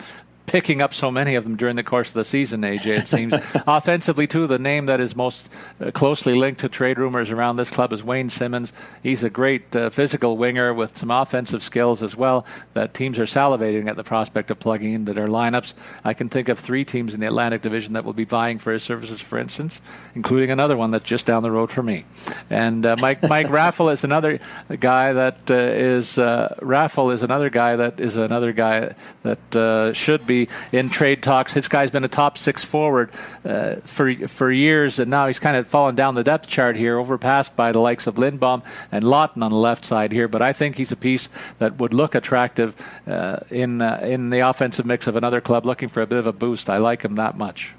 picking 0.52 0.82
up 0.82 0.94
so 0.94 1.10
many 1.10 1.36
of 1.36 1.46
them 1.46 1.56
during 1.56 1.78
the 1.78 1.84
course 1.84 2.10
of 2.10 2.14
the 2.14 2.26
season, 2.26 2.62
AJ, 2.64 2.86
it 2.86 3.08
seems. 3.08 3.34
Offensively, 3.68 4.28
too, 4.28 4.48
the 4.48 4.60
name 4.60 4.88
that 4.88 5.00
is 5.00 5.16
most 5.16 5.50
uh, 5.80 5.92
closely 5.92 6.34
linked 6.34 6.60
to 6.60 6.68
trade 6.68 7.00
rumors 7.00 7.32
around 7.32 7.56
this 7.56 7.70
club 7.70 7.94
is 7.94 8.04
Wayne 8.04 8.30
Simmonds. 8.30 8.74
He's 9.02 9.24
a 9.24 9.30
great 9.30 9.74
uh, 9.74 9.90
physical 9.92 10.36
winger 10.36 10.74
with 10.74 10.98
some 10.98 11.10
offensive 11.10 11.64
skills 11.64 12.04
as 12.04 12.18
well 12.18 12.46
that 12.74 12.94
teams 12.94 13.18
are 13.18 13.26
salivating 13.26 13.88
at 13.88 13.96
the 13.96 14.04
prospect 14.04 14.52
of 14.52 14.60
plugging 14.60 14.92
into 14.92 15.14
their 15.14 15.30
lineups. 15.30 15.74
I 16.04 16.14
can 16.14 16.28
think 16.28 16.50
of 16.50 16.60
three 16.60 16.84
teams 16.84 17.14
in 17.14 17.22
the 17.22 17.28
Atlantic 17.28 17.62
Division 17.62 17.94
that 17.94 18.04
will 18.04 18.12
be 18.12 18.26
vying 18.26 18.60
for 18.60 18.74
his 18.74 18.84
services, 18.84 19.22
for 19.22 19.40
instance, 19.40 19.80
including 20.16 20.52
another 20.52 20.76
one 20.76 20.92
that's 20.92 21.06
just 21.06 21.26
down 21.26 21.44
the 21.44 21.52
road 21.52 21.72
for 21.72 21.82
me. 21.82 22.04
And 22.50 22.86
uh, 22.86 22.98
Mike 23.00 23.24
Mike 23.24 23.48
Raffl 23.62 23.94
is 23.94 24.04
another 24.04 24.42
guy 24.82 25.14
that 25.14 25.50
uh, 25.50 25.54
is 25.54 26.18
uh, 26.18 26.56
Raffl 26.60 27.14
is 27.14 27.24
another 27.24 27.50
guy 27.50 27.78
that 27.78 28.02
is 28.02 28.18
another 28.18 28.52
guy 28.52 28.96
that 29.24 29.56
uh, 29.56 29.94
should 29.94 30.28
be 30.28 30.41
in 30.72 30.90
trade 30.90 31.24
talks. 31.24 31.54
This 31.54 31.68
guy's 31.68 31.92
been 31.92 32.04
a 32.04 32.10
top 32.10 32.38
six 32.38 32.64
forward 32.64 33.12
uh, 33.46 33.76
for 33.84 34.14
for 34.28 34.52
years, 34.52 35.00
and 35.00 35.10
now 35.10 35.28
he's 35.28 35.40
kind 35.40 35.58
of 35.58 35.68
fallen 35.68 35.96
down 35.96 36.16
the 36.16 36.24
depth 36.24 36.48
chart 36.48 36.76
here, 36.76 36.98
overpassed 36.98 37.56
by 37.56 37.72
the 37.72 37.80
likes 37.80 38.08
of 38.08 38.16
Lindblom 38.16 38.64
and 38.92 39.04
Laughton 39.04 39.44
on 39.44 39.52
the 39.52 39.58
left 39.58 39.86
side 39.86 40.12
here. 40.12 40.28
But 40.28 40.42
I 40.42 40.54
think 40.54 40.76
he's 40.76 40.92
a 40.92 40.98
piece 40.98 41.30
that 41.60 41.78
would 41.80 41.94
look 41.94 42.16
attractive 42.16 42.76
uh, 43.08 43.40
in 43.50 43.82
uh, 43.82 44.02
in 44.04 44.30
the 44.30 44.40
offensive 44.40 44.86
mix 44.86 45.08
of 45.08 45.16
another 45.16 45.42
club 45.42 45.66
looking 45.66 45.90
for 45.90 46.02
a 46.02 46.08
bit 46.08 46.18
of 46.18 46.28
a 46.28 46.34
boost. 46.34 46.70
I 46.70 46.78
like 46.78 47.04
him 47.04 47.16
that 47.16 47.38
much. 47.38 47.74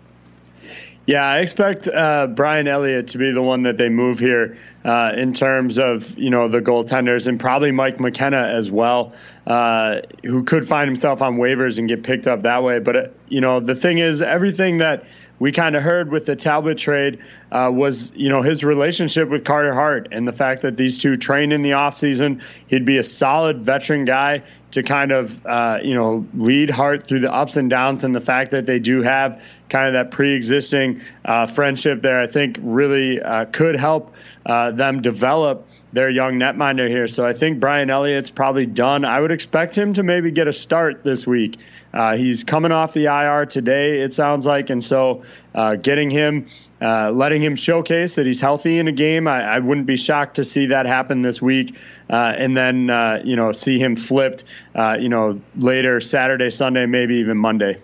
Yeah, 1.05 1.25
I 1.25 1.41
expect 1.41 1.89
uh, 1.89 2.29
Brian 2.29 2.69
Elliott 2.69 3.09
to 3.09 3.19
be 3.19 3.33
the 3.33 3.43
one 3.43 3.65
that 3.65 3.77
they 3.77 3.89
move 3.89 4.21
here 4.21 4.57
uh, 4.85 5.13
in 5.17 5.33
terms 5.33 5.79
of 5.79 6.17
you 6.17 6.31
know 6.31 6.47
the 6.47 6.61
goaltenders, 6.61 7.27
and 7.27 7.41
probably 7.41 7.73
Mike 7.73 7.99
McKenna 7.99 8.53
as 8.55 8.71
well, 8.71 9.13
uh, 9.47 10.01
who 10.23 10.45
could 10.45 10.69
find 10.69 10.89
himself 10.89 11.21
on 11.23 11.37
waivers 11.37 11.79
and 11.79 11.89
get 11.89 12.03
picked 12.03 12.27
up 12.27 12.43
that 12.43 12.63
way. 12.63 12.79
But 12.79 12.97
uh, 12.97 13.09
you 13.29 13.41
know 13.41 13.61
the 13.61 13.75
thing 13.75 13.99
is, 13.99 14.23
everything 14.23 14.79
that 14.79 15.05
we 15.43 15.51
kind 15.51 15.75
of 15.75 15.83
heard 15.83 16.13
with 16.13 16.27
the 16.27 16.37
Talbot 16.37 16.79
trade 16.79 17.19
uh, 17.51 17.69
was, 17.75 18.13
you 18.15 18.29
know, 18.29 18.43
his 18.43 18.63
relationship 18.63 19.29
with 19.29 19.45
Carter 19.45 19.75
Hart 19.75 20.07
and 20.13 20.29
the 20.29 20.33
fact 20.33 20.63
that 20.63 20.77
these 20.77 20.99
two 20.99 21.17
trained 21.17 21.53
in 21.53 21.63
the 21.63 21.73
offseason. 21.73 22.41
He'd 22.69 22.85
be 22.85 22.99
a 22.99 23.03
solid 23.03 23.65
veteran 23.65 24.05
guy 24.05 24.45
to 24.71 24.85
kind 24.85 25.11
of, 25.11 25.45
uh, 25.45 25.81
you 25.83 25.97
know, 25.97 26.25
lead 26.35 26.71
Hart 26.71 27.05
through 27.09 27.21
the 27.21 27.33
ups 27.33 27.57
and 27.57 27.69
downs. 27.69 28.05
And 28.05 28.15
the 28.15 28.21
fact 28.21 28.53
that 28.53 28.67
they 28.67 28.79
do 28.79 29.03
have 29.03 29.43
kind 29.69 29.89
of 29.89 29.95
that 29.95 30.13
pre 30.13 30.33
existing 30.33 31.01
uh, 31.25 31.49
friendship 31.49 32.03
there, 32.03 32.21
I 32.21 32.29
think 32.29 32.59
really 32.63 33.21
could 33.51 33.75
help 33.75 34.15
them 34.47 35.03
develop 35.03 35.67
their 35.93 36.09
young 36.09 36.35
netminder 36.35 36.89
here. 36.89 37.07
So 37.09 37.25
I 37.25 37.33
think 37.33 37.61
Brian 37.61 37.91
Elliott's 37.91 38.31
probably 38.31 38.67
done. 38.67 39.05
I 39.05 39.21
would 39.21 39.31
expect 39.31 39.77
him 39.77 39.93
to 39.95 40.03
maybe 40.03 40.31
get 40.31 40.49
a 40.49 40.53
start 40.53 41.05
this 41.05 41.27
week. 41.27 41.59
Uh, 41.93 42.17
he's 42.17 42.45
coming 42.45 42.73
off 42.73 42.95
the 42.95 43.07
IR 43.07 43.47
today, 43.47 44.01
it 44.01 44.13
sounds 44.15 44.47
like, 44.47 44.71
and 44.71 44.83
so 44.83 45.23
uh, 45.55 45.75
getting 45.77 46.09
him, 46.09 46.49
uh, 46.81 47.11
letting 47.11 47.43
him 47.43 47.55
showcase 47.55 48.15
that 48.15 48.25
he's 48.25 48.41
healthy 48.41 48.79
in 48.79 48.89
a 48.89 48.93
game, 48.93 49.29
I, 49.29 49.43
I 49.43 49.59
wouldn't 49.59 49.87
be 49.87 49.97
shocked 49.97 50.37
to 50.37 50.45
see 50.45 50.67
that 50.67 50.87
happen 50.87 51.21
this 51.21 51.43
week, 51.43 51.77
uh, 52.09 52.33
and 52.37 52.57
then 52.57 52.89
uh, 52.89 53.21
you 53.23 53.37
know 53.37 53.53
see 53.53 53.79
him 53.79 53.97
flipped, 53.97 54.45
uh, 54.75 54.97
you 54.99 55.11
know 55.11 55.43
later 55.55 56.01
Saturday, 56.01 56.49
Sunday, 56.49 56.87
maybe 56.87 57.17
even 57.17 57.37
Monday. 57.37 57.79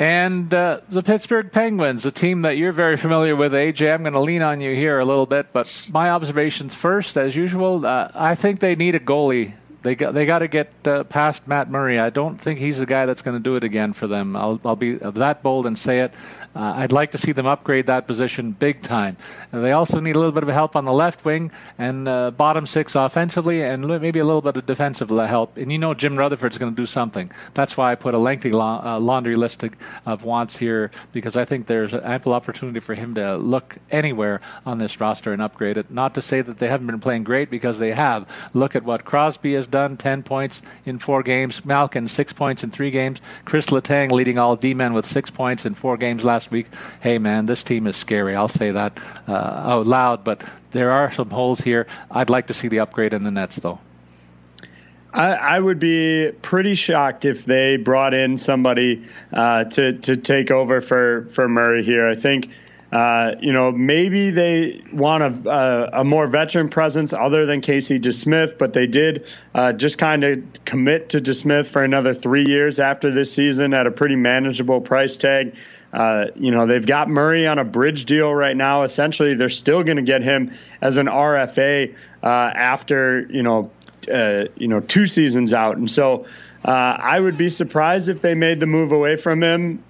And 0.00 0.52
uh, 0.54 0.80
the 0.88 1.02
Pittsburgh 1.02 1.52
Penguins, 1.52 2.06
a 2.06 2.10
team 2.10 2.40
that 2.42 2.56
you're 2.56 2.72
very 2.72 2.96
familiar 2.96 3.36
with, 3.36 3.52
AJ. 3.52 3.92
I'm 3.92 4.00
going 4.00 4.14
to 4.14 4.20
lean 4.20 4.40
on 4.40 4.62
you 4.62 4.74
here 4.74 4.98
a 4.98 5.04
little 5.04 5.26
bit, 5.26 5.52
but 5.52 5.86
my 5.90 6.08
observations 6.10 6.74
first, 6.74 7.18
as 7.18 7.36
usual. 7.36 7.84
Uh, 7.84 8.10
I 8.14 8.34
think 8.34 8.60
they 8.60 8.74
need 8.74 8.94
a 8.94 8.98
goalie 8.98 9.52
they 9.82 9.94
got 9.94 10.14
they 10.14 10.26
got 10.26 10.40
to 10.40 10.48
get 10.48 10.70
uh, 10.84 11.04
past 11.04 11.46
Matt 11.48 11.70
Murray. 11.70 11.98
I 11.98 12.10
don't 12.10 12.38
think 12.38 12.58
he's 12.58 12.78
the 12.78 12.86
guy 12.86 13.06
that's 13.06 13.22
going 13.22 13.36
to 13.36 13.42
do 13.42 13.56
it 13.56 13.64
again 13.64 13.92
for 13.92 14.06
them. 14.06 14.36
I'll, 14.36 14.60
I'll 14.64 14.76
be 14.76 14.94
that 14.94 15.42
bold 15.42 15.66
and 15.66 15.78
say 15.78 16.00
it. 16.00 16.12
Uh, 16.54 16.74
I'd 16.76 16.92
like 16.92 17.12
to 17.12 17.18
see 17.18 17.32
them 17.32 17.46
upgrade 17.46 17.86
that 17.86 18.06
position 18.06 18.52
big 18.52 18.82
time. 18.82 19.16
And 19.52 19.64
they 19.64 19.72
also 19.72 20.00
need 20.00 20.16
a 20.16 20.18
little 20.18 20.32
bit 20.32 20.42
of 20.42 20.48
help 20.48 20.74
on 20.74 20.84
the 20.84 20.92
left 20.92 21.24
wing 21.24 21.52
and 21.78 22.08
uh, 22.08 22.32
bottom 22.32 22.66
six 22.66 22.94
offensively, 22.94 23.62
and 23.62 23.86
maybe 23.86 24.18
a 24.18 24.24
little 24.24 24.42
bit 24.42 24.56
of 24.56 24.66
defensive 24.66 25.10
help. 25.10 25.56
And 25.56 25.70
you 25.70 25.78
know 25.78 25.94
Jim 25.94 26.16
Rutherford's 26.16 26.58
going 26.58 26.74
to 26.74 26.76
do 26.76 26.86
something. 26.86 27.30
That's 27.54 27.76
why 27.76 27.92
I 27.92 27.94
put 27.94 28.14
a 28.14 28.18
lengthy 28.18 28.50
la- 28.50 28.96
uh, 28.96 29.00
laundry 29.00 29.36
list 29.36 29.64
of, 30.06 30.24
wants 30.24 30.56
here 30.56 30.90
because 31.12 31.34
I 31.34 31.44
think 31.44 31.66
there's 31.66 31.94
ample 31.94 32.32
opportunity 32.32 32.80
for 32.80 32.94
him 32.94 33.14
to 33.14 33.36
look 33.36 33.76
anywhere 33.90 34.40
on 34.66 34.78
this 34.78 35.00
roster 35.00 35.32
and 35.32 35.40
upgrade 35.40 35.76
it. 35.76 35.90
Not 35.90 36.14
to 36.14 36.22
say 36.22 36.40
that 36.42 36.58
they 36.58 36.68
haven't 36.68 36.86
been 36.86 37.00
playing 37.00 37.24
great 37.24 37.50
because 37.50 37.78
they 37.78 37.92
have. 37.92 38.28
Look 38.52 38.76
at 38.76 38.84
what 38.84 39.04
Crosby 39.04 39.54
has 39.54 39.66
done 39.66 39.96
10 39.96 40.22
points 40.22 40.62
in 40.84 40.98
four 40.98 41.22
games, 41.22 41.64
Malkin, 41.64 42.08
six 42.08 42.32
points 42.32 42.62
in 42.62 42.70
three 42.70 42.90
games, 42.90 43.20
Chris 43.44 43.66
Letang 43.66 44.10
leading 44.10 44.38
all 44.38 44.56
D 44.56 44.74
men 44.74 44.92
with 44.92 45.06
six 45.06 45.30
points 45.30 45.64
in 45.64 45.74
four 45.74 45.96
games 45.96 46.22
last 46.22 46.39
week. 46.48 46.66
Hey, 47.00 47.18
man, 47.18 47.46
this 47.46 47.64
team 47.64 47.88
is 47.88 47.96
scary. 47.96 48.36
I'll 48.36 48.46
say 48.46 48.70
that 48.70 48.96
uh, 49.26 49.32
out 49.32 49.86
loud, 49.88 50.22
but 50.22 50.42
there 50.70 50.92
are 50.92 51.10
some 51.10 51.30
holes 51.30 51.60
here. 51.60 51.88
I'd 52.08 52.30
like 52.30 52.46
to 52.46 52.54
see 52.54 52.68
the 52.68 52.78
upgrade 52.78 53.12
in 53.12 53.24
the 53.24 53.32
Nets, 53.32 53.56
though. 53.56 53.80
I, 55.12 55.32
I, 55.32 55.58
would 55.58 55.80
be 55.80 56.30
pretty 56.40 56.76
shocked 56.76 57.24
if 57.24 57.44
they 57.44 57.76
brought 57.76 58.14
in 58.14 58.38
somebody 58.38 59.06
uh, 59.32 59.64
to 59.64 59.94
to 59.94 60.16
take 60.16 60.52
over 60.52 60.80
for 60.80 61.26
for 61.30 61.48
Murray 61.48 61.82
here. 61.82 62.06
I 62.06 62.14
think 62.14 62.48
uh, 62.92 63.36
you 63.40 63.52
know, 63.52 63.70
maybe 63.70 64.30
they 64.30 64.82
want 64.92 65.22
a, 65.22 65.50
a, 65.50 66.00
a, 66.00 66.04
more 66.04 66.26
veteran 66.26 66.68
presence 66.68 67.12
other 67.12 67.46
than 67.46 67.60
Casey 67.60 68.00
DeSmith, 68.00 68.58
but 68.58 68.72
they 68.72 68.88
did 68.88 69.26
uh, 69.54 69.72
just 69.72 69.96
kind 69.96 70.24
of 70.24 70.42
commit 70.64 71.10
to 71.10 71.20
DeSmith 71.20 71.68
for 71.68 71.84
another 71.84 72.12
three 72.12 72.44
years 72.44 72.80
after 72.80 73.12
this 73.12 73.32
season 73.32 73.74
at 73.74 73.86
a 73.86 73.92
pretty 73.92 74.16
manageable 74.16 74.80
price 74.80 75.16
tag. 75.16 75.54
Uh, 75.92 76.26
you 76.36 76.50
know, 76.50 76.66
they've 76.66 76.86
got 76.86 77.08
Murray 77.08 77.46
on 77.46 77.58
a 77.58 77.64
bridge 77.64 78.04
deal 78.04 78.32
right 78.32 78.56
now. 78.56 78.82
Essentially, 78.82 79.34
they're 79.34 79.48
still 79.48 79.82
going 79.82 79.96
to 79.96 80.02
get 80.02 80.22
him 80.22 80.52
as 80.80 80.96
an 80.96 81.06
RFA 81.06 81.94
uh, 82.22 82.26
after, 82.26 83.26
you 83.28 83.42
know, 83.42 83.70
uh, 84.12 84.44
you 84.56 84.68
know, 84.68 84.80
two 84.80 85.06
seasons 85.06 85.52
out. 85.52 85.76
And 85.76 85.90
so 85.90 86.26
I 86.64 87.18
would 87.18 87.38
be 87.38 87.50
surprised 87.50 88.08
if 88.08 88.20
they 88.20 88.34
made 88.34 88.60
the 88.60 88.66
move 88.66 88.92
away 88.92 89.16
from 89.16 89.42
him. 89.42 89.82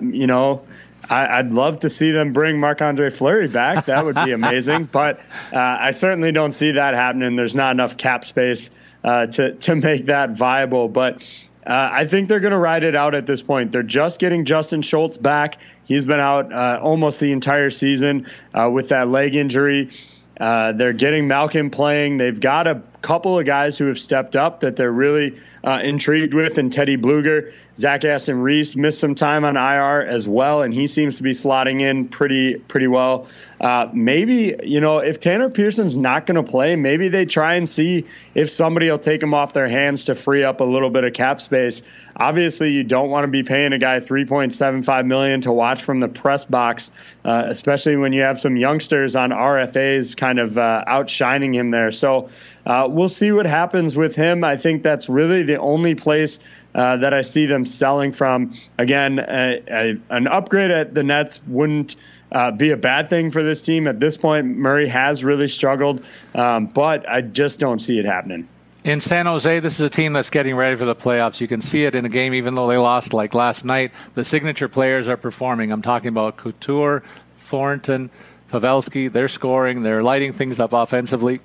you 0.00 0.26
know, 0.26 0.62
I, 1.10 1.42
would 1.42 1.52
love 1.52 1.80
to 1.80 1.90
see 1.90 2.10
them 2.10 2.32
bring 2.32 2.58
Marc 2.58 2.82
Andre 2.82 3.10
Fleury 3.10 3.48
back. 3.48 3.86
That 3.86 4.04
would 4.04 4.16
be 4.24 4.32
amazing. 4.32 4.84
but 4.92 5.20
uh, 5.52 5.58
I 5.58 5.90
certainly 5.90 6.32
don't 6.32 6.52
see 6.52 6.72
that 6.72 6.94
happening. 6.94 7.36
There's 7.36 7.56
not 7.56 7.72
enough 7.72 7.96
cap 7.96 8.24
space 8.24 8.70
uh, 9.02 9.26
to 9.26 9.54
to 9.54 9.74
make 9.74 10.06
that 10.06 10.30
viable. 10.30 10.88
But 10.88 11.22
uh, 11.66 11.90
I 11.92 12.06
think 12.06 12.28
they're 12.28 12.40
going 12.40 12.52
to 12.52 12.58
ride 12.58 12.84
it 12.84 12.94
out 12.94 13.14
at 13.14 13.26
this 13.26 13.42
point. 13.42 13.72
They're 13.72 13.82
just 13.82 14.20
getting 14.20 14.44
Justin 14.44 14.82
Schultz 14.82 15.16
back. 15.16 15.58
He's 15.84 16.04
been 16.04 16.20
out 16.20 16.52
uh, 16.52 16.78
almost 16.82 17.20
the 17.20 17.32
entire 17.32 17.70
season 17.70 18.26
uh, 18.52 18.70
with 18.72 18.90
that 18.90 19.08
leg 19.08 19.34
injury. 19.34 19.90
Uh, 20.38 20.72
they're 20.72 20.92
getting 20.92 21.28
Malcolm 21.28 21.70
playing. 21.70 22.16
They've 22.16 22.38
got 22.38 22.66
a 22.66 22.82
couple 23.04 23.38
of 23.38 23.44
guys 23.44 23.76
who 23.76 23.86
have 23.86 23.98
stepped 23.98 24.34
up 24.34 24.60
that 24.60 24.76
they're 24.76 24.90
really 24.90 25.38
uh, 25.62 25.78
intrigued 25.82 26.32
with, 26.32 26.56
and 26.56 26.72
Teddy 26.72 26.96
Blueger, 26.96 27.52
Zach 27.76 28.02
Aston 28.02 28.40
Reese 28.40 28.76
missed 28.76 28.98
some 28.98 29.14
time 29.14 29.44
on 29.44 29.56
IR 29.56 30.00
as 30.00 30.26
well, 30.26 30.62
and 30.62 30.72
he 30.72 30.86
seems 30.86 31.18
to 31.18 31.22
be 31.22 31.32
slotting 31.32 31.82
in 31.82 32.08
pretty 32.08 32.54
pretty 32.56 32.86
well. 32.86 33.28
Uh, 33.60 33.88
maybe 33.92 34.56
you 34.62 34.80
know 34.80 34.98
if 34.98 35.20
Tanner 35.20 35.50
Pearson's 35.50 35.98
not 35.98 36.26
going 36.26 36.42
to 36.42 36.50
play, 36.50 36.76
maybe 36.76 37.08
they 37.08 37.26
try 37.26 37.54
and 37.54 37.68
see 37.68 38.06
if 38.34 38.48
somebody 38.48 38.90
will 38.90 38.96
take 38.96 39.22
him 39.22 39.34
off 39.34 39.52
their 39.52 39.68
hands 39.68 40.06
to 40.06 40.14
free 40.14 40.42
up 40.42 40.60
a 40.60 40.64
little 40.64 40.90
bit 40.90 41.04
of 41.04 41.12
cap 41.12 41.42
space. 41.42 41.82
Obviously, 42.16 42.70
you 42.70 42.84
don't 42.84 43.10
want 43.10 43.24
to 43.24 43.28
be 43.28 43.42
paying 43.42 43.72
a 43.72 43.78
guy 43.78 43.98
3.75 43.98 45.06
million 45.06 45.40
to 45.42 45.52
watch 45.52 45.82
from 45.82 45.98
the 45.98 46.08
press 46.08 46.44
box, 46.44 46.90
uh, 47.24 47.44
especially 47.48 47.96
when 47.96 48.12
you 48.12 48.22
have 48.22 48.38
some 48.38 48.56
youngsters 48.56 49.16
on 49.16 49.30
RFAs 49.30 50.16
kind 50.16 50.38
of 50.38 50.56
uh, 50.56 50.84
outshining 50.86 51.52
him 51.52 51.70
there. 51.70 51.90
So 51.90 52.30
uh, 52.66 52.88
we'll 52.90 53.08
see 53.08 53.32
what 53.32 53.46
happens 53.46 53.96
with 53.96 54.14
him. 54.14 54.44
I 54.44 54.56
think 54.56 54.82
that's 54.82 55.08
really 55.08 55.42
the 55.42 55.56
only 55.56 55.94
place 55.94 56.38
uh, 56.74 56.96
that 56.96 57.12
I 57.12 57.20
see 57.20 57.46
them 57.46 57.64
selling 57.64 58.12
from. 58.12 58.54
Again, 58.78 59.18
a, 59.18 59.62
a, 59.68 59.96
an 60.10 60.26
upgrade 60.26 60.70
at 60.70 60.94
the 60.94 61.02
Nets 61.02 61.40
wouldn't. 61.46 61.96
Uh, 62.32 62.50
be 62.50 62.72
a 62.72 62.76
bad 62.76 63.08
thing 63.08 63.30
for 63.30 63.44
this 63.44 63.62
team 63.62 63.86
at 63.86 64.00
this 64.00 64.16
point. 64.16 64.44
Murray 64.44 64.88
has 64.88 65.22
really 65.22 65.46
struggled, 65.46 66.02
um, 66.34 66.66
but 66.66 67.08
I 67.08 67.20
just 67.20 67.60
don't 67.60 67.78
see 67.78 68.00
it 68.00 68.04
happening. 68.04 68.48
In 68.82 69.00
San 69.00 69.26
Jose, 69.26 69.60
this 69.60 69.74
is 69.74 69.80
a 69.82 69.88
team 69.88 70.14
that's 70.14 70.30
getting 70.30 70.56
ready 70.56 70.74
for 70.74 70.84
the 70.84 70.96
playoffs. 70.96 71.40
You 71.40 71.46
can 71.46 71.62
see 71.62 71.84
it 71.84 71.94
in 71.94 72.04
a 72.04 72.08
game, 72.08 72.34
even 72.34 72.56
though 72.56 72.66
they 72.66 72.76
lost 72.76 73.14
like 73.14 73.34
last 73.34 73.64
night. 73.64 73.92
The 74.14 74.24
signature 74.24 74.68
players 74.68 75.06
are 75.06 75.16
performing. 75.16 75.70
I'm 75.70 75.82
talking 75.82 76.08
about 76.08 76.36
Couture, 76.36 77.04
Thornton, 77.38 78.10
Pavelski. 78.50 79.12
They're 79.12 79.28
scoring. 79.28 79.84
They're 79.84 80.02
lighting 80.02 80.32
things 80.32 80.58
up 80.58 80.72
offensively 80.72 81.38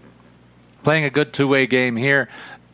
playing 0.84 1.06
a 1.06 1.10
good 1.10 1.34
two-way 1.34 1.68
game 1.68 1.96
here. 1.96 2.30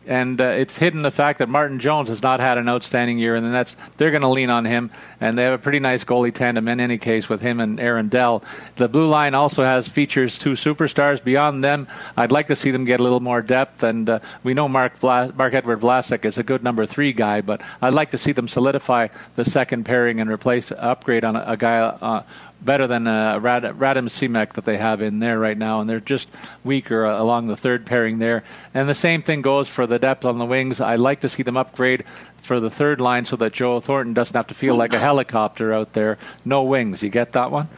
And 0.08 0.40
uh, 0.40 0.44
it's 0.44 0.76
hidden 0.76 1.02
the 1.02 1.10
fact 1.10 1.40
that 1.40 1.48
Martin 1.48 1.80
Jones 1.80 2.10
has 2.10 2.22
not 2.22 2.38
had 2.38 2.58
an 2.58 2.68
outstanding 2.68 3.18
year, 3.18 3.34
and 3.34 3.52
that's 3.52 3.76
they're 3.96 4.12
going 4.12 4.22
to 4.22 4.28
lean 4.28 4.50
on 4.50 4.64
him. 4.64 4.92
And 5.20 5.36
they 5.36 5.42
have 5.42 5.54
a 5.54 5.58
pretty 5.58 5.80
nice 5.80 6.04
goalie 6.04 6.32
tandem 6.32 6.68
in 6.68 6.78
any 6.78 6.96
case 6.96 7.28
with 7.28 7.40
him 7.40 7.58
and 7.58 7.80
Aaron 7.80 8.08
Dell. 8.08 8.44
The 8.76 8.86
blue 8.86 9.08
line 9.08 9.34
also 9.34 9.64
has 9.64 9.88
features 9.88 10.38
two 10.38 10.52
superstars. 10.52 11.24
Beyond 11.24 11.64
them, 11.64 11.88
I'd 12.16 12.30
like 12.30 12.46
to 12.46 12.54
see 12.54 12.70
them 12.70 12.84
get 12.84 13.00
a 13.00 13.02
little 13.02 13.18
more 13.18 13.42
depth. 13.42 13.82
And 13.82 14.08
uh, 14.08 14.20
we 14.44 14.54
know 14.54 14.68
Mark 14.68 15.00
Vla- 15.00 15.34
Marc-Edouard 15.34 15.80
Vlasic 15.80 16.24
is 16.24 16.38
a 16.38 16.44
good 16.44 16.62
number 16.62 16.86
three 16.86 17.12
guy, 17.12 17.40
but 17.40 17.60
I'd 17.82 17.94
like 17.94 18.12
to 18.12 18.18
see 18.18 18.30
them 18.30 18.46
solidify 18.46 19.08
the 19.34 19.44
second 19.44 19.86
pairing 19.86 20.20
and 20.20 20.30
replace 20.30 20.70
upgrade 20.70 21.24
on 21.24 21.34
a, 21.34 21.44
a 21.48 21.56
guy 21.56 21.78
uh, 21.78 22.22
better 22.60 22.86
than 22.86 23.06
uh, 23.06 23.38
Rad- 23.38 23.62
Radim 23.62 24.08
Simek 24.08 24.54
that 24.54 24.64
they 24.64 24.76
have 24.76 25.02
in 25.02 25.18
there 25.18 25.38
right 25.38 25.56
now, 25.56 25.80
and 25.80 25.88
they're 25.88 26.00
just 26.00 26.28
weaker 26.64 27.06
uh, 27.06 27.20
along 27.20 27.46
the 27.46 27.56
third 27.56 27.86
pairing 27.86 28.18
there. 28.18 28.44
And 28.74 28.88
the 28.88 28.94
same 28.94 29.22
thing 29.22 29.42
goes 29.42 29.68
for 29.68 29.86
the 29.86 29.98
depth 29.98 30.24
on 30.24 30.38
the 30.38 30.44
wings. 30.44 30.80
I 30.80 30.96
like 30.96 31.20
to 31.20 31.28
see 31.28 31.42
them 31.42 31.56
upgrade 31.56 32.04
for 32.38 32.60
the 32.60 32.70
third 32.70 33.00
line 33.00 33.24
so 33.24 33.36
that 33.36 33.52
Joe 33.52 33.80
Thornton 33.80 34.14
doesn't 34.14 34.36
have 34.36 34.46
to 34.48 34.54
feel 34.54 34.76
like 34.76 34.94
a 34.94 34.98
helicopter 34.98 35.72
out 35.72 35.92
there. 35.92 36.18
No 36.44 36.62
wings. 36.62 37.02
You 37.02 37.10
get 37.10 37.32
that 37.32 37.50
one? 37.50 37.68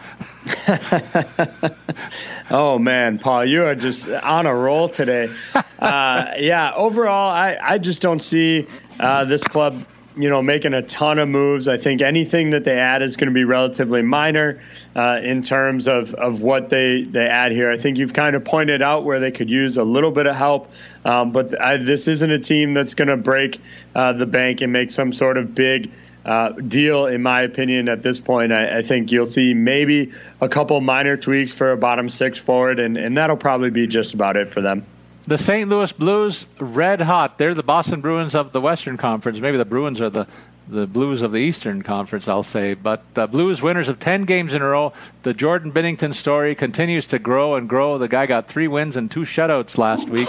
oh 2.50 2.78
man, 2.78 3.18
Paul, 3.18 3.46
you 3.46 3.64
are 3.64 3.74
just 3.74 4.08
on 4.08 4.46
a 4.46 4.54
roll 4.54 4.88
today. 4.88 5.30
Uh, 5.78 6.34
yeah, 6.40 6.72
overall, 6.74 7.30
I, 7.30 7.56
I 7.62 7.78
just 7.78 8.02
don't 8.02 8.18
see 8.18 8.66
uh, 8.98 9.24
this 9.26 9.44
club 9.44 9.86
you 10.18 10.28
know, 10.28 10.42
making 10.42 10.74
a 10.74 10.82
ton 10.82 11.18
of 11.18 11.28
moves. 11.28 11.68
I 11.68 11.76
think 11.76 12.00
anything 12.00 12.50
that 12.50 12.64
they 12.64 12.78
add 12.78 13.02
is 13.02 13.16
going 13.16 13.28
to 13.28 13.34
be 13.34 13.44
relatively 13.44 14.02
minor 14.02 14.60
uh, 14.96 15.20
in 15.22 15.42
terms 15.42 15.86
of, 15.86 16.12
of 16.14 16.42
what 16.42 16.68
they, 16.70 17.04
they 17.04 17.26
add 17.26 17.52
here. 17.52 17.70
I 17.70 17.76
think 17.76 17.98
you've 17.98 18.12
kind 18.12 18.34
of 18.34 18.44
pointed 18.44 18.82
out 18.82 19.04
where 19.04 19.20
they 19.20 19.30
could 19.30 19.48
use 19.48 19.76
a 19.76 19.84
little 19.84 20.10
bit 20.10 20.26
of 20.26 20.34
help, 20.34 20.70
um, 21.04 21.30
but 21.30 21.60
I, 21.60 21.76
this 21.76 22.08
isn't 22.08 22.30
a 22.30 22.40
team 22.40 22.74
that's 22.74 22.94
going 22.94 23.08
to 23.08 23.16
break 23.16 23.60
uh, 23.94 24.12
the 24.12 24.26
bank 24.26 24.60
and 24.60 24.72
make 24.72 24.90
some 24.90 25.12
sort 25.12 25.36
of 25.36 25.54
big 25.54 25.90
uh, 26.24 26.50
deal, 26.50 27.06
in 27.06 27.22
my 27.22 27.42
opinion, 27.42 27.88
at 27.88 28.02
this 28.02 28.18
point. 28.20 28.52
I, 28.52 28.78
I, 28.78 28.82
think 28.82 29.12
you'll 29.12 29.24
see 29.24 29.54
maybe 29.54 30.12
a 30.40 30.48
couple 30.48 30.78
minor 30.80 31.16
tweaks 31.16 31.54
for 31.54 31.72
a 31.72 31.76
bottom 31.76 32.10
six 32.10 32.38
forward, 32.38 32.80
and, 32.80 32.98
and 32.98 33.16
that'll 33.16 33.36
probably 33.36 33.70
be 33.70 33.86
just 33.86 34.14
about 34.14 34.36
it 34.36 34.48
for 34.48 34.60
them. 34.60 34.84
The 35.28 35.36
St. 35.36 35.68
Louis 35.68 35.92
Blues, 35.92 36.46
red 36.58 37.02
hot. 37.02 37.36
They're 37.36 37.52
the 37.52 37.62
Boston 37.62 38.00
Bruins 38.00 38.34
of 38.34 38.52
the 38.52 38.62
Western 38.62 38.96
Conference. 38.96 39.38
Maybe 39.38 39.58
the 39.58 39.66
Bruins 39.66 40.00
are 40.00 40.08
the 40.08 40.26
the 40.70 40.86
Blues 40.86 41.20
of 41.20 41.32
the 41.32 41.38
Eastern 41.38 41.82
Conference, 41.82 42.28
I'll 42.28 42.42
say. 42.42 42.72
But 42.72 43.02
uh, 43.14 43.26
Blues 43.26 43.60
winners 43.60 43.90
of 43.90 43.98
10 43.98 44.24
games 44.24 44.54
in 44.54 44.62
a 44.62 44.66
row. 44.66 44.94
The 45.24 45.34
Jordan 45.34 45.70
Binnington 45.70 46.14
story 46.14 46.54
continues 46.54 47.06
to 47.08 47.18
grow 47.18 47.56
and 47.56 47.68
grow. 47.68 47.98
The 47.98 48.08
guy 48.08 48.24
got 48.24 48.48
three 48.48 48.68
wins 48.68 48.96
and 48.96 49.10
two 49.10 49.22
shutouts 49.22 49.76
last 49.76 50.08
week 50.08 50.28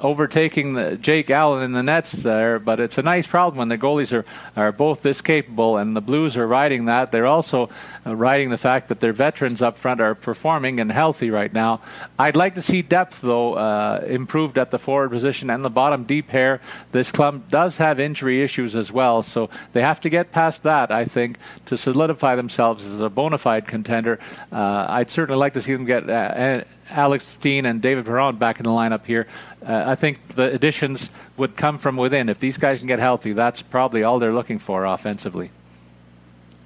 overtaking 0.00 0.74
the, 0.74 0.96
Jake 0.96 1.30
Allen 1.30 1.62
in 1.62 1.72
the 1.72 1.82
nets 1.82 2.12
there, 2.12 2.58
but 2.58 2.80
it's 2.80 2.98
a 2.98 3.02
nice 3.02 3.26
problem 3.26 3.58
when 3.58 3.68
the 3.68 3.78
goalies 3.78 4.12
are, 4.12 4.24
are 4.56 4.72
both 4.72 5.02
this 5.02 5.20
capable, 5.20 5.78
and 5.78 5.96
the 5.96 6.00
Blues 6.00 6.36
are 6.36 6.46
riding 6.46 6.86
that. 6.86 7.12
They're 7.12 7.26
also 7.26 7.70
uh, 8.06 8.14
riding 8.14 8.50
the 8.50 8.58
fact 8.58 8.88
that 8.88 9.00
their 9.00 9.12
veterans 9.12 9.62
up 9.62 9.78
front 9.78 10.00
are 10.00 10.14
performing 10.14 10.80
and 10.80 10.90
healthy 10.90 11.30
right 11.30 11.52
now. 11.52 11.80
I'd 12.18 12.36
like 12.36 12.54
to 12.56 12.62
see 12.62 12.82
depth, 12.82 13.20
though, 13.20 13.54
uh, 13.54 14.04
improved 14.06 14.58
at 14.58 14.70
the 14.70 14.78
forward 14.78 15.10
position 15.10 15.50
and 15.50 15.64
the 15.64 15.70
bottom 15.70 16.04
deep 16.04 16.28
pair. 16.28 16.60
This 16.92 17.10
club 17.10 17.50
does 17.50 17.76
have 17.78 18.00
injury 18.00 18.42
issues 18.42 18.76
as 18.76 18.92
well, 18.92 19.22
so 19.22 19.48
they 19.72 19.82
have 19.82 20.00
to 20.02 20.08
get 20.10 20.32
past 20.32 20.64
that, 20.64 20.90
I 20.90 21.04
think, 21.04 21.38
to 21.66 21.76
solidify 21.76 22.36
themselves 22.36 22.84
as 22.84 23.00
a 23.00 23.08
bona 23.08 23.38
fide 23.38 23.66
contender. 23.66 24.18
Uh, 24.52 24.86
I'd 24.88 25.10
certainly 25.10 25.38
like 25.38 25.54
to 25.54 25.62
see 25.62 25.72
them 25.72 25.84
get 25.84 26.08
uh, 26.08 26.64
Alex 26.90 27.26
Steen 27.26 27.66
and 27.66 27.80
David 27.80 28.04
Perron 28.06 28.36
back 28.36 28.58
in 28.58 28.64
the 28.64 28.70
lineup 28.70 29.04
here. 29.04 29.26
Uh, 29.66 29.84
I 29.86 29.94
think 29.94 30.28
the 30.28 30.52
additions 30.52 31.10
would 31.36 31.56
come 31.56 31.78
from 31.78 31.96
within. 31.96 32.28
If 32.28 32.38
these 32.38 32.58
guys 32.58 32.78
can 32.78 32.86
get 32.86 32.98
healthy, 32.98 33.32
that's 33.32 33.62
probably 33.62 34.02
all 34.02 34.18
they're 34.18 34.32
looking 34.32 34.58
for 34.58 34.84
offensively. 34.84 35.50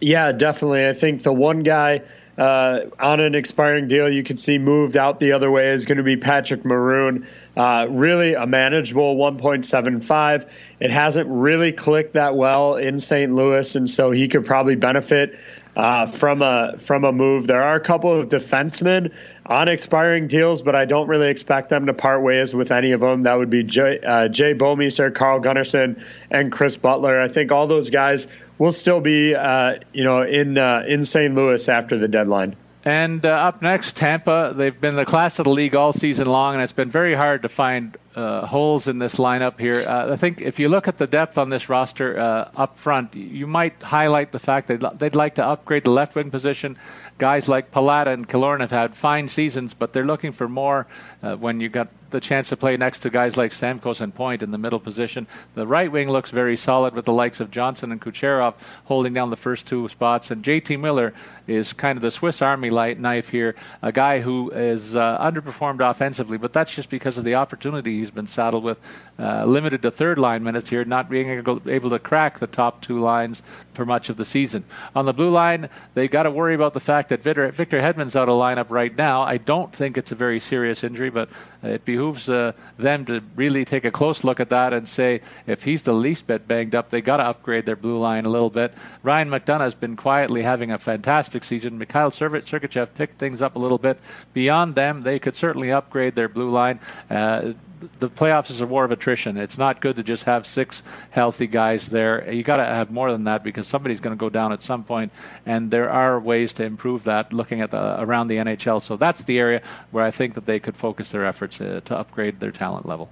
Yeah, 0.00 0.32
definitely. 0.32 0.88
I 0.88 0.92
think 0.92 1.22
the 1.22 1.32
one 1.32 1.62
guy 1.62 2.02
uh, 2.38 2.82
on 3.00 3.18
an 3.18 3.34
expiring 3.34 3.88
deal 3.88 4.08
you 4.08 4.22
could 4.22 4.38
see 4.38 4.58
moved 4.58 4.96
out 4.96 5.18
the 5.18 5.32
other 5.32 5.50
way 5.50 5.70
is 5.70 5.84
going 5.84 5.98
to 5.98 6.04
be 6.04 6.16
Patrick 6.16 6.64
Maroon. 6.64 7.26
Uh, 7.56 7.88
really 7.90 8.34
a 8.34 8.46
manageable 8.46 9.16
1.75. 9.16 10.48
It 10.78 10.90
hasn't 10.92 11.28
really 11.28 11.72
clicked 11.72 12.12
that 12.12 12.36
well 12.36 12.76
in 12.76 12.98
St. 13.00 13.34
Louis, 13.34 13.74
and 13.74 13.90
so 13.90 14.12
he 14.12 14.28
could 14.28 14.46
probably 14.46 14.76
benefit 14.76 15.36
uh, 15.78 16.06
from 16.06 16.42
a 16.42 16.76
from 16.78 17.04
a 17.04 17.12
move. 17.12 17.46
There 17.46 17.62
are 17.62 17.76
a 17.76 17.80
couple 17.80 18.12
of 18.12 18.28
defensemen 18.28 19.12
on 19.46 19.68
expiring 19.68 20.26
deals, 20.26 20.60
but 20.60 20.74
I 20.74 20.84
don't 20.84 21.06
really 21.08 21.28
expect 21.28 21.68
them 21.70 21.86
to 21.86 21.94
part 21.94 22.22
ways 22.22 22.54
with 22.54 22.72
any 22.72 22.90
of 22.90 23.00
them. 23.00 23.22
That 23.22 23.38
would 23.38 23.48
be 23.48 23.62
Jay, 23.62 24.00
uh, 24.00 24.28
Jay 24.28 24.54
Bouwmeester, 24.54 25.14
Carl 25.14 25.40
Gunnarsson, 25.40 26.02
and 26.30 26.50
Chris 26.50 26.76
Butler. 26.76 27.20
I 27.20 27.28
think 27.28 27.52
all 27.52 27.68
those 27.68 27.90
guys 27.90 28.26
will 28.58 28.72
still 28.72 29.00
be, 29.00 29.36
uh, 29.36 29.76
you 29.92 30.02
know, 30.02 30.22
in 30.22 30.58
uh, 30.58 30.82
in 30.86 31.04
St. 31.04 31.34
Louis 31.34 31.68
after 31.68 31.96
the 31.96 32.08
deadline. 32.08 32.56
And 32.88 33.26
uh, 33.26 33.28
up 33.28 33.60
next, 33.60 33.96
Tampa. 33.96 34.54
They've 34.56 34.80
been 34.80 34.96
the 34.96 35.04
class 35.04 35.38
of 35.38 35.44
the 35.44 35.50
league 35.50 35.76
all 35.76 35.92
season 35.92 36.26
long, 36.26 36.54
and 36.54 36.62
it's 36.62 36.72
been 36.72 36.90
very 36.90 37.14
hard 37.14 37.42
to 37.42 37.48
find 37.50 37.94
uh, 38.16 38.46
holes 38.46 38.88
in 38.88 38.98
this 38.98 39.16
lineup 39.16 39.60
here. 39.60 39.84
Uh, 39.86 40.14
I 40.14 40.16
think 40.16 40.40
if 40.40 40.58
you 40.58 40.70
look 40.70 40.88
at 40.88 40.96
the 40.96 41.06
depth 41.06 41.36
on 41.36 41.50
this 41.50 41.68
roster 41.68 42.18
uh, 42.18 42.50
up 42.56 42.78
front, 42.78 43.14
you 43.14 43.46
might 43.46 43.82
highlight 43.82 44.32
the 44.32 44.38
fact 44.38 44.68
that 44.68 44.98
they'd 44.98 45.14
like 45.14 45.34
to 45.34 45.44
upgrade 45.44 45.84
the 45.84 45.90
left 45.90 46.14
wing 46.14 46.30
position. 46.30 46.78
Guys 47.18 47.46
like 47.46 47.70
Palata 47.72 48.14
and 48.14 48.26
Killorn 48.26 48.60
have 48.60 48.70
had 48.70 48.96
fine 48.96 49.28
seasons, 49.28 49.74
but 49.74 49.92
they're 49.92 50.06
looking 50.06 50.32
for 50.32 50.48
more 50.48 50.86
uh, 51.22 51.36
when 51.36 51.60
you've 51.60 51.72
got 51.72 51.88
the 52.10 52.20
chance 52.20 52.48
to 52.48 52.56
play 52.56 52.76
next 52.76 53.00
to 53.00 53.10
guys 53.10 53.36
like 53.36 53.52
Stamkos 53.52 54.00
and 54.00 54.14
Point 54.14 54.42
in 54.42 54.50
the 54.50 54.58
middle 54.58 54.80
position. 54.80 55.26
The 55.54 55.66
right 55.66 55.90
wing 55.90 56.08
looks 56.08 56.30
very 56.30 56.56
solid 56.56 56.94
with 56.94 57.04
the 57.04 57.12
likes 57.12 57.40
of 57.40 57.50
Johnson 57.50 57.92
and 57.92 58.00
Kucherov 58.00 58.54
holding 58.84 59.12
down 59.12 59.30
the 59.30 59.36
first 59.36 59.66
two 59.66 59.88
spots. 59.88 60.30
And 60.30 60.42
JT 60.42 60.80
Miller 60.80 61.12
is 61.46 61.72
kind 61.72 61.96
of 61.96 62.02
the 62.02 62.10
Swiss 62.10 62.42
Army 62.42 62.70
knife 62.70 63.28
here, 63.28 63.54
a 63.82 63.92
guy 63.92 64.20
who 64.20 64.50
is 64.50 64.96
uh, 64.96 65.18
underperformed 65.18 65.88
offensively, 65.88 66.38
but 66.38 66.52
that's 66.52 66.74
just 66.74 66.90
because 66.90 67.18
of 67.18 67.24
the 67.24 67.34
opportunity 67.34 67.98
he's 67.98 68.10
been 68.10 68.26
saddled 68.26 68.64
with. 68.64 68.78
Uh, 69.18 69.44
limited 69.44 69.82
to 69.82 69.90
third 69.90 70.16
line 70.16 70.44
minutes 70.44 70.70
here, 70.70 70.84
not 70.84 71.10
being 71.10 71.28
able 71.66 71.90
to 71.90 71.98
crack 71.98 72.38
the 72.38 72.46
top 72.46 72.80
two 72.80 73.00
lines 73.00 73.42
for 73.74 73.84
much 73.84 74.08
of 74.08 74.16
the 74.16 74.24
season. 74.24 74.64
On 74.94 75.06
the 75.06 75.12
blue 75.12 75.30
line, 75.30 75.68
they 75.94 76.06
got 76.06 76.22
to 76.22 76.30
worry 76.30 76.54
about 76.54 76.72
the 76.72 76.80
fact 76.80 77.08
that 77.08 77.22
Victor, 77.22 77.50
Hedman's 77.52 78.14
out 78.14 78.28
of 78.28 78.38
lineup 78.38 78.66
right 78.70 78.96
now. 78.96 79.22
I 79.22 79.38
don't 79.38 79.72
think 79.72 79.98
it's 79.98 80.12
a 80.12 80.14
very 80.14 80.38
serious 80.38 80.84
injury, 80.84 81.10
but 81.10 81.28
it 81.62 81.84
behooves 81.98 82.28
uh, 82.28 82.52
them 82.78 83.04
to 83.04 83.20
really 83.34 83.64
take 83.64 83.84
a 83.84 83.90
close 83.90 84.22
look 84.22 84.38
at 84.38 84.50
that 84.50 84.72
and 84.72 84.88
say 84.88 85.20
if 85.48 85.64
he's 85.64 85.82
the 85.82 85.92
least 85.92 86.28
bit 86.28 86.46
banged 86.46 86.72
up, 86.72 86.90
they 86.90 87.00
got 87.00 87.16
to 87.16 87.24
upgrade 87.24 87.66
their 87.66 87.74
blue 87.74 87.98
line 87.98 88.24
a 88.24 88.28
little 88.28 88.50
bit. 88.50 88.72
Ryan 89.02 89.28
McDonagh 89.28 89.62
has 89.62 89.74
been 89.74 89.96
quietly 89.96 90.42
having 90.42 90.70
a 90.70 90.78
fantastic 90.78 91.42
season. 91.42 91.76
Mikhail 91.76 92.12
Sergachev 92.12 92.94
picked 92.94 93.18
things 93.18 93.42
up 93.42 93.56
a 93.56 93.58
little 93.58 93.78
bit. 93.78 93.98
Beyond 94.32 94.76
them, 94.76 95.02
they 95.02 95.18
could 95.18 95.34
certainly 95.34 95.72
upgrade 95.72 96.14
their 96.14 96.28
blue 96.28 96.50
line. 96.50 96.78
Uh, 97.10 97.54
the 97.98 98.08
playoffs 98.08 98.50
is 98.50 98.60
a 98.60 98.66
war 98.66 98.84
of 98.84 98.90
attrition. 98.90 99.36
It's 99.36 99.58
not 99.58 99.80
good 99.80 99.96
to 99.96 100.02
just 100.02 100.24
have 100.24 100.46
six 100.46 100.82
healthy 101.10 101.46
guys 101.46 101.88
there. 101.88 102.30
You 102.32 102.42
got 102.42 102.56
to 102.56 102.64
have 102.64 102.90
more 102.90 103.10
than 103.12 103.24
that 103.24 103.44
because 103.44 103.66
somebody's 103.66 104.00
going 104.00 104.16
to 104.16 104.20
go 104.20 104.28
down 104.28 104.52
at 104.52 104.62
some 104.62 104.84
point, 104.84 105.12
and 105.46 105.70
there 105.70 105.90
are 105.90 106.18
ways 106.18 106.52
to 106.54 106.64
improve 106.64 107.04
that. 107.04 107.32
Looking 107.32 107.60
at 107.60 107.70
the 107.70 108.00
around 108.00 108.28
the 108.28 108.36
NHL, 108.36 108.82
so 108.82 108.96
that's 108.96 109.24
the 109.24 109.38
area 109.38 109.62
where 109.90 110.04
I 110.04 110.10
think 110.10 110.34
that 110.34 110.46
they 110.46 110.58
could 110.58 110.76
focus 110.76 111.10
their 111.10 111.24
efforts 111.24 111.60
uh, 111.60 111.80
to 111.84 111.96
upgrade 111.96 112.40
their 112.40 112.52
talent 112.52 112.86
level. 112.86 113.10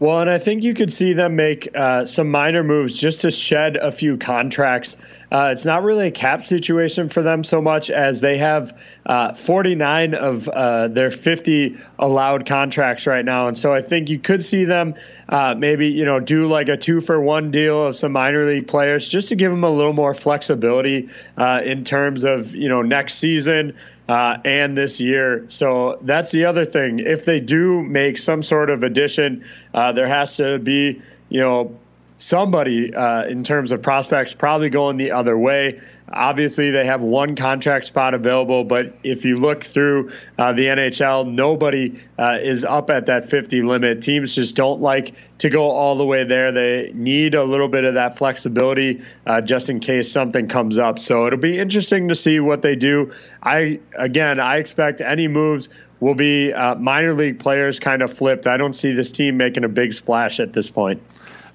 Well, 0.00 0.20
and 0.20 0.28
I 0.28 0.38
think 0.38 0.64
you 0.64 0.74
could 0.74 0.92
see 0.92 1.12
them 1.12 1.36
make 1.36 1.68
uh, 1.74 2.04
some 2.04 2.30
minor 2.30 2.64
moves 2.64 2.98
just 2.98 3.20
to 3.20 3.30
shed 3.30 3.76
a 3.76 3.92
few 3.92 4.16
contracts. 4.16 4.96
Uh, 5.30 5.50
it's 5.52 5.64
not 5.64 5.82
really 5.82 6.08
a 6.08 6.10
cap 6.10 6.42
situation 6.42 7.08
for 7.08 7.22
them 7.22 7.44
so 7.44 7.62
much 7.62 7.90
as 7.90 8.20
they 8.20 8.38
have 8.38 8.76
uh, 9.06 9.34
49 9.34 10.14
of 10.14 10.48
uh, 10.48 10.88
their 10.88 11.10
50 11.10 11.76
allowed 11.98 12.46
contracts 12.46 13.06
right 13.06 13.24
now, 13.24 13.48
and 13.48 13.56
so 13.56 13.72
I 13.72 13.82
think 13.82 14.10
you 14.10 14.18
could 14.18 14.44
see 14.44 14.64
them 14.64 14.94
uh, 15.28 15.54
maybe 15.56 15.88
you 15.88 16.04
know 16.04 16.20
do 16.20 16.46
like 16.48 16.68
a 16.68 16.76
two 16.76 17.00
for 17.00 17.20
one 17.20 17.50
deal 17.50 17.86
of 17.86 17.96
some 17.96 18.12
minor 18.12 18.44
league 18.44 18.68
players 18.68 19.08
just 19.08 19.30
to 19.30 19.36
give 19.36 19.50
them 19.50 19.64
a 19.64 19.70
little 19.70 19.92
more 19.92 20.14
flexibility 20.14 21.08
uh, 21.36 21.62
in 21.64 21.84
terms 21.84 22.24
of 22.24 22.54
you 22.54 22.68
know 22.68 22.82
next 22.82 23.14
season 23.14 23.76
uh, 24.08 24.38
and 24.44 24.76
this 24.76 25.00
year. 25.00 25.44
So 25.48 25.98
that's 26.02 26.30
the 26.30 26.44
other 26.44 26.64
thing. 26.64 26.98
If 26.98 27.24
they 27.24 27.40
do 27.40 27.82
make 27.82 28.18
some 28.18 28.42
sort 28.42 28.70
of 28.70 28.82
addition, 28.82 29.44
uh, 29.72 29.92
there 29.92 30.08
has 30.08 30.36
to 30.36 30.58
be, 30.58 31.00
you 31.28 31.40
know, 31.40 31.78
somebody 32.16 32.94
uh, 32.94 33.24
in 33.24 33.44
terms 33.44 33.72
of 33.72 33.82
prospects 33.82 34.34
probably 34.34 34.70
going 34.70 34.96
the 34.96 35.12
other 35.12 35.36
way. 35.36 35.80
Obviously, 36.14 36.70
they 36.70 36.86
have 36.86 37.02
one 37.02 37.34
contract 37.34 37.86
spot 37.86 38.14
available, 38.14 38.62
but 38.62 38.96
if 39.02 39.24
you 39.24 39.34
look 39.34 39.64
through 39.64 40.12
uh, 40.38 40.52
the 40.52 40.66
NHL, 40.66 41.28
nobody 41.28 42.00
uh, 42.16 42.38
is 42.40 42.64
up 42.64 42.88
at 42.88 43.06
that 43.06 43.28
50 43.28 43.62
limit. 43.62 44.00
Teams 44.00 44.32
just 44.32 44.54
don't 44.54 44.80
like 44.80 45.12
to 45.38 45.50
go 45.50 45.70
all 45.70 45.96
the 45.96 46.04
way 46.04 46.22
there. 46.22 46.52
They 46.52 46.92
need 46.94 47.34
a 47.34 47.42
little 47.42 47.66
bit 47.66 47.82
of 47.82 47.94
that 47.94 48.16
flexibility 48.16 49.02
uh, 49.26 49.40
just 49.40 49.68
in 49.68 49.80
case 49.80 50.10
something 50.10 50.46
comes 50.46 50.78
up. 50.78 51.00
So 51.00 51.26
it'll 51.26 51.40
be 51.40 51.58
interesting 51.58 52.08
to 52.08 52.14
see 52.14 52.38
what 52.38 52.62
they 52.62 52.76
do. 52.76 53.12
I 53.42 53.80
again, 53.98 54.38
I 54.38 54.58
expect 54.58 55.00
any 55.00 55.26
moves 55.26 55.68
will 55.98 56.14
be 56.14 56.52
uh, 56.52 56.76
minor 56.76 57.14
league 57.14 57.40
players 57.40 57.80
kind 57.80 58.02
of 58.02 58.12
flipped. 58.12 58.46
I 58.46 58.56
don't 58.56 58.74
see 58.74 58.92
this 58.92 59.10
team 59.10 59.36
making 59.36 59.64
a 59.64 59.68
big 59.68 59.94
splash 59.94 60.38
at 60.38 60.52
this 60.52 60.70
point. 60.70 61.02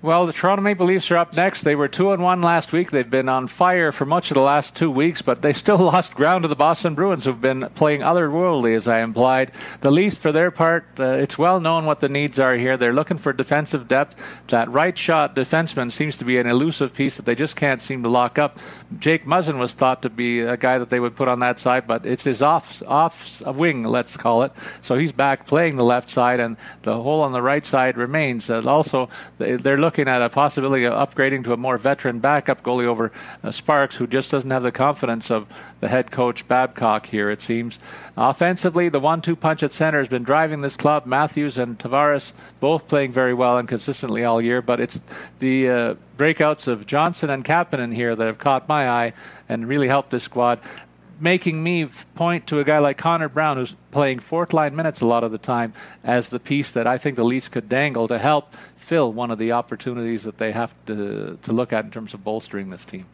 Well, 0.02 0.26
the 0.26 0.32
Toronto 0.32 0.62
Maple 0.62 0.86
Leafs 0.86 1.12
are 1.12 1.18
up 1.18 1.36
next. 1.36 1.64
They 1.64 1.76
were 1.76 1.90
two 1.90 2.14
and 2.14 2.24
one 2.24 2.42
last 2.42 2.72
week. 2.72 2.90
They've 2.90 3.10
been 3.10 3.28
on 3.28 3.50
fire 3.50 3.92
for 3.92 4.06
much 4.06 4.32
of 4.32 4.36
the 4.36 4.42
last 4.42 4.74
two 4.74 4.90
weeks, 4.90 5.22
but 5.22 5.42
they 5.42 5.52
still 5.52 5.78
lost 5.78 6.16
ground 6.16 6.44
to 6.44 6.48
the 6.48 6.56
Boston 6.56 6.96
Bruins, 6.96 7.26
who've 7.26 7.42
been 7.42 7.68
playing 7.76 8.00
otherworldly, 8.00 8.78
as 8.78 8.88
I 8.88 9.02
implied. 9.02 9.52
The 9.82 9.92
Leafs, 9.92 10.16
for 10.16 10.32
their 10.32 10.52
part, 10.52 10.86
uh, 10.98 11.04
it's 11.04 11.38
well 11.38 11.60
known 11.60 11.86
what 11.86 12.00
the 12.00 12.08
needs 12.08 12.40
are 12.40 12.56
here. 12.56 12.78
They're 12.78 12.94
looking 12.94 13.18
for 13.18 13.34
defensive 13.34 13.90
depth. 13.90 14.16
That 14.48 14.72
right 14.72 14.98
shot 14.98 15.36
defenseman 15.36 15.92
seems 15.92 16.16
to 16.16 16.24
be 16.24 16.38
an 16.38 16.48
elusive 16.48 16.94
piece 16.94 17.18
that 17.18 17.26
they 17.26 17.36
just 17.36 17.58
can't 17.58 17.82
seem 17.82 18.02
to 18.04 18.10
lock 18.10 18.40
up. 18.40 18.58
Jake 19.00 19.26
Muzzin 19.26 19.58
was 19.58 19.74
thought 19.74 20.02
to 20.04 20.10
be 20.10 20.40
a 20.40 20.56
guy 20.56 20.78
that 20.78 20.90
they 20.90 21.02
would 21.02 21.18
put 21.18 21.28
on 21.28 21.42
that 21.42 21.60
side, 21.60 21.88
but 21.88 22.06
it's 22.06 22.24
his 22.24 22.42
off 22.42 22.82
off 22.88 23.42
wing, 23.46 23.84
let's 23.84 24.16
call 24.16 24.44
it. 24.44 24.54
So 24.82 24.98
he's 24.98 25.12
back 25.12 25.46
playing 25.46 25.76
the 25.76 25.84
left 25.84 26.10
side, 26.10 26.40
and 26.40 26.56
the 26.84 26.96
hole 26.96 27.20
on 27.20 27.34
the 27.34 27.42
right 27.42 27.66
side 27.66 27.98
remains. 27.98 28.50
Uh, 28.50 28.62
also, 28.66 29.10
they're 29.40 29.78
looking 29.78 29.89
looking 29.90 30.08
at 30.08 30.22
a 30.22 30.30
possibility 30.30 30.84
of 30.84 30.94
upgrading 30.94 31.44
to 31.44 31.52
a 31.52 31.58
more 31.58 31.76
veteran 31.76 32.20
backup 32.20 32.62
goalie 32.62 32.86
over 32.86 33.12
uh, 33.44 33.50
Sparks, 33.50 33.96
who 33.96 34.06
just 34.06 34.30
doesn't 34.30 34.52
have 34.52 34.62
the 34.62 34.72
confidence 34.72 35.32
of 35.32 35.48
the 35.80 35.88
head 35.88 36.12
coach 36.12 36.48
Babcock 36.48 37.08
here, 37.08 37.32
it 37.32 37.42
seems. 37.42 37.80
Offensively, 38.16 38.88
the 38.90 39.00
one 39.00 39.20
two 39.20 39.36
punch 39.36 39.64
at 39.64 39.74
center 39.74 39.98
has 39.98 40.08
been 40.08 40.22
driving 40.22 40.62
this 40.62 40.76
club. 40.76 41.08
Matthews 41.08 41.58
and 41.58 41.76
Tavares 41.80 42.34
both 42.60 42.88
playing 42.88 43.14
very 43.14 43.34
well 43.34 43.58
and 43.58 43.68
consistently 43.68 44.24
all 44.24 44.40
year, 44.40 44.62
but 44.62 44.80
it's 44.80 45.02
the 45.40 45.68
uh, 45.68 45.96
breakouts 46.20 46.68
of 46.68 46.86
Johnsson 46.86 47.32
and 47.32 47.44
Kapanen 47.44 47.92
here 47.92 48.16
that 48.16 48.28
have 48.28 48.38
caught 48.38 48.68
my 48.68 48.88
eye 48.88 49.14
and 49.48 49.68
really 49.68 49.88
helped 49.88 50.12
this 50.12 50.22
squad 50.22 50.60
making 51.20 51.62
me 51.62 51.86
point 52.16 52.48
to 52.48 52.60
a 52.60 52.64
guy 52.64 52.78
like 52.78 52.98
Connor 52.98 53.28
Brown, 53.28 53.58
who's 53.58 53.76
playing 53.92 54.20
fourth 54.20 54.54
line 54.54 54.76
minutes 54.76 55.02
a 55.02 55.06
lot 55.06 55.24
of 55.24 55.32
the 55.32 55.38
time, 55.38 55.74
as 56.04 56.30
the 56.30 56.40
piece 56.40 56.72
that 56.72 56.88
I 56.88 56.98
think 56.98 57.16
the 57.16 57.26
Leafs 57.26 57.50
could 57.50 57.68
dangle 57.68 58.08
to 58.08 58.18
help 58.18 58.54
fill 58.90 59.14
one 59.14 59.30
of 59.30 59.38
the 59.38 59.52
opportunities 59.52 60.24
that 60.24 60.40
they 60.40 60.52
have 60.52 60.74
to 60.88 61.38
to 61.44 61.54
look 61.54 61.72
at 61.72 61.86
in 61.86 61.92
terms 61.92 62.16
of 62.16 62.24
bolstering 62.24 62.72
this 62.72 62.84
team. 62.84 63.06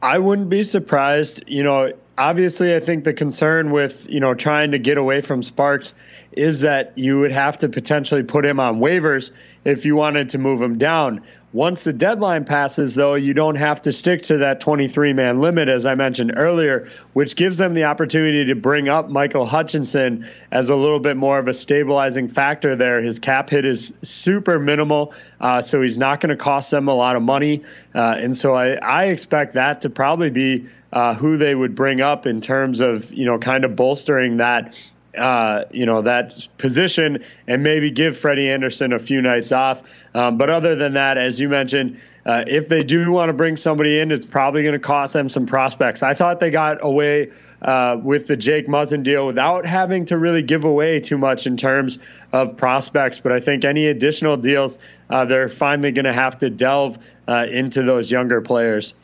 I 0.00 0.18
wouldn't 0.18 0.48
be 0.48 0.62
surprised. 0.62 1.44
You 1.46 1.62
know, 1.62 1.92
obviously, 2.16 2.74
I 2.74 2.80
think 2.80 3.04
the 3.04 3.12
concern 3.12 3.70
with 3.72 4.06
you 4.08 4.20
know 4.20 4.32
trying 4.32 4.72
to 4.72 4.78
get 4.78 4.96
away 4.96 5.20
from 5.20 5.42
Sparks 5.42 5.92
is 6.32 6.62
that 6.62 6.96
you 6.96 7.18
would 7.20 7.32
have 7.32 7.58
to 7.58 7.68
potentially 7.68 8.22
put 8.22 8.46
him 8.46 8.58
on 8.58 8.80
waivers 8.80 9.32
if 9.64 9.84
you 9.84 9.96
wanted 9.96 10.30
to 10.30 10.38
move 10.38 10.62
him 10.62 10.78
down. 10.78 11.22
Once 11.54 11.84
the 11.84 11.92
deadline 11.92 12.44
passes, 12.44 12.96
though, 12.96 13.14
you 13.14 13.32
don't 13.32 13.54
have 13.54 13.80
to 13.80 13.92
stick 13.92 14.22
to 14.22 14.38
that 14.38 14.58
23 14.58 15.12
man 15.12 15.40
limit, 15.40 15.68
as 15.68 15.86
I 15.86 15.94
mentioned 15.94 16.32
earlier, 16.36 16.88
which 17.12 17.36
gives 17.36 17.58
them 17.58 17.74
the 17.74 17.84
opportunity 17.84 18.46
to 18.46 18.56
bring 18.56 18.88
up 18.88 19.08
Michael 19.08 19.46
Hutchinson 19.46 20.28
as 20.50 20.68
a 20.68 20.74
little 20.74 20.98
bit 20.98 21.16
more 21.16 21.38
of 21.38 21.46
a 21.46 21.54
stabilizing 21.54 22.26
factor 22.26 22.74
there. 22.74 23.00
His 23.00 23.20
cap 23.20 23.50
hit 23.50 23.64
is 23.64 23.94
super 24.02 24.58
minimal, 24.58 25.14
uh, 25.40 25.62
so 25.62 25.80
he's 25.80 25.96
not 25.96 26.20
going 26.20 26.36
to 26.36 26.36
cost 26.36 26.72
them 26.72 26.88
a 26.88 26.94
lot 26.94 27.14
of 27.14 27.22
money. 27.22 27.62
Uh, 27.94 28.16
and 28.18 28.36
so 28.36 28.52
I, 28.52 28.72
I 28.74 29.04
expect 29.04 29.54
that 29.54 29.82
to 29.82 29.90
probably 29.90 30.30
be 30.30 30.66
uh, 30.92 31.14
who 31.14 31.36
they 31.36 31.54
would 31.54 31.76
bring 31.76 32.00
up 32.00 32.26
in 32.26 32.40
terms 32.40 32.80
of, 32.80 33.12
you 33.12 33.26
know, 33.26 33.38
kind 33.38 33.64
of 33.64 33.76
bolstering 33.76 34.38
that 34.38 34.76
uh, 35.16 35.64
you 35.70 35.86
know 35.86 36.02
that 36.02 36.48
position 36.58 37.24
and 37.46 37.62
maybe 37.62 37.90
give 37.90 38.16
Freddie 38.16 38.50
Andersen 38.50 38.92
a 38.92 38.98
few 38.98 39.22
nights 39.22 39.52
off. 39.52 39.82
Um, 40.14 40.38
but 40.38 40.50
other 40.50 40.76
than 40.76 40.94
that, 40.94 41.18
as 41.18 41.40
you 41.40 41.48
mentioned, 41.48 42.00
uh, 42.26 42.44
if 42.46 42.68
they 42.68 42.82
do 42.82 43.10
want 43.12 43.28
to 43.28 43.32
bring 43.32 43.56
somebody 43.56 43.98
in, 43.98 44.10
it's 44.10 44.24
probably 44.24 44.62
going 44.62 44.74
to 44.74 44.78
cost 44.78 45.12
them 45.12 45.28
some 45.28 45.46
prospects. 45.46 46.02
I 46.02 46.14
thought 46.14 46.40
they 46.40 46.50
got 46.50 46.78
away 46.80 47.30
uh, 47.60 47.98
with 48.02 48.26
the 48.26 48.36
Jake 48.36 48.66
Muzzin 48.66 49.02
deal 49.02 49.26
without 49.26 49.66
having 49.66 50.06
to 50.06 50.18
really 50.18 50.42
give 50.42 50.64
away 50.64 51.00
too 51.00 51.18
much 51.18 51.46
in 51.46 51.56
terms 51.56 51.98
of 52.32 52.56
prospects. 52.56 53.20
But 53.20 53.32
I 53.32 53.40
think 53.40 53.64
any 53.64 53.86
additional 53.86 54.36
deals, 54.36 54.78
uh, 55.10 55.24
they're 55.26 55.48
finally 55.48 55.92
going 55.92 56.04
to 56.06 56.12
have 56.12 56.38
to 56.38 56.50
delve 56.50 56.98
uh, 57.28 57.46
into 57.50 57.82
those 57.82 58.10
younger 58.10 58.40
players. 58.40 58.94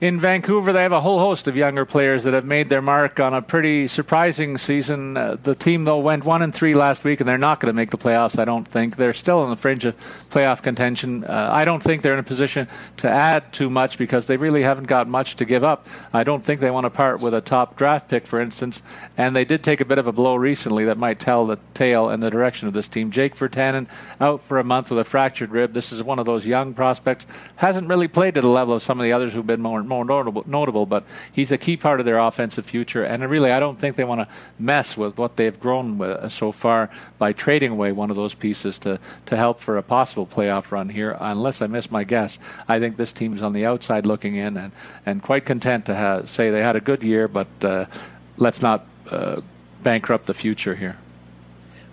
In 0.00 0.20
Vancouver, 0.20 0.72
they 0.72 0.82
have 0.82 0.92
a 0.92 1.00
whole 1.00 1.18
host 1.18 1.48
of 1.48 1.56
younger 1.56 1.86
players 1.86 2.24
that 2.24 2.34
have 2.34 2.44
made 2.44 2.68
their 2.68 2.82
mark 2.82 3.18
on 3.18 3.32
a 3.32 3.40
pretty 3.40 3.88
surprising 3.88 4.58
season. 4.58 5.16
Uh, 5.16 5.36
the 5.42 5.54
team, 5.54 5.84
though, 5.84 5.98
went 6.00 6.24
one 6.24 6.42
and 6.42 6.54
three 6.54 6.74
last 6.74 7.02
week, 7.02 7.20
and 7.20 7.28
they're 7.28 7.38
not 7.38 7.60
going 7.60 7.68
to 7.68 7.76
make 7.76 7.90
the 7.90 7.96
playoffs. 7.96 8.38
I 8.38 8.44
don't 8.44 8.66
think 8.66 8.96
they're 8.96 9.14
still 9.14 9.38
on 9.38 9.48
the 9.48 9.56
fringe 9.56 9.86
of 9.86 9.96
playoff 10.30 10.62
contention. 10.62 11.24
Uh, 11.24 11.48
I 11.50 11.64
don't 11.64 11.82
think 11.82 12.02
they're 12.02 12.12
in 12.12 12.18
a 12.18 12.22
position 12.24 12.68
to 12.98 13.08
add 13.08 13.52
too 13.52 13.70
much 13.70 13.96
because 13.96 14.26
they 14.26 14.36
really 14.36 14.62
haven't 14.62 14.84
got 14.84 15.08
much 15.08 15.36
to 15.36 15.46
give 15.46 15.64
up. 15.64 15.86
I 16.12 16.24
don't 16.24 16.44
think 16.44 16.60
they 16.60 16.70
want 16.70 16.84
to 16.84 16.90
part 16.90 17.20
with 17.20 17.32
a 17.32 17.40
top 17.40 17.76
draft 17.76 18.08
pick, 18.08 18.26
for 18.26 18.38
instance, 18.38 18.82
and 19.16 19.34
they 19.34 19.46
did 19.46 19.64
take 19.64 19.80
a 19.80 19.86
bit 19.86 19.98
of 19.98 20.06
a 20.06 20.12
blow 20.12 20.36
recently 20.36 20.84
that 20.84 20.98
might 20.98 21.20
tell 21.20 21.46
the 21.46 21.58
tale 21.72 22.10
and 22.10 22.22
the 22.22 22.30
direction 22.30 22.68
of 22.68 22.74
this 22.74 22.88
team. 22.88 23.10
Jake 23.10 23.34
Virtanen 23.34 23.86
out 24.20 24.42
for 24.42 24.58
a 24.58 24.64
month 24.64 24.90
with 24.90 24.98
a 24.98 25.04
fractured 25.04 25.50
rib. 25.50 25.72
This 25.72 25.90
is 25.90 26.02
one 26.02 26.18
of 26.18 26.26
those 26.26 26.44
young 26.44 26.74
prospects. 26.74 27.26
Hasn't 27.56 27.88
really 27.88 28.08
played 28.08 28.34
to 28.34 28.42
the 28.42 28.48
level 28.48 28.74
of 28.74 28.82
some 28.82 29.00
of 29.00 29.04
the 29.04 29.12
others 29.12 29.32
who've 29.32 29.46
been 29.46 29.62
more 29.62 29.85
more 29.86 30.04
notable, 30.04 30.44
notable, 30.46 30.86
but 30.86 31.04
he's 31.32 31.52
a 31.52 31.58
key 31.58 31.76
part 31.76 32.00
of 32.00 32.06
their 32.06 32.18
offensive 32.18 32.66
future. 32.66 33.04
And 33.04 33.28
really, 33.28 33.50
I 33.50 33.60
don't 33.60 33.78
think 33.78 33.96
they 33.96 34.04
want 34.04 34.20
to 34.20 34.28
mess 34.58 34.96
with 34.96 35.16
what 35.16 35.36
they've 35.36 35.58
grown 35.58 35.98
with 35.98 36.10
uh, 36.10 36.28
so 36.28 36.52
far 36.52 36.90
by 37.18 37.32
trading 37.32 37.72
away 37.72 37.92
one 37.92 38.10
of 38.10 38.16
those 38.16 38.34
pieces 38.34 38.78
to, 38.80 38.98
to 39.26 39.36
help 39.36 39.60
for 39.60 39.78
a 39.78 39.82
possible 39.82 40.26
playoff 40.26 40.70
run 40.70 40.88
here, 40.88 41.16
unless 41.20 41.62
I 41.62 41.66
miss 41.66 41.90
my 41.90 42.04
guess. 42.04 42.38
I 42.68 42.78
think 42.78 42.96
this 42.96 43.12
team's 43.12 43.42
on 43.42 43.52
the 43.52 43.66
outside 43.66 44.06
looking 44.06 44.36
in 44.36 44.56
and, 44.56 44.72
and 45.04 45.22
quite 45.22 45.44
content 45.44 45.86
to 45.86 45.94
have, 45.94 46.28
say 46.28 46.50
they 46.50 46.62
had 46.62 46.76
a 46.76 46.80
good 46.80 47.02
year, 47.02 47.28
but 47.28 47.48
uh, 47.62 47.86
let's 48.36 48.62
not 48.62 48.86
uh, 49.10 49.40
bankrupt 49.82 50.26
the 50.26 50.34
future 50.34 50.74
here. 50.74 50.96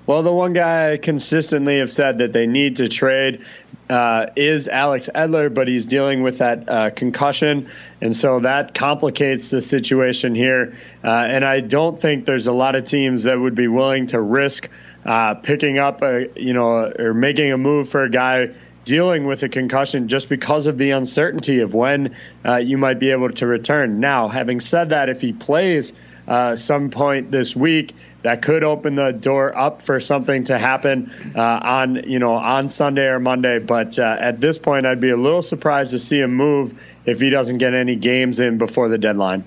Well, 0.06 0.22
the 0.22 0.34
one 0.34 0.52
guy 0.52 0.92
I 0.92 0.98
consistently 0.98 1.80
have 1.80 1.90
said 1.90 2.18
that 2.18 2.34
they 2.34 2.46
need 2.46 2.78
to 2.78 2.90
trade 2.90 3.46
uh, 3.90 4.28
is 4.36 4.68
Alex 4.68 5.10
Edler, 5.16 5.54
but 5.54 5.70
he's 5.70 5.86
dealing 5.86 6.24
with 6.24 6.40
that 6.40 6.68
uh, 6.68 6.90
concussion, 6.90 7.70
and 8.02 8.14
so 8.14 8.42
that 8.42 8.74
complicates 8.74 9.50
the 9.50 9.62
situation 9.62 10.36
here. 10.36 10.78
Uh, 11.04 11.08
and 11.08 11.46
I 11.46 11.62
don't 11.62 11.98
think 11.98 12.26
there's 12.26 12.48
a 12.48 12.52
lot 12.52 12.76
of 12.76 12.84
teams 12.84 13.24
that 13.24 13.40
would 13.40 13.56
be 13.56 13.70
willing 13.70 14.08
to 14.08 14.20
risk 14.20 14.70
uh, 15.06 15.36
picking 15.36 15.78
up 15.78 16.02
a, 16.02 16.28
you 16.36 16.54
know, 16.54 16.92
or 17.00 17.14
making 17.14 17.54
a 17.54 17.58
move 17.58 17.88
for 17.88 18.04
a 18.04 18.10
guy 18.10 18.50
dealing 18.84 19.26
with 19.26 19.44
a 19.44 19.50
concussion 19.50 20.10
just 20.10 20.28
because 20.28 20.68
of 20.68 20.78
the 20.78 20.92
uncertainty 20.92 21.60
of 21.60 21.74
when 21.74 22.14
uh, 22.46 22.56
you 22.56 22.78
might 22.78 23.00
be 23.00 23.12
able 23.12 23.32
to 23.32 23.48
return. 23.48 24.02
Now, 24.02 24.28
having 24.28 24.60
said 24.60 24.90
that, 24.90 25.08
if 25.08 25.22
he 25.22 25.32
plays 25.32 25.94
uh, 26.28 26.56
some 26.56 26.90
point 26.90 27.32
this 27.32 27.56
week 27.56 27.94
that 28.24 28.42
could 28.42 28.64
open 28.64 28.96
the 28.96 29.12
door 29.12 29.56
up 29.58 29.82
for 29.82 30.00
something 30.00 30.46
to 30.46 30.58
happen 30.58 31.12
uh, 31.36 31.60
on 31.62 31.96
you 32.10 32.20
know 32.20 32.34
on 32.34 32.68
Sunday 32.68 33.06
or 33.06 33.20
Monday. 33.20 33.60
But 33.60 34.00
uh, 34.00 34.18
at 34.20 34.42
this 34.42 34.58
point, 34.58 34.86
I'd 34.86 35.02
be 35.02 35.10
a 35.10 35.18
little 35.18 35.42
surprised 35.42 35.92
to 35.92 36.00
see 36.00 36.20
him 36.20 36.34
move 36.34 36.80
if 37.06 37.20
he 37.20 37.30
doesn't 37.30 37.58
get 37.58 37.74
any 37.74 37.96
games 37.96 38.40
in 38.40 38.58
before 38.58 38.90
the 38.90 38.98
deadline. 38.98 39.44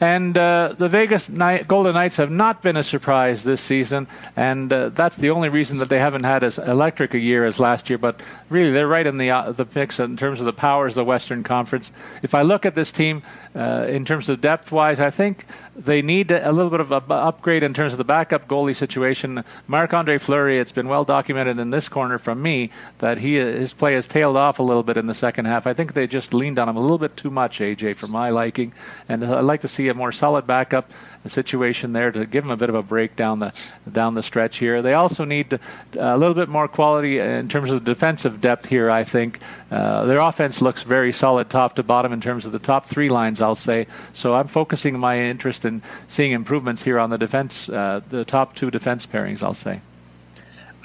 And 0.00 0.36
uh, 0.36 0.74
the 0.76 0.88
Vegas 0.88 1.28
Night, 1.28 1.68
Golden 1.68 1.94
Knights 1.94 2.16
have 2.16 2.30
not 2.30 2.62
been 2.62 2.76
a 2.76 2.82
surprise 2.82 3.44
this 3.44 3.60
season, 3.60 4.08
and 4.34 4.72
uh, 4.72 4.88
that's 4.88 5.16
the 5.16 5.30
only 5.30 5.48
reason 5.48 5.78
that 5.78 5.88
they 5.88 6.00
haven't 6.00 6.24
had 6.24 6.42
as 6.42 6.58
electric 6.58 7.14
a 7.14 7.18
year 7.18 7.46
as 7.46 7.60
last 7.60 7.88
year. 7.88 7.96
But 7.98 8.20
really, 8.50 8.72
they're 8.72 8.88
right 8.88 9.06
in 9.06 9.18
the 9.18 9.30
uh, 9.30 9.52
the 9.52 9.66
mix 9.72 10.00
in 10.00 10.16
terms 10.16 10.40
of 10.40 10.46
the 10.46 10.52
powers 10.52 10.92
of 10.92 10.96
the 10.96 11.04
Western 11.04 11.44
Conference. 11.44 11.92
If 12.22 12.34
I 12.34 12.42
look 12.42 12.66
at 12.66 12.74
this 12.74 12.90
team 12.90 13.22
uh, 13.54 13.86
in 13.88 14.04
terms 14.04 14.28
of 14.28 14.40
depth 14.40 14.72
wise, 14.72 14.98
I 14.98 15.10
think 15.10 15.46
they 15.76 16.02
need 16.02 16.30
a 16.30 16.50
little 16.50 16.70
bit 16.70 16.80
of 16.80 16.90
an 16.90 17.04
upgrade 17.08 17.62
in 17.62 17.72
terms 17.72 17.92
of 17.92 17.98
the 17.98 18.04
backup 18.04 18.48
goalie 18.48 18.74
situation. 18.74 19.44
Marc 19.68 19.94
Andre 19.94 20.18
Fleury, 20.18 20.58
it's 20.58 20.72
been 20.72 20.88
well 20.88 21.04
documented 21.04 21.58
in 21.58 21.70
this 21.70 21.88
corner 21.88 22.18
from 22.18 22.42
me 22.42 22.70
that 22.98 23.18
he 23.18 23.36
his 23.36 23.72
play 23.72 23.94
has 23.94 24.06
tailed 24.06 24.36
off 24.36 24.58
a 24.58 24.62
little 24.62 24.82
bit 24.82 24.96
in 24.96 25.06
the 25.06 25.14
second 25.14 25.44
half. 25.44 25.66
I 25.66 25.74
think 25.74 25.92
they 25.92 26.06
just 26.06 26.34
leaned 26.34 26.58
on 26.58 26.68
him 26.68 26.76
a 26.76 26.80
little 26.80 26.98
bit 26.98 27.16
too 27.16 27.30
much, 27.30 27.60
AJ, 27.60 27.96
for 27.96 28.08
my 28.08 28.30
liking, 28.30 28.72
and 29.08 29.24
I'd 29.24 29.40
like 29.40 29.60
to 29.60 29.68
see 29.68 29.88
a 29.88 29.94
more 29.94 30.10
solid 30.10 30.46
backup 30.46 30.90
situation 31.30 31.92
there 31.92 32.12
to 32.12 32.26
give 32.26 32.44
them 32.44 32.50
a 32.50 32.56
bit 32.56 32.68
of 32.68 32.74
a 32.74 32.82
break 32.82 33.16
down 33.16 33.38
the 33.38 33.52
down 33.90 34.14
the 34.14 34.22
stretch 34.22 34.58
here. 34.58 34.82
They 34.82 34.94
also 34.94 35.24
need 35.24 35.58
a 35.94 36.16
little 36.16 36.34
bit 36.34 36.48
more 36.48 36.68
quality 36.68 37.18
in 37.18 37.48
terms 37.48 37.70
of 37.70 37.84
defensive 37.84 38.40
depth 38.40 38.66
here. 38.66 38.90
I 38.90 39.04
think 39.04 39.40
uh, 39.70 40.04
their 40.04 40.20
offense 40.20 40.60
looks 40.60 40.82
very 40.82 41.12
solid 41.12 41.50
top 41.50 41.76
to 41.76 41.82
bottom 41.82 42.12
in 42.12 42.20
terms 42.20 42.46
of 42.46 42.52
the 42.52 42.58
top 42.58 42.86
three 42.86 43.08
lines. 43.08 43.40
I'll 43.40 43.54
say 43.54 43.86
so. 44.12 44.34
I'm 44.34 44.48
focusing 44.48 44.98
my 44.98 45.18
interest 45.18 45.64
in 45.64 45.82
seeing 46.08 46.32
improvements 46.32 46.82
here 46.82 46.98
on 46.98 47.10
the 47.10 47.18
defense, 47.18 47.68
uh, 47.68 48.00
the 48.10 48.24
top 48.24 48.54
two 48.54 48.70
defense 48.70 49.06
pairings. 49.06 49.42
I'll 49.42 49.54
say. 49.54 49.80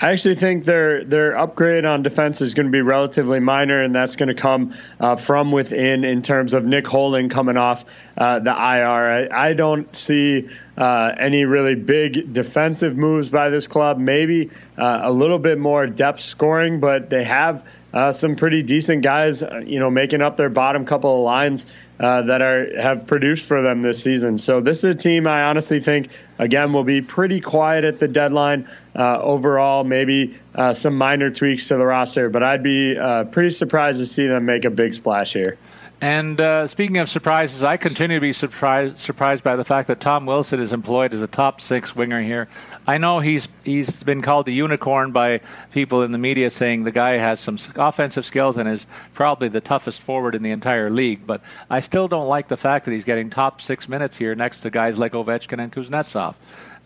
I 0.01 0.11
actually 0.13 0.35
think 0.35 0.63
their 0.63 1.03
their 1.03 1.37
upgrade 1.37 1.83
on 1.83 2.03
defense 2.03 2.39
is 2.39 2.53
going 2.53 2.67
to 2.67 2.71
be 2.71 2.81
relatively 2.81 3.41
minor, 3.41 3.81
and 3.81 3.93
that's 3.93 4.15
going 4.15 4.29
to 4.29 4.35
come 4.35 4.73
uh, 4.97 5.17
from 5.17 5.51
within 5.51 6.05
in 6.05 6.21
terms 6.21 6.53
of 6.53 6.63
Nick 6.63 6.87
Holden 6.87 7.27
coming 7.27 7.57
off 7.57 7.83
uh, 8.17 8.39
the 8.39 8.51
IR. 8.51 9.29
I, 9.33 9.49
I 9.49 9.53
don't 9.53 9.93
see 9.93 10.47
uh, 10.77 11.13
any 11.17 11.43
really 11.43 11.75
big 11.75 12.31
defensive 12.31 12.95
moves 12.95 13.27
by 13.27 13.49
this 13.49 13.67
club. 13.67 13.97
Maybe 13.97 14.51
uh, 14.77 14.99
a 15.03 15.11
little 15.11 15.39
bit 15.39 15.59
more 15.59 15.85
depth 15.85 16.21
scoring, 16.21 16.79
but 16.79 17.09
they 17.09 17.25
have 17.25 17.65
uh, 17.93 18.13
some 18.13 18.37
pretty 18.37 18.63
decent 18.63 19.01
guys, 19.01 19.43
uh, 19.43 19.63
you 19.65 19.79
know, 19.79 19.89
making 19.89 20.21
up 20.21 20.37
their 20.37 20.49
bottom 20.49 20.85
couple 20.85 21.17
of 21.17 21.25
lines 21.25 21.67
uh, 21.99 22.21
that 22.23 22.41
are 22.41 22.79
have 22.79 23.07
produced 23.07 23.45
for 23.45 23.61
them 23.61 23.81
this 23.81 24.01
season. 24.01 24.37
So 24.37 24.61
this 24.61 24.79
is 24.79 24.95
a 24.95 24.97
team 24.97 25.27
I 25.27 25.43
honestly 25.43 25.81
think 25.81 26.09
again 26.37 26.71
will 26.73 26.83
be 26.83 27.01
pretty 27.01 27.41
quiet 27.41 27.83
at 27.83 27.99
the 27.99 28.07
deadline 28.07 28.67
uh, 28.95 29.19
overall. 29.19 29.83
Maybe 29.83 30.37
uh, 30.55 30.73
some 30.73 30.97
minor 30.97 31.29
tweaks 31.29 31.67
to 31.67 31.77
the 31.77 31.85
roster, 31.85 32.29
but 32.29 32.43
I'd 32.43 32.63
be 32.63 32.97
uh, 32.97 33.25
pretty 33.25 33.51
surprised 33.51 33.99
to 33.99 34.05
see 34.05 34.27
them 34.27 34.45
make 34.45 34.65
a 34.65 34.69
big 34.69 34.93
splash 34.93 35.33
here. 35.33 35.57
And 36.01 36.39
uh, 36.39 36.67
speaking 36.67 36.97
of 36.99 37.09
surprises, 37.09 37.61
I 37.61 37.75
continue 37.75 38.17
to 38.17 38.21
be 38.21 38.31
surprised 38.31 38.99
surprised 38.99 39.43
by 39.43 39.57
the 39.57 39.65
fact 39.65 39.89
that 39.89 39.99
Tom 39.99 40.25
Wilson 40.25 40.61
is 40.61 40.71
employed 40.71 41.13
as 41.13 41.21
a 41.21 41.27
top 41.27 41.59
six 41.59 41.93
winger 41.93 42.21
here. 42.21 42.47
I 42.89 42.97
know 42.97 43.19
he's 43.19 43.47
he's 43.63 44.01
been 44.01 44.23
called 44.23 44.47
the 44.47 44.51
unicorn 44.51 45.11
by 45.11 45.41
people 45.71 46.01
in 46.01 46.11
the 46.11 46.17
media, 46.17 46.49
saying 46.49 46.85
the 46.85 46.91
guy 46.91 47.17
has 47.17 47.39
some 47.39 47.59
offensive 47.75 48.25
skills 48.25 48.57
and 48.57 48.67
is 48.67 48.87
probably 49.13 49.47
the 49.47 49.61
toughest 49.61 50.01
forward 50.01 50.33
in 50.33 50.41
the 50.41 50.49
entire 50.49 50.89
league. 50.89 51.27
But 51.27 51.41
I 51.69 51.81
still 51.81 52.07
don't 52.07 52.27
like 52.27 52.47
the 52.47 52.57
fact 52.57 52.85
that 52.85 52.91
he's 52.91 53.03
getting 53.03 53.29
top 53.29 53.61
six 53.61 53.87
minutes 53.87 54.17
here 54.17 54.33
next 54.33 54.61
to 54.61 54.71
guys 54.71 54.97
like 54.97 55.11
Ovechkin 55.11 55.59
and 55.59 55.71
Kuznetsov. 55.71 56.33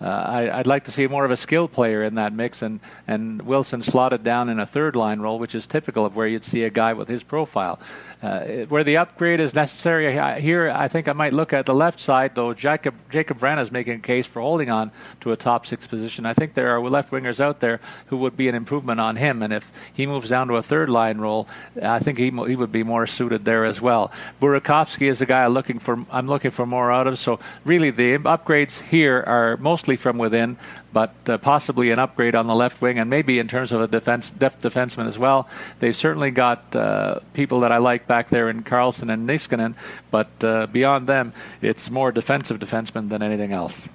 Uh, 0.01 0.49
I, 0.51 0.57
would 0.57 0.67
like 0.67 0.83
to 0.85 0.91
see 0.91 1.07
more 1.07 1.23
of 1.23 1.31
a 1.31 1.37
skill 1.37 1.69
player 1.69 2.03
in 2.03 2.15
that 2.15 2.33
mix, 2.33 2.61
and, 2.61 2.81
and 3.07 3.41
Wilson 3.43 3.81
slotted 3.81 4.21
down 4.21 4.49
in 4.49 4.59
a 4.59 4.65
third 4.65 4.97
line 4.97 5.21
role, 5.21 5.39
which 5.39 5.55
is 5.55 5.65
typical 5.65 6.05
of 6.05 6.17
where 6.17 6.27
you'd 6.27 6.43
see 6.43 6.63
a 6.63 6.69
guy 6.69 6.91
with 6.91 7.07
his 7.07 7.23
profile. 7.23 7.79
Uh, 8.23 8.65
where 8.69 8.85
the 8.85 8.95
upgrade 8.95 9.41
is 9.41 9.53
necessary 9.53 10.13
here, 10.41 10.69
I 10.69 10.87
think 10.87 11.09
I 11.09 11.13
might 11.13 11.33
look 11.33 11.51
at 11.51 11.65
the 11.65 11.75
left 11.75 11.99
side, 11.99 12.35
though 12.35 12.53
Jakub, 12.53 12.93
Jakub 13.11 13.37
Vrana 13.37 13.61
is 13.61 13.69
making 13.69 13.95
a 13.95 13.99
case 13.99 14.25
for 14.25 14.41
holding 14.41 14.69
on 14.69 14.91
to 15.19 15.33
a 15.33 15.35
top 15.35 15.65
six 15.65 15.85
position. 15.85 16.25
I 16.25 16.33
think 16.33 16.53
there 16.53 16.69
are 16.69 16.79
left 16.89 17.11
wingers 17.11 17.41
out 17.41 17.59
there 17.59 17.81
who 18.05 18.15
would 18.17 18.37
be 18.37 18.47
an 18.47 18.55
improvement 18.55 19.01
on 19.01 19.17
him, 19.17 19.43
and 19.43 19.51
if 19.51 19.69
he 19.93 20.05
moves 20.05 20.29
down 20.29 20.47
to 20.47 20.55
a 20.55 20.63
third 20.63 20.89
line 20.89 21.17
role, 21.17 21.49
I 21.81 21.99
think 21.99 22.17
he, 22.17 22.29
he 22.29 22.55
would 22.55 22.71
be 22.71 22.83
more 22.83 23.05
suited 23.07 23.43
there 23.43 23.65
as 23.65 23.81
well. 23.81 24.09
Burakovsky 24.41 25.09
is 25.09 25.19
a 25.19 25.25
guy 25.25 25.43
I'm 25.43 25.53
looking 25.53 25.79
for, 25.79 26.05
I'm 26.09 26.27
looking 26.27 26.51
for 26.51 26.65
more 26.65 26.93
out 26.93 27.07
of, 27.07 27.19
so 27.19 27.41
really 27.65 27.91
the 27.91 28.19
upgrades 28.19 28.81
here 28.83 29.21
are 29.27 29.57
mostly 29.57 29.97
from 29.97 30.17
within 30.17 30.57
but 30.93 31.13
uh, 31.27 31.37
possibly 31.39 31.89
an 31.89 31.99
upgrade 31.99 32.35
on 32.35 32.47
the 32.47 32.55
left 32.55 32.81
wing, 32.81 32.99
and 32.99 33.09
maybe 33.09 33.39
in 33.39 33.47
terms 33.47 33.71
of 33.71 33.81
a 33.81 33.87
defense 33.87 34.29
depth 34.29 34.61
defenseman 34.61 35.07
as 35.07 35.17
well. 35.17 35.49
They've 35.79 35.95
certainly 35.95 36.31
got 36.31 36.75
uh, 36.75 37.19
people 37.33 37.61
that 37.61 37.71
I 37.71 37.79
like 37.79 38.07
back 38.07 38.29
there 38.29 38.49
in 38.49 38.63
Carlson 38.63 39.09
and 39.09 39.27
Niskanen, 39.27 39.75
but 40.11 40.29
uh, 40.41 40.67
beyond 40.67 41.07
them, 41.07 41.33
it's 41.61 41.89
more 41.89 42.11
defensive 42.11 42.59
defensemen 42.59 43.09
than 43.09 43.23
anything 43.23 43.51
else. 43.51 43.87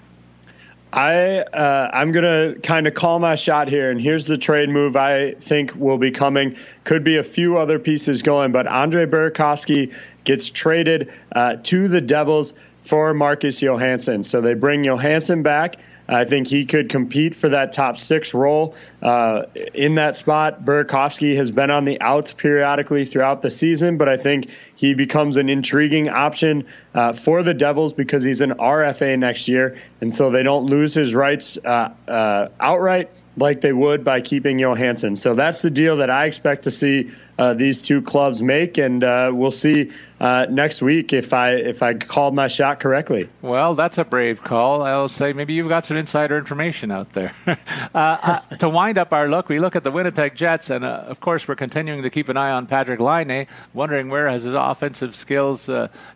I 0.92 1.40
uh, 1.40 1.90
I'm 1.92 2.12
gonna 2.12 2.54
kind 2.62 2.86
of 2.86 2.94
call 2.94 3.18
my 3.18 3.34
shot 3.34 3.68
here, 3.68 3.90
and 3.90 4.00
here's 4.00 4.26
the 4.26 4.38
trade 4.38 4.70
move 4.70 4.96
I 4.96 5.32
think 5.32 5.74
will 5.74 5.98
be 5.98 6.10
coming. 6.10 6.56
Could 6.84 7.04
be 7.04 7.18
a 7.18 7.22
few 7.22 7.58
other 7.58 7.78
pieces 7.78 8.22
going, 8.22 8.52
but 8.52 8.66
Andre 8.66 9.04
Burakovsky 9.04 9.94
gets 10.24 10.50
traded 10.50 11.12
uh, 11.32 11.56
to 11.64 11.88
the 11.88 12.00
Devils 12.00 12.54
for 12.80 13.12
Marcus 13.12 13.60
Johansson. 13.60 14.24
So 14.24 14.40
they 14.40 14.54
bring 14.54 14.82
Johansson 14.82 15.42
back. 15.42 15.76
I 16.08 16.24
think 16.24 16.46
he 16.46 16.64
could 16.64 16.88
compete 16.88 17.34
for 17.34 17.50
that 17.50 17.72
top 17.72 17.98
six 17.98 18.32
role 18.32 18.74
uh, 19.02 19.42
in 19.74 19.96
that 19.96 20.16
spot. 20.16 20.64
Burakovsky 20.64 21.36
has 21.36 21.50
been 21.50 21.70
on 21.70 21.84
the 21.84 22.00
outs 22.00 22.32
periodically 22.32 23.04
throughout 23.04 23.42
the 23.42 23.50
season, 23.50 23.98
but 23.98 24.08
I 24.08 24.16
think 24.16 24.48
he 24.74 24.94
becomes 24.94 25.36
an 25.36 25.50
intriguing 25.50 26.08
option 26.08 26.66
uh, 26.94 27.12
for 27.12 27.42
the 27.42 27.52
Devils 27.52 27.92
because 27.92 28.24
he's 28.24 28.40
an 28.40 28.52
RFA 28.52 29.18
next 29.18 29.48
year, 29.48 29.76
and 30.00 30.14
so 30.14 30.30
they 30.30 30.42
don't 30.42 30.66
lose 30.66 30.94
his 30.94 31.14
rights 31.14 31.58
uh, 31.62 31.92
uh 32.08 32.48
outright. 32.58 33.10
like 33.36 33.60
they 33.60 33.72
would 33.72 34.02
by 34.02 34.20
keeping 34.20 34.58
Johansson. 34.58 35.14
So 35.14 35.34
that's 35.34 35.62
the 35.62 35.70
deal 35.70 35.98
that 35.98 36.10
I 36.10 36.24
expect 36.24 36.64
to 36.64 36.70
see 36.70 37.12
uh, 37.38 37.54
these 37.54 37.82
two 37.82 38.02
clubs 38.02 38.42
make, 38.42 38.78
and 38.78 39.04
uh, 39.04 39.30
we'll 39.32 39.50
see 39.50 39.92
uh, 40.20 40.46
next 40.50 40.82
week 40.82 41.12
if 41.12 41.32
I 41.32 41.52
if 41.52 41.82
I 41.82 41.94
called 41.94 42.34
my 42.34 42.48
shot 42.48 42.80
correctly. 42.80 43.28
Well, 43.42 43.74
that's 43.74 43.98
a 43.98 44.04
brave 44.04 44.42
call. 44.42 44.82
I'll 44.82 45.08
say 45.08 45.32
maybe 45.32 45.54
you've 45.54 45.68
got 45.68 45.84
some 45.84 45.96
insider 45.96 46.36
information 46.36 46.90
out 46.90 47.12
there. 47.12 47.34
Uh, 47.94 48.40
uh, 48.50 48.56
to 48.56 48.68
wind 48.68 48.98
up 48.98 49.12
our 49.12 49.28
look, 49.28 49.48
we 49.48 49.58
look 49.58 49.74
at 49.74 49.82
the 49.82 49.90
Winnipeg 49.90 50.34
Jets, 50.34 50.70
and 50.70 50.84
uh, 50.84 51.04
of 51.06 51.20
course 51.20 51.48
we're 51.48 51.56
continuing 51.56 52.02
to 52.02 52.10
keep 52.10 52.28
an 52.28 52.36
eye 52.36 52.50
on 52.50 52.66
Patrik 52.66 53.00
Laine, 53.00 53.46
wondering 53.72 54.08
where 54.08 54.28
has 54.28 54.44
his 54.44 54.54
offensive 54.54 55.16
skills 55.16 55.70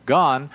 gone 0.07 0.51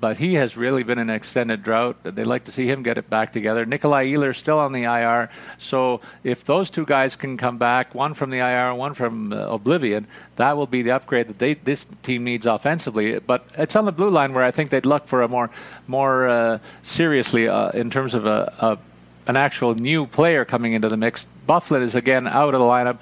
but 0.00 0.16
he 0.16 0.34
has 0.34 0.56
really 0.56 0.82
been 0.82 0.98
in 0.98 1.08
an 1.10 1.16
extended 1.16 1.62
drought. 1.62 1.96
They'd 2.02 2.24
like 2.24 2.44
to 2.44 2.52
see 2.52 2.68
him 2.68 2.82
get 2.82 2.98
it 2.98 3.08
back 3.08 3.32
together. 3.32 3.64
Nikolai 3.64 4.06
Ehlers 4.06 4.36
still 4.36 4.58
on 4.58 4.72
the 4.72 4.84
IR. 4.84 5.30
So 5.58 6.00
if 6.22 6.44
those 6.44 6.70
two 6.70 6.84
guys 6.84 7.16
can 7.16 7.36
come 7.36 7.58
back, 7.58 7.94
one 7.94 8.14
from 8.14 8.30
the 8.30 8.38
IR, 8.38 8.74
one 8.74 8.94
from 8.94 9.32
uh, 9.32 9.36
Oblivion, 9.36 10.06
that 10.36 10.56
will 10.56 10.66
be 10.66 10.82
the 10.82 10.90
upgrade 10.92 11.28
that 11.28 11.38
they, 11.38 11.54
this 11.54 11.86
team 12.02 12.24
needs 12.26 12.44
offensively. 12.44 13.18
But 13.18 13.46
it's 13.56 13.74
on 13.74 13.86
the 13.86 13.92
blue 13.92 14.10
line 14.10 14.34
where 14.34 14.44
I 14.44 14.50
think 14.50 14.68
they'd 14.68 14.84
look 14.84 15.06
for 15.06 15.22
a 15.22 15.28
more 15.28 15.48
more 15.86 16.28
uh, 16.28 16.58
seriously 16.82 17.48
uh, 17.48 17.70
in 17.70 17.90
terms 17.90 18.12
of 18.12 18.26
a, 18.26 18.52
a 18.58 18.78
an 19.26 19.36
actual 19.36 19.74
new 19.74 20.06
player 20.06 20.44
coming 20.44 20.74
into 20.74 20.88
the 20.88 20.96
mix. 20.96 21.26
Byfuglien 21.48 21.82
is 21.82 21.94
again 21.94 22.26
out 22.26 22.54
of 22.54 22.60
the 22.60 22.66
lineup 22.66 22.98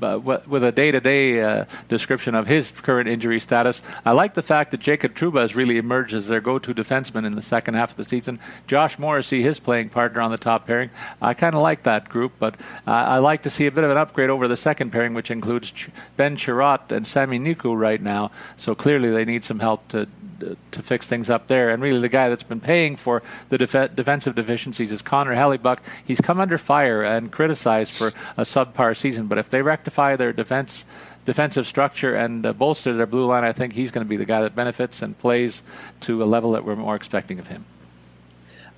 with 0.00 0.64
a 0.64 0.72
day-to-day 0.72 1.40
uh, 1.40 1.64
description 1.88 2.34
of 2.34 2.46
his 2.46 2.70
current 2.70 3.08
injury 3.08 3.40
status. 3.40 3.82
I 4.04 4.12
like 4.12 4.34
the 4.34 4.42
fact 4.42 4.70
that 4.72 4.80
Jacob 4.80 5.14
Trouba 5.14 5.40
has 5.40 5.54
really 5.54 5.78
emerged 5.78 6.14
as 6.14 6.26
their 6.26 6.40
go-to 6.40 6.74
defenseman 6.74 7.24
in 7.24 7.34
the 7.34 7.42
second 7.42 7.74
half 7.74 7.92
of 7.92 7.96
the 7.96 8.04
season. 8.04 8.38
Josh 8.66 8.98
Morrissey, 8.98 9.42
his 9.42 9.58
playing 9.58 9.88
partner 9.88 10.20
on 10.20 10.30
the 10.30 10.38
top 10.38 10.66
pairing. 10.66 10.90
I 11.22 11.34
kind 11.34 11.54
of 11.54 11.62
like 11.62 11.84
that 11.84 12.08
group, 12.08 12.32
but 12.38 12.54
uh, 12.86 12.90
I 12.90 13.18
like 13.18 13.42
to 13.44 13.50
see 13.50 13.66
a 13.66 13.70
bit 13.70 13.84
of 13.84 13.90
an 13.90 13.96
upgrade 13.96 14.30
over 14.30 14.48
the 14.48 14.56
second 14.56 14.90
pairing, 14.90 15.14
which 15.14 15.30
includes 15.30 15.72
Ben 16.16 16.36
Chiarot 16.36 16.92
and 16.92 17.06
Sami 17.06 17.38
Niku 17.38 17.78
right 17.78 18.00
now. 18.00 18.30
So 18.56 18.74
clearly 18.74 19.10
they 19.10 19.24
need 19.24 19.44
some 19.44 19.60
help 19.60 19.86
to 19.88 20.08
to 20.72 20.82
fix 20.82 21.06
things 21.06 21.30
up 21.30 21.46
there. 21.46 21.70
And 21.70 21.82
really, 21.82 22.00
the 22.00 22.08
guy 22.08 22.28
that's 22.28 22.42
been 22.42 22.60
paying 22.60 22.96
for 22.96 23.22
the 23.48 23.58
def- 23.58 23.94
defensive 23.94 24.34
deficiencies 24.34 24.92
is 24.92 25.02
Connor 25.02 25.34
Hellebuyck. 25.34 25.78
He's 26.04 26.20
come 26.20 26.40
under 26.40 26.58
fire 26.58 27.02
and 27.02 27.30
criticized 27.30 27.92
for 27.92 28.08
a 28.36 28.42
subpar 28.42 28.96
season, 28.96 29.26
but 29.26 29.38
if 29.38 29.50
they 29.50 29.62
rectify 29.62 30.16
their 30.16 30.32
defense 30.32 30.84
defensive 31.24 31.66
structure 31.66 32.14
and 32.14 32.44
uh, 32.44 32.52
bolster 32.52 32.94
their 32.94 33.06
blue 33.06 33.26
line, 33.26 33.44
I 33.44 33.52
think 33.52 33.72
he's 33.72 33.90
going 33.90 34.04
to 34.04 34.08
be 34.08 34.16
the 34.16 34.26
guy 34.26 34.42
that 34.42 34.54
benefits 34.54 35.02
and 35.02 35.18
plays 35.18 35.62
to 36.02 36.22
a 36.22 36.26
level 36.26 36.52
that 36.52 36.64
we're 36.64 36.76
more 36.76 36.96
expecting 36.96 37.38
of 37.38 37.46
him. 37.46 37.64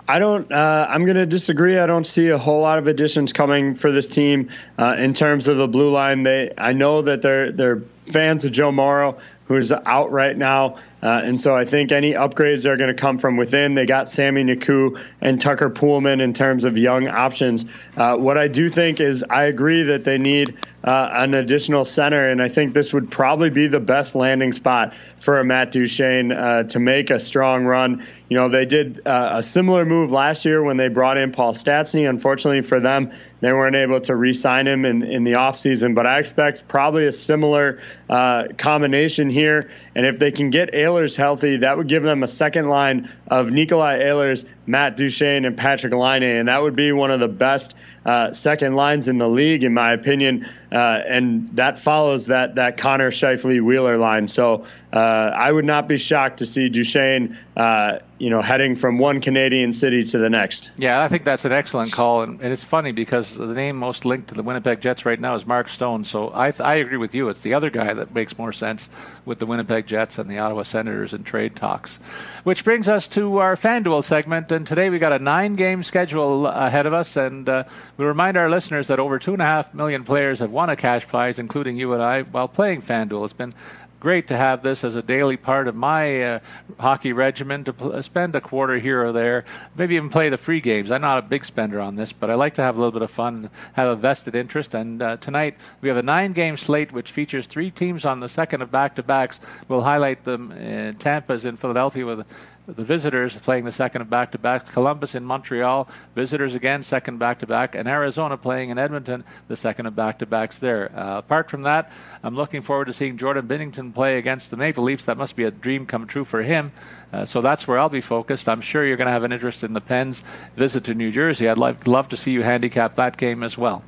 I 0.08 0.20
don't. 0.20 0.50
Uh, 0.52 0.86
I'm 0.88 1.04
going 1.04 1.16
to 1.16 1.26
disagree. 1.26 1.78
I 1.78 1.86
don't 1.86 2.06
see 2.06 2.28
a 2.28 2.38
whole 2.38 2.60
lot 2.60 2.78
of 2.78 2.86
additions 2.86 3.32
coming 3.32 3.74
for 3.74 3.90
this 3.90 4.08
team 4.08 4.50
uh, 4.78 4.94
in 4.96 5.14
terms 5.14 5.48
of 5.48 5.56
the 5.56 5.66
blue 5.66 5.90
line. 5.90 6.22
They, 6.22 6.52
I 6.56 6.74
know 6.74 7.02
that 7.02 7.22
they're 7.22 7.50
they're 7.50 7.82
fans 8.12 8.44
of 8.44 8.52
Joe 8.52 8.70
Morrow, 8.70 9.18
who's 9.46 9.72
out 9.72 10.12
right 10.12 10.36
now. 10.36 10.78
Uh, 11.02 11.20
and 11.22 11.40
so 11.40 11.54
I 11.54 11.64
think 11.64 11.92
any 11.92 12.12
upgrades 12.12 12.64
are 12.64 12.76
going 12.76 12.88
to 12.88 13.00
come 13.00 13.18
from 13.18 13.36
within. 13.36 13.74
They 13.74 13.86
got 13.86 14.10
Sami 14.10 14.44
Niku 14.44 15.00
and 15.20 15.40
Tucker 15.40 15.70
Poolman 15.70 16.22
in 16.22 16.32
terms 16.32 16.64
of 16.64 16.78
young 16.78 17.06
options. 17.06 17.66
Uh, 17.96 18.16
what 18.16 18.38
I 18.38 18.48
do 18.48 18.70
think 18.70 19.00
is 19.00 19.24
I 19.28 19.44
agree 19.44 19.82
that 19.84 20.04
they 20.04 20.18
need 20.18 20.56
uh, 20.82 21.08
an 21.12 21.34
additional 21.34 21.84
center, 21.84 22.28
and 22.28 22.40
I 22.40 22.48
think 22.48 22.72
this 22.72 22.92
would 22.92 23.10
probably 23.10 23.50
be 23.50 23.66
the 23.66 23.80
best 23.80 24.14
landing 24.14 24.52
spot 24.52 24.94
for 25.18 25.40
a 25.40 25.44
Matt 25.44 25.72
Duchene 25.72 26.30
uh, 26.30 26.62
to 26.64 26.78
make 26.78 27.10
a 27.10 27.18
strong 27.18 27.64
run. 27.64 28.06
You 28.28 28.36
know, 28.36 28.48
they 28.48 28.66
did 28.66 29.04
uh, 29.04 29.30
a 29.34 29.42
similar 29.42 29.84
move 29.84 30.12
last 30.12 30.44
year 30.44 30.62
when 30.62 30.76
they 30.76 30.86
brought 30.86 31.16
in 31.16 31.32
Paul 31.32 31.54
Stastny. 31.54 32.08
Unfortunately 32.08 32.62
for 32.62 32.78
them, 32.78 33.12
they 33.40 33.52
weren't 33.52 33.74
able 33.74 34.00
to 34.02 34.14
re-sign 34.14 34.68
him 34.68 34.84
in, 34.84 35.02
in 35.02 35.24
the 35.24 35.32
offseason, 35.32 35.94
but 35.94 36.06
I 36.06 36.20
expect 36.20 36.68
probably 36.68 37.06
a 37.06 37.12
similar 37.12 37.80
uh, 38.08 38.48
combination 38.56 39.28
here. 39.28 39.70
And 39.96 40.06
if 40.06 40.20
they 40.20 40.30
can 40.30 40.50
get 40.50 40.70
Ehlers 40.86 41.16
healthy, 41.16 41.58
that 41.58 41.76
would 41.76 41.88
give 41.88 42.02
them 42.02 42.22
a 42.22 42.28
second 42.28 42.68
line 42.68 43.10
of 43.26 43.50
Nikolai 43.50 43.98
Ehlers, 43.98 44.44
Matt 44.66 44.96
Duchene, 44.96 45.44
and 45.44 45.56
Patrik 45.56 45.92
Laine, 45.92 46.36
and 46.36 46.48
that 46.48 46.62
would 46.62 46.76
be 46.76 46.92
one 46.92 47.10
of 47.10 47.20
the 47.20 47.28
best– 47.28 47.74
uh, 48.06 48.32
second 48.32 48.76
lines 48.76 49.08
in 49.08 49.18
the 49.18 49.28
league, 49.28 49.64
in 49.64 49.74
my 49.74 49.92
opinion, 49.92 50.48
uh, 50.76 51.02
and 51.08 51.48
that 51.56 51.78
follows 51.78 52.26
that 52.26 52.56
that 52.56 52.76
Connor 52.76 53.10
Scheifele 53.10 53.62
Wheeler 53.62 53.96
line. 53.96 54.28
So 54.28 54.66
uh, 54.92 54.98
I 55.34 55.50
would 55.50 55.64
not 55.64 55.88
be 55.88 55.96
shocked 55.96 56.38
to 56.38 56.46
see 56.46 56.68
Duchene, 56.68 57.38
uh, 57.56 58.00
you 58.18 58.28
know, 58.28 58.42
heading 58.42 58.76
from 58.76 58.98
one 58.98 59.22
Canadian 59.22 59.72
city 59.72 60.04
to 60.04 60.18
the 60.18 60.28
next. 60.28 60.70
Yeah, 60.76 61.02
I 61.02 61.08
think 61.08 61.24
that's 61.24 61.46
an 61.46 61.52
excellent 61.52 61.92
call, 61.92 62.22
and, 62.22 62.42
and 62.42 62.52
it's 62.52 62.64
funny 62.64 62.92
because 62.92 63.34
the 63.34 63.46
name 63.46 63.76
most 63.76 64.04
linked 64.04 64.28
to 64.28 64.34
the 64.34 64.42
Winnipeg 64.42 64.82
Jets 64.82 65.06
right 65.06 65.18
now 65.18 65.34
is 65.34 65.46
Mark 65.46 65.70
Stone. 65.70 66.04
So 66.04 66.28
I 66.28 66.52
I 66.60 66.74
agree 66.76 66.98
with 66.98 67.14
you. 67.14 67.30
It's 67.30 67.40
the 67.40 67.54
other 67.54 67.70
guy 67.70 67.94
that 67.94 68.14
makes 68.14 68.36
more 68.36 68.52
sense 68.52 68.90
with 69.24 69.38
the 69.38 69.46
Winnipeg 69.46 69.86
Jets 69.86 70.18
and 70.18 70.28
the 70.28 70.38
Ottawa 70.38 70.62
Senators 70.62 71.14
in 71.14 71.24
trade 71.24 71.56
talks. 71.56 71.98
Which 72.44 72.64
brings 72.64 72.86
us 72.86 73.08
to 73.08 73.38
our 73.38 73.56
FanDuel 73.56 74.04
segment, 74.04 74.52
and 74.52 74.66
today 74.66 74.88
we 74.90 74.98
got 74.98 75.12
a 75.12 75.18
nine-game 75.18 75.82
schedule 75.82 76.46
ahead 76.46 76.86
of 76.86 76.92
us, 76.92 77.16
and 77.16 77.48
uh, 77.48 77.64
we 77.96 78.04
remind 78.04 78.36
our 78.36 78.48
listeners 78.48 78.86
that 78.86 79.00
over 79.00 79.18
two 79.18 79.32
and 79.32 79.42
a 79.42 79.44
half 79.44 79.74
million 79.74 80.04
players 80.04 80.38
have 80.38 80.50
won 80.50 80.65
a 80.70 80.76
cash 80.76 81.06
prize, 81.06 81.38
including 81.38 81.76
you 81.76 81.92
and 81.92 82.02
I, 82.02 82.22
while 82.22 82.48
playing 82.48 82.82
FanDuel. 82.82 83.24
It's 83.24 83.32
been 83.32 83.54
great 83.98 84.28
to 84.28 84.36
have 84.36 84.62
this 84.62 84.84
as 84.84 84.94
a 84.94 85.02
daily 85.02 85.36
part 85.36 85.66
of 85.66 85.74
my 85.74 86.22
uh, 86.22 86.38
hockey 86.78 87.12
regimen 87.12 87.64
to 87.64 87.72
pl- 87.72 88.02
spend 88.02 88.36
a 88.36 88.40
quarter 88.40 88.78
here 88.78 89.04
or 89.04 89.10
there, 89.10 89.44
maybe 89.74 89.96
even 89.96 90.10
play 90.10 90.28
the 90.28 90.36
free 90.36 90.60
games. 90.60 90.90
I'm 90.90 91.00
not 91.00 91.18
a 91.18 91.22
big 91.22 91.44
spender 91.44 91.80
on 91.80 91.96
this, 91.96 92.12
but 92.12 92.30
I 92.30 92.34
like 92.34 92.54
to 92.56 92.62
have 92.62 92.76
a 92.76 92.78
little 92.78 92.92
bit 92.92 93.02
of 93.02 93.10
fun, 93.10 93.50
have 93.72 93.88
a 93.88 93.96
vested 93.96 94.34
interest. 94.36 94.74
And 94.74 95.02
uh, 95.02 95.16
tonight 95.16 95.56
we 95.80 95.88
have 95.88 95.96
a 95.98 96.02
nine-game 96.02 96.56
slate 96.56 96.92
which 96.92 97.10
features 97.10 97.46
three 97.46 97.70
teams 97.70 98.04
on 98.04 98.20
the 98.20 98.28
second 98.28 98.62
of 98.62 98.70
back-to-backs. 98.70 99.40
We'll 99.66 99.82
highlight 99.82 100.24
them. 100.24 100.52
Uh, 100.52 100.92
Tampa's 100.98 101.44
in 101.44 101.56
Philadelphia 101.56 102.04
with 102.04 102.26
the 102.66 102.84
visitors 102.84 103.36
playing 103.36 103.64
the 103.64 103.72
second 103.72 104.02
of 104.02 104.10
back 104.10 104.32
to 104.32 104.38
back. 104.38 104.72
Columbus 104.72 105.14
in 105.14 105.24
Montreal, 105.24 105.88
visitors 106.14 106.54
again, 106.54 106.82
second 106.82 107.18
back 107.18 107.38
to 107.40 107.46
back. 107.46 107.74
And 107.74 107.86
Arizona 107.86 108.36
playing 108.36 108.70
in 108.70 108.78
Edmonton, 108.78 109.24
the 109.48 109.56
second 109.56 109.86
of 109.86 109.94
back 109.94 110.18
to 110.18 110.26
backs 110.26 110.58
there. 110.58 110.90
Uh, 110.96 111.18
apart 111.18 111.48
from 111.48 111.62
that, 111.62 111.92
I'm 112.22 112.34
looking 112.34 112.62
forward 112.62 112.86
to 112.86 112.92
seeing 112.92 113.18
Jordan 113.18 113.46
Binnington 113.46 113.94
play 113.94 114.18
against 114.18 114.50
the 114.50 114.56
Maple 114.56 114.84
Leafs. 114.84 115.04
That 115.04 115.16
must 115.16 115.36
be 115.36 115.44
a 115.44 115.50
dream 115.50 115.86
come 115.86 116.06
true 116.06 116.24
for 116.24 116.42
him. 116.42 116.72
Uh, 117.12 117.24
so 117.24 117.40
that's 117.40 117.68
where 117.68 117.78
I'll 117.78 117.88
be 117.88 118.00
focused. 118.00 118.48
I'm 118.48 118.60
sure 118.60 118.84
you're 118.84 118.96
going 118.96 119.06
to 119.06 119.12
have 119.12 119.22
an 119.22 119.32
interest 119.32 119.62
in 119.62 119.72
the 119.72 119.80
Pens 119.80 120.24
visit 120.56 120.84
to 120.84 120.94
New 120.94 121.12
Jersey. 121.12 121.48
I'd 121.48 121.58
like, 121.58 121.86
love 121.86 122.08
to 122.08 122.16
see 122.16 122.32
you 122.32 122.42
handicap 122.42 122.96
that 122.96 123.16
game 123.16 123.42
as 123.42 123.56
well. 123.56 123.84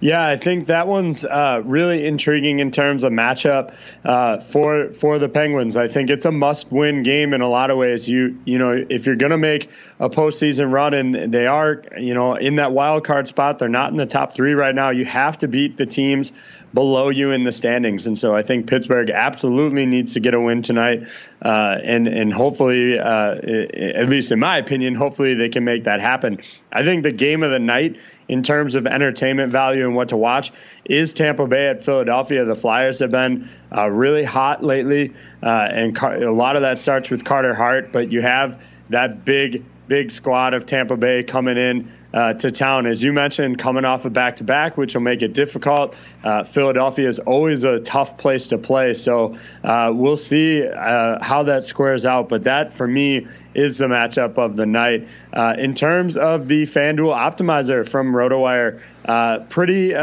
Yeah, 0.00 0.24
I 0.24 0.36
think 0.36 0.66
that 0.66 0.86
one's 0.86 1.24
uh, 1.24 1.62
really 1.64 2.06
intriguing 2.06 2.60
in 2.60 2.70
terms 2.70 3.02
of 3.02 3.12
matchup 3.12 3.74
uh, 4.04 4.38
for 4.38 4.92
for 4.92 5.18
the 5.18 5.28
Penguins. 5.28 5.76
I 5.76 5.88
think 5.88 6.08
it's 6.10 6.24
a 6.24 6.30
must-win 6.30 7.02
game 7.02 7.34
in 7.34 7.40
a 7.40 7.48
lot 7.48 7.70
of 7.70 7.78
ways. 7.78 8.08
You 8.08 8.38
you 8.44 8.58
know 8.58 8.84
if 8.88 9.06
you're 9.06 9.16
going 9.16 9.32
to 9.32 9.38
make 9.38 9.68
a 9.98 10.08
postseason 10.08 10.72
run 10.72 10.94
and 10.94 11.34
they 11.34 11.48
are 11.48 11.82
you 11.98 12.14
know 12.14 12.36
in 12.36 12.56
that 12.56 12.70
wild 12.70 13.04
card 13.04 13.26
spot, 13.26 13.58
they're 13.58 13.68
not 13.68 13.90
in 13.90 13.96
the 13.96 14.06
top 14.06 14.34
three 14.34 14.54
right 14.54 14.74
now. 14.74 14.90
You 14.90 15.04
have 15.04 15.38
to 15.38 15.48
beat 15.48 15.76
the 15.76 15.86
teams 15.86 16.30
below 16.72 17.08
you 17.08 17.32
in 17.32 17.42
the 17.42 17.52
standings, 17.52 18.06
and 18.06 18.16
so 18.16 18.32
I 18.32 18.42
think 18.44 18.68
Pittsburgh 18.68 19.10
absolutely 19.10 19.84
needs 19.84 20.14
to 20.14 20.20
get 20.20 20.32
a 20.32 20.40
win 20.40 20.62
tonight, 20.62 21.08
uh, 21.42 21.78
and 21.82 22.06
and 22.06 22.32
hopefully, 22.32 23.00
uh, 23.00 23.34
at 23.34 24.08
least 24.08 24.30
in 24.30 24.38
my 24.38 24.58
opinion, 24.58 24.94
hopefully 24.94 25.34
they 25.34 25.48
can 25.48 25.64
make 25.64 25.84
that 25.84 26.00
happen. 26.00 26.38
I 26.72 26.84
think 26.84 27.02
the 27.02 27.10
game 27.10 27.42
of 27.42 27.50
the 27.50 27.58
night 27.58 27.96
in 28.28 28.42
terms 28.42 28.74
of 28.74 28.86
entertainment 28.86 29.50
value 29.50 29.84
and 29.84 29.96
what 29.96 30.10
to 30.10 30.16
watch 30.16 30.52
is 30.84 31.14
Tampa 31.14 31.46
Bay 31.46 31.68
at 31.68 31.84
Philadelphia. 31.84 32.44
The 32.44 32.56
Flyers 32.56 32.98
have 33.00 33.10
been 33.10 33.48
uh, 33.76 33.90
really 33.90 34.24
hot 34.24 34.62
lately, 34.62 35.14
uh, 35.42 35.68
and 35.70 35.96
Car- 35.96 36.22
a 36.22 36.32
lot 36.32 36.56
of 36.56 36.62
that 36.62 36.78
starts 36.78 37.10
with 37.10 37.24
Carter 37.24 37.54
Hart, 37.54 37.92
but 37.92 38.12
you 38.12 38.20
have 38.22 38.62
that 38.90 39.24
big, 39.24 39.64
big 39.86 40.10
squad 40.10 40.54
of 40.54 40.66
Tampa 40.66 40.96
Bay 40.96 41.22
coming 41.22 41.56
in 41.56 41.92
uh, 42.12 42.34
to 42.34 42.50
town. 42.50 42.86
As 42.86 43.02
you 43.02 43.12
mentioned, 43.12 43.58
coming 43.58 43.84
off 43.84 44.04
a 44.04 44.10
back 44.10 44.36
to 44.36 44.44
back, 44.44 44.76
which 44.76 44.94
will 44.94 45.02
make 45.02 45.22
it 45.22 45.34
difficult. 45.34 45.96
Uh, 46.24 46.44
Philadelphia 46.44 47.08
is 47.08 47.18
always 47.18 47.64
a 47.64 47.80
tough 47.80 48.16
place 48.16 48.48
to 48.48 48.58
play. 48.58 48.94
So 48.94 49.38
uh, 49.62 49.92
we'll 49.94 50.16
see 50.16 50.66
uh, 50.66 51.22
how 51.22 51.44
that 51.44 51.64
squares 51.64 52.06
out. 52.06 52.28
But 52.28 52.44
that, 52.44 52.72
for 52.72 52.86
me, 52.86 53.26
is 53.58 53.78
the 53.78 53.86
matchup 53.86 54.38
of 54.38 54.56
the 54.56 54.66
night. 54.66 55.08
Uh, 55.32 55.54
in 55.58 55.74
terms 55.74 56.16
of 56.16 56.48
the 56.48 56.64
FanDuel 56.64 57.16
optimizer 57.16 57.88
from 57.88 58.12
RotoWire, 58.12 58.80
uh, 59.04 59.40
pretty 59.48 59.94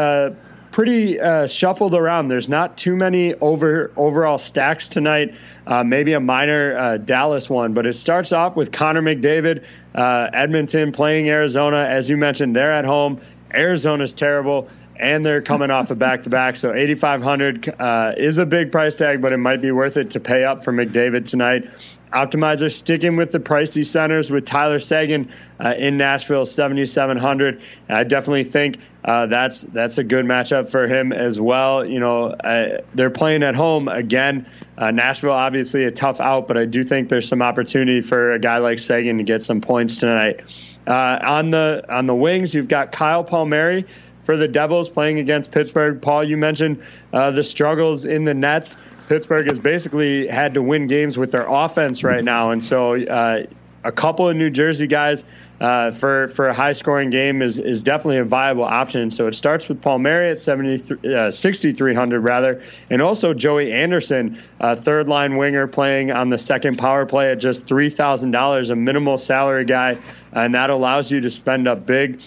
pretty 0.75 1.17
uh, 1.21 1.47
shuffled 1.47 1.95
around. 1.95 2.27
There's 2.27 2.49
not 2.49 2.75
too 2.77 2.97
many 2.97 3.33
over 3.35 3.91
overall 3.95 4.37
stacks 4.37 4.89
tonight. 4.89 5.33
Uh, 5.65 5.85
maybe 5.85 6.11
a 6.11 6.19
minor 6.19 6.77
uh, 6.77 6.97
Dallas 6.97 7.49
one, 7.49 7.73
but 7.73 7.85
it 7.85 7.95
starts 7.95 8.33
off 8.33 8.57
with 8.57 8.73
Connor 8.73 9.01
McDavid, 9.01 9.63
uh, 9.95 10.29
Edmonton 10.33 10.91
playing 10.91 11.29
Arizona. 11.29 11.77
As 11.77 12.09
you 12.09 12.17
mentioned, 12.17 12.57
they're 12.57 12.73
at 12.73 12.83
home. 12.83 13.21
Arizona's 13.53 14.13
terrible, 14.13 14.67
and 14.99 15.25
they're 15.25 15.41
coming 15.41 15.71
off 15.71 15.91
a 15.91 15.95
back 15.95 16.23
to 16.23 16.29
back. 16.29 16.57
So 16.57 16.73
8,500 16.73 17.73
uh, 17.79 18.13
is 18.17 18.37
a 18.37 18.45
big 18.45 18.73
price 18.73 18.97
tag, 18.97 19.21
but 19.21 19.31
it 19.31 19.37
might 19.37 19.61
be 19.61 19.71
worth 19.71 19.95
it 19.95 20.11
to 20.11 20.19
pay 20.19 20.43
up 20.43 20.65
for 20.65 20.73
McDavid 20.73 21.25
tonight. 21.25 21.69
Optimizer 22.13 22.71
sticking 22.71 23.17
with 23.17 23.31
the 23.31 23.39
pricey 23.39 23.85
centers 23.85 24.31
with 24.31 24.45
Tyler 24.45 24.79
Seguin 24.79 25.31
uh, 25.59 25.73
in 25.77 25.97
Nashville, 25.97 26.45
7,700. 26.45 27.61
I 27.89 28.03
definitely 28.03 28.45
think 28.45 28.77
uh, 29.03 29.25
that's 29.27 29.61
that's 29.61 29.97
a 29.97 30.03
good 30.03 30.25
matchup 30.25 30.69
for 30.69 30.87
him 30.87 31.11
as 31.13 31.39
well. 31.39 31.87
You 31.87 31.99
know, 31.99 32.27
uh, 32.27 32.81
they're 32.93 33.09
playing 33.09 33.43
at 33.43 33.55
home 33.55 33.87
again. 33.87 34.47
Uh, 34.77 34.91
Nashville, 34.91 35.31
obviously 35.31 35.85
a 35.85 35.91
tough 35.91 36.19
out, 36.19 36.47
but 36.47 36.57
I 36.57 36.65
do 36.65 36.83
think 36.83 37.09
there's 37.09 37.27
some 37.27 37.41
opportunity 37.41 38.01
for 38.01 38.31
a 38.31 38.39
guy 38.39 38.57
like 38.57 38.79
Seguin 38.79 39.17
to 39.17 39.23
get 39.23 39.43
some 39.43 39.61
points 39.61 39.97
tonight. 39.97 40.41
Uh, 40.87 41.19
on 41.21 41.51
the 41.51 41.83
on 41.89 42.05
the 42.05 42.15
wings, 42.15 42.53
you've 42.53 42.67
got 42.67 42.91
Kyle 42.91 43.23
Palmieri 43.23 43.85
for 44.25 44.37
the 44.37 44.47
Devils 44.47 44.89
playing 44.89 45.19
against 45.19 45.51
Pittsburgh. 45.51 46.01
Paul, 46.01 46.23
you 46.23 46.35
mentioned 46.35 46.81
uh, 47.13 47.31
the 47.31 47.43
struggles 47.43 48.05
in 48.05 48.25
the 48.25 48.33
Nets. 48.33 48.75
Pittsburgh 49.07 49.47
has 49.49 49.59
basically 49.59 50.27
had 50.27 50.55
to 50.55 50.61
win 50.61 50.87
games 50.87 51.17
with 51.17 51.31
their 51.31 51.45
offense 51.47 52.03
right 52.03 52.23
now, 52.23 52.51
and 52.51 52.63
so 52.63 52.95
uh, 53.01 53.45
a 53.83 53.91
couple 53.91 54.27
of 54.27 54.35
New 54.35 54.49
Jersey 54.49 54.87
guys 54.87 55.23
uh, 55.61 55.91
for 55.91 56.27
for 56.29 56.47
a 56.47 56.53
high 56.53 56.73
scoring 56.73 57.11
game 57.11 57.41
is 57.41 57.59
is 57.59 57.83
definitely 57.83 58.17
a 58.17 58.25
viable 58.25 58.63
option. 58.63 59.11
So 59.11 59.27
it 59.27 59.35
starts 59.35 59.69
with 59.69 59.81
Palmieri 59.81 60.31
at 60.31 60.39
70, 60.39 61.13
uh, 61.15 61.31
6,300 61.31 62.19
rather, 62.19 62.63
and 62.89 63.01
also 63.01 63.33
Joey 63.33 63.71
Anderson, 63.71 64.41
third 64.59 65.07
line 65.07 65.37
winger 65.37 65.67
playing 65.67 66.11
on 66.11 66.29
the 66.29 66.37
second 66.37 66.77
power 66.77 67.05
play 67.05 67.31
at 67.31 67.39
just 67.39 67.67
three 67.67 67.89
thousand 67.89 68.31
dollars, 68.31 68.71
a 68.71 68.75
minimal 68.75 69.17
salary 69.17 69.65
guy, 69.65 69.97
and 70.33 70.55
that 70.55 70.69
allows 70.71 71.11
you 71.11 71.21
to 71.21 71.29
spend 71.29 71.67
up 71.67 71.85
big. 71.85 72.21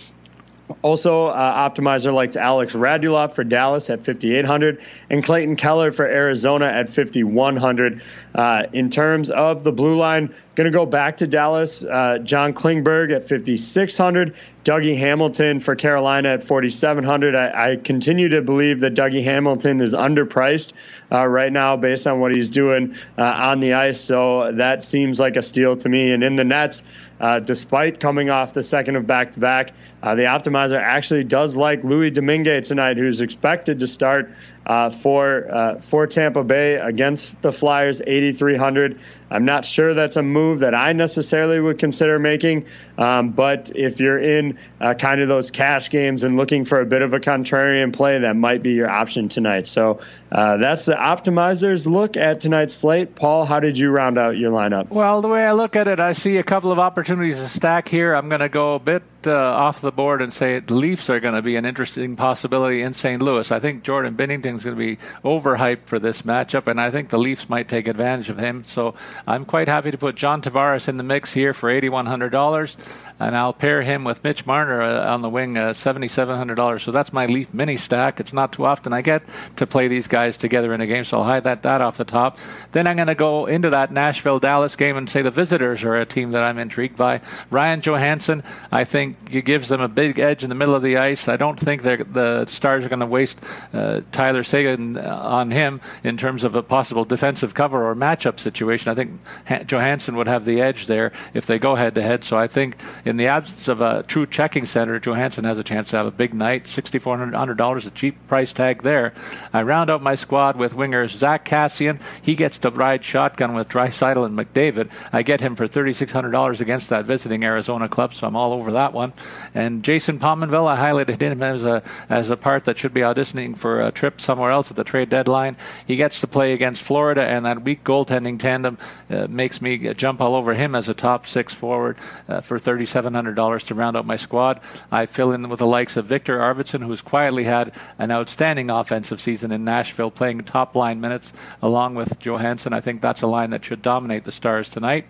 Also, 0.83 1.27
uh, 1.27 1.71
optimizer 1.71 2.13
likes 2.13 2.37
Alex 2.37 2.75
Radulov 2.75 3.33
for 3.33 3.43
Dallas 3.43 3.89
at 3.89 4.05
5,800 4.05 4.81
and 5.09 5.25
Clayton 5.25 5.57
Keller 5.57 5.91
for 5.93 6.05
Arizona 6.05 6.67
at 6.67 6.91
5,100. 6.91 8.03
Uh, 8.35 8.65
in 8.73 8.91
terms 8.91 9.31
of 9.31 9.65
the 9.65 9.73
blue 9.73 9.97
line, 9.97 10.33
going 10.59 10.71
to 10.71 10.77
go 10.77 10.85
back 10.85 11.19
to 11.19 11.27
Dallas. 11.29 11.85
Uh, 11.85 12.19
John 12.19 12.53
Klingberg 12.53 13.15
at 13.15 13.29
5,600. 13.29 14.35
Dougie 14.65 14.99
Hamilton 14.99 15.61
for 15.61 15.77
Carolina 15.77 16.31
at 16.31 16.43
4,700. 16.43 17.37
I, 17.37 17.71
I, 17.71 17.77
continue 17.77 18.31
to 18.31 18.43
believe 18.43 18.81
that 18.81 18.95
Dougie 18.95 19.23
Hamilton 19.23 19.81
is 19.81 19.95
underpriced 19.95 20.73
uh, 21.13 21.25
right 21.25 21.53
now 21.53 21.77
based 21.77 22.09
on 22.09 22.19
what 22.19 22.35
he's 22.35 22.51
doing 22.51 22.97
uh, 23.17 23.23
on 23.23 23.61
the 23.61 23.75
ice. 23.75 24.01
So 24.01 24.51
that 24.53 24.83
seems 24.83 25.21
like 25.21 25.37
a 25.37 25.43
steal 25.43 25.77
to 25.77 25.89
me. 25.89 26.11
And 26.11 26.25
in 26.25 26.35
the 26.35 26.45
Nets, 26.45 26.83
uh, 27.21 27.41
despite 27.41 28.01
coming 28.01 28.31
off 28.31 28.53
the 28.53 28.63
second 28.63 28.97
of 28.97 29.07
back 29.07 29.33
to 29.33 29.41
back, 29.41 29.73
the 30.03 30.23
optimizer 30.23 30.81
actually 30.81 31.25
does 31.25 31.57
like 31.57 31.83
Louis 31.85 32.11
Domingue 32.11 32.63
tonight, 32.63 32.97
who's 32.97 33.21
expected 33.21 33.81
to 33.81 33.87
start 33.87 34.31
uh, 34.69 34.91
for 34.91 35.51
uh, 35.51 35.81
for 35.81 36.07
Tampa 36.07 36.45
Bay 36.45 36.75
against 36.75 37.41
the 37.41 37.53
Flyers, 37.53 38.03
8,300. 38.07 39.01
I'm 39.31 39.45
not 39.45 39.67
sure 39.67 39.95
that's 39.95 40.17
a 40.17 40.23
move 40.23 40.61
that 40.61 40.75
I 40.75 40.93
necessarily 40.93 41.61
would 41.61 41.79
consider 41.79 42.19
making, 42.19 42.67
um, 42.97 43.31
but 43.31 43.71
if 43.75 44.01
you're 44.01 44.19
in 44.19 44.59
uh, 44.81 44.95
kind 44.95 45.21
of 45.21 45.29
those 45.29 45.51
cash 45.51 45.91
games 45.91 46.25
and 46.25 46.37
looking 46.37 46.65
for 46.65 46.81
a 46.81 46.87
bit 46.87 47.03
of 47.03 47.13
a 47.13 47.21
contrarian 47.21 47.93
play, 47.93 48.19
that 48.21 48.37
might 48.37 48.63
be 48.63 48.73
your 48.73 48.89
option 48.89 49.29
tonight. 49.29 49.67
So 49.67 50.01
uh, 50.33 50.57
that's 50.59 50.87
the 50.87 50.95
optimizers 50.95 51.87
look 51.87 52.17
at 52.17 52.41
tonight's 52.41 52.75
slate. 52.75 53.15
Paul, 53.15 53.45
how 53.45 53.61
did 53.61 53.79
you 53.79 53.91
round 53.91 54.19
out 54.19 54.37
your 54.37 54.51
lineup? 54.51 54.89
Well, 54.89 55.21
the 55.21 55.29
way 55.29 55.45
I 55.45 55.53
look 55.53 55.77
at 55.77 55.89
it, 55.89 56.01
I 56.01 56.15
see 56.15 56.39
a 56.39 56.43
couple 56.43 56.73
of 56.73 56.79
opportunities 56.79 57.37
to 57.37 57.49
stack 57.49 57.89
here. 57.89 58.15
I'm 58.15 58.29
going 58.29 58.41
to 58.41 58.49
go 58.49 58.75
a 58.75 58.79
bit 58.79 59.03
uh, 59.27 59.33
off 59.33 59.81
the 59.81 59.93
board 59.93 60.23
and 60.23 60.33
say 60.33 60.61
the 60.61 60.75
Leafs 60.75 61.11
are 61.11 61.21
going 61.21 61.35
to 61.35 61.43
be 61.43 61.57
an 61.57 61.65
interesting 61.65 62.17
possibility 62.17 62.83
in 62.83 62.95
St. 62.95 63.23
Louis. 63.23 63.51
I 63.51 63.61
think 63.61 63.83
Jordan 63.83 64.15
Binnington's 64.15 64.65
going 64.65 64.77
to 64.77 64.79
be 64.79 64.99
overhyped 65.25 65.87
for 65.87 65.99
this 65.99 66.23
matchup, 66.23 66.67
and 66.67 66.81
I 66.81 66.91
think 66.91 67.09
the 67.09 67.19
Leafs 67.19 67.49
might 67.49 67.69
take 67.69 67.89
advantage 67.89 68.31
of 68.31 68.39
him. 68.39 68.65
So 68.67 68.95
I'm 69.27 69.45
quite 69.45 69.69
happy 69.69 69.91
to 69.91 69.99
put 69.99 70.15
John 70.15 70.43
Tavares 70.43 70.89
in 70.89 70.97
the 70.97 71.03
mix 71.03 71.33
here 71.33 71.55
for 71.55 71.71
$8,100 71.71 72.77
and 73.21 73.37
I'll 73.37 73.53
pair 73.53 73.83
him 73.83 74.05
with 74.05 74.23
Mitch 74.23 74.47
Marner 74.47 74.83
uh, 74.83 75.13
on 75.13 75.23
the 75.23 75.29
wing, 75.29 75.59
uh, 75.59 75.71
$7,700. 75.71 76.81
So 76.81 76.93
that's 76.93 77.13
my 77.13 77.27
Leaf 77.27 77.53
mini 77.53 77.77
stack. 77.77 78.21
It's 78.21 78.33
not 78.33 78.53
too 78.53 78.65
often 78.65 78.93
I 78.93 79.03
get 79.03 79.23
to 79.57 79.67
play 79.67 79.89
these 79.89 80.09
guys 80.09 80.37
together 80.37 80.73
in 80.73 80.81
a 80.81 80.87
game, 80.87 81.05
so 81.05 81.19
I'll 81.19 81.25
hide 81.25 81.45
that, 81.45 81.63
that 81.63 81.81
off 81.81 81.97
the 81.97 82.05
top. 82.05 82.39
Then 82.73 82.87
I'm 82.87 82.97
going 82.97 83.09
to 83.09 83.15
go 83.15 83.47
into 83.47 83.71
that 83.71 83.93
Nashville 83.93 84.39
Dallas 84.39 84.77
game 84.77 84.97
and 84.97 85.09
say 85.09 85.23
the 85.23 85.31
visitors 85.31 85.83
are 85.85 85.97
a 85.97 86.07
team 86.07 86.31
that 86.33 86.43
I'm 86.43 86.59
intrigued 86.59 86.97
by. 86.97 87.21
Ryan 87.51 87.81
Johansen, 87.81 88.45
I 88.71 88.85
think, 88.85 89.31
gives 89.45 89.69
them 89.69 89.81
a 89.81 89.89
big 89.89 90.19
edge 90.19 90.43
in 90.43 90.49
the 90.49 90.55
middle 90.55 90.75
of 90.75 90.83
the 90.83 90.97
ice. 90.97 91.29
I 91.29 91.37
don't 91.37 91.59
think 91.59 91.83
the 91.83 92.47
Stars 92.49 92.85
are 92.85 92.89
going 92.89 93.01
to 93.01 93.07
waste 93.07 93.41
uh, 93.73 94.01
Tyler 94.13 94.43
Seguin 94.43 94.97
uh, 94.97 95.21
on 95.23 95.51
him 95.51 95.81
in 96.05 96.17
terms 96.17 96.45
of 96.45 96.55
a 96.55 96.63
possible 96.63 97.05
defensive 97.05 97.55
cover 97.55 97.89
or 97.89 97.95
matchup 97.95 98.39
situation. 98.39 98.91
I 98.91 98.95
think 98.95 99.21
Johansen 99.67 100.17
would 100.17 100.29
have 100.29 100.45
the 100.45 100.61
edge 100.61 100.87
there 100.87 101.13
if 101.35 101.47
they 101.47 101.59
go 101.59 101.75
head 101.75 101.95
to 101.97 102.03
head. 102.03 102.25
So 102.25 102.37
I 102.37 102.47
think 102.47 102.77
in 103.09 103.17
the 103.17 103.27
absence 103.27 103.69
of 103.69 103.81
a 103.81 104.03
true 104.03 104.27
checking 104.27 104.67
center, 104.67 105.01
Johansen 105.01 105.45
has 105.45 105.57
a 105.57 105.65
chance 105.65 105.89
to 105.91 105.97
have 105.97 106.05
a 106.05 106.11
big 106.11 106.35
night. 106.35 106.65
$6,400, 106.65 107.87
a 107.87 107.91
cheap 107.91 108.29
price 108.29 108.53
tag 108.53 108.83
there. 108.83 109.15
I 109.51 109.63
round 109.63 109.89
out 109.89 110.03
my 110.03 110.15
squad 110.15 110.57
with 110.57 110.75
wingers 110.75 111.17
Zack 111.17 111.49
Kassian. 111.49 112.01
He 112.21 112.35
gets 112.35 112.59
to 112.59 112.71
ride 112.71 113.03
shotgun 113.03 113.55
with 113.55 113.71
Draisaitl 113.71 114.27
and 114.27 114.39
McDavid. 114.39 114.91
I 115.11 115.23
get 115.23 115.41
him 115.41 115.57
for 115.57 115.67
$3,600 115.67 116.61
against 116.61 116.91
that 116.91 117.07
visiting 117.07 117.45
Arizona 117.45 117.89
club, 117.89 118.13
so 118.13 118.27
I'm 118.27 118.37
all 118.37 118.53
over 118.53 118.73
that 118.73 118.93
one. 118.93 119.15
And 119.55 119.83
Jason 119.83 120.19
Pominville, 120.19 120.69
I 120.69 120.77
highlighted 120.77 121.23
him 121.23 121.43
as 121.43 121.65
a 121.65 121.83
as 122.11 122.29
a 122.29 122.37
part 122.37 122.67
that 122.67 122.77
should 122.77 122.93
be 122.93 123.01
auditioning 123.01 123.57
for 123.57 123.81
a 123.81 123.91
trip 123.91 124.21
somewhere 124.21 124.51
else 124.51 124.71
at 124.71 124.77
the 124.77 124.85
trade 124.85 125.09
deadline. 125.09 125.57
He 125.87 125.97
gets 125.97 126.21
to 126.21 126.27
play 126.27 126.53
against 126.53 126.83
Florida, 126.83 127.25
and 127.25 127.47
that 127.47 127.63
weak 127.63 127.85
goaltending 127.85 128.39
tandem 128.39 128.77
uh, 129.09 129.27
makes 129.29 129.63
me 129.63 129.95
jump 129.95 130.21
all 130.21 130.35
over 130.35 130.53
him 130.53 130.75
as 130.75 130.91
a 130.91 130.95
top 130.95 131.27
six 131.27 131.55
forward 131.55 131.97
uh, 132.29 132.43
for 132.43 132.59
37 132.59 132.98
$700 133.03 133.67
to 133.67 133.75
round 133.75 133.97
out 133.97 134.07
my 134.07 134.17
squad. 134.17 134.61
I 134.91 135.07
fill 135.07 135.33
in 135.33 135.49
with 135.49 135.59
the 135.59 135.67
likes 135.67 135.97
of 135.97 136.07
Viktor 136.07 136.39
Arvidsson, 136.39 136.85
who's 136.85 137.01
quietly 137.01 137.45
had 137.45 137.73
an 137.99 138.11
outstanding 138.11 138.71
offensive 138.71 139.21
season 139.21 139.53
in 139.53 139.65
Nashville, 139.65 140.11
playing 140.11 140.41
top 140.45 140.75
line 140.75 141.01
minutes 141.01 141.33
along 141.63 141.95
with 141.95 142.19
Johansen. 142.19 142.73
I 142.73 142.81
think 142.81 143.01
that's 143.01 143.23
a 143.23 143.27
line 143.27 143.51
that 143.51 143.65
should 143.65 143.83
dominate 143.83 144.25
the 144.25 144.33
Stars 144.33 144.71
tonight. 144.71 145.07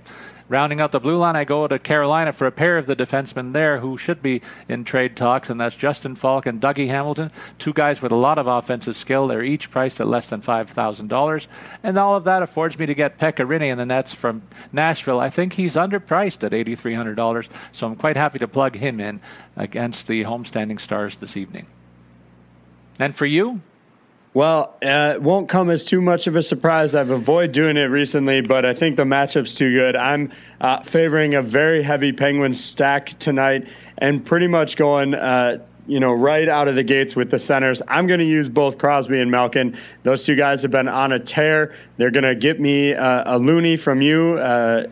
Rounding 0.48 0.80
out 0.80 0.92
the 0.92 1.00
blue 1.00 1.18
line, 1.18 1.36
I 1.36 1.44
go 1.44 1.68
to 1.68 1.78
Carolina 1.78 2.32
for 2.32 2.46
a 2.46 2.52
pair 2.52 2.78
of 2.78 2.86
the 2.86 2.96
defensemen 2.96 3.52
there 3.52 3.80
who 3.80 3.98
should 3.98 4.22
be 4.22 4.40
in 4.66 4.82
trade 4.84 5.14
talks, 5.14 5.50
and 5.50 5.60
that's 5.60 5.76
Justin 5.76 6.14
Faulk 6.14 6.46
and 6.46 6.58
Dougie 6.58 6.88
Hamilton, 6.88 7.30
two 7.58 7.74
guys 7.74 8.00
with 8.00 8.12
a 8.12 8.16
lot 8.16 8.38
of 8.38 8.46
offensive 8.46 8.96
skill. 8.96 9.28
They're 9.28 9.42
each 9.42 9.70
priced 9.70 10.00
at 10.00 10.06
less 10.06 10.28
than 10.28 10.40
$5,000. 10.40 11.46
And 11.82 11.98
all 11.98 12.16
of 12.16 12.24
that 12.24 12.42
affords 12.42 12.78
me 12.78 12.86
to 12.86 12.94
get 12.94 13.18
Pekka 13.18 13.46
Rinne 13.46 13.70
in 13.70 13.76
the 13.76 13.84
nets 13.84 14.14
from 14.14 14.42
Nashville. 14.72 15.20
I 15.20 15.28
think 15.28 15.52
he's 15.52 15.74
underpriced 15.74 16.42
at 16.42 16.52
$8,300, 16.52 17.48
so 17.72 17.86
I'm 17.86 17.96
quite 17.96 18.16
happy 18.16 18.38
to 18.38 18.48
plug 18.48 18.74
him 18.74 19.00
in 19.00 19.20
against 19.54 20.06
the 20.06 20.24
homestanding 20.24 20.80
Stars 20.80 21.18
this 21.18 21.36
evening. 21.36 21.66
And 22.98 23.14
for 23.14 23.26
you, 23.26 23.60
well, 24.38 24.76
uh, 24.84 25.14
it 25.16 25.20
won't 25.20 25.48
come 25.48 25.68
as 25.68 25.84
too 25.84 26.00
much 26.00 26.28
of 26.28 26.36
a 26.36 26.44
surprise. 26.44 26.94
I've 26.94 27.10
avoided 27.10 27.50
doing 27.50 27.76
it 27.76 27.86
recently, 27.86 28.40
but 28.40 28.64
I 28.64 28.72
think 28.72 28.94
the 28.94 29.02
matchup's 29.02 29.52
too 29.52 29.72
good. 29.72 29.96
I'm 29.96 30.30
uh, 30.60 30.84
favoring 30.84 31.34
a 31.34 31.42
very 31.42 31.82
heavy 31.82 32.12
Penguin 32.12 32.54
stack 32.54 33.18
tonight 33.18 33.66
and 33.96 34.24
pretty 34.24 34.46
much 34.46 34.76
going. 34.76 35.14
Uh, 35.14 35.66
you 35.88 35.98
know, 35.98 36.12
right 36.12 36.48
out 36.48 36.68
of 36.68 36.76
the 36.76 36.84
gates 36.84 37.16
with 37.16 37.30
the 37.30 37.38
centers. 37.38 37.80
I'm 37.88 38.06
going 38.06 38.20
to 38.20 38.26
use 38.26 38.50
both 38.50 38.76
Crosby 38.76 39.20
and 39.20 39.30
Malkin. 39.30 39.78
Those 40.02 40.24
two 40.24 40.36
guys 40.36 40.60
have 40.62 40.70
been 40.70 40.86
on 40.86 41.12
a 41.12 41.18
tear. 41.18 41.74
They're 41.96 42.10
going 42.10 42.24
to 42.24 42.34
get 42.34 42.60
me 42.60 42.92
uh, 42.92 43.36
a 43.36 43.38
loony 43.38 43.78
from 43.78 44.02
you 44.02 44.34
uh, 44.34 44.88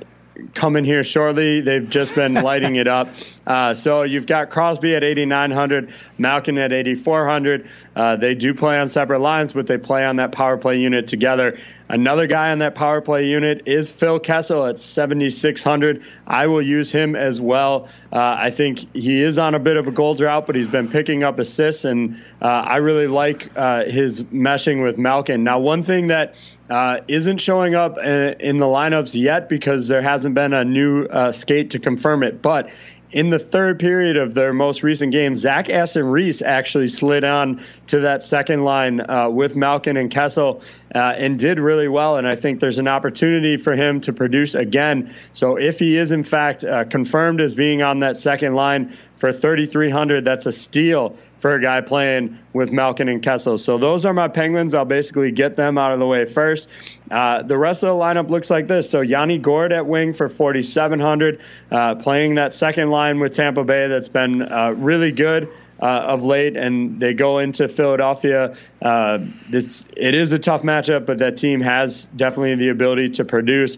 coming 0.55 0.85
here 0.85 1.05
shortly. 1.05 1.61
They've 1.61 1.89
just 1.89 2.15
been 2.15 2.35
lighting 2.43 2.77
it 2.77 2.89
up. 2.89 3.09
Uh, 3.47 3.75
so 3.75 4.03
you've 4.03 4.27
got 4.27 4.51
Crosby 4.51 4.95
at 4.97 5.05
8,900, 5.05 5.93
Malkin 6.19 6.59
at 6.59 6.73
8,400. 6.73 7.69
Uh, 7.95 8.17
they 8.17 8.35
do 8.35 8.53
play 8.55 8.79
on 8.79 8.89
separate 8.89 9.21
lines, 9.21 9.53
but 9.53 9.67
they 9.67 9.79
play 9.79 10.05
on 10.05 10.17
that 10.17 10.33
power 10.33 10.57
play 10.57 10.79
unit 10.79 11.07
together. 11.07 11.59
Another 11.89 12.27
guy 12.27 12.51
on 12.51 12.59
that 12.59 12.75
power 12.75 13.01
play 13.01 13.27
unit 13.27 13.63
is 13.67 13.89
Phil 13.91 14.19
Kessel 14.19 14.67
at 14.67 14.81
7,600. 14.81 16.03
I 16.27 16.49
will 16.49 16.61
use 16.61 16.91
him 16.91 17.15
as 17.15 17.41
well. 17.41 17.89
Uh, 18.13 18.35
I 18.39 18.51
think 18.51 18.93
he 18.93 19.23
is 19.23 19.39
on 19.39 19.55
a 19.55 19.61
bit 19.61 19.77
of 19.77 19.87
a 19.87 19.93
goal 19.93 20.17
drought, 20.17 20.47
but 20.47 20.57
he's 20.57 20.67
been 20.67 20.89
picking 20.89 21.23
up 21.23 21.39
assists, 21.39 21.85
and 21.85 22.21
uh, 22.43 22.47
I 22.47 22.79
really 22.79 23.07
like 23.07 23.51
uh, 23.55 23.85
his 23.85 24.25
meshing 24.25 24.83
with 24.83 24.99
Malkin. 24.99 25.45
Now, 25.45 25.61
one 25.61 25.85
thing 25.85 26.09
that 26.09 26.35
uh, 26.69 27.01
isn't 27.09 27.39
showing 27.39 27.75
up 27.75 27.99
in 27.99 28.57
the 28.59 28.67
lineups 28.67 29.15
yet 29.21 29.49
because 29.49 29.89
there 29.89 30.03
hasn't 30.03 30.35
been 30.35 30.53
a 30.53 30.65
new 30.65 31.05
uh, 31.05 31.33
skate 31.33 31.71
to 31.71 31.79
confirm 31.79 32.23
it, 32.23 32.43
but 32.43 32.71
in 33.13 33.31
the 33.31 33.39
third 33.39 33.79
period 33.79 34.17
of 34.17 34.35
their 34.35 34.53
most 34.53 34.83
recent 34.83 35.13
game, 35.13 35.37
Zach 35.37 35.71
Aston-Reese 35.71 36.43
actually 36.43 36.89
slid 36.89 37.25
on 37.25 37.63
to 37.87 38.01
that 38.01 38.23
second 38.25 38.65
line 38.65 39.01
uh, 39.09 39.31
with 39.31 39.57
Malkin 39.57 39.97
and 39.97 40.11
Kessel. 40.11 40.61
uh, 40.95 41.15
and 41.17 41.39
did 41.39 41.59
really 41.59 41.89
well. 41.89 42.17
And 42.17 42.27
I 42.27 42.37
think 42.37 42.61
there's 42.61 42.79
an 42.79 42.89
opportunity 42.89 43.57
for 43.57 43.75
him 43.75 44.01
to 44.03 44.13
produce 44.13 44.55
again. 44.55 45.13
So 45.33 45.57
if 45.57 45.79
he 45.79 45.99
is 45.99 46.13
in 46.13 46.25
fact 46.25 46.65
uh, 46.65 46.85
confirmed 46.85 47.41
as 47.41 47.55
being 47.55 47.83
on 47.83 48.01
that 48.01 48.17
second 48.17 48.55
line 48.55 48.97
for 49.17 49.33
3,300, 49.33 50.25
that's 50.25 50.47
a 50.47 50.53
steal 50.53 51.17
for 51.47 51.55
a 51.55 51.63
guy 51.63 51.81
playing 51.81 52.37
with 52.55 52.73
Malkin 52.73 53.09
and 53.09 53.23
Kessel. 53.23 53.57
So 53.57 53.79
those 53.79 54.05
are 54.05 54.13
my 54.13 54.27
Penguins. 54.27 54.75
I'll 54.75 54.85
basically 54.85 55.31
get 55.31 55.55
them 55.55 55.79
out 55.79 55.93
of 55.93 56.01
the 56.01 56.07
way 56.07 56.25
first. 56.25 56.69
Uh, 57.09 57.43
the 57.43 57.57
rest 57.57 57.85
of 57.85 57.97
the 57.97 58.03
lineup 58.03 58.31
looks 58.31 58.51
like 58.51 58.67
this. 58.67 58.91
So 58.91 59.01
Yanni 59.01 59.39
Gourde 59.39 59.73
at 59.73 59.87
wing 59.87 60.13
for 60.13 60.29
4,700, 60.29 61.41
uh, 61.71 61.95
playing 61.95 62.35
that 62.35 62.53
second 62.53 62.91
line 62.91 63.21
with 63.21 63.31
Tampa 63.31 63.63
Bay 63.63 63.87
that's 63.87 64.09
been 64.09 64.43
uh, 64.43 64.75
really 64.77 65.13
good. 65.13 65.49
Uh, 65.79 66.07
of 66.07 66.25
late, 66.25 66.57
and 66.57 66.99
they 67.01 67.13
go 67.13 67.39
into 67.39 67.69
Philadelphia. 67.69 68.57
Uh, 68.81 69.19
this 69.51 69.85
it 69.95 70.15
is 70.15 70.33
a 70.33 70.39
tough 70.39 70.63
matchup, 70.63 71.05
but 71.05 71.19
that 71.19 71.37
team 71.37 71.61
has 71.61 72.07
definitely 72.17 72.55
the 72.55 72.71
ability 72.71 73.11
to 73.11 73.27
produce. 73.27 73.77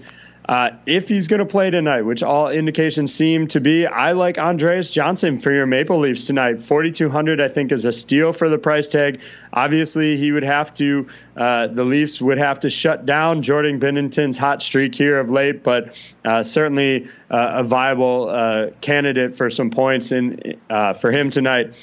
Uh, 0.48 0.70
if 0.86 1.10
he's 1.10 1.28
going 1.28 1.40
to 1.40 1.46
play 1.46 1.68
tonight, 1.68 2.02
which 2.02 2.22
all 2.22 2.48
indications 2.48 3.12
seem 3.12 3.48
to 3.48 3.60
be, 3.60 3.86
I 3.86 4.12
like 4.12 4.38
Andreas 4.38 4.90
Johnsson 4.90 5.38
for 5.40 5.52
your 5.52 5.66
Maple 5.66 5.98
Leafs 5.98 6.26
tonight. 6.26 6.62
4,200, 6.62 7.42
I 7.42 7.48
think, 7.48 7.70
is 7.70 7.84
a 7.84 7.92
steal 7.92 8.32
for 8.32 8.48
the 8.48 8.56
price 8.56 8.88
tag. 8.88 9.20
Obviously, 9.52 10.16
he 10.16 10.32
would 10.32 10.44
have 10.44 10.72
to, 10.74 11.06
uh, 11.36 11.66
the 11.66 11.84
Leafs 11.84 12.18
would 12.22 12.38
have 12.38 12.60
to 12.60 12.70
shut 12.70 13.04
down 13.04 13.42
Jordan 13.42 13.78
Binnington's 13.78 14.38
hot 14.38 14.62
streak 14.62 14.94
here 14.94 15.18
of 15.18 15.28
late, 15.28 15.62
but 15.62 15.94
uh, 16.24 16.42
certainly 16.44 17.08
uh, 17.30 17.50
a 17.56 17.64
viable 17.64 18.30
uh, 18.30 18.70
candidate 18.80 19.34
for 19.34 19.50
some 19.50 19.68
points 19.68 20.12
in 20.12 20.58
for 20.98 21.10
him 21.10 21.28
tonight. 21.28 21.74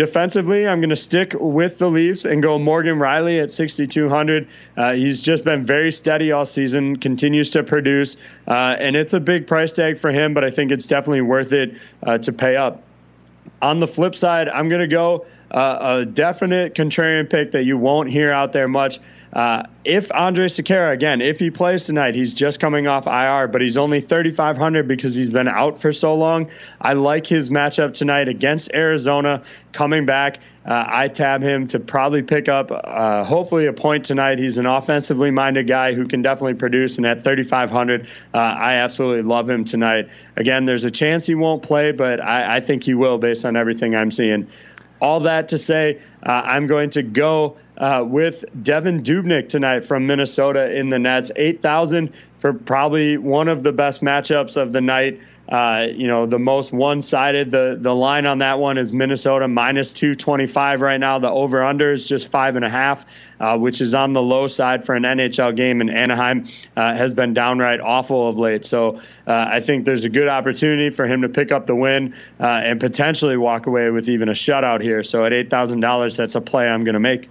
Defensively, 0.00 0.66
I'm 0.66 0.80
going 0.80 0.88
to 0.88 0.96
stick 0.96 1.34
with 1.38 1.76
the 1.76 1.90
Leafs 1.90 2.24
and 2.24 2.42
go 2.42 2.58
Morgan 2.58 2.96
Rielly 2.96 3.38
at 3.42 3.50
6,200. 3.50 4.48
Uh, 4.74 4.94
he's 4.94 5.20
just 5.20 5.44
been 5.44 5.66
very 5.66 5.92
steady 5.92 6.32
all 6.32 6.46
season, 6.46 6.96
continues 6.96 7.50
to 7.50 7.62
produce, 7.62 8.16
uh, 8.48 8.76
and 8.78 8.96
it's 8.96 9.12
a 9.12 9.20
big 9.20 9.46
price 9.46 9.74
tag 9.74 9.98
for 9.98 10.10
him, 10.10 10.32
but 10.32 10.42
I 10.42 10.50
think 10.52 10.72
it's 10.72 10.86
definitely 10.86 11.20
worth 11.20 11.52
it 11.52 11.74
uh, 12.02 12.16
to 12.16 12.32
pay 12.32 12.56
up. 12.56 12.82
On 13.60 13.78
the 13.78 13.86
flip 13.86 14.14
side, 14.14 14.48
I'm 14.48 14.70
going 14.70 14.80
to 14.80 14.88
go 14.88 15.26
uh, 15.50 15.98
a 15.98 16.06
definite 16.06 16.74
contrarian 16.74 17.28
pick 17.28 17.52
that 17.52 17.64
you 17.64 17.76
won't 17.76 18.10
hear 18.10 18.32
out 18.32 18.54
there 18.54 18.68
much. 18.68 19.00
Uh, 19.32 19.62
if 19.84 20.08
Andrej 20.08 20.60
Sekera, 20.60 20.92
again, 20.92 21.20
if 21.20 21.38
he 21.38 21.50
plays 21.50 21.84
tonight, 21.84 22.14
he's 22.14 22.34
just 22.34 22.58
coming 22.58 22.88
off 22.88 23.06
IR, 23.06 23.46
but 23.48 23.60
he's 23.60 23.76
only 23.76 24.00
3,500 24.00 24.88
because 24.88 25.14
he's 25.14 25.30
been 25.30 25.46
out 25.46 25.80
for 25.80 25.92
so 25.92 26.14
long. 26.14 26.50
I 26.80 26.94
like 26.94 27.26
his 27.26 27.48
matchup 27.48 27.94
tonight 27.94 28.28
against 28.28 28.72
Arizona 28.74 29.42
coming 29.72 30.04
back. 30.04 30.38
Uh, 30.66 30.84
I 30.86 31.08
tab 31.08 31.42
him 31.42 31.68
to 31.68 31.80
probably 31.80 32.22
pick 32.22 32.48
up, 32.48 32.70
uh, 32.72 33.24
hopefully, 33.24 33.66
a 33.66 33.72
point 33.72 34.04
tonight. 34.04 34.38
He's 34.38 34.58
an 34.58 34.66
offensively 34.66 35.30
minded 35.30 35.66
guy 35.66 35.94
who 35.94 36.06
can 36.06 36.22
definitely 36.22 36.54
produce, 36.54 36.98
and 36.98 37.06
at 37.06 37.24
3,500, 37.24 38.08
uh, 38.34 38.36
I 38.36 38.74
absolutely 38.74 39.22
love 39.22 39.48
him 39.48 39.64
tonight. 39.64 40.08
Again, 40.36 40.66
there's 40.66 40.84
a 40.84 40.90
chance 40.90 41.24
he 41.24 41.34
won't 41.34 41.62
play, 41.62 41.92
but 41.92 42.20
I, 42.20 42.56
I 42.56 42.60
think 42.60 42.82
he 42.82 42.94
will 42.94 43.16
based 43.16 43.44
on 43.44 43.56
everything 43.56 43.94
I'm 43.94 44.10
seeing. 44.10 44.48
All 45.00 45.20
that 45.20 45.48
to 45.48 45.58
say, 45.58 45.98
uh, 46.22 46.42
I'm 46.44 46.66
going 46.66 46.90
to 46.90 47.02
go 47.02 47.56
uh, 47.80 48.04
with 48.06 48.44
Devan 48.62 49.02
Dubnyk 49.02 49.48
tonight 49.48 49.84
from 49.84 50.06
Minnesota 50.06 50.76
in 50.76 50.90
the 50.90 50.98
Nets. 50.98 51.32
8,000 51.34 52.12
for 52.38 52.52
probably 52.52 53.16
one 53.16 53.48
of 53.48 53.62
the 53.62 53.72
best 53.72 54.02
matchups 54.02 54.56
of 54.56 54.72
the 54.72 54.82
night. 54.82 55.18
Uh, 55.48 55.88
you 55.92 56.06
know, 56.06 56.26
the 56.26 56.38
most 56.38 56.72
one 56.72 57.02
sided. 57.02 57.50
The, 57.50 57.76
the 57.80 57.92
line 57.92 58.24
on 58.26 58.38
that 58.38 58.60
one 58.60 58.78
is 58.78 58.92
Minnesota 58.92 59.48
minus 59.48 59.92
225 59.94 60.80
right 60.80 61.00
now. 61.00 61.18
The 61.18 61.30
over 61.30 61.64
under 61.64 61.92
is 61.92 62.06
just 62.06 62.30
five 62.30 62.54
and 62.54 62.64
a 62.64 62.68
half, 62.68 63.04
uh, 63.40 63.58
which 63.58 63.80
is 63.80 63.92
on 63.94 64.12
the 64.12 64.22
low 64.22 64.46
side 64.46 64.84
for 64.84 64.94
an 64.94 65.02
NHL 65.02 65.56
game. 65.56 65.80
And 65.80 65.90
Anaheim 65.90 66.46
uh, 66.76 66.94
has 66.94 67.12
been 67.14 67.34
downright 67.34 67.80
awful 67.80 68.28
of 68.28 68.38
late. 68.38 68.64
So 68.64 69.00
uh, 69.26 69.46
I 69.48 69.58
think 69.60 69.86
there's 69.86 70.04
a 70.04 70.10
good 70.10 70.28
opportunity 70.28 70.90
for 70.90 71.06
him 71.06 71.22
to 71.22 71.28
pick 71.28 71.50
up 71.50 71.66
the 71.66 71.74
win 71.74 72.14
uh, 72.38 72.44
and 72.46 72.78
potentially 72.78 73.36
walk 73.36 73.66
away 73.66 73.90
with 73.90 74.08
even 74.08 74.28
a 74.28 74.34
shutout 74.34 74.82
here. 74.82 75.02
So 75.02 75.24
at 75.24 75.32
$8,000, 75.32 76.16
that's 76.16 76.36
a 76.36 76.40
play 76.40 76.68
I'm 76.68 76.84
going 76.84 76.92
to 76.92 77.00
make. 77.00 77.28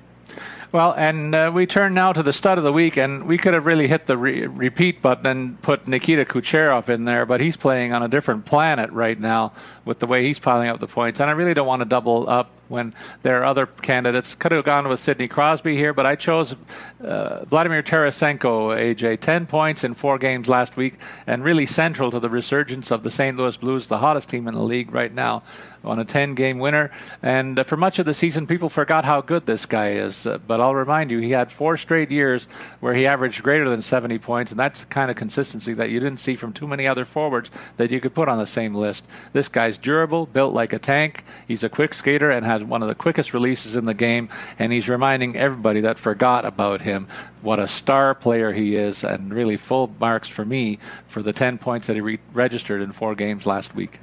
Well, 0.72 0.94
and 0.96 1.34
uh, 1.34 1.52
we 1.52 1.66
turn 1.66 1.96
now 1.96 2.14
to 2.14 2.22
the 2.22 2.32
stud 2.32 2.60
of 2.60 2.64
the 2.64 2.72
week, 2.72 2.96
and 2.96 3.26
we 3.26 3.40
could 3.40 3.56
have 3.56 3.66
really 3.66 3.88
hit 3.88 4.06
the 4.06 4.16
re- 4.16 4.46
repeat 4.46 5.02
button 5.02 5.26
and 5.26 5.62
put 5.64 5.88
Nikita 5.88 6.26
Kucherov 6.26 6.90
in 6.90 7.06
there, 7.06 7.26
but 7.26 7.42
he's 7.42 7.58
playing 7.58 7.92
on 7.92 8.04
a 8.04 8.08
different 8.08 8.46
planet 8.46 8.92
right 8.92 9.20
now 9.20 9.54
with 9.84 9.98
the 9.98 10.06
way 10.06 10.24
he's 10.24 10.38
piling 10.38 10.70
up 10.70 10.80
the 10.80 10.86
points, 10.86 11.20
and 11.20 11.28
I 11.28 11.34
really 11.34 11.56
don't 11.56 11.66
want 11.66 11.80
to 11.80 11.88
double 11.88 12.30
up 12.30 12.52
when 12.68 12.94
there 13.24 13.42
are 13.42 13.46
other 13.46 13.66
candidates. 13.66 14.36
Could 14.36 14.52
have 14.52 14.64
gone 14.64 14.88
with 14.88 15.00
Sidney 15.00 15.28
Crosby 15.28 15.76
here, 15.76 15.92
but 15.92 16.06
I 16.06 16.16
chose 16.16 16.56
uh, 17.04 17.46
Vladimir 17.46 17.82
Tarasenko, 17.82 18.78
AJ. 18.78 19.22
10 19.22 19.48
points 19.48 19.84
in 19.84 19.96
four 19.96 20.20
games 20.20 20.48
last 20.48 20.78
week, 20.78 21.00
and 21.26 21.44
really 21.44 21.66
central 21.66 22.12
to 22.12 22.20
the 22.20 22.30
resurgence 22.30 22.92
of 22.92 23.02
the 23.02 23.10
St. 23.10 23.36
Louis 23.36 23.58
Blues, 23.58 23.88
the 23.88 23.98
hottest 23.98 24.30
team 24.30 24.48
in 24.48 24.54
the 24.54 24.62
league 24.62 24.94
right 24.94 25.16
now, 25.16 25.42
on 25.84 26.00
a 26.00 26.06
10 26.06 26.36
game 26.36 26.60
winner. 26.60 26.92
And 27.22 27.60
uh, 27.60 27.64
for 27.64 27.78
much 27.78 28.00
of 28.00 28.06
the 28.06 28.14
season, 28.14 28.48
people 28.48 28.70
forgot 28.70 29.06
how 29.06 29.22
good 29.22 29.46
this 29.46 29.66
guy 29.66 29.92
is. 29.92 30.26
Uh, 30.26 30.38
but 30.38 30.62
I'll 30.62 30.76
remind 30.76 31.12
you, 31.12 31.20
he 31.20 31.32
had 31.32 31.52
four 31.52 31.78
straight 31.78 32.12
years 32.12 32.46
where 32.80 32.94
he 32.94 33.08
averaged 33.08 33.44
greater 33.44 33.70
than 33.70 33.82
70 33.82 34.20
points, 34.20 34.52
and 34.52 34.60
that's 34.60 34.82
the 34.82 34.86
kind 34.88 35.10
of 35.10 35.18
consistency 35.18 35.74
that 35.74 35.90
you 35.90 36.00
didn't 36.00 36.20
see 36.20 36.36
from 36.36 36.54
too 36.54 36.68
many 36.68 36.88
other 36.88 37.06
forwards 37.06 37.50
that 37.78 37.92
you 37.92 38.00
could 38.00 38.14
put 38.14 38.28
on 38.28 38.38
the 38.38 38.46
same 38.46 38.76
list. 38.76 39.06
This 39.34 39.48
guy's 39.48 39.78
durable, 39.78 40.26
built 40.26 40.54
like 40.54 40.74
a 40.74 40.80
tank. 40.80 41.24
He's 41.48 41.64
a 41.64 41.70
quick 41.70 41.94
skater 41.94 42.32
and 42.32 42.46
has 42.46 42.64
one 42.64 42.82
of 42.82 42.88
the 42.88 42.96
quickest 42.96 43.34
releases 43.34 43.76
in 43.76 43.86
the 43.86 43.94
game, 43.94 44.30
and 44.58 44.72
he's 44.72 44.90
reminding 44.90 45.36
everybody 45.36 45.82
that 45.82 46.00
forgot 46.00 46.46
about 46.46 46.82
him 46.82 47.08
what 47.42 47.60
a 47.60 47.68
star 47.68 48.14
player 48.14 48.52
he 48.52 48.76
is, 48.76 49.04
and 49.04 49.34
really 49.34 49.58
full 49.58 49.94
marks 50.00 50.28
for 50.28 50.44
me 50.44 50.78
for 51.08 51.24
the 51.24 51.34
10 51.34 51.58
points 51.58 51.88
that 51.88 51.96
he 51.96 52.02
re- 52.02 52.20
registered 52.34 52.82
in 52.82 52.92
four 52.92 53.16
games 53.16 53.46
last 53.46 53.74
week. 53.76 54.00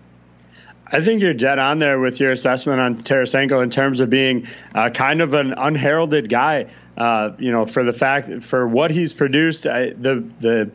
I 0.88 1.00
think 1.00 1.20
you're 1.20 1.34
dead 1.34 1.58
on 1.58 1.78
there 1.78 1.98
with 1.98 2.20
your 2.20 2.30
assessment 2.30 2.80
on 2.80 2.96
Tarasenko 2.96 3.62
in 3.62 3.70
terms 3.70 4.00
of 4.00 4.08
being 4.08 4.46
uh, 4.74 4.90
kind 4.90 5.20
of 5.20 5.34
an 5.34 5.52
unheralded 5.56 6.28
guy. 6.28 6.68
Uh, 6.96 7.32
you 7.38 7.50
know, 7.52 7.66
for 7.66 7.82
the 7.82 7.92
fact 7.92 8.42
for 8.42 8.66
what 8.66 8.90
he's 8.90 9.12
produced, 9.12 9.66
I, 9.66 9.90
the 9.90 10.24
the 10.40 10.70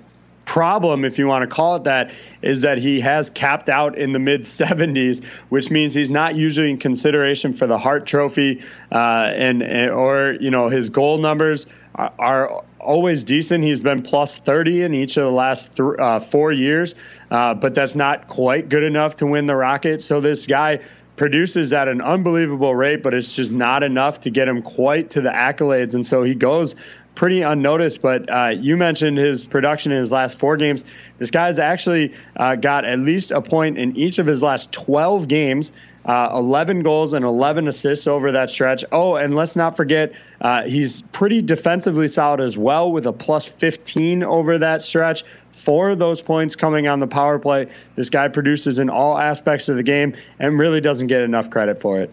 problem, 0.52 1.06
if 1.06 1.18
you 1.18 1.28
want 1.28 1.44
to 1.44 1.48
call 1.48 1.78
it 1.78 1.86
that, 1.86 2.12
is 2.42 2.62
that 2.62 2.78
he 2.78 3.00
has 3.00 3.30
capped 3.30 3.70
out 3.70 3.98
in 3.98 4.12
the 4.12 4.20
mid 4.20 4.42
70s, 4.42 5.24
which 5.48 5.72
means 5.72 5.94
he's 5.94 6.10
not 6.10 6.36
usually 6.36 6.70
in 6.70 6.78
consideration 6.78 7.54
for 7.54 7.68
the 7.68 7.78
Hart 7.78 8.06
Trophy, 8.06 8.62
uh, 8.92 9.32
and, 9.34 9.64
and, 9.64 9.92
or 9.92 10.36
you 10.40 10.52
know 10.52 10.68
his 10.68 10.90
goal 10.90 11.20
numbers 11.20 11.68
are, 11.96 12.14
are, 12.20 12.64
always 12.82 13.24
decent. 13.24 13.64
He's 13.64 13.80
been 13.80 14.02
plus 14.02 14.38
30 14.38 14.84
in 14.84 14.94
each 14.94 15.18
of 15.18 15.24
the 15.24 15.32
last 15.32 15.78
th- 15.78 16.00
uh, 16.00 16.20
four 16.20 16.52
years, 16.52 16.96
uh, 17.30 17.54
but 17.54 17.76
that's 17.76 17.96
not 17.96 18.28
quite 18.28 18.70
good 18.70 18.84
enough 18.84 19.18
to 19.18 19.26
win 19.26 19.46
the 19.46 19.56
Rocket. 19.56 20.02
So 20.02 20.20
this 20.20 20.48
guy 20.48 20.80
produces 21.16 21.74
at 21.74 21.88
an 21.88 22.02
unbelievable 22.02 22.74
rate, 22.74 23.04
but 23.04 23.14
it's 23.14 23.36
just 23.36 23.52
not 23.52 23.84
enough 23.84 24.22
to 24.22 24.30
get 24.30 24.48
him 24.48 24.62
quite 24.62 25.12
to 25.12 25.22
the 25.22 25.30
accolades. 25.30 25.94
And 25.94 26.06
so 26.06 26.24
he 26.24 26.36
goes 26.36 26.76
pretty 27.16 27.42
unnoticed. 27.42 28.02
But 28.02 28.30
uh, 28.30 28.54
you 28.58 28.78
mentioned 28.78 29.18
his 29.18 29.46
production 29.46 29.92
in 29.92 30.00
his 30.00 30.12
last 30.12 30.40
four 30.40 30.58
games. 30.58 30.84
This 31.18 31.32
guy's 31.32 31.60
actually 31.60 32.14
uh, 32.36 32.56
got 32.56 32.86
at 32.86 33.00
least 33.00 33.32
a 33.32 33.42
point 33.42 33.78
in 33.78 33.98
each 33.98 34.20
of 34.20 34.26
his 34.26 34.42
last 34.42 34.72
12 34.72 35.28
games. 35.28 35.72
Uh, 36.06 36.30
11 36.34 36.82
goals 36.82 37.14
and 37.14 37.24
11 37.24 37.68
assists 37.68 38.08
over 38.08 38.32
that 38.32 38.50
stretch. 38.50 38.84
Oh, 38.92 39.16
and 39.16 39.36
let's 39.36 39.56
not 39.56 39.78
forget, 39.78 40.14
uh, 40.42 40.64
he's 40.64 41.04
pretty 41.12 41.42
defensively 41.42 42.08
solid 42.08 42.42
as 42.42 42.58
well 42.58 42.92
with 42.92 43.06
a 43.06 43.14
plus 43.14 43.46
15 43.46 44.24
over 44.24 44.58
that 44.58 44.82
stretch. 44.82 45.24
Four 45.52 45.92
of 45.92 46.00
those 46.00 46.22
points 46.22 46.56
coming 46.56 46.88
on 46.88 47.00
the 47.00 47.08
power 47.08 47.38
play. 47.38 47.68
This 47.96 48.10
guy 48.10 48.28
produces 48.30 48.80
in 48.80 48.90
all 48.90 49.18
aspects 49.18 49.70
of 49.70 49.76
the 49.76 49.84
game 49.84 50.16
and 50.40 50.58
really 50.58 50.82
doesn't 50.82 51.08
get 51.08 51.22
enough 51.22 51.50
credit 51.52 51.80
for 51.80 52.00
it. 52.00 52.12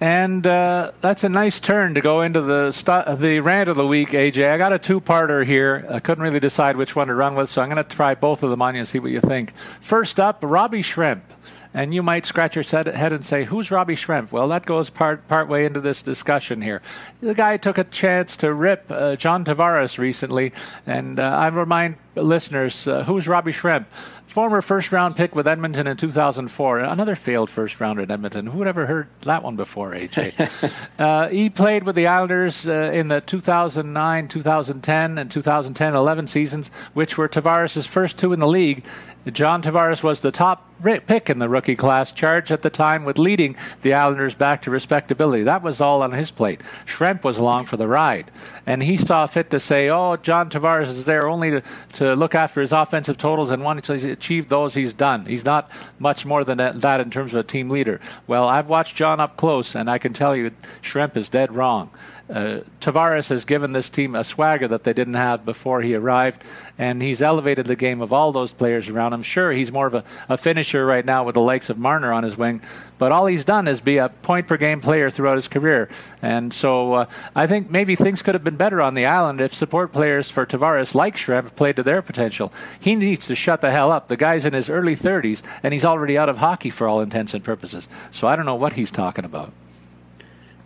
And 0.00 0.46
uh, 0.46 0.90
that's 1.00 1.24
a 1.24 1.28
nice 1.28 1.60
turn 1.60 1.94
to 1.94 2.00
go 2.02 2.20
into 2.20 2.42
the 2.42 2.72
st- 2.72 3.20
the 3.20 3.40
rant 3.40 3.70
of 3.70 3.76
the 3.76 3.86
week, 3.86 4.10
AJ. 4.10 4.52
I 4.52 4.58
got 4.58 4.72
a 4.72 4.78
two-parter 4.78 5.46
here. 5.46 5.86
I 5.88 6.00
couldn't 6.00 6.22
really 6.22 6.40
decide 6.40 6.76
which 6.76 6.94
one 6.94 7.08
to 7.08 7.14
run 7.14 7.36
with, 7.36 7.48
so 7.48 7.62
I'm 7.62 7.70
going 7.70 7.82
to 7.82 7.96
try 7.96 8.14
both 8.14 8.42
of 8.42 8.50
them 8.50 8.60
on 8.60 8.74
you 8.74 8.80
and 8.80 8.88
see 8.88 8.98
what 8.98 9.12
you 9.12 9.20
think. 9.20 9.54
First 9.80 10.18
up, 10.20 10.40
Robbie 10.42 10.82
Schremp. 10.82 11.22
And 11.74 11.92
you 11.92 12.02
might 12.02 12.24
scratch 12.24 12.54
your 12.54 12.64
head 12.64 13.12
and 13.12 13.24
say, 13.24 13.44
"Who's 13.44 13.70
Robbie 13.70 13.96
Schremp?" 13.96 14.30
Well, 14.30 14.48
that 14.48 14.64
goes 14.64 14.90
part 14.90 15.26
part 15.26 15.48
way 15.48 15.66
into 15.66 15.80
this 15.80 16.02
discussion 16.02 16.62
here. 16.62 16.82
The 17.20 17.34
guy 17.34 17.56
took 17.56 17.78
a 17.78 17.84
chance 17.84 18.36
to 18.38 18.54
rip 18.54 18.86
uh, 18.90 19.16
John 19.16 19.44
Tavares 19.44 19.98
recently, 19.98 20.52
and 20.86 21.18
uh, 21.18 21.24
I 21.24 21.48
remind 21.48 21.96
listeners, 22.14 22.86
uh, 22.86 23.02
who's 23.02 23.26
Robbie 23.26 23.52
Schremp? 23.52 23.86
former 24.34 24.60
first 24.60 24.90
round 24.90 25.14
pick 25.14 25.36
with 25.36 25.46
Edmonton 25.46 25.86
in 25.86 25.96
2004. 25.96 26.80
Another 26.80 27.14
failed 27.14 27.48
first 27.48 27.80
rounder 27.80 28.02
at 28.02 28.10
Edmonton. 28.10 28.46
Who 28.46 28.58
would 28.58 28.66
ever 28.66 28.84
heard 28.84 29.06
that 29.20 29.44
one 29.44 29.54
before, 29.54 29.92
AJ? 29.92 30.72
uh, 30.98 31.28
he 31.28 31.48
played 31.50 31.84
with 31.84 31.94
the 31.94 32.08
Islanders 32.08 32.66
uh, 32.66 32.90
in 32.92 33.06
the 33.06 33.20
2009, 33.20 34.26
2010, 34.26 35.18
and 35.18 35.30
2010 35.30 35.94
11 35.94 36.26
seasons, 36.26 36.72
which 36.94 37.16
were 37.16 37.28
Tavares' 37.28 37.86
first 37.86 38.18
two 38.18 38.32
in 38.32 38.40
the 38.40 38.48
league. 38.48 38.84
John 39.32 39.62
Tavares 39.62 40.02
was 40.02 40.20
the 40.20 40.30
top 40.30 40.70
pick 41.06 41.30
in 41.30 41.38
the 41.38 41.48
rookie 41.48 41.76
class, 41.76 42.12
charged 42.12 42.50
at 42.50 42.62
the 42.62 42.68
time 42.68 43.04
with 43.04 43.18
leading 43.18 43.56
the 43.82 43.94
Islanders 43.94 44.34
back 44.34 44.62
to 44.62 44.70
respectability. 44.70 45.44
That 45.44 45.62
was 45.62 45.80
all 45.80 46.02
on 46.02 46.12
his 46.12 46.30
plate. 46.30 46.60
Schremp 46.84 47.24
was 47.24 47.38
along 47.38 47.66
for 47.66 47.76
the 47.76 47.88
ride. 47.88 48.30
And 48.66 48.82
he 48.82 48.96
saw 48.96 49.26
fit 49.26 49.50
to 49.50 49.60
say, 49.60 49.88
oh, 49.88 50.16
John 50.16 50.50
Tavares 50.50 50.88
is 50.88 51.04
there 51.04 51.26
only 51.26 51.52
to, 51.52 51.62
to 51.94 52.14
look 52.14 52.34
after 52.34 52.60
his 52.60 52.72
offensive 52.72 53.16
totals, 53.16 53.50
and 53.50 53.64
once 53.64 53.86
he's 53.86 54.04
achieved 54.04 54.50
those, 54.50 54.74
he's 54.74 54.92
done. 54.92 55.26
He's 55.26 55.44
not 55.44 55.70
much 55.98 56.26
more 56.26 56.44
than 56.44 56.58
that 56.58 57.00
in 57.00 57.10
terms 57.10 57.32
of 57.32 57.40
a 57.40 57.44
team 57.44 57.70
leader. 57.70 58.00
Well, 58.26 58.46
I've 58.46 58.68
watched 58.68 58.96
John 58.96 59.20
up 59.20 59.36
close, 59.36 59.74
and 59.74 59.88
I 59.88 59.98
can 59.98 60.12
tell 60.12 60.36
you, 60.36 60.50
Schremp 60.82 61.16
is 61.16 61.28
dead 61.28 61.54
wrong. 61.54 61.90
Uh, 62.30 62.60
Tavares 62.80 63.28
has 63.28 63.44
given 63.44 63.72
this 63.72 63.90
team 63.90 64.14
a 64.14 64.24
swagger 64.24 64.66
that 64.68 64.84
they 64.84 64.94
didn't 64.94 65.14
have 65.14 65.44
before 65.44 65.82
he 65.82 65.94
arrived, 65.94 66.42
and 66.78 67.02
he's 67.02 67.20
elevated 67.20 67.66
the 67.66 67.76
game 67.76 68.00
of 68.00 68.14
all 68.14 68.32
those 68.32 68.50
players 68.50 68.88
around 68.88 69.12
him. 69.12 69.22
Sure, 69.22 69.52
he's 69.52 69.70
more 69.70 69.86
of 69.86 69.94
a, 69.94 70.04
a 70.30 70.38
finisher 70.38 70.86
right 70.86 71.04
now 71.04 71.24
with 71.24 71.34
the 71.34 71.42
likes 71.42 71.68
of 71.68 71.78
Marner 71.78 72.12
on 72.12 72.22
his 72.22 72.36
wing, 72.36 72.62
but 72.96 73.12
all 73.12 73.26
he's 73.26 73.44
done 73.44 73.68
is 73.68 73.80
be 73.80 73.98
a 73.98 74.08
point 74.08 74.48
per 74.48 74.56
game 74.56 74.80
player 74.80 75.10
throughout 75.10 75.36
his 75.36 75.48
career. 75.48 75.90
And 76.22 76.52
so 76.52 76.94
uh, 76.94 77.06
I 77.36 77.46
think 77.46 77.70
maybe 77.70 77.94
things 77.94 78.22
could 78.22 78.34
have 78.34 78.44
been 78.44 78.56
better 78.56 78.80
on 78.80 78.94
the 78.94 79.04
island 79.04 79.42
if 79.42 79.52
support 79.52 79.92
players 79.92 80.30
for 80.30 80.46
Tavares, 80.46 80.94
like 80.94 81.16
Schremp, 81.16 81.54
played 81.56 81.76
to 81.76 81.82
their 81.82 82.00
potential. 82.00 82.54
He 82.80 82.94
needs 82.96 83.26
to 83.26 83.34
shut 83.34 83.60
the 83.60 83.70
hell 83.70 83.92
up. 83.92 84.08
The 84.08 84.16
guy's 84.16 84.46
in 84.46 84.54
his 84.54 84.70
early 84.70 84.96
30s, 84.96 85.42
and 85.62 85.74
he's 85.74 85.84
already 85.84 86.16
out 86.16 86.30
of 86.30 86.38
hockey 86.38 86.70
for 86.70 86.88
all 86.88 87.02
intents 87.02 87.34
and 87.34 87.44
purposes. 87.44 87.86
So 88.12 88.26
I 88.26 88.34
don't 88.34 88.46
know 88.46 88.54
what 88.54 88.72
he's 88.72 88.90
talking 88.90 89.26
about. 89.26 89.52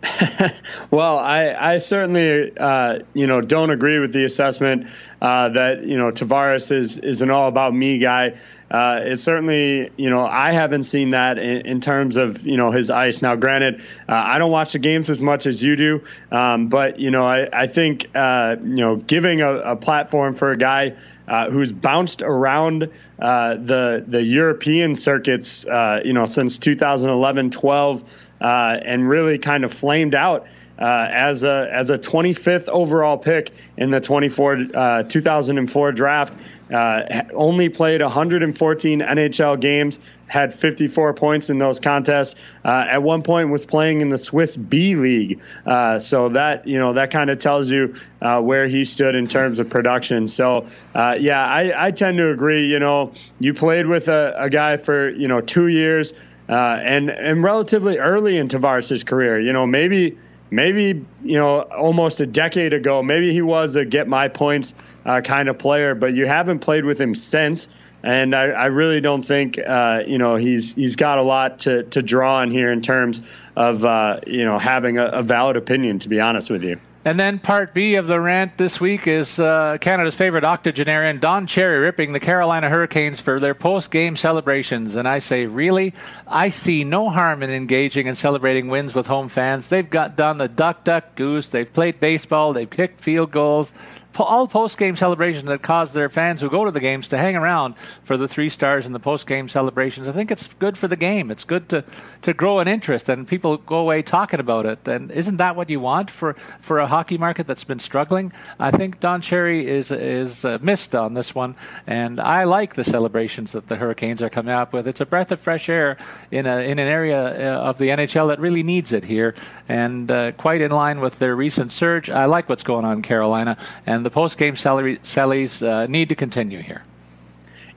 well, 0.91 1.17
I, 1.19 1.53
I 1.53 1.77
certainly, 1.79 2.57
uh, 2.57 2.99
you 3.13 3.27
know, 3.27 3.41
don't 3.41 3.69
agree 3.69 3.99
with 3.99 4.13
the 4.13 4.23
assessment 4.23 4.87
uh, 5.21 5.49
that 5.49 5.83
you 5.83 5.97
know 5.97 6.11
Tavares 6.11 6.71
is 6.71 6.97
is 6.97 7.21
an 7.21 7.29
all 7.29 7.47
about 7.47 7.73
me 7.73 7.97
guy. 7.99 8.37
Uh, 8.71 9.01
it's 9.03 9.23
certainly, 9.23 9.89
you 9.97 10.09
know, 10.09 10.25
I 10.25 10.51
haven't 10.51 10.83
seen 10.83 11.09
that 11.09 11.39
in, 11.39 11.65
in, 11.65 11.81
terms 11.81 12.17
of 12.17 12.45
you 12.45 12.55
know 12.55 12.71
his 12.71 12.89
ice. 12.89 13.21
Now, 13.21 13.35
granted, 13.35 13.81
uh, 14.07 14.13
I 14.13 14.37
don't 14.37 14.51
watch 14.51 14.73
the 14.73 14.79
games 14.79 15.09
as 15.09 15.21
much 15.21 15.47
as 15.47 15.61
you 15.61 15.75
do, 15.75 16.03
um, 16.31 16.67
but 16.67 16.99
you 16.99 17.11
know, 17.11 17.25
I, 17.25 17.49
I 17.51 17.67
think 17.67 18.07
uh, 18.15 18.55
you 18.61 18.75
know 18.75 18.95
giving 18.95 19.41
a, 19.41 19.53
a 19.57 19.75
platform 19.75 20.33
for 20.33 20.51
a 20.51 20.57
guy. 20.57 20.95
Uh, 21.27 21.47
who's 21.51 21.71
bounced 21.71 22.23
around 22.23 22.89
the 23.19 24.03
the 24.07 24.23
European 24.23 24.95
circuits, 24.95 25.63
you 26.03 26.11
know, 26.11 26.25
since 26.25 26.57
2011, 26.57 27.51
12, 27.51 28.03
uh, 28.41 28.79
and 28.83 29.07
really 29.07 29.37
kind 29.37 29.63
of 29.63 29.73
flamed 29.73 30.15
out 30.15 30.47
uh, 30.79 31.07
as 31.11 31.43
a 31.43 31.69
as 31.71 31.89
a 31.89 31.99
25th 31.99 32.69
overall 32.69 33.17
pick 33.17 33.51
in 33.77 33.91
the 33.91 33.99
24 33.99 34.59
uh, 34.73 35.03
2004 35.03 35.91
draft. 35.91 36.37
Uh, 36.71 37.23
only 37.33 37.67
played 37.67 37.99
114 37.99 38.99
NHL 38.99 39.59
games, 39.59 39.99
had 40.27 40.53
54 40.53 41.15
points 41.15 41.49
in 41.49 41.57
those 41.57 41.79
contests. 41.79 42.35
Uh, 42.63 42.85
at 42.87 43.01
one 43.01 43.23
point, 43.23 43.49
was 43.49 43.65
playing 43.65 44.01
in 44.01 44.09
the 44.09 44.19
Swiss 44.19 44.55
B 44.55 44.95
League. 44.95 45.41
Uh, 45.65 45.99
so 45.99 46.29
that 46.29 46.67
you 46.67 46.79
know 46.79 46.93
that 46.93 47.11
kind 47.11 47.29
of 47.29 47.39
tells 47.39 47.69
you 47.71 47.95
where 48.21 48.67
he 48.67 48.85
stood 48.85 49.15
in 49.15 49.27
terms 49.27 49.59
of 49.59 49.69
production. 49.69 50.27
So 50.27 50.67
yeah, 50.95 51.43
I, 51.43 51.87
I 51.87 51.91
tend 51.91 52.19
to 52.19 52.29
agree. 52.29 52.67
You 52.67 52.79
know, 52.79 53.13
you 53.39 53.53
played 53.53 53.87
with 53.87 54.07
a, 54.07 54.33
a 54.37 54.49
guy 54.49 54.77
for 54.77 55.09
you 55.09 55.27
know 55.27 55.41
two 55.41 55.67
years 55.67 56.13
uh, 56.49 56.79
and 56.81 57.09
and 57.09 57.43
relatively 57.43 57.99
early 57.99 58.37
in 58.37 58.47
Tavares' 58.47 59.05
career. 59.05 59.39
You 59.39 59.53
know, 59.53 59.67
maybe 59.67 60.17
maybe 60.49 61.05
you 61.23 61.37
know 61.37 61.61
almost 61.61 62.19
a 62.19 62.25
decade 62.25 62.73
ago, 62.73 63.03
maybe 63.03 63.31
he 63.31 63.41
was 63.41 63.75
a 63.75 63.85
get 63.85 64.07
my 64.07 64.27
points 64.27 64.73
uh, 65.05 65.21
kind 65.21 65.47
of 65.47 65.59
player, 65.59 65.95
but 65.95 66.13
you 66.13 66.25
haven't 66.25 66.59
played 66.59 66.85
with 66.85 66.99
him 66.99 67.15
since. 67.15 67.67
And 68.01 68.33
I, 68.33 68.45
I 68.45 68.65
really 68.67 69.01
don't 69.01 69.23
think 69.23 69.59
uh, 69.59 70.03
you 70.07 70.17
know 70.17 70.37
he's 70.37 70.73
he's 70.73 70.95
got 70.95 71.19
a 71.19 71.23
lot 71.23 71.59
to, 71.59 71.83
to 71.83 72.01
draw 72.01 72.37
on 72.37 72.49
here 72.49 72.71
in 72.71 72.81
terms 72.81 73.21
of 73.55 73.85
uh, 73.85 74.21
you 74.25 74.45
know 74.45 74.57
having 74.57 74.97
a, 74.97 75.05
a 75.05 75.23
valid 75.23 75.57
opinion. 75.57 75.99
To 75.99 76.09
be 76.09 76.19
honest 76.19 76.49
with 76.49 76.63
you. 76.63 76.79
And 77.05 77.17
then 77.17 77.39
part 77.39 77.73
B 77.73 77.95
of 77.95 78.07
the 78.07 78.19
rant 78.19 78.57
this 78.57 78.81
week 78.81 79.07
is 79.07 79.39
uh, 79.39 79.77
Canada's 79.79 80.15
favorite 80.15 80.43
octogenarian, 80.43 81.19
Don 81.19 81.47
Cherry, 81.47 81.79
ripping 81.79 82.11
the 82.11 82.19
Carolina 82.19 82.67
Hurricanes 82.69 83.21
for 83.21 83.39
their 83.39 83.55
post 83.55 83.89
game 83.89 84.17
celebrations. 84.17 84.97
And 84.97 85.07
I 85.07 85.19
say, 85.19 85.45
really? 85.45 85.93
I 86.27 86.49
see 86.49 86.83
no 86.83 87.09
harm 87.09 87.41
in 87.41 87.51
engaging 87.51 88.09
and 88.09 88.17
celebrating 88.17 88.67
wins 88.67 88.93
with 88.93 89.07
home 89.07 89.29
fans. 89.29 89.69
They've 89.69 89.89
got 89.89 90.17
done 90.17 90.39
the 90.39 90.49
duck, 90.49 90.83
duck, 90.83 91.15
goose. 91.15 91.49
They've 91.49 91.71
played 91.71 92.01
baseball. 92.01 92.51
They've 92.51 92.69
kicked 92.69 92.99
field 92.99 93.31
goals 93.31 93.71
all 94.17 94.47
post 94.47 94.77
game 94.77 94.95
celebrations 94.95 95.45
that 95.45 95.61
cause 95.61 95.93
their 95.93 96.09
fans 96.09 96.41
who 96.41 96.49
go 96.49 96.65
to 96.65 96.71
the 96.71 96.79
games 96.79 97.07
to 97.09 97.17
hang 97.17 97.35
around 97.35 97.75
for 98.03 98.17
the 98.17 98.27
three 98.27 98.49
stars 98.49 98.85
and 98.85 98.93
the 98.93 98.99
post 98.99 99.27
game 99.27 99.47
celebrations. 99.47 100.07
I 100.07 100.11
think 100.11 100.31
it's 100.31 100.53
good 100.55 100.77
for 100.77 100.87
the 100.87 100.95
game. 100.95 101.31
It's 101.31 101.43
good 101.43 101.69
to, 101.69 101.83
to 102.23 102.33
grow 102.33 102.59
an 102.59 102.67
interest 102.67 103.09
and 103.09 103.27
people 103.27 103.57
go 103.57 103.77
away 103.77 104.01
talking 104.01 104.39
about 104.39 104.65
it. 104.65 104.87
And 104.87 105.11
isn't 105.11 105.37
that 105.37 105.55
what 105.55 105.69
you 105.69 105.79
want 105.79 106.11
for, 106.11 106.33
for 106.61 106.79
a 106.79 106.87
hockey 106.87 107.17
market 107.17 107.47
that's 107.47 107.63
been 107.63 107.79
struggling? 107.79 108.31
I 108.59 108.71
think 108.71 108.99
Don 108.99 109.21
Cherry 109.21 109.67
is 109.67 109.91
is 109.91 110.43
uh, 110.45 110.57
missed 110.61 110.95
on 110.95 111.13
this 111.13 111.35
one, 111.35 111.55
and 111.87 112.19
I 112.19 112.43
like 112.45 112.75
the 112.75 112.83
celebrations 112.83 113.51
that 113.51 113.67
the 113.67 113.75
Hurricanes 113.75 114.21
are 114.21 114.29
coming 114.29 114.53
up 114.53 114.73
with. 114.73 114.87
It's 114.87 115.01
a 115.01 115.05
breath 115.05 115.31
of 115.31 115.39
fresh 115.39 115.69
air 115.69 115.97
in 116.31 116.45
a 116.45 116.57
in 116.59 116.79
an 116.79 116.87
area 116.87 117.55
uh, 117.55 117.61
of 117.61 117.77
the 117.77 117.89
NHL 117.89 118.29
that 118.29 118.39
really 118.39 118.63
needs 118.63 118.93
it 118.93 119.05
here, 119.05 119.35
and 119.67 120.09
uh, 120.11 120.31
quite 120.33 120.61
in 120.61 120.71
line 120.71 120.99
with 120.99 121.19
their 121.19 121.35
recent 121.35 121.71
surge. 121.71 122.09
I 122.09 122.25
like 122.25 122.49
what's 122.49 122.63
going 122.63 122.85
on 122.85 122.97
in 122.97 123.01
Carolina 123.01 123.57
and 123.85 123.98
the 124.03 124.09
post 124.09 124.37
game 124.37 124.55
sellies 124.55 125.67
uh, 125.67 125.85
need 125.87 126.09
to 126.09 126.15
continue 126.15 126.61
here. 126.61 126.83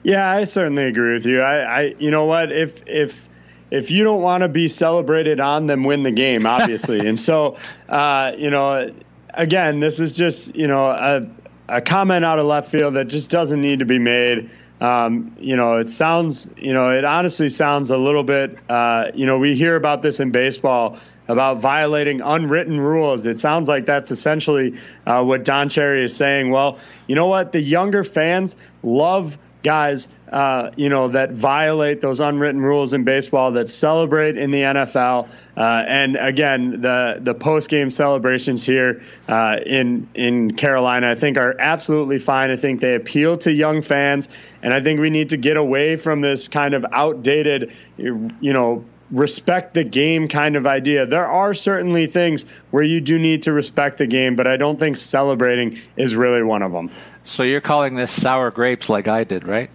Yeah, 0.03 0.29
I 0.29 0.45
certainly 0.45 0.85
agree 0.85 1.15
with 1.15 1.27
you. 1.27 1.41
I, 1.41 1.59
I 1.59 1.95
you 1.99 2.11
know 2.11 2.25
what, 2.25 2.51
if 2.51 2.83
if 2.87 3.29
if 3.71 3.91
you 3.91 4.05
don't 4.05 4.21
want 4.21 4.43
to 4.43 4.49
be 4.49 4.69
celebrated 4.69 5.41
on 5.41 5.67
them, 5.67 5.85
win 5.85 6.03
the 6.03 6.11
game, 6.11 6.45
obviously. 6.45 7.01
and 7.09 7.19
so, 7.19 7.57
uh, 7.89 8.33
you 8.37 8.51
know, 8.51 8.93
again, 9.33 9.81
this 9.81 10.01
is 10.01 10.15
just 10.15 10.55
you 10.55 10.67
know 10.67 10.87
a, 10.87 11.27
a 11.69 11.81
comment 11.81 12.25
out 12.25 12.39
of 12.39 12.47
left 12.47 12.71
field 12.71 12.95
that 12.95 13.09
just 13.09 13.31
doesn't 13.31 13.61
need 13.61 13.79
to 13.79 13.87
be 13.87 13.99
made. 13.99 14.51
Um, 14.81 15.37
you 15.39 15.55
know, 15.55 15.79
it 15.79 15.89
sounds, 15.89 16.51
you 16.57 16.75
know, 16.75 16.91
it 16.91 17.05
honestly 17.05 17.49
sounds 17.49 17.91
a 17.91 17.97
little 17.97 18.25
bit, 18.25 18.59
uh, 18.69 19.13
you 19.15 19.27
know, 19.27 19.39
we 19.39 19.55
hear 19.55 19.77
about 19.77 20.03
this 20.03 20.19
in 20.19 20.33
baseball 20.33 20.99
about 21.29 21.59
violating 21.59 22.21
unwritten 22.21 22.81
rules. 22.81 23.27
It 23.27 23.39
sounds 23.39 23.69
like 23.69 23.87
that's 23.87 24.11
essentially 24.11 24.79
uh, 25.07 25.25
what 25.25 25.45
Don 25.45 25.69
Cherry 25.69 26.05
is 26.05 26.17
saying. 26.17 26.51
Well, 26.51 26.79
you 27.07 27.15
know 27.15 27.27
what? 27.27 27.53
The 27.53 27.61
younger 27.61 28.05
fans 28.05 28.57
love 28.83 29.39
guys, 29.63 30.09
uh, 30.31 30.71
you 30.77 30.89
know, 30.89 31.09
that 31.09 31.33
violate 31.33 32.01
those 32.01 32.21
unwritten 32.21 32.61
rules 32.61 32.93
in 32.93 33.05
baseball, 33.05 33.53
that 33.53 33.69
celebrate 33.69 34.37
in 34.37 34.51
the 34.51 34.61
NFL. 34.63 35.29
Uh, 35.57 35.85
and 35.87 36.17
again, 36.17 36.81
the 36.81 37.19
the 37.21 37.35
post 37.35 37.69
game 37.69 37.91
celebrations 37.91 38.65
here 38.65 39.03
uh, 39.29 39.59
in 39.65 40.09
in 40.15 40.55
Carolina, 40.55 41.11
I 41.11 41.15
think, 41.15 41.39
are 41.39 41.55
absolutely 41.59 42.19
fine. 42.19 42.51
I 42.51 42.57
think 42.57 42.81
they 42.81 42.95
appeal 42.95 43.39
to 43.39 43.53
young 43.53 43.83
fans, 43.83 44.29
and 44.63 44.75
I 44.75 44.81
think 44.81 45.01
we 45.01 45.11
need 45.11 45.31
to 45.31 45.37
get 45.37 45.57
away 45.57 45.97
from 45.97 46.21
this 46.21 46.49
kind 46.49 46.75
of 46.75 46.85
outdated, 46.93 47.73
you 47.97 48.53
know 48.53 48.85
respect 49.13 49.75
the 49.75 49.85
game 49.85 50.27
kind 50.27 50.57
of 50.57 50.67
idea. 50.67 51.07
There 51.07 51.27
are 51.27 51.55
certainly 51.55 52.07
things 52.07 52.45
where 52.71 52.83
you 52.83 53.01
do 53.01 53.19
need 53.19 53.43
to 53.43 53.53
respect 53.53 53.99
the 53.99 54.07
game, 54.07 54.35
but 54.35 54.47
I 54.47 54.57
don't 54.57 54.79
think 54.79 54.97
celebrating 54.97 55.79
is 55.97 56.17
really 56.17 56.43
one 56.43 56.63
of 56.63 56.73
them. 56.73 56.91
So 57.23 57.43
you're 57.45 57.61
calling 57.61 57.95
this 57.95 58.11
sour 58.11 58.51
grapes 58.51 58.89
like 58.89 59.07
I 59.07 59.23
did, 59.25 59.47
right? 59.47 59.71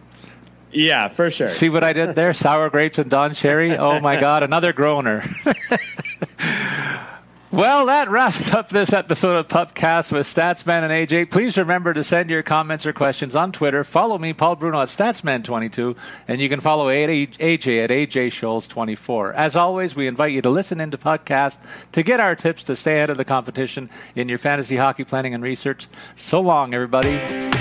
Yeah, 0.71 1.07
for 1.07 1.31
sure. 1.31 1.47
See 1.47 1.69
what 1.69 1.83
I 1.83 1.93
did 1.93 2.15
there? 2.15 2.33
sour 2.33 2.69
grapes 2.69 2.99
and 2.99 3.09
Don 3.09 3.33
Cherry. 3.33 3.77
Oh 3.77 3.99
my 3.99 4.19
God, 4.19 4.43
another 4.43 4.73
groaner. 4.73 5.23
Well, 7.49 7.85
that 7.85 8.09
wraps 8.09 8.53
up 8.53 8.67
this 8.67 8.91
episode 8.91 9.37
of 9.37 9.47
Pupcast 9.47 10.11
with 10.11 10.27
Statsman 10.27 10.83
and 10.83 10.91
AJ. 10.91 11.31
Please 11.31 11.57
remember 11.57 11.93
to 11.93 12.03
send 12.03 12.29
your 12.29 12.43
comments 12.43 12.85
or 12.85 12.91
questions 12.91 13.37
on 13.37 13.53
Twitter. 13.53 13.85
Follow 13.85 14.17
me, 14.17 14.33
Paul 14.33 14.57
Bruno, 14.57 14.81
at 14.81 14.89
Statsman22, 14.89 15.95
and 16.27 16.41
you 16.41 16.49
can 16.49 16.59
follow 16.59 16.87
AJ 16.87 17.39
at 17.39 17.89
AJ 17.89 18.27
Scholes24. 18.33 19.33
As 19.33 19.55
always, 19.55 19.95
we 19.95 20.07
invite 20.07 20.33
you 20.33 20.41
to 20.41 20.49
listen 20.49 20.81
into 20.81 20.97
Pupcast 20.97 21.57
to 21.93 22.03
get 22.03 22.19
our 22.19 22.35
tips 22.35 22.63
to 22.63 22.75
stay 22.75 22.97
ahead 22.97 23.09
of 23.09 23.17
the 23.17 23.25
competition 23.25 23.89
in 24.15 24.27
your 24.27 24.39
fantasy 24.39 24.75
hockey 24.75 25.05
planning 25.05 25.33
and 25.33 25.41
research. 25.41 25.87
So 26.17 26.41
long, 26.41 26.73
everybody. 26.73 27.56